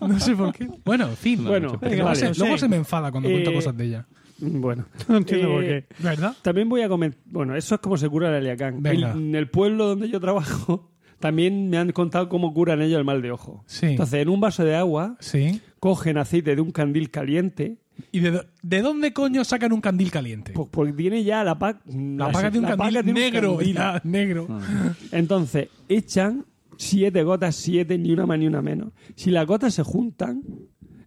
[0.00, 0.68] No sé por qué.
[0.84, 1.42] Bueno, en fin.
[1.44, 4.06] No, Bueno, Luego, se, no luego se me enfada cuando cuento Eh, cosas de ella.
[4.38, 4.84] Bueno.
[5.08, 6.02] No entiendo Eh, por qué.
[6.02, 6.36] ¿Verdad?
[6.42, 7.20] También voy a comentar.
[7.26, 8.82] Bueno, eso es como se cura el aliacán.
[8.82, 9.12] Venga.
[9.12, 10.90] El- en el pueblo donde yo trabajo,
[11.20, 13.64] también me han contado cómo curan ellos el mal de ojo.
[13.66, 13.86] Sí.
[13.86, 15.60] Entonces, en un vaso de agua, Sí.
[15.80, 17.78] cogen aceite de un candil caliente.
[18.12, 20.52] ¿Y de, do- de dónde coño sacan un candil caliente?
[20.52, 21.80] Pues porque tiene ya la paca.
[21.86, 23.56] la paga de un la candil un negro.
[23.56, 23.74] candil.
[23.74, 24.48] ya, negro.
[25.12, 26.44] Entonces, echan
[26.76, 28.88] siete gotas, siete, ni una más ni una menos.
[29.16, 30.42] Si las gotas se juntan,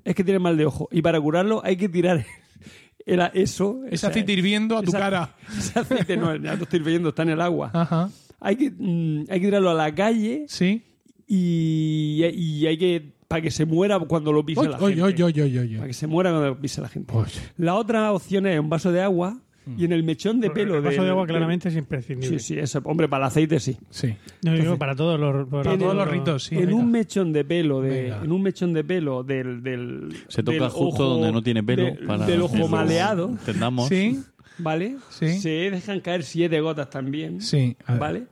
[0.03, 0.87] es que tienen mal de ojo.
[0.91, 2.25] Y para curarlo hay que tirar
[3.05, 3.81] el- eso.
[3.89, 5.35] Ese aceite hirviendo a tu esa- cara.
[5.57, 7.71] Ese aceite no, ya lo estoy hirviendo, está en el agua.
[7.73, 8.09] Ajá.
[8.39, 10.83] Hay que, mm, hay que tirarlo a la calle Sí.
[11.27, 13.16] y, y hay que.
[13.27, 15.23] Para que se muera cuando lo pise Oy, la oy, gente.
[15.23, 15.75] oy, oy, oy, oy.
[15.75, 17.13] Para que se muera cuando lo pise la gente.
[17.57, 19.37] La otra opción es un vaso de agua,
[19.77, 22.39] Y en el mechón de pelo el vaso del- de agua claramente es imprescindible.
[22.39, 22.79] Sí, sí, eso.
[22.85, 23.75] Hombre, para el aceite sí.
[23.89, 24.15] Sí.
[24.41, 26.55] No, digo, para todos los, Para En todos los ritos, sí.
[26.57, 28.23] en un mechón de pelo de, Venga.
[28.23, 31.61] en un mechón de pelo del, del Se toca del justo ojo- donde no tiene
[31.63, 31.83] pelo.
[31.83, 33.89] de- para del ojo maleado, Entendamos.
[33.89, 34.23] Sí,
[34.57, 34.95] ¿vale?
[35.09, 35.37] Sí.
[35.39, 37.75] Se dejan caer siete gotas también, sí.
[37.87, 38.23] A ver.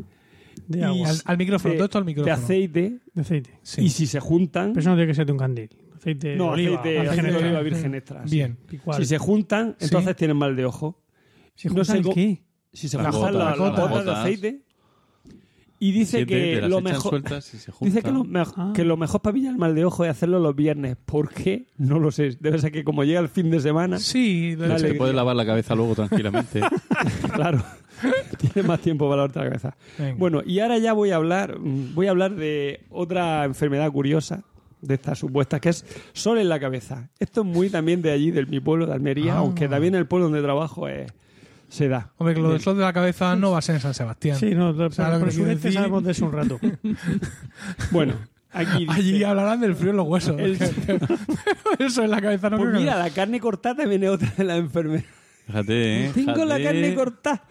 [0.68, 2.34] De agua, Al, al micrófono, de, todo esto al de micrófono.
[2.36, 3.60] aceite de aceite.
[3.62, 3.82] Sí.
[3.86, 5.70] y si se juntan Pero eso no tiene que ser de un candil.
[5.96, 6.80] Aceite de no oliva.
[6.80, 8.36] aceite, aceite de oliva virgen extra sí.
[8.36, 8.58] Bien.
[8.98, 9.86] Si se juntan Sí.
[9.86, 11.04] entonces tienen mal de ojo
[11.56, 12.44] Si no juntan sé qué?
[12.74, 14.65] si se juntan las gotas de aceite
[15.80, 17.22] y dice Siete, que las lo mejor
[17.82, 18.26] Dice que lo,
[18.56, 18.72] Ah.
[18.74, 20.96] que lo mejor para pillar el mal de ojo es hacerlo los viernes.
[21.06, 21.66] ¿Por qué?
[21.78, 22.38] No lo sé.
[22.40, 24.80] Debe ser que como llega el fin de semana, Sí, Dale.
[24.80, 26.62] Se puede lavar la cabeza luego tranquilamente.
[27.34, 27.62] claro,
[28.38, 29.76] tiene más tiempo para lavarte la cabeza.
[29.98, 30.16] Venga.
[30.18, 34.44] Bueno, y ahora ya voy a hablar, voy a hablar de otra enfermedad curiosa
[34.82, 37.10] de estas supuestas, que es sol en la cabeza.
[37.20, 39.38] Esto es muy también de allí, de mi pueblo, de Almería, Ah.
[39.40, 41.12] aunque también el pueblo donde trabajo es-
[41.70, 42.12] se da.
[42.18, 44.38] Hombre, que lo del sol de la cabeza no va a ser en San Sebastián.
[44.38, 45.74] Sí, no, ¿Sabes pero su quiero vez decir?
[45.74, 46.60] sabemos de eso un rato.
[47.92, 48.16] Bueno,
[48.52, 50.40] aquí dice- Allí hablarán del frío en los huesos.
[50.40, 50.58] El-
[51.80, 54.32] Eso en la cabeza no Pues creo que- mira, la carne cortada también es otra
[54.38, 55.06] de las enfermedades.
[55.48, 56.12] Fíjate, ¿eh?
[56.14, 57.44] Tengo la carne cortada.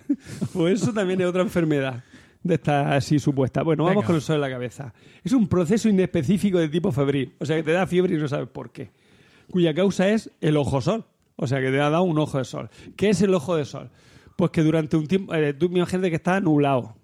[0.53, 2.03] Pues eso también es otra enfermedad
[2.43, 3.63] de esta así supuesta.
[3.63, 4.07] Bueno, vamos Venga.
[4.07, 4.93] con el sol en la cabeza.
[5.23, 8.29] Es un proceso inespecífico de tipo febril, o sea que te da fiebre y no
[8.29, 8.91] sabes por qué,
[9.51, 11.05] cuya causa es el ojo sol,
[11.37, 12.71] o sea que te ha dado un ojo de sol.
[12.97, 13.91] ¿Qué es el ojo de sol?
[14.37, 16.97] Pues que durante un tiempo, eh, tú imagínate que está nublado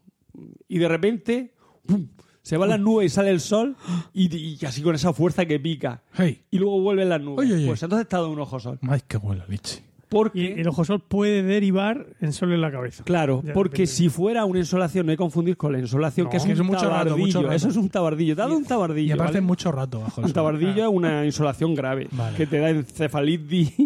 [0.69, 1.55] y de repente
[1.87, 2.09] ¡pum!
[2.43, 3.77] se van las nubes y sale el sol
[4.13, 6.03] y, y así con esa fuerza que pica.
[6.15, 6.43] Hey.
[6.51, 7.41] Y luego vuelven las nubes.
[7.41, 7.67] Oye, oye.
[7.67, 8.79] Pues entonces te ha dado un ojo sol.
[8.89, 9.85] Ay, qué buena leche.
[10.11, 13.05] Porque Y el ojo sol puede derivar en sol en la cabeza.
[13.05, 13.87] Claro, Ya, porque depende.
[13.87, 16.51] si fuera una insolación, no hay que confundir con la insolación, No, que es que
[16.53, 17.17] un es mucho rato, tabardillo.
[17.27, 17.55] mucho rato.
[17.55, 18.35] Eso es un tabardillo.
[18.35, 19.09] Dado un tabardillo.
[19.09, 19.41] Y aparte ¿vale?
[19.47, 22.37] mucho rato bajo el Un tabardillo es una insolación grave Vale.
[22.37, 23.73] que te da encefalitis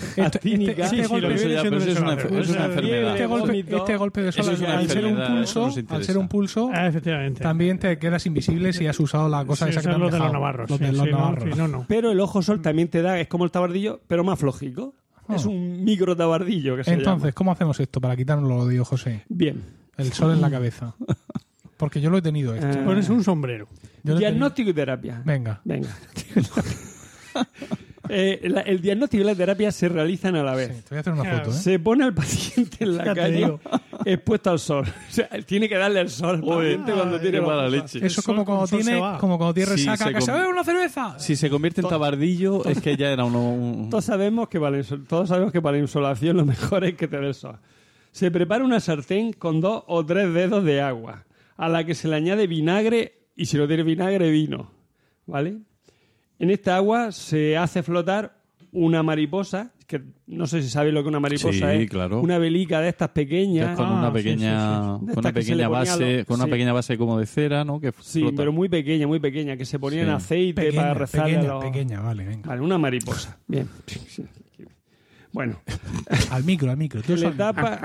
[0.00, 0.84] Este- actínica.
[0.84, 2.18] este- Sí, sí, golpe ya, eso es una, es
[2.48, 3.12] enfermedad.
[3.12, 6.16] Este golpe, este golpe de sol, es una al ser un enfermedad, pulso, al ser
[6.18, 7.42] un pulso, Ah, efectivamente.
[7.42, 9.94] también te quedas invisible si has usado la cosa Sí, esa que eso te es
[9.96, 10.32] han lo de los dejado.
[10.32, 10.70] navarros.
[10.70, 11.44] Los sí, de los sí, navarros.
[11.44, 11.84] sí, no, no.
[11.86, 14.94] Pero el ojo sol también te da, es como el tabardillo, pero más flojico.
[15.32, 15.36] Oh.
[15.36, 17.32] Es un micro tabardillo que se Entonces, llama.
[17.32, 19.24] ¿cómo hacemos esto para quitárnoslo, digo José?
[19.28, 19.62] Bien.
[19.96, 20.94] El sol en la cabeza.
[21.76, 22.68] Porque yo lo he tenido esto.
[22.68, 23.66] Eh, Pones un sombrero.
[24.04, 24.18] Lo.
[24.18, 25.22] Diagnóstico y terapia.
[25.24, 25.60] Venga.
[25.64, 25.88] Venga.
[28.12, 30.68] Eh, la- el diagnóstico y la terapia se realizan a la vez.
[30.76, 31.38] Sí, te voy a hacer una Claro.
[31.44, 31.60] foto, ¿eh?
[31.60, 33.60] Se pone al paciente en la Ya te calle digo.
[34.04, 34.84] expuesto al sol.
[35.08, 37.98] O sea, tiene que darle el sol al paciente cuando ay, tiene mala leche.
[37.98, 39.18] Eso es sol como con cuando sol se tiene, va.
[39.18, 41.18] como cuando tiene Sí, resaca, se que se com- bebe una cerveza.
[41.18, 43.50] Si se convierte en tabardillo, es que ya era uno.
[43.52, 46.84] un- Todos sabemos que para la insol- todos sabemos que para la insolación lo mejor
[46.84, 47.58] es que te dé el sol.
[48.12, 51.24] Se prepara una sartén con dos o tres dedos de agua,
[51.56, 54.72] a la que se le añade vinagre y si no tiene vinagre, vino.
[55.26, 55.58] ¿Vale?
[56.40, 58.34] En esta agua se hace flotar
[58.72, 61.90] una mariposa, que no sé si sabéis lo que una mariposa Sí, es.
[61.90, 62.20] claro.
[62.20, 63.70] Una velica de estas que pequeñas.
[63.70, 66.96] es con Ah, una sí, pequeña, con una pequeña base, lo- con una pequeña base
[66.96, 67.80] como de cera, ¿no?
[67.80, 68.36] Que Sí, flota.
[68.38, 71.52] pero muy pequeña, muy pequeña, que se ponía en aceite Pequeña, para rezarle a pequeña,
[71.54, 72.48] los- pequeña, vale, venga.
[72.48, 73.36] Vale, una mariposa.
[73.46, 73.68] Bien.
[75.32, 75.60] Bueno,
[76.32, 77.02] Al micro, al micro.
[77.02, 77.80] Tú le tapa.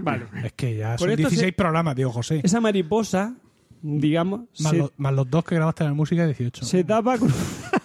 [0.00, 0.24] Vale.
[0.44, 2.40] Es que ya Por son esto 16 se- programas, tío José.
[2.44, 3.34] Esa mariposa,
[3.80, 6.64] digamos, Más, se, los, más los dos que grabaste en la música, 18.
[6.66, 7.30] se tapa con.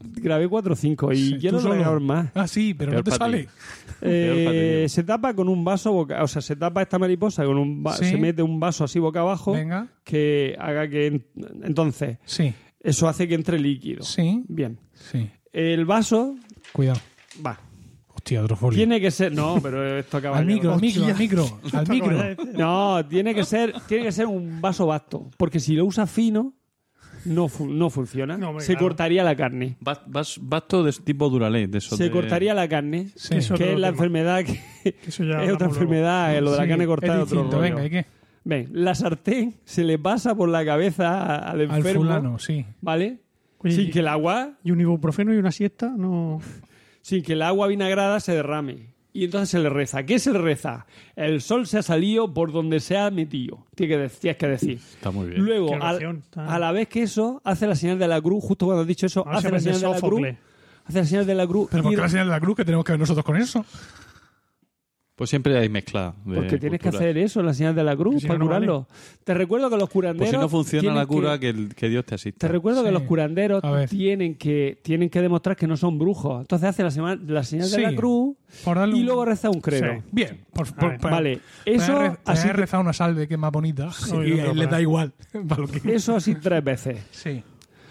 [0.00, 1.74] Grabé 4 o 5 y Sí, quiero solo.
[1.74, 2.30] grabar más.
[2.34, 3.48] Ah, sí, pero Peor no te sale.
[4.00, 7.82] Eh, se tapa con un vaso boca, o sea, se tapa esta mariposa con un
[7.84, 8.04] va- Sí.
[8.04, 9.88] se mete un vaso así boca abajo Venga.
[10.04, 11.26] que haga que en-
[11.64, 14.04] entonces Sí, eso hace que entre líquido.
[14.04, 14.78] sí, Bien.
[14.94, 15.28] sí.
[15.52, 16.36] El vaso
[16.72, 17.00] Cuidado.
[17.44, 17.58] va.
[18.14, 18.76] Hostia, otro folio.
[18.76, 21.88] Tiene que ser, no, pero esto acaba Al de- micro, al micro, al micro, al
[21.88, 22.18] micro.
[22.56, 26.54] No, tiene que ser, tiene que ser un vaso vasto, porque si lo usas fino
[27.24, 28.36] no fu- no funciona.
[28.36, 28.86] No, hombre, se claro.
[28.86, 29.76] cortaría la carne.
[29.80, 33.36] Bas- Basto de tipo Duralé, de eso Se de- cortaría la carne, Sí.
[33.36, 33.96] Eso que otro es la tema.
[33.96, 35.74] enfermedad que Eso ya es otra luego.
[35.74, 37.60] enfermedad, eh, lo de la Sí, carne cortada es otro rollo.
[37.60, 38.06] Venga, ¿y qué?
[38.44, 42.64] Ven, la sartén se le pasa por la cabeza a- al Al enfermo, fulano, sí.
[42.80, 43.18] ¿vale?
[43.58, 46.40] Oye, sin y- que el agua, Y un ibuprofeno y una siesta, no.
[47.02, 48.94] sin que el agua vinagrada se derrame.
[49.18, 50.04] Y entonces se le reza.
[50.04, 50.86] ¿Qué se le reza?
[51.16, 53.66] El sol se ha salido por donde se ha metido.
[53.74, 54.78] Tiene que decir, tienes que decir.
[54.78, 55.44] Está muy bien.
[55.44, 58.82] Luego, oración, a la vez que eso, hace la señal de la cruz, justo cuando
[58.82, 60.28] has dicho eso, hace la señal de la cruz.
[60.84, 61.68] Hace la señal de la cruz.
[61.68, 63.66] Pero ¿por qué la señal de la cruz que tenemos que ver nosotros con eso?
[65.18, 66.14] Pues siempre hay mezcla.
[66.24, 68.50] de porque tienes que hacer eso, la señal de la cruz, si para no, no
[68.52, 68.88] curarlo.
[69.24, 70.28] Te recuerdo que los curanderos.
[70.28, 72.46] Pues si no funciona la cura, que- que, el- que Dios te asista.
[72.46, 76.40] Te recuerdo que los curanderos tienen que, tienen que demostrar que no son brujos.
[76.42, 78.70] Entonces hace la, sema- la señal de la cruz y
[79.00, 79.92] un- luego reza un credo.
[79.94, 80.02] Sí.
[80.12, 83.90] Bien, por, por- por- Vale, eso re- así, rezado una salve que es más bonita
[83.90, 85.12] Sí, y no le da igual.
[85.84, 86.96] eso así tres veces.
[87.10, 87.42] Sí.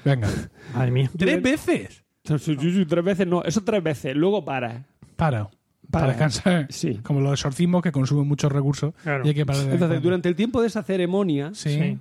[0.06, 0.30] Venga.
[0.74, 1.12] Madre mía.
[1.18, 2.04] ¿Tres veces?
[2.24, 4.16] Tres veces no, eso tres veces.
[4.16, 4.86] Luego para.
[5.18, 5.50] Para.
[5.92, 6.68] Para, descansar.
[6.70, 7.00] Sí.
[7.04, 8.94] Como los exorcismos que consumen muchos recursos.
[9.04, 9.26] Claro.
[9.26, 11.70] Y hay que parar de Entonces, durante el tiempo de esa ceremonia, Sí.
[11.70, 11.98] Sí.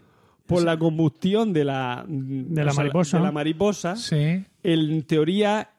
[0.46, 3.18] por la combustión de la, de la mariposa.
[3.18, 5.70] de la mariposa, Sí, en teoría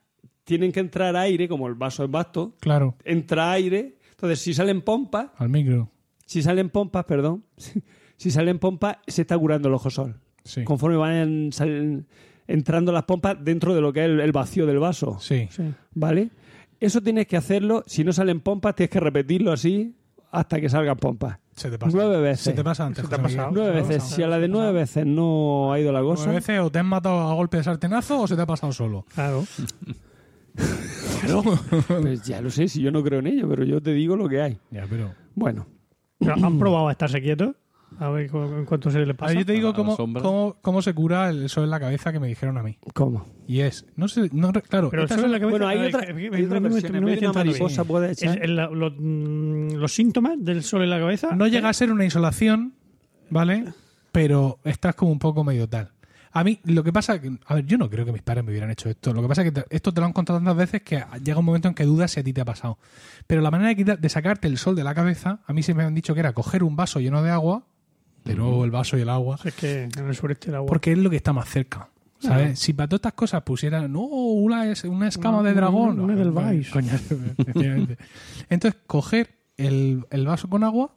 [0.44, 2.96] tienen que entrar aire, como el vaso es vasto, claro.
[3.04, 3.98] entra aire.
[4.12, 5.90] Entonces, si salen pompas, Al micro.
[6.26, 7.44] si salen pompas, perdón,
[8.18, 10.16] si salen pompas, se está curando el ojo sol.
[10.44, 10.64] Sí.
[10.64, 12.06] Conforme van salen-
[12.48, 15.18] entrando las pompas dentro de lo que es el, el vacío del vaso.
[15.20, 15.48] Sí.
[15.52, 15.64] Sí.
[15.94, 16.30] ¿Vale?
[16.80, 17.84] Eso tienes que hacerlo.
[17.88, 19.96] Si no salen pompas, tienes que repetirlo así
[20.32, 21.40] hasta que salgan pompas.
[21.56, 21.92] Se te pasa.
[21.98, 22.42] Nueve veces.
[22.44, 23.04] Se te pasa antes.
[23.04, 23.50] Se te ha pasado.
[23.52, 24.04] Nueve Claro, veces.
[24.04, 26.26] claro, Si a la de nueve veces no ha ido la cosa.
[26.26, 28.72] Nueve veces o te han matado a golpe de sartenazo o se te ha pasado
[28.72, 29.06] solo.
[29.14, 29.44] Claro.
[32.02, 34.28] Pues ya lo sé, si yo no creo en ello, pero yo te digo lo
[34.28, 34.58] que hay.
[34.72, 35.14] Ya, pero.
[35.36, 35.68] Bueno,
[36.20, 37.56] Pero ¿Han probado a estarse quietos?
[38.00, 39.30] A ver en cuánto se le A pasa.
[39.34, 42.12] ver, yo te digo A cómo, cómo, cómo se cura el sol en la cabeza
[42.12, 42.78] que me dijeron a mí.
[42.94, 43.26] ¿cómo?
[43.48, 45.58] Y es, no sé, no, claro, Pero estas solo son- en la cabeza.
[45.58, 47.32] Bueno, hay a otra, que- hay otra no me- no entrando bien.
[47.34, 48.40] mariposa puede echar...
[48.48, 51.32] mm, los síntomas del sol en la cabeza.
[51.36, 52.74] no llega a ser una insolación,
[53.30, 53.66] ¿vale?
[54.12, 55.92] Pero estás como un poco medio tal.
[56.34, 57.14] A mí, lo que pasa
[57.46, 59.12] a ver, yo no creo que mis padres me hubieran hecho esto.
[59.14, 61.40] Lo que pasa es que te- esto te lo han contado tantas veces que llega
[61.40, 62.78] un momento en que dudas si a ti te ha pasado.
[63.26, 65.74] Pero la manera de, quitar- de sacarte el sol de la cabeza, a mí se
[65.74, 67.66] me han dicho que era coger un vaso lleno de agua,
[68.28, 70.68] de nuevo el vaso y el agua, Es que en el sureste el agua.
[70.68, 71.90] porque es lo que está más cerca.
[72.20, 72.58] ¿Sabes?
[72.60, 75.98] Si para todas estas cosas pusieran, no, una, es- una escama de dragón.
[75.98, 76.08] no.
[78.50, 80.92] Entonces, coger el, el vaso con agua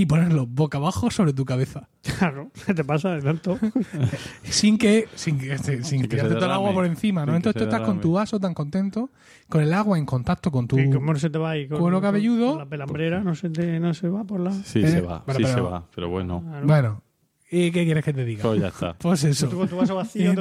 [0.00, 1.88] y ponerlo boca abajo sobre tu cabeza.
[2.18, 3.58] Claro, ¿qué te pasa de tanto?
[4.44, 7.32] Sin que, sin que, sin Sin que tirarte todo el agua por encima, ¿no?
[7.32, 8.02] Sin que Entonces tú estás con derrame.
[8.02, 9.10] tu vaso tan contento,
[9.48, 10.78] con el agua en contacto con tu...
[10.78, 11.66] ¿Y cómo no se te va ahí?
[11.66, 12.50] Con, cuero con- cabelludo.
[12.50, 14.52] con la pelambrera no se, te, no se va por la...
[14.52, 15.24] Sí, Eh, se va.
[15.24, 15.84] pero- sí, pero- se va.
[15.94, 16.66] Pero bueno, Claro.
[16.66, 17.02] Bueno,
[17.50, 18.42] ¿y qué quieres que te diga?
[18.42, 18.94] pues ya está.
[18.98, 19.48] Pues eso.
[19.48, 20.40] Tú con tu vaso vacío te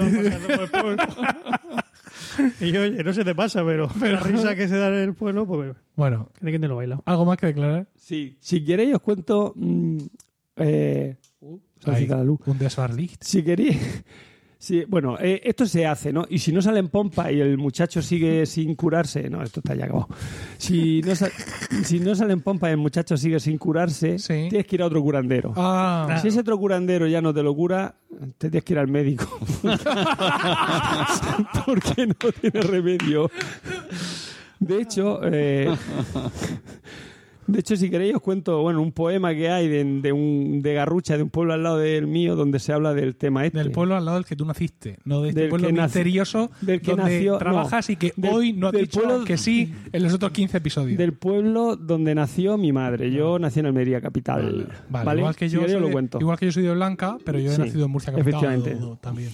[2.61, 5.45] y oye, no se te pasa, pero, la risa que se da en el pueblo,
[5.45, 7.01] pues Bueno, ¿de quién te lo baila?
[7.05, 7.87] ¿algo más que declarar?
[7.95, 8.37] Sí.
[8.39, 9.53] Si queréis os cuento...
[9.55, 9.97] mm,
[10.57, 11.15] eh,
[11.79, 12.39] se ha Ahí, quitado la luz.
[12.47, 13.23] un desbarlicht.
[13.23, 13.77] Si queréis...
[14.59, 16.25] Sí, bueno, eh, esto se hace, ¿no?
[16.29, 19.75] Y si no sale en pompa y el muchacho sigue sin curarse, no, esto está
[19.75, 20.09] ya acabado.
[20.57, 21.13] Si no,
[21.83, 24.47] si no sale en pompa y el muchacho sigue sin curarse, Sí.
[24.49, 25.53] tienes que ir a otro curandero.
[25.55, 27.93] Ah, Si ese otro curandero ya no te lo cura,
[28.39, 29.27] te tienes que ir al médico.
[31.65, 33.29] Porque no tiene remedio.
[34.59, 35.69] De hecho, eh,
[37.47, 40.73] de hecho, si queréis os cuento, bueno, un poema que hay de, de un de
[40.73, 43.57] Garrucha, de un pueblo al lado del mío, donde se habla del tema este.
[43.59, 46.51] del pueblo al lado del que tú naciste, no de este Del pueblo que misterioso
[46.61, 49.37] del que donde nació- no, trabajas y que del- hoy no has dicho pueblo- que
[49.37, 50.97] sí en los otros 15 episodios.
[50.97, 53.11] Del pueblo donde nació mi madre.
[53.11, 54.67] Yo nací en Almería, capital.
[54.89, 56.17] Vale, igual que yo, soy lo de- cuento.
[56.19, 58.97] igual que yo soy de Blanca, pero yo he Sí, nacido en Murcia capital efectivamente.
[59.01, 59.29] también.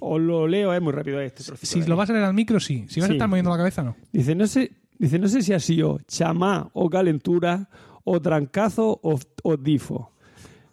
[0.00, 1.92] Os lo leo, es muy rápido este trocito Si lo aquí.
[1.98, 2.84] vas a leer al micro, sí.
[2.88, 3.96] Si vas a estar moviendo la cabeza, no.
[4.12, 7.68] Dice, no sé, dice, no sé si ha sido chamá o calentura
[8.04, 10.12] o trancazo o, o difo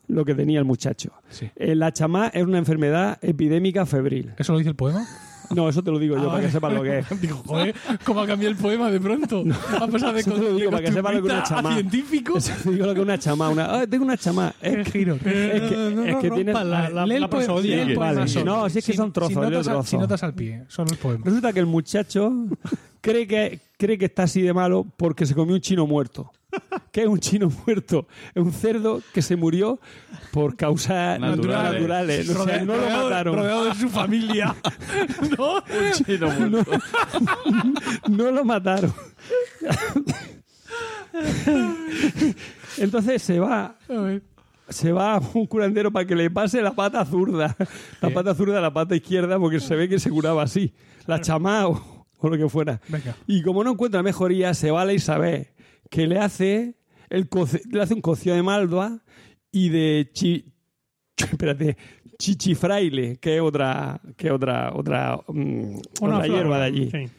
[0.07, 1.11] lo que tenía el muchacho.
[1.29, 1.49] Sí.
[1.55, 4.33] Eh, la chamá es una enfermedad epidémica febril.
[4.37, 5.05] ¿Eso lo dice el poema?
[5.55, 7.21] No, eso te lo digo yo Ah, para que sepas lo que es.
[7.21, 9.43] Digo, joder, ¿cómo ha cambiado el poema de pronto?
[9.79, 11.73] a pesar de eso te lo digo para que sepas lo que es una chamá.
[11.73, 12.37] científico.
[12.39, 13.49] Eso te digo lo que es una chamá.
[13.49, 14.53] Una, "Ah, tengo una chamá.
[14.59, 15.15] Es, giro.
[15.15, 16.51] es que, es que tiene...
[16.51, 17.83] rompas la, la, la prosodia.
[17.85, 19.89] poema Vale, no, si es que Sin- son trozos, leo notas, al- trozos.
[19.89, 21.23] sin notas al pie, solo el poema.
[21.25, 22.33] Resulta que el muchacho
[23.01, 26.31] cree que, cree que está así de malo porque se comió un chino muerto.
[26.91, 28.07] ¿Qué es un chino muerto?
[28.33, 29.79] Es un cerdo que se murió
[30.31, 31.73] por causas naturales.
[31.73, 32.29] Naturales.
[32.29, 33.35] O sea, no lo mataron.
[33.35, 34.55] Rodeado de su familia.
[35.37, 35.63] ¿No?
[35.93, 36.71] Chino muerto.
[38.09, 38.93] No lo mataron.
[42.77, 43.75] Entonces se va,
[44.69, 47.55] se va a un curandero para que le pase la pata zurda.
[48.01, 50.73] La pata zurda a la pata izquierda porque se ve que se curaba así.
[51.07, 51.67] La chamá
[52.25, 52.81] o, lo que fuera.
[52.89, 53.15] Venga.
[53.27, 55.47] Y como no encuentra mejoría, se va a la Isabel,
[55.89, 56.75] que le hace,
[57.09, 59.01] el coce- le hace un cocido de malva
[59.51, 60.53] y de chi,
[61.17, 61.77] espérate,
[62.17, 66.89] chichifraile, que es otra, que es otra, otra, mm, Una otra flor, hierba de allí.
[66.91, 67.09] sí.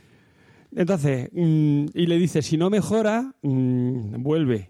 [0.74, 4.68] Entonces, mm, y le dice, si no mejora, mm, vuelve.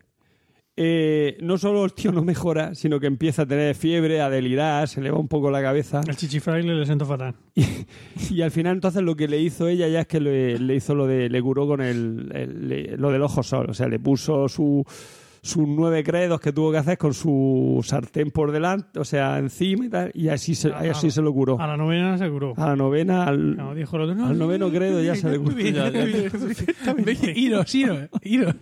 [0.78, 4.88] Eh, no solo el tío no mejora, sino que empieza a tener fiebre, a delirar,
[4.88, 6.02] se le va un poco la cabeza.
[6.06, 7.34] El chichifraile le siento fatal.
[8.30, 10.94] Y al final entonces lo que le hizo ella ya es que le, le hizo
[10.94, 13.98] lo de le curó con el, el- le- lo del ojo sol, o sea, le
[13.98, 14.84] puso su
[15.46, 19.86] sus nueve credos que tuvo que hacer con su sartén por delante, o sea, encima
[19.86, 21.60] y tal, y así se, Ah, así se lo curó.
[21.60, 22.52] A la novena se curó.
[22.56, 25.30] A la novena, al, No, dijo el otro, no, al sí, noveno credo ya se
[25.30, 25.56] le curó.
[27.34, 28.54] Iros, iros, iros.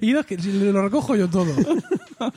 [0.00, 1.52] Iros, que si lo recojo yo todo.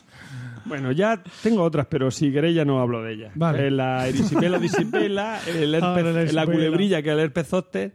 [0.66, 3.34] Bueno, ya tengo otras, pero si queréis ya no hablo de ellas.
[3.36, 3.68] Vale.
[3.68, 7.94] Eh, la erisipela disipela, el Ah, herpes- la culebrilla, que es el herpes zóster,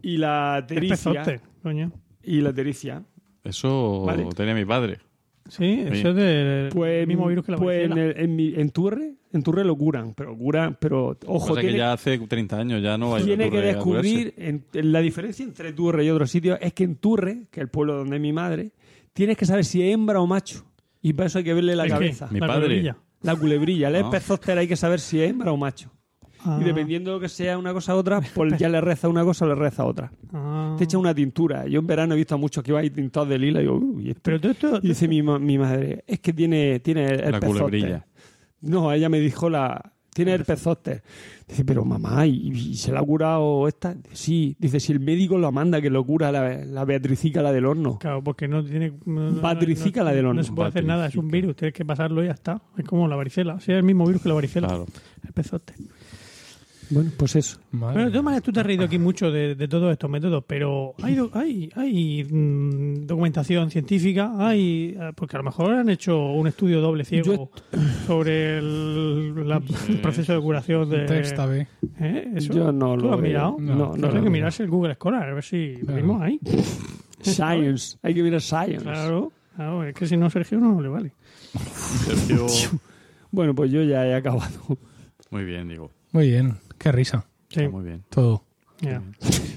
[0.00, 1.42] y la tericia.
[1.62, 1.92] coño.
[2.22, 3.02] Y la tericia.
[3.44, 4.24] Eso Vale.
[4.34, 5.00] tenía mi padre.
[5.48, 8.70] Sí, eso es del Pues, mismo virus que la pues en, el- en, mi- en
[8.70, 12.18] Turre, en Turre lo curan, pero curan, pero ojo, o sea que tiene, ya hace
[12.18, 16.04] 30 años ya no hay tiene que a descubrir en- en la diferencia entre Turre
[16.04, 18.72] y otros sitios es que en Turre, que es el pueblo donde es mi madre,
[19.12, 20.64] tienes que saber si es hembra o macho.
[21.00, 21.94] Y para eso hay que verle la ¿El qué?
[21.94, 22.28] cabeza.
[22.30, 22.62] Mi La padre.
[22.66, 22.96] culebrilla.
[23.22, 24.00] La culebrilla, el Ah.
[24.00, 25.90] espezóster hay que saber si es hembra o macho.
[26.44, 29.08] Ah, Y dependiendo de lo que sea una cosa u otra, pues ya le reza
[29.08, 30.12] una cosa o le reza otra.
[30.32, 30.74] ah.
[30.78, 31.66] Te echa una tintura.
[31.66, 33.76] Yo en verano he visto a muchos que iban ahí tintados de lila y digo,
[33.76, 34.78] uy, Pero esto...
[34.82, 37.48] Y dice mi, ma- mi madre, es que tiene, tiene el La pezóster.
[37.64, 38.06] culebrilla.
[38.60, 39.92] No, ella me dijo la...
[40.14, 41.00] Tiene el pezóster.
[41.46, 43.94] Dice, pero mamá, ¿y, y se la ha curado esta?
[44.12, 44.56] Sí.
[44.58, 47.98] Dice, si el médico lo manda, que lo cura la, la Beatricica, la del horno.
[48.00, 48.94] Claro, porque no tiene...
[49.04, 50.40] no- no- Patricica no- la del horno.
[50.40, 52.60] No se puede hacer nada, es un virus, tienes que pasarlo y ya está.
[52.76, 54.66] Es como la varicela, sí, es el mismo virus que la varicela.
[54.66, 54.86] Claro.
[55.24, 55.74] El pezote.
[56.90, 57.58] Bueno, pues eso.
[57.72, 60.08] Madre Bueno, de todas maneras, tú te has reído aquí mucho de, de todos estos
[60.08, 65.90] métodos, pero hay, hay, hay mm, documentación científica, hay eh, porque a lo mejor han
[65.90, 67.50] hecho un estudio doble ciego
[68.06, 71.04] sobre el, la- el proceso de curación de...
[71.04, 71.66] Testa B.
[72.00, 72.32] ¿Eh?
[72.36, 72.52] ¿Eso?
[72.54, 73.56] Yo no ¿Tú lo lo has mirado?
[73.58, 75.96] No, No, no, Tienes lo que mirarse el Google Scholar, a ver si lo Claro.
[76.02, 76.40] mismo ahí.
[77.20, 77.98] Science.
[78.02, 78.82] Hay que mirar Science.
[78.82, 81.12] Claro, claro, es que si no, Sergio no le vale.
[82.06, 82.46] Sergio,
[83.30, 84.78] Bueno, pues yo ya he acabado.
[85.30, 85.90] muy bien, digo.
[86.12, 87.26] Muy bien, qué risa.
[87.48, 88.04] Sí, Está muy bien.
[88.10, 88.44] Todo.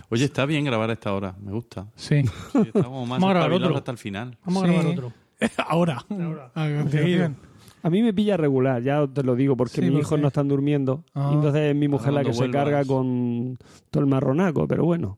[0.10, 1.88] Oye, está bien grabar a esta hora, me gusta.
[1.96, 2.24] Sí.
[2.24, 3.78] Sí, estamos más Vamos a grabar otro.
[3.78, 4.38] hasta el final.
[4.46, 4.72] Vamos a Sí.
[4.74, 5.14] grabar otro.
[5.68, 6.06] Ahora.
[6.10, 6.52] Ahora.
[6.56, 6.82] A Seguido.
[6.84, 7.38] continuación.
[7.84, 10.28] A mí me pilla regular, ya te lo digo, porque Sí, mis ¿por hijos no
[10.28, 11.04] están durmiendo.
[11.16, 11.32] Ah.
[11.34, 13.58] Entonces es mi mujer la que se carga con
[13.90, 15.18] todo el marronaco, pero bueno.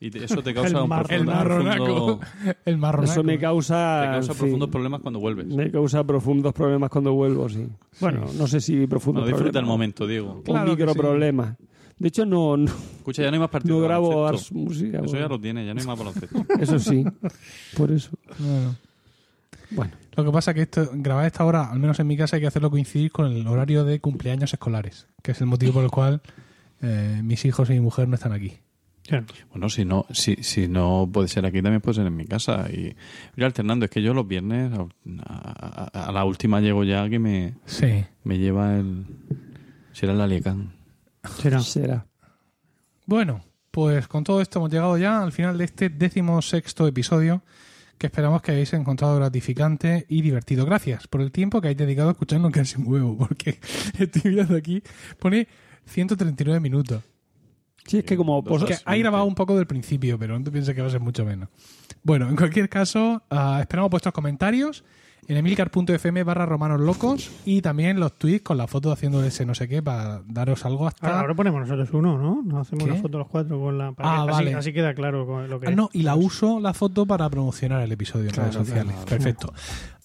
[0.00, 1.84] Y te- eso te causa El un mar- El profundo, marronaco.
[1.84, 2.20] profundo-
[2.64, 3.12] El marronaco.
[3.12, 4.00] Eso me causa.
[4.02, 5.46] te causa profundos problemas cuando vuelves.
[5.46, 7.66] Me causa profundos problemas cuando vuelvo, sí.
[8.00, 10.42] Bueno, no sé si profundos No, disfruta el momento, Diego.
[10.42, 10.98] Claro que micro sí.
[10.98, 11.56] problemas.
[11.96, 12.64] De hecho, no, no,
[12.96, 13.78] Escucha, ya no hay más partidos.
[13.78, 14.26] no grabo.
[14.26, 15.00] Ars Música.
[15.04, 16.44] Eso ya lo tiene, ya no hay más baloncesto.
[16.60, 17.04] Eso sí,
[17.76, 18.10] por eso.
[18.38, 18.74] Bueno.
[19.70, 22.36] Bueno, Lo que pasa es que esto, grabar esta hora, al menos en mi casa,
[22.36, 25.84] hay que hacerlo coincidir con el horario de cumpleaños escolares, que es el motivo por
[25.84, 26.20] el cual
[26.82, 28.58] eh, mis hijos y mi mujer no están aquí.
[29.06, 29.26] Claro.
[29.50, 32.66] Bueno, si no, si, si no puede ser aquí, también puede ser en mi casa.
[32.72, 32.96] Y
[33.36, 33.84] ir alternando.
[33.84, 38.04] Es que yo los viernes, a, a- a la última llego ya que me, Sí.
[38.24, 39.04] me lleva el...
[39.92, 40.72] Será el Aliecán.
[41.40, 41.60] Será.
[41.60, 42.06] será.
[43.06, 47.42] Bueno, pues con todo esto hemos llegado ya al final de este décimo sexto episodio
[47.98, 50.64] que esperamos que hayáis encontrado gratificante y divertido.
[50.66, 53.60] Gracias por el tiempo que hayáis dedicado a escucharnos casi un huevo, porque
[53.98, 54.82] estoy mirando aquí,
[55.18, 55.46] pone
[55.86, 57.02] 139 minutos.
[57.86, 60.44] Sí, es que como Dos vos- Que hay grabado un poco del principio, pero no
[60.44, 61.48] te pienses que va a ser mucho menos.
[62.02, 64.84] Bueno, en cualquier caso, ah, esperamos vuestros comentarios
[65.26, 69.54] en emilcar.fm barra romanos locos y también los tweets con la foto haciendo ese no
[69.54, 71.06] sé qué para daros algo hasta...
[71.06, 72.42] Ahora, ahora ponemos nosotros uno, ¿no?
[72.42, 72.90] Nos hacemos ¿Qué?
[72.90, 73.92] una foto los cuatro con la.
[73.92, 74.54] para Ah, que- vale.
[74.54, 77.80] así queda claro con lo que Ah, no, y la uso la foto para promocionar
[77.80, 78.92] el episodio en Claro, redes sociales.
[78.92, 79.06] claro.
[79.08, 79.54] Perfecto.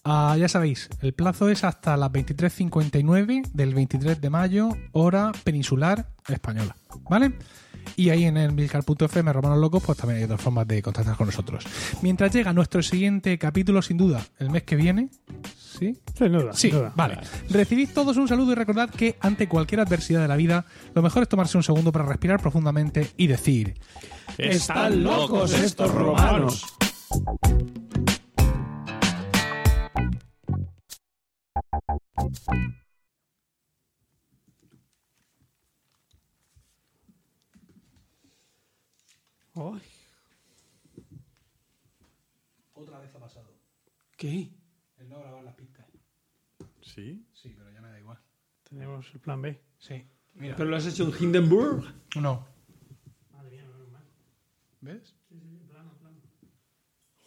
[0.05, 6.07] Ah, ya sabéis, el plazo es hasta las 23.59 del 23 de mayo, hora peninsular
[6.29, 6.75] española.
[7.09, 7.33] ¿Vale?
[7.95, 11.27] Y ahí en el milcar.fm, Romanos Locos, pues también hay otras formas de contactar con
[11.27, 11.65] nosotros.
[12.01, 15.09] Mientras llega nuestro siguiente capítulo, sin duda, el mes que viene.
[15.57, 15.97] ¿Sí?
[16.17, 16.53] Sin duda.
[16.53, 16.93] Sí, sin duda.
[16.95, 17.19] vale.
[17.49, 21.23] Recibid todos un saludo y recordad que ante cualquier adversidad de la vida, lo mejor
[21.23, 23.75] es tomarse un segundo para respirar profundamente y decir.
[24.37, 26.65] Están locos estos romanos.
[39.61, 39.81] Ay,
[42.73, 43.53] Otra vez ha pasado.
[44.15, 44.53] ¿Qué?
[44.97, 45.85] El no grabar las pistas.
[46.81, 47.27] ¿Sí?
[47.33, 48.17] Sí, pero ya me da igual.
[48.63, 49.61] tenemos el plan B.
[49.77, 50.07] Sí.
[50.35, 50.55] Mira.
[50.55, 51.83] ¿Pero lo has hecho en Hindenburg?
[52.15, 52.47] No.
[54.81, 55.13] ¿Ves?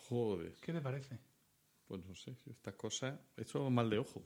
[0.09, 0.55] Joder.
[0.63, 1.19] ¿Qué te parece?
[1.87, 3.21] Pues no sé, estas cosas...
[3.37, 4.23] Esto es mal de ojo.